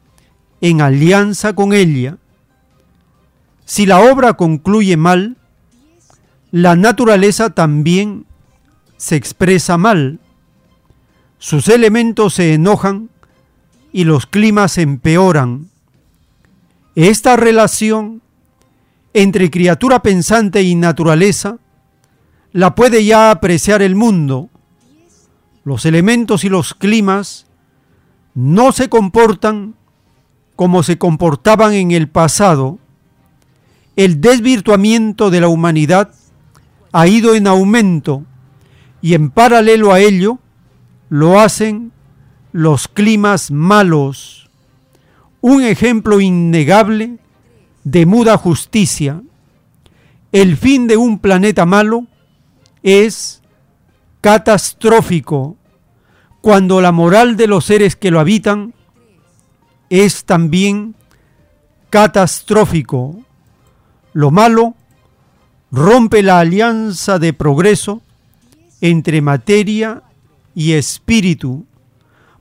en 0.61 0.81
alianza 0.81 1.55
con 1.55 1.73
ella 1.73 2.19
si 3.67 3.85
la 3.85 3.99
obra 3.99 4.35
concluye 4.35 4.97
mal, 4.97 5.36
la 6.53 6.77
naturaleza 6.77 7.51
también 7.51 8.25
se 8.97 9.17
expresa 9.17 9.77
mal. 9.77 10.20
Sus 11.39 11.69
elementos 11.69 12.35
se 12.35 12.55
enojan 12.55 13.11
y 13.93 14.05
los 14.05 14.27
climas 14.27 14.78
empeoran. 14.78 15.69
Esta 16.95 17.36
relación 17.36 18.23
entre 19.12 19.51
criatura 19.51 20.01
pensante 20.01 20.62
y 20.62 20.77
naturaleza 20.77 21.59
la 22.53 22.77
puede 22.77 23.05
ya 23.05 23.33
apreciar 23.33 23.83
el 23.83 23.97
mundo. 23.97 24.49
los 25.65 25.85
elementos 25.85 26.45
y 26.45 26.49
los 26.49 26.75
climas 26.75 27.47
no 28.35 28.70
se 28.70 28.89
comportan 28.89 29.75
como 30.55 30.85
se 30.85 30.97
comportaban 30.97 31.73
en 31.73 31.91
el 31.91 32.09
pasado, 32.09 32.78
el 33.97 34.20
desvirtuamiento 34.20 35.31
de 35.31 35.41
la 35.41 35.49
humanidad 35.49 36.12
ha 36.92 37.07
ido 37.08 37.34
en 37.34 37.47
aumento 37.47 38.25
y 39.02 39.15
en 39.15 39.31
paralelo 39.31 39.92
a 39.92 40.00
ello 40.00 40.39
lo 41.08 41.41
hacen 41.41 41.92
los 42.52 42.89
climas 42.89 43.50
malos. 43.50 44.49
Un 45.41 45.62
ejemplo 45.62 46.20
innegable 46.20 47.18
de 47.84 48.07
muda 48.07 48.36
justicia. 48.36 49.23
El 50.33 50.57
fin 50.57 50.86
de 50.86 50.97
un 50.97 51.18
planeta 51.18 51.66
malo 51.66 52.07
es 52.83 53.42
catastrófico 54.20 55.57
cuando 56.41 56.81
la 56.81 56.92
moral 56.92 57.36
de 57.36 57.47
los 57.47 57.65
seres 57.65 57.97
que 57.97 58.10
lo 58.10 58.20
habitan 58.20 58.75
es 59.89 60.25
también 60.25 60.94
catastrófico. 61.91 63.26
Lo 64.17 64.31
malo 64.31 64.75
rompe 65.70 66.23
la 66.23 66.39
alianza 66.39 67.19
de 67.19 67.35
progreso 67.35 68.01
entre 68.81 69.20
materia 69.20 70.05
y 70.55 70.73
espíritu, 70.73 71.67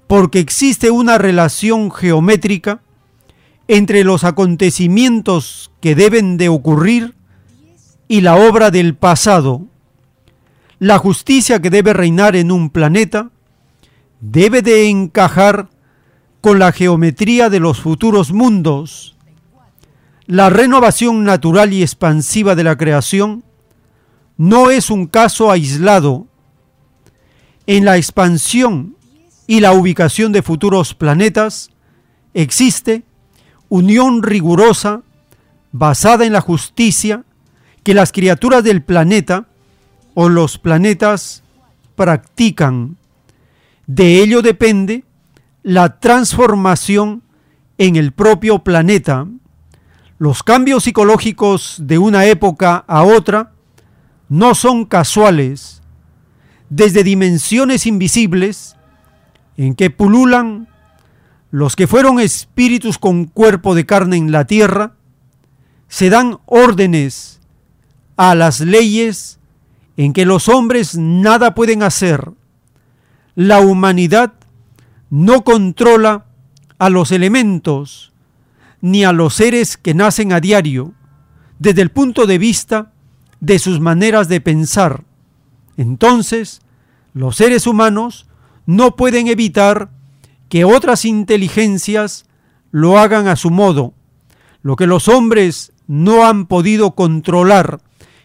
porque 0.07 0.39
existe 0.39 0.89
una 0.89 1.17
relación 1.17 1.91
geométrica 1.91 2.79
entre 3.67 4.05
los 4.05 4.23
acontecimientos 4.23 5.69
que 5.81 5.95
deben 5.95 6.37
de 6.37 6.47
ocurrir 6.47 7.13
y 8.07 8.21
la 8.21 8.37
obra 8.37 8.71
del 8.71 8.95
pasado. 8.95 9.65
La 10.79 10.97
justicia 10.97 11.61
que 11.61 11.69
debe 11.69 11.91
reinar 11.91 12.37
en 12.37 12.53
un 12.53 12.69
planeta 12.69 13.31
debe 14.21 14.61
de 14.61 14.87
encajar 14.87 15.67
con 16.39 16.57
la 16.57 16.71
geometría 16.71 17.49
de 17.49 17.59
los 17.59 17.81
futuros 17.81 18.31
mundos. 18.31 19.14
La 20.27 20.49
renovación 20.49 21.23
natural 21.23 21.71
y 21.71 21.83
expansiva 21.83 22.55
de 22.55 22.63
la 22.63 22.75
creación 22.77 23.43
no 24.37 24.71
es 24.71 24.89
un 24.89 25.05
caso 25.05 25.51
aislado. 25.51 26.25
En 27.67 27.85
la 27.85 27.97
expansión 27.97 28.95
y 29.45 29.59
la 29.59 29.73
ubicación 29.73 30.31
de 30.31 30.41
futuros 30.41 30.95
planetas 30.95 31.69
existe 32.33 33.03
unión 33.69 34.23
rigurosa 34.23 35.03
basada 35.71 36.25
en 36.25 36.33
la 36.33 36.41
justicia 36.41 37.23
que 37.83 37.93
las 37.93 38.11
criaturas 38.11 38.63
del 38.63 38.81
planeta 38.81 39.45
o 40.15 40.27
los 40.27 40.57
planetas 40.57 41.43
practican. 41.95 42.97
De 43.85 44.23
ello 44.23 44.41
depende 44.41 45.03
la 45.61 45.99
transformación 45.99 47.21
en 47.77 47.95
el 47.95 48.11
propio 48.11 48.59
planeta. 48.59 49.27
Los 50.17 50.43
cambios 50.43 50.85
psicológicos 50.85 51.75
de 51.79 51.97
una 51.97 52.25
época 52.25 52.85
a 52.87 53.03
otra 53.03 53.51
no 54.29 54.55
son 54.55 54.85
casuales. 54.85 55.81
Desde 56.69 57.03
dimensiones 57.03 57.85
invisibles 57.85 58.77
en 59.57 59.75
que 59.75 59.89
pululan 59.89 60.69
los 61.51 61.75
que 61.75 61.87
fueron 61.87 62.19
espíritus 62.19 62.97
con 62.97 63.25
cuerpo 63.25 63.75
de 63.75 63.85
carne 63.85 64.15
en 64.17 64.31
la 64.31 64.45
tierra, 64.45 64.93
se 65.89 66.09
dan 66.09 66.39
órdenes 66.45 67.41
a 68.15 68.35
las 68.35 68.61
leyes 68.61 69.39
en 69.97 70.13
que 70.13 70.25
los 70.25 70.49
hombres 70.49 70.97
nada 70.97 71.55
pueden 71.55 71.83
hacer. 71.83 72.31
La 73.35 73.59
humanidad 73.59 74.33
no 75.09 75.43
controla 75.43 76.25
a 76.77 76.89
los 76.89 77.11
elementos 77.11 78.13
ni 78.81 79.03
a 79.03 79.11
los 79.11 79.33
seres 79.35 79.77
que 79.77 79.93
nacen 79.93 80.33
a 80.33 80.39
diario 80.39 80.93
desde 81.59 81.81
el 81.81 81.91
punto 81.91 82.25
de 82.25 82.37
vista 82.37 82.91
de 83.39 83.59
sus 83.59 83.79
maneras 83.79 84.27
de 84.27 84.41
pensar. 84.41 85.03
Entonces, 85.77 86.61
los 87.13 87.35
seres 87.35 87.67
humanos 87.67 88.27
no 88.65 88.95
pueden 88.95 89.27
evitar 89.27 89.89
que 90.49 90.65
otras 90.65 91.05
inteligencias 91.05 92.25
lo 92.71 92.97
hagan 92.97 93.27
a 93.27 93.35
su 93.35 93.51
modo. 93.51 93.93
Lo 94.61 94.75
que 94.75 94.87
los 94.87 95.07
hombres 95.07 95.71
no 95.87 96.25
han 96.25 96.45
podido 96.45 96.91
controlar 96.91 97.79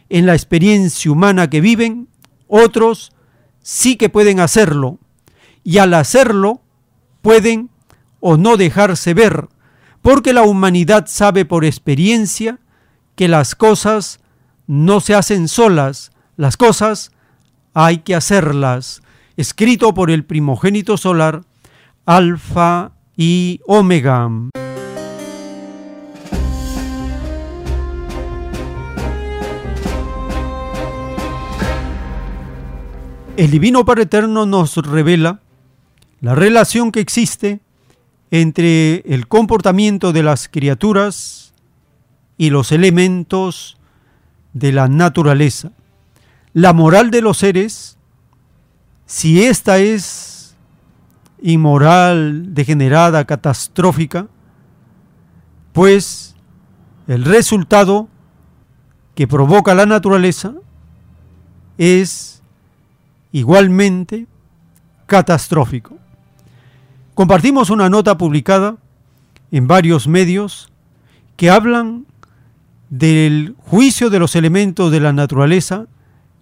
en 0.09 0.27
la 0.27 0.35
experiencia 0.35 1.11
humana 1.11 1.51
que 1.51 1.61
viven, 1.61 2.09
otros 2.49 3.12
sí 3.62 3.97
que 3.97 4.09
pueden 4.09 4.41
hacerlo. 4.41 4.99
Y 5.62 5.79
al 5.79 5.95
hacerlo, 5.95 6.62
pueden 7.23 7.70
o 8.20 8.37
no 8.37 8.57
dejarse 8.57 9.15
ver, 9.15 9.49
porque 10.03 10.33
la 10.33 10.43
humanidad 10.43 11.07
sabe 11.07 11.45
por 11.45 11.65
experiencia 11.65 12.59
que 13.17 13.29
las 13.29 13.55
cosas 13.55 14.20
no 14.67 15.01
se 15.01 15.15
hacen 15.15 15.49
solas, 15.49 16.12
las 16.37 16.57
cosas 16.57 17.12
hay 17.75 17.99
que 17.99 18.15
hacerlas. 18.15 19.03
Escrito 19.37 19.95
por 19.95 20.11
el 20.11 20.25
primogénito 20.25 20.97
solar, 20.97 21.43
Alfa 22.07 22.93
y 23.17 23.61
Omega. 23.67 24.29
El 33.37 33.51
Divino 33.51 33.87
Padre 33.87 34.03
Eterno 34.03 34.45
nos 34.45 34.77
revela 34.77 35.41
la 36.20 36.35
relación 36.35 36.93
que 36.93 37.01
existe 37.01 37.61
entre 38.31 39.02
el 39.07 39.26
comportamiento 39.26 40.12
de 40.12 40.23
las 40.23 40.49
criaturas 40.49 41.52
y 42.36 42.50
los 42.50 42.73
elementos 42.73 43.76
de 44.52 44.73
la 44.73 44.89
naturaleza. 44.89 45.73
La 46.52 46.73
moral 46.73 47.10
de 47.10 47.23
los 47.23 47.39
seres, 47.39 47.99
si 49.07 49.42
ésta 49.42 49.78
es 49.78 50.57
inmoral, 51.42 52.55
degenerada, 52.55 53.25
catastrófica, 53.25 54.28
pues 55.73 56.34
el 57.07 57.25
resultado 57.25 58.09
que 59.15 59.26
provoca 59.26 59.75
la 59.75 59.86
naturaleza 59.86 60.55
es 61.78 62.42
igualmente 63.33 64.26
catastrófico. 65.07 66.00
Compartimos 67.20 67.68
una 67.68 67.90
nota 67.90 68.16
publicada 68.16 68.78
en 69.52 69.66
varios 69.66 70.08
medios 70.08 70.73
que 71.36 71.50
hablan 71.50 72.07
del 72.89 73.57
juicio 73.58 74.08
de 74.08 74.18
los 74.18 74.36
elementos 74.36 74.90
de 74.90 75.00
la 75.00 75.12
naturaleza 75.12 75.84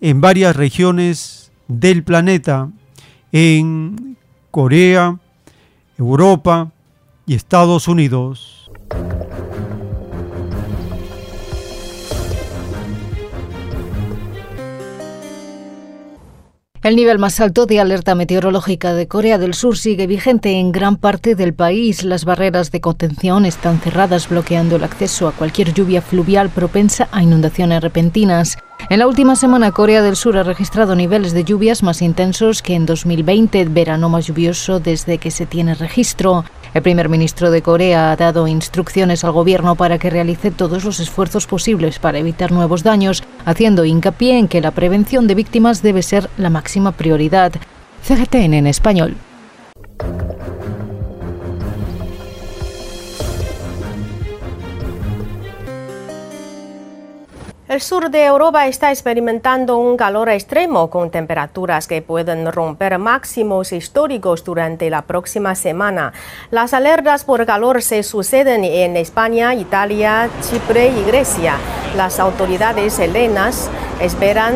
en 0.00 0.20
varias 0.20 0.55
regiones 0.55 1.50
del 1.66 2.05
planeta, 2.05 2.70
en 3.32 4.16
Corea, 4.52 5.18
Europa 5.98 6.70
y 7.26 7.34
Estados 7.34 7.89
Unidos. 7.89 8.70
El 16.89 16.97
nivel 16.97 17.18
más 17.18 17.39
alto 17.41 17.67
de 17.67 17.81
alerta 17.81 18.15
meteorológica 18.15 18.94
de 18.94 19.07
Corea 19.07 19.36
del 19.36 19.52
Sur 19.52 19.76
sigue 19.76 20.07
vigente 20.07 20.52
en 20.52 20.73
gran 20.73 20.97
parte 20.97 21.34
del 21.34 21.52
país. 21.52 22.02
Las 22.02 22.25
barreras 22.25 22.70
de 22.70 22.81
contención 22.81 23.44
están 23.44 23.78
cerradas, 23.78 24.26
bloqueando 24.31 24.76
el 24.76 24.84
acceso 24.84 25.28
a 25.28 25.33
cualquier 25.33 25.75
lluvia 25.75 26.00
fluvial 26.00 26.49
propensa 26.49 27.07
a 27.12 27.23
inundaciones 27.23 27.83
repentinas. 27.83 28.57
En 28.89 29.00
la 29.00 29.07
última 29.07 29.36
semana, 29.36 29.70
Corea 29.70 30.00
del 30.00 30.17
Sur 30.17 30.39
ha 30.39 30.44
registrado 30.44 30.94
niveles 30.94 31.34
de 31.34 31.44
lluvias 31.44 31.83
más 31.83 32.00
intensos 32.00 32.62
que 32.62 32.75
en 32.75 32.86
2020, 32.86 33.67
verano 33.67 34.08
más 34.08 34.26
lluvioso 34.26 34.81
desde 34.81 35.18
que 35.18 35.31
se 35.31 35.44
tiene 35.44 35.75
registro. 35.75 36.47
El 36.75 36.83
primer 36.83 37.09
ministro 37.09 37.51
de 37.51 37.63
Corea 37.63 38.13
ha 38.13 38.17
dado 38.17 38.47
instrucciones 38.47 39.25
al 39.25 39.33
gobierno 39.33 39.75
para 39.75 39.99
que 39.99 40.11
realice 40.11 40.51
todos 40.51 40.85
los 40.85 41.01
esfuerzos 41.01 41.47
posibles 41.47 41.99
para 41.99 42.19
evitar 42.19 42.53
nuevos 42.53 42.83
daños, 42.83 43.23
haciendo 43.45 43.85
hincapié 43.85 44.39
en 44.39 44.49
que 44.49 44.61
la 44.61 44.71
prevención 44.71 45.27
de 45.27 45.35
víctimas 45.35 45.83
debe 45.83 46.03
ser 46.03 46.29
la 46.37 46.51
máxima 46.51 46.93
prioridad. 46.93 47.53
CGTN 48.03 48.55
en 48.55 48.67
español. 48.67 49.17
El 57.69 57.83
sur 57.83 58.11
de 58.11 58.25
Europa 58.25 58.67
está 58.67 58.91
experimentando 58.91 59.77
un 59.77 59.99
calor 59.99 60.31
extremo 60.31 60.89
con 60.89 61.11
temperaturas 61.11 61.87
que 61.87 62.01
pueden 62.01 62.51
romper 62.51 62.99
máximos 62.99 63.73
históricos 63.73 64.43
durante 64.43 64.89
la 64.89 65.03
próxima 65.03 65.55
semana. 65.55 66.15
Las 66.51 66.73
alertas 66.73 67.25
por 67.25 67.45
calor 67.45 67.83
se 67.83 68.03
suceden 68.05 68.65
en 68.65 68.97
España, 68.97 69.55
Italia, 69.55 70.31
Chipre 70.41 70.89
y 70.89 71.05
Grecia. 71.05 71.57
Las 71.95 72.19
autoridades 72.19 72.99
helenas 73.01 73.69
esperan 74.01 74.55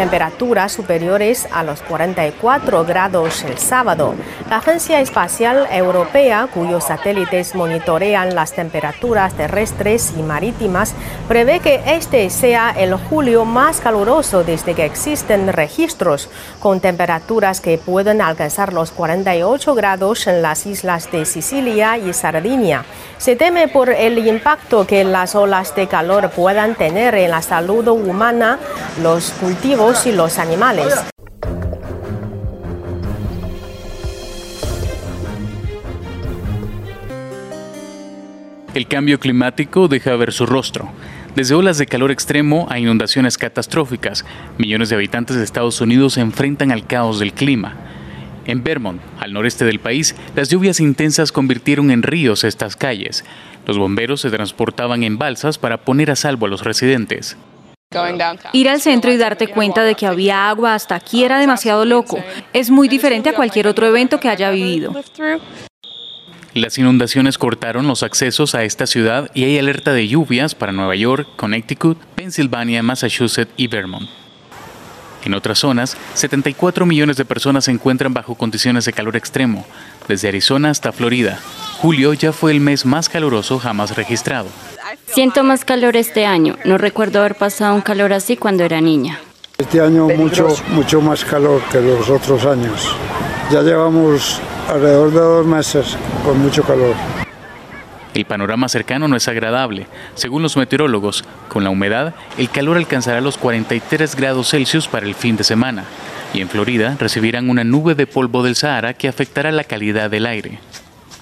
temperaturas 0.00 0.72
superiores 0.72 1.46
a 1.52 1.62
los 1.62 1.82
44 1.82 2.86
grados 2.86 3.44
el 3.44 3.58
sábado. 3.58 4.14
La 4.48 4.56
Agencia 4.56 4.98
Espacial 4.98 5.68
Europea, 5.70 6.48
cuyos 6.54 6.84
satélites 6.84 7.54
monitorean 7.54 8.34
las 8.34 8.54
temperaturas 8.54 9.34
terrestres 9.34 10.14
y 10.16 10.22
marítimas, 10.22 10.94
prevé 11.28 11.60
que 11.60 11.82
este 11.84 12.30
sea 12.30 12.70
el 12.70 12.94
julio 12.94 13.44
más 13.44 13.82
caluroso 13.82 14.42
desde 14.42 14.74
que 14.74 14.86
existen 14.86 15.52
registros, 15.52 16.30
con 16.60 16.80
temperaturas 16.80 17.60
que 17.60 17.76
pueden 17.76 18.22
alcanzar 18.22 18.72
los 18.72 18.92
48 18.92 19.74
grados 19.74 20.26
en 20.26 20.40
las 20.40 20.64
islas 20.64 21.12
de 21.12 21.26
Sicilia 21.26 21.98
y 21.98 22.14
Sardinia. 22.14 22.86
Se 23.18 23.36
teme 23.36 23.68
por 23.68 23.90
el 23.90 24.26
impacto 24.26 24.86
que 24.86 25.04
las 25.04 25.34
olas 25.34 25.74
de 25.74 25.88
calor 25.88 26.30
puedan 26.30 26.74
tener 26.74 27.14
en 27.16 27.32
la 27.32 27.42
salud 27.42 27.86
humana, 27.88 28.58
los 29.02 29.32
cultivos 29.32 29.89
y 30.06 30.12
los 30.12 30.38
animales. 30.38 30.94
El 38.72 38.86
cambio 38.86 39.18
climático 39.18 39.88
deja 39.88 40.14
ver 40.14 40.32
su 40.32 40.46
rostro. 40.46 40.88
Desde 41.34 41.56
olas 41.56 41.76
de 41.76 41.86
calor 41.86 42.12
extremo 42.12 42.68
a 42.70 42.78
inundaciones 42.78 43.36
catastróficas, 43.36 44.24
millones 44.58 44.90
de 44.90 44.94
habitantes 44.94 45.36
de 45.36 45.42
Estados 45.42 45.80
Unidos 45.80 46.14
se 46.14 46.20
enfrentan 46.20 46.70
al 46.70 46.86
caos 46.86 47.18
del 47.18 47.32
clima. 47.32 47.74
En 48.46 48.62
Vermont, 48.62 49.00
al 49.18 49.32
noreste 49.32 49.64
del 49.64 49.80
país, 49.80 50.14
las 50.36 50.50
lluvias 50.50 50.78
intensas 50.78 51.32
convirtieron 51.32 51.90
en 51.90 52.04
ríos 52.04 52.44
estas 52.44 52.76
calles. 52.76 53.24
Los 53.66 53.76
bomberos 53.76 54.20
se 54.20 54.30
transportaban 54.30 55.02
en 55.02 55.18
balsas 55.18 55.58
para 55.58 55.78
poner 55.78 56.12
a 56.12 56.16
salvo 56.16 56.46
a 56.46 56.48
los 56.48 56.62
residentes. 56.62 57.36
Ir 58.52 58.68
al 58.68 58.80
centro 58.80 59.10
y 59.10 59.16
darte 59.16 59.48
cuenta 59.48 59.82
de 59.82 59.96
que 59.96 60.06
había 60.06 60.48
agua 60.48 60.74
hasta 60.74 60.94
aquí 60.94 61.24
era 61.24 61.40
demasiado 61.40 61.84
loco. 61.84 62.22
Es 62.52 62.70
muy 62.70 62.86
diferente 62.86 63.30
a 63.30 63.34
cualquier 63.34 63.66
otro 63.66 63.84
evento 63.84 64.20
que 64.20 64.28
haya 64.28 64.48
vivido. 64.50 64.94
Las 66.54 66.78
inundaciones 66.78 67.36
cortaron 67.36 67.88
los 67.88 68.04
accesos 68.04 68.54
a 68.54 68.62
esta 68.62 68.86
ciudad 68.86 69.28
y 69.34 69.42
hay 69.42 69.58
alerta 69.58 69.92
de 69.92 70.06
lluvias 70.06 70.54
para 70.54 70.70
Nueva 70.70 70.94
York, 70.94 71.26
Connecticut, 71.34 71.98
Pensilvania, 72.14 72.80
Massachusetts 72.84 73.52
y 73.56 73.66
Vermont. 73.66 74.08
En 75.24 75.34
otras 75.34 75.58
zonas, 75.58 75.96
74 76.14 76.86
millones 76.86 77.16
de 77.16 77.24
personas 77.24 77.64
se 77.64 77.72
encuentran 77.72 78.14
bajo 78.14 78.36
condiciones 78.36 78.84
de 78.84 78.92
calor 78.92 79.16
extremo, 79.16 79.66
desde 80.06 80.28
Arizona 80.28 80.70
hasta 80.70 80.92
Florida. 80.92 81.40
Julio 81.78 82.12
ya 82.14 82.32
fue 82.32 82.52
el 82.52 82.60
mes 82.60 82.86
más 82.86 83.08
caluroso 83.08 83.58
jamás 83.58 83.96
registrado. 83.96 84.46
Siento 85.06 85.42
más 85.44 85.64
calor 85.64 85.96
este 85.96 86.26
año. 86.26 86.56
No 86.64 86.78
recuerdo 86.78 87.20
haber 87.20 87.34
pasado 87.34 87.74
un 87.74 87.80
calor 87.80 88.12
así 88.12 88.36
cuando 88.36 88.64
era 88.64 88.80
niña. 88.80 89.18
Este 89.58 89.80
año 89.80 90.08
mucho, 90.08 90.48
mucho 90.70 91.00
más 91.00 91.24
calor 91.24 91.60
que 91.70 91.80
los 91.80 92.08
otros 92.08 92.44
años. 92.46 92.94
Ya 93.50 93.62
llevamos 93.62 94.40
alrededor 94.68 95.10
de 95.10 95.20
dos 95.20 95.46
meses 95.46 95.96
con 96.24 96.38
mucho 96.40 96.62
calor. 96.62 96.94
El 98.14 98.24
panorama 98.24 98.68
cercano 98.68 99.06
no 99.06 99.16
es 99.16 99.28
agradable. 99.28 99.86
Según 100.14 100.42
los 100.42 100.56
meteorólogos, 100.56 101.24
con 101.48 101.62
la 101.62 101.70
humedad, 101.70 102.14
el 102.38 102.50
calor 102.50 102.76
alcanzará 102.76 103.20
los 103.20 103.38
43 103.38 104.16
grados 104.16 104.50
Celsius 104.50 104.88
para 104.88 105.06
el 105.06 105.14
fin 105.14 105.36
de 105.36 105.44
semana. 105.44 105.84
Y 106.32 106.40
en 106.40 106.48
Florida 106.48 106.96
recibirán 106.98 107.50
una 107.50 107.64
nube 107.64 107.94
de 107.94 108.06
polvo 108.06 108.42
del 108.42 108.56
Sahara 108.56 108.94
que 108.94 109.08
afectará 109.08 109.52
la 109.52 109.64
calidad 109.64 110.10
del 110.10 110.26
aire. 110.26 110.58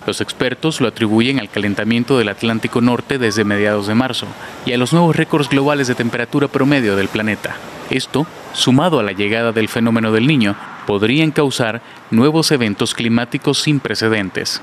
Los 0.09 0.23
expertos 0.23 0.81
lo 0.81 0.89
atribuyen 0.89 1.39
al 1.39 1.51
calentamiento 1.51 2.17
del 2.17 2.31
Atlántico 2.31 2.81
Norte 2.81 3.19
desde 3.19 3.45
mediados 3.45 3.89
de 3.89 3.95
marzo 3.95 4.27
y 4.65 4.73
a 4.73 4.78
los 4.78 4.95
nuevos 4.95 5.15
récords 5.15 5.51
globales 5.51 5.87
de 5.87 5.95
temperatura 5.95 6.49
promedio 6.49 6.97
del 6.97 7.09
planeta. 7.09 7.57
Esto, 7.91 8.27
sumado 8.55 9.01
a 9.01 9.03
la 9.03 9.12
llegada 9.12 9.53
del 9.53 9.69
fenómeno 9.69 10.11
del 10.11 10.27
niño, 10.27 10.57
podrían 10.87 11.31
causar 11.31 11.83
nuevos 12.11 12.51
eventos 12.53 12.95
climáticos 12.95 13.61
sin 13.61 13.81
precedentes. 13.81 14.62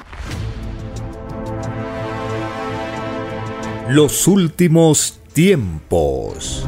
Los 3.88 4.25
últimos 4.25 5.19
tiempos. 5.32 6.65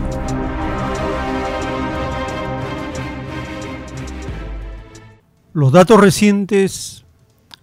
Los 5.52 5.72
datos 5.72 6.00
recientes, 6.00 7.07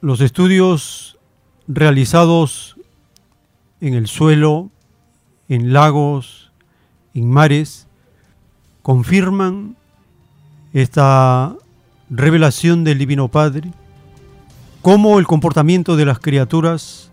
los 0.05 0.20
estudios 0.20 1.16
realizados 1.66 2.76
en 3.81 3.94
el 3.94 4.07
suelo, 4.07 4.68
en 5.49 5.73
lagos, 5.73 6.52
en 7.15 7.31
mares, 7.31 7.86
confirman 8.83 9.76
esta 10.74 11.57
revelación 12.10 12.84
del 12.84 12.99
Divino 12.99 13.28
Padre, 13.28 13.70
cómo 14.83 15.18
el 15.18 15.26
comportamiento 15.26 15.97
de 15.97 16.05
las 16.05 16.18
criaturas 16.18 17.10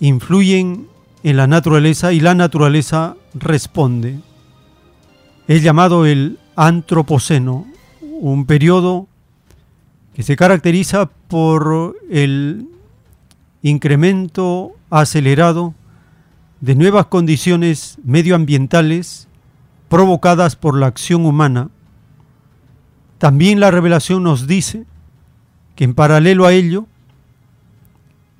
influyen 0.00 0.86
en 1.22 1.38
la 1.38 1.46
naturaleza 1.46 2.12
y 2.12 2.20
la 2.20 2.34
naturaleza 2.34 3.16
responde. 3.32 4.20
Es 5.48 5.62
llamado 5.62 6.04
el 6.04 6.38
antropoceno, 6.56 7.66
un 8.02 8.44
periodo 8.44 9.08
que 10.20 10.24
se 10.24 10.36
caracteriza 10.36 11.06
por 11.06 11.96
el 12.10 12.68
incremento 13.62 14.76
acelerado 14.90 15.74
de 16.60 16.74
nuevas 16.74 17.06
condiciones 17.06 17.96
medioambientales 18.04 19.28
provocadas 19.88 20.56
por 20.56 20.76
la 20.76 20.88
acción 20.88 21.24
humana. 21.24 21.70
También 23.16 23.60
la 23.60 23.70
revelación 23.70 24.22
nos 24.22 24.46
dice 24.46 24.84
que 25.74 25.84
en 25.84 25.94
paralelo 25.94 26.44
a 26.44 26.52
ello, 26.52 26.86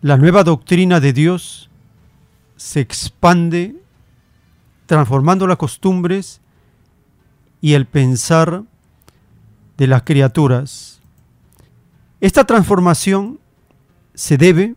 la 0.03 0.19
nueva 0.19 0.45
doctrina 0.45 1.01
de 1.01 1.15
Dios 1.15 1.71
se 2.57 2.81
expande 2.81 3.75
transformando 4.85 5.47
las 5.47 5.57
costumbres 5.57 6.43
y 7.63 7.73
el 7.73 7.87
pensar 7.87 8.65
de 9.79 9.87
las 9.87 10.03
criaturas. 10.03 11.00
Esta 12.21 12.45
transformación 12.45 13.41
se 14.15 14.37
debe 14.37 14.75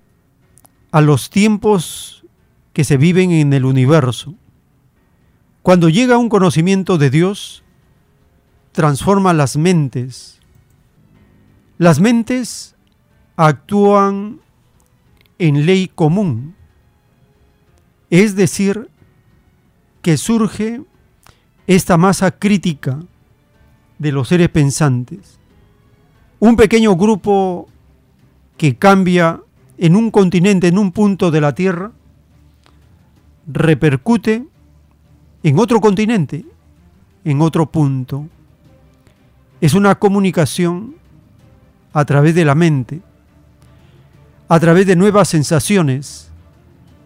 a 0.92 1.02
los 1.02 1.30
tiempos 1.30 2.26
que 2.74 2.84
se 2.84 2.98
viven 2.98 3.32
en 3.32 3.54
el 3.54 3.66
universo. 3.66 4.36
Cuando 5.62 5.90
llega 5.90 6.18
un 6.18 6.30
conocimiento 6.30 6.98
de 6.98 7.10
Dios, 7.10 7.64
transforma 8.72 9.34
las 9.34 9.58
mentes. 9.58 10.40
Las 11.78 12.00
mentes 12.00 12.76
actúan 13.36 14.40
en 15.40 15.66
ley 15.66 15.88
común 15.88 16.56
es 18.14 18.36
decir, 18.36 18.92
que 20.04 20.18
surge 20.18 20.84
esta 21.66 21.98
masa 21.98 22.30
crítica 22.30 23.00
de 23.98 24.12
los 24.12 24.28
seres 24.28 24.50
pensantes. 24.50 25.40
Un 26.44 26.58
pequeño 26.58 26.98
grupo 26.98 27.70
que 28.58 28.76
cambia 28.76 29.40
en 29.78 29.96
un 29.96 30.12
continente, 30.12 30.68
en 30.68 30.78
un 30.78 30.92
punto 30.92 31.32
de 31.32 31.40
la 31.40 31.56
Tierra, 31.56 31.94
repercute 33.48 34.46
en 35.42 35.58
otro 35.58 35.80
continente, 35.80 36.44
en 37.24 37.42
otro 37.42 37.68
punto. 37.68 38.28
Es 39.62 39.74
una 39.74 39.96
comunicación 39.96 40.96
a 41.94 42.04
través 42.04 42.36
de 42.36 42.44
la 42.44 42.56
mente, 42.56 43.00
a 44.50 44.60
través 44.60 44.86
de 44.86 44.98
nuevas 44.98 45.30
sensaciones, 45.30 46.30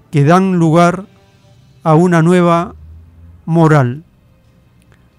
que 0.09 0.23
dan 0.23 0.53
lugar 0.57 1.05
a 1.83 1.93
una 1.93 2.23
nueva 2.23 2.73
moral. 3.45 4.03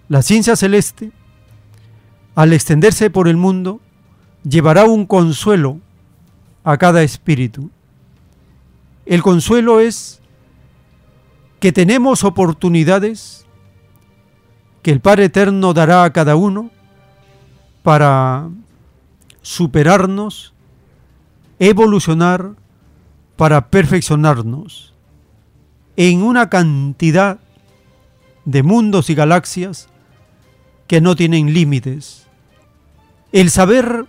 La 0.09 0.23
ciencia 0.23 0.57
celeste, 0.57 1.13
al 2.35 2.53
extenderse 2.53 3.11
por 3.11 3.29
el 3.29 3.37
mundo, 3.37 3.81
llevará 4.49 4.85
un 4.85 5.07
consuelo 5.07 5.81
a 6.65 6.77
cada 6.77 7.03
espíritu. 7.03 7.71
El 9.07 9.23
consuelo 9.23 9.81
es 9.81 10.21
que 11.61 11.73
tenemos 11.73 12.25
oportunidades 12.25 13.47
que 14.83 14.91
el 14.91 15.01
Padre 15.01 15.25
Eterno 15.25 15.75
dará 15.75 16.05
a 16.05 16.13
cada 16.13 16.37
uno 16.37 16.71
para 17.83 18.49
superarnos, 19.43 20.53
evolucionar, 21.59 22.53
para 23.37 23.69
perfeccionarnos 23.69 24.95
en 25.97 26.23
una 26.23 26.49
cantidad 26.49 27.39
de 28.45 28.63
mundos 28.63 29.11
y 29.11 29.15
galaxias 29.15 29.89
que 30.87 31.01
no 31.01 31.17
tienen 31.17 31.53
límites. 31.53 32.27
El 33.33 33.51
saber 33.51 34.07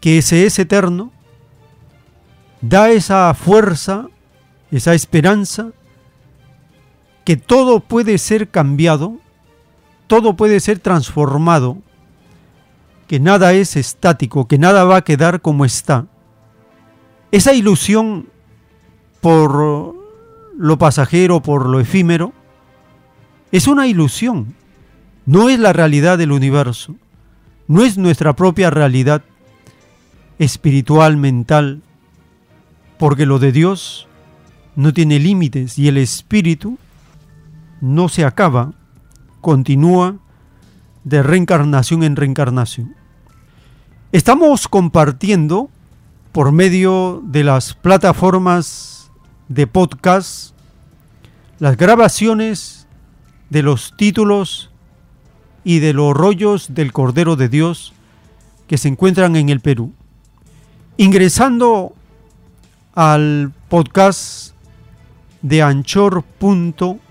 que 0.00 0.18
ese 0.18 0.46
es 0.46 0.58
eterno 0.58 1.12
da 2.60 2.90
esa 2.90 3.32
fuerza, 3.34 4.08
esa 4.70 4.94
esperanza, 4.94 5.68
que 7.24 7.36
todo 7.36 7.80
puede 7.80 8.18
ser 8.18 8.48
cambiado 8.48 9.18
todo 10.08 10.34
puede 10.34 10.58
ser 10.58 10.80
transformado, 10.80 11.78
que 13.06 13.20
nada 13.20 13.52
es 13.52 13.76
estático, 13.76 14.48
que 14.48 14.58
nada 14.58 14.82
va 14.84 14.96
a 14.96 15.04
quedar 15.04 15.40
como 15.40 15.64
está. 15.64 16.06
Esa 17.30 17.52
ilusión 17.52 18.28
por 19.20 19.94
lo 20.56 20.78
pasajero, 20.78 21.40
por 21.40 21.68
lo 21.68 21.78
efímero, 21.78 22.32
es 23.52 23.68
una 23.68 23.86
ilusión, 23.86 24.54
no 25.26 25.50
es 25.50 25.58
la 25.58 25.72
realidad 25.72 26.18
del 26.18 26.32
universo, 26.32 26.96
no 27.66 27.84
es 27.84 27.98
nuestra 27.98 28.34
propia 28.34 28.70
realidad 28.70 29.22
espiritual, 30.38 31.16
mental, 31.16 31.82
porque 32.98 33.26
lo 33.26 33.38
de 33.38 33.52
Dios 33.52 34.08
no 34.76 34.92
tiene 34.92 35.18
límites 35.18 35.78
y 35.78 35.88
el 35.88 35.96
espíritu 35.96 36.78
no 37.80 38.08
se 38.08 38.24
acaba, 38.24 38.72
continúa 39.40 40.16
de 41.04 41.22
reencarnación 41.22 42.02
en 42.02 42.16
reencarnación. 42.16 42.94
Estamos 44.12 44.68
compartiendo 44.68 45.70
por 46.32 46.52
medio 46.52 47.22
de 47.24 47.44
las 47.44 47.74
plataformas 47.74 49.10
de 49.48 49.66
podcast 49.66 50.54
las 51.58 51.76
grabaciones 51.76 52.86
de 53.50 53.62
los 53.62 53.96
títulos 53.96 54.70
y 55.64 55.80
de 55.80 55.92
los 55.92 56.14
rollos 56.14 56.74
del 56.74 56.92
Cordero 56.92 57.36
de 57.36 57.48
Dios 57.48 57.92
que 58.66 58.78
se 58.78 58.88
encuentran 58.88 59.34
en 59.36 59.48
el 59.48 59.60
Perú. 59.60 59.92
Ingresando 61.00 61.94
al 62.92 63.52
podcast 63.68 64.52
de 65.42 65.62
anchor.fm 65.62 67.04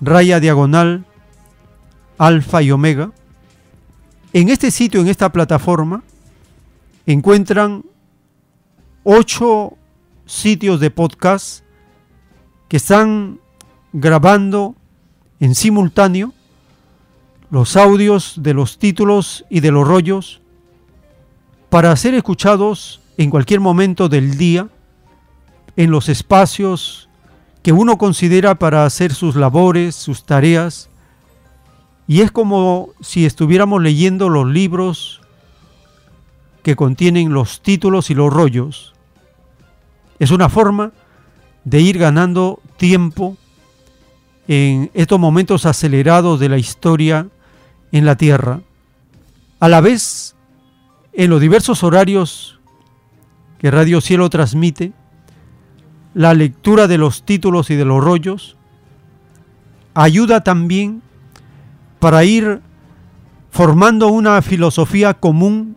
raya 0.00 0.38
diagonal 0.38 1.04
alfa 2.18 2.62
y 2.62 2.70
omega. 2.70 3.10
En 4.32 4.48
este 4.48 4.70
sitio, 4.70 5.00
en 5.00 5.08
esta 5.08 5.32
plataforma, 5.32 6.04
encuentran 7.04 7.84
ocho 9.02 9.72
sitios 10.24 10.78
de 10.78 10.92
podcast 10.92 11.64
que 12.68 12.76
están 12.76 13.40
grabando 13.92 14.76
en 15.40 15.56
simultáneo 15.56 16.32
los 17.50 17.76
audios 17.76 18.34
de 18.40 18.54
los 18.54 18.78
títulos 18.78 19.44
y 19.50 19.58
de 19.58 19.72
los 19.72 19.84
rollos 19.84 20.42
para 21.70 21.94
ser 21.96 22.14
escuchados 22.14 23.00
en 23.16 23.30
cualquier 23.30 23.60
momento 23.60 24.08
del 24.08 24.36
día 24.38 24.68
en 25.76 25.90
los 25.90 26.08
espacios 26.08 27.08
que 27.62 27.72
uno 27.72 27.98
considera 27.98 28.54
para 28.54 28.84
hacer 28.84 29.12
sus 29.12 29.36
labores, 29.36 29.94
sus 29.94 30.24
tareas, 30.24 30.88
y 32.06 32.22
es 32.22 32.30
como 32.30 32.90
si 33.00 33.26
estuviéramos 33.26 33.82
leyendo 33.82 34.28
los 34.28 34.46
libros 34.46 35.20
que 36.62 36.74
contienen 36.74 37.32
los 37.32 37.60
títulos 37.60 38.10
y 38.10 38.14
los 38.14 38.32
rollos. 38.32 38.94
Es 40.18 40.30
una 40.30 40.48
forma 40.48 40.92
de 41.64 41.80
ir 41.80 41.98
ganando 41.98 42.60
tiempo 42.76 43.36
en 44.48 44.90
estos 44.94 45.20
momentos 45.20 45.66
acelerados 45.66 46.40
de 46.40 46.48
la 46.48 46.56
historia 46.56 47.28
en 47.92 48.06
la 48.06 48.16
Tierra. 48.16 48.62
A 49.60 49.68
la 49.68 49.80
vez, 49.82 50.34
en 51.18 51.30
los 51.30 51.40
diversos 51.40 51.82
horarios 51.82 52.60
que 53.58 53.72
Radio 53.72 54.00
Cielo 54.00 54.30
transmite, 54.30 54.92
la 56.14 56.32
lectura 56.32 56.86
de 56.86 56.96
los 56.96 57.24
títulos 57.24 57.70
y 57.70 57.74
de 57.74 57.84
los 57.84 58.02
rollos 58.02 58.56
ayuda 59.94 60.44
también 60.44 61.02
para 61.98 62.22
ir 62.22 62.60
formando 63.50 64.06
una 64.06 64.40
filosofía 64.42 65.12
común, 65.12 65.76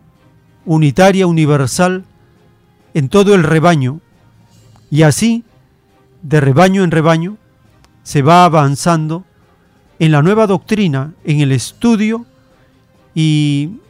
unitaria, 0.64 1.26
universal, 1.26 2.04
en 2.94 3.08
todo 3.08 3.34
el 3.34 3.42
rebaño. 3.42 4.00
Y 4.92 5.02
así, 5.02 5.42
de 6.22 6.40
rebaño 6.40 6.84
en 6.84 6.92
rebaño, 6.92 7.36
se 8.04 8.22
va 8.22 8.44
avanzando 8.44 9.24
en 9.98 10.12
la 10.12 10.22
nueva 10.22 10.46
doctrina, 10.46 11.14
en 11.24 11.40
el 11.40 11.50
estudio 11.50 12.26
y 13.12 13.81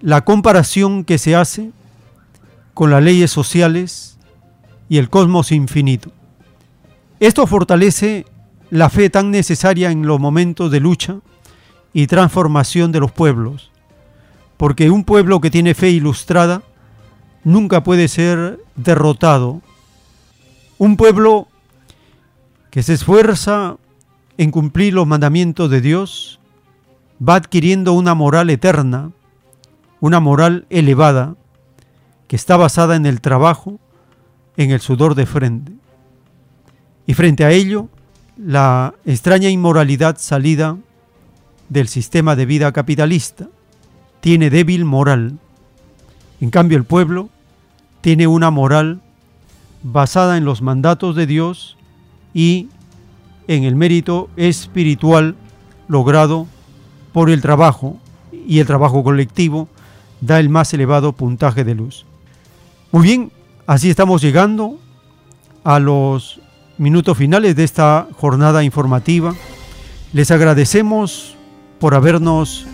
la 0.00 0.22
comparación 0.22 1.04
que 1.04 1.18
se 1.18 1.36
hace 1.36 1.70
con 2.74 2.90
las 2.90 3.02
leyes 3.02 3.30
sociales 3.30 4.18
y 4.88 4.98
el 4.98 5.10
cosmos 5.10 5.52
infinito. 5.52 6.10
Esto 7.20 7.46
fortalece 7.46 8.24
la 8.70 8.88
fe 8.88 9.10
tan 9.10 9.30
necesaria 9.30 9.90
en 9.90 10.06
los 10.06 10.18
momentos 10.18 10.70
de 10.70 10.80
lucha 10.80 11.16
y 11.92 12.06
transformación 12.06 12.92
de 12.92 13.00
los 13.00 13.12
pueblos, 13.12 13.70
porque 14.56 14.90
un 14.90 15.04
pueblo 15.04 15.40
que 15.40 15.50
tiene 15.50 15.74
fe 15.74 15.90
ilustrada 15.90 16.62
nunca 17.44 17.82
puede 17.82 18.08
ser 18.08 18.60
derrotado. 18.76 19.60
Un 20.78 20.96
pueblo 20.96 21.48
que 22.70 22.82
se 22.82 22.94
esfuerza 22.94 23.76
en 24.38 24.50
cumplir 24.50 24.94
los 24.94 25.06
mandamientos 25.06 25.68
de 25.70 25.80
Dios 25.80 26.40
va 27.26 27.34
adquiriendo 27.34 27.92
una 27.92 28.14
moral 28.14 28.48
eterna, 28.48 29.10
una 30.00 30.20
moral 30.20 30.66
elevada, 30.70 31.36
que 32.26 32.36
está 32.36 32.56
basada 32.56 32.96
en 32.96 33.06
el 33.06 33.20
trabajo, 33.20 33.78
en 34.56 34.70
el 34.70 34.80
sudor 34.80 35.14
de 35.14 35.26
frente. 35.26 35.72
Y 37.06 37.14
frente 37.14 37.44
a 37.44 37.50
ello, 37.50 37.88
la 38.36 38.94
extraña 39.04 39.48
inmoralidad 39.48 40.16
salida 40.18 40.76
del 41.68 41.88
sistema 41.88 42.36
de 42.36 42.46
vida 42.46 42.72
capitalista 42.72 43.48
tiene 44.20 44.50
débil 44.50 44.84
moral. 44.84 45.38
En 46.40 46.50
cambio, 46.50 46.78
el 46.78 46.84
pueblo 46.84 47.28
tiene 48.00 48.26
una 48.26 48.50
moral 48.50 49.00
basada 49.82 50.36
en 50.36 50.44
los 50.44 50.62
mandatos 50.62 51.16
de 51.16 51.26
Dios 51.26 51.76
y 52.32 52.68
en 53.48 53.64
el 53.64 53.76
mérito 53.76 54.30
espiritual 54.36 55.36
logrado 55.88 56.46
por 57.12 57.30
el 57.30 57.42
trabajo 57.42 57.98
y 58.46 58.60
el 58.60 58.66
trabajo 58.66 59.02
colectivo 59.02 59.68
da 60.20 60.38
el 60.38 60.48
más 60.48 60.72
elevado 60.74 61.12
puntaje 61.12 61.64
de 61.64 61.74
luz. 61.74 62.06
Muy 62.92 63.02
bien, 63.02 63.32
así 63.66 63.90
estamos 63.90 64.22
llegando 64.22 64.78
a 65.64 65.78
los 65.78 66.40
minutos 66.78 67.16
finales 67.16 67.56
de 67.56 67.64
esta 67.64 68.08
jornada 68.16 68.64
informativa. 68.64 69.34
Les 70.12 70.30
agradecemos 70.30 71.36
por 71.78 71.94
habernos 71.94 72.66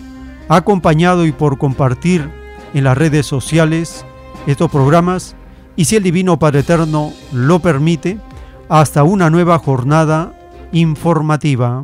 acompañado 0.49 1.25
y 1.25 1.31
por 1.31 1.57
compartir 1.57 2.29
en 2.73 2.83
las 2.83 2.97
redes 2.97 3.25
sociales 3.25 4.05
estos 4.45 4.71
programas 4.71 5.35
y 5.75 5.85
si 5.85 5.95
el 5.95 6.03
Divino 6.03 6.39
Padre 6.39 6.61
Eterno 6.61 7.13
lo 7.31 7.59
permite, 7.59 8.17
hasta 8.67 9.03
una 9.03 9.29
nueva 9.29 9.59
jornada 9.59 10.33
informativa. 10.71 11.83